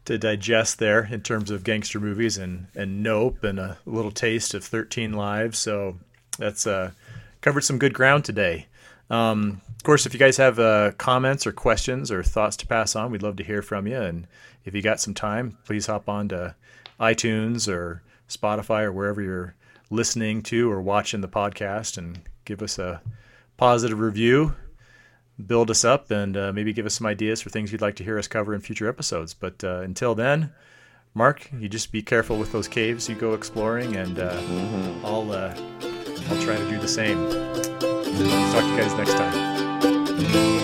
to 0.06 0.18
digest 0.18 0.80
there 0.80 1.06
in 1.06 1.22
terms 1.22 1.50
of 1.50 1.64
gangster 1.64 2.00
movies 2.00 2.38
and 2.38 2.68
and 2.76 3.04
Nope 3.04 3.44
and 3.44 3.60
a 3.60 3.78
little 3.86 4.12
taste 4.12 4.54
of 4.54 4.64
Thirteen 4.64 5.14
Lives. 5.14 5.58
So 5.60 5.98
that's 6.38 6.68
uh, 6.68 6.92
covered 7.42 7.62
some 7.62 7.78
good 7.78 7.94
ground 7.94 8.26
today. 8.26 8.68
Um, 9.10 9.62
of 9.76 9.84
course, 9.84 10.06
if 10.06 10.14
you 10.14 10.20
guys 10.20 10.38
have 10.38 10.60
uh, 10.60 10.92
comments 10.98 11.46
or 11.46 11.52
questions 11.52 12.10
or 12.10 12.24
thoughts 12.24 12.58
to 12.58 12.68
pass 12.68 12.96
on, 12.96 13.12
we'd 13.12 13.22
love 13.22 13.36
to 13.36 13.44
hear 13.44 13.62
from 13.62 13.86
you. 13.86 13.98
And 13.98 14.28
if 14.66 14.74
you 14.74 14.82
got 14.82 15.02
some 15.02 15.14
time, 15.14 15.58
please 15.66 15.88
hop 15.88 16.08
on 16.08 16.30
to 16.30 16.56
iTunes 17.00 17.68
or 17.68 18.02
Spotify 18.30 18.84
or 18.84 18.92
wherever 18.92 19.22
you're 19.22 19.56
listening 19.90 20.42
to 20.44 20.72
or 20.72 20.82
watching 20.82 21.22
the 21.22 21.28
podcast 21.28 21.98
and 21.98 22.22
give 22.46 22.62
us 22.62 22.80
a 22.80 23.02
positive 23.58 24.00
review, 24.00 24.56
build 25.46 25.70
us 25.70 25.86
up, 25.86 26.12
and 26.12 26.36
uh, 26.36 26.52
maybe 26.54 26.74
give 26.74 26.86
us 26.86 26.96
some 26.96 27.08
ideas 27.08 27.42
for 27.42 27.50
things 27.50 27.72
you'd 27.72 27.82
like 27.82 27.96
to 27.96 28.04
hear 28.04 28.18
us 28.18 28.28
cover 28.28 28.54
in 28.54 28.62
future 28.62 28.88
episodes. 28.90 29.34
But 29.34 29.64
uh, 29.64 29.82
until 29.82 30.16
then, 30.16 30.52
Mark, 31.14 31.50
you 31.58 31.70
just 31.70 31.92
be 31.92 32.02
careful 32.02 32.38
with 32.38 32.52
those 32.52 32.68
caves 32.68 33.08
you 33.08 33.16
go 33.16 33.34
exploring, 33.34 33.96
and 33.96 34.20
uh, 34.20 34.42
I'll 35.04 35.32
uh, 35.32 35.56
I'll 36.30 36.42
try 36.42 36.56
to 36.56 36.70
do 36.70 36.80
the 36.80 36.88
same. 36.88 37.30
Talk 37.30 38.62
to 38.62 38.70
you 38.70 38.78
guys 38.78 38.94
next 38.96 39.14
time. 39.14 40.62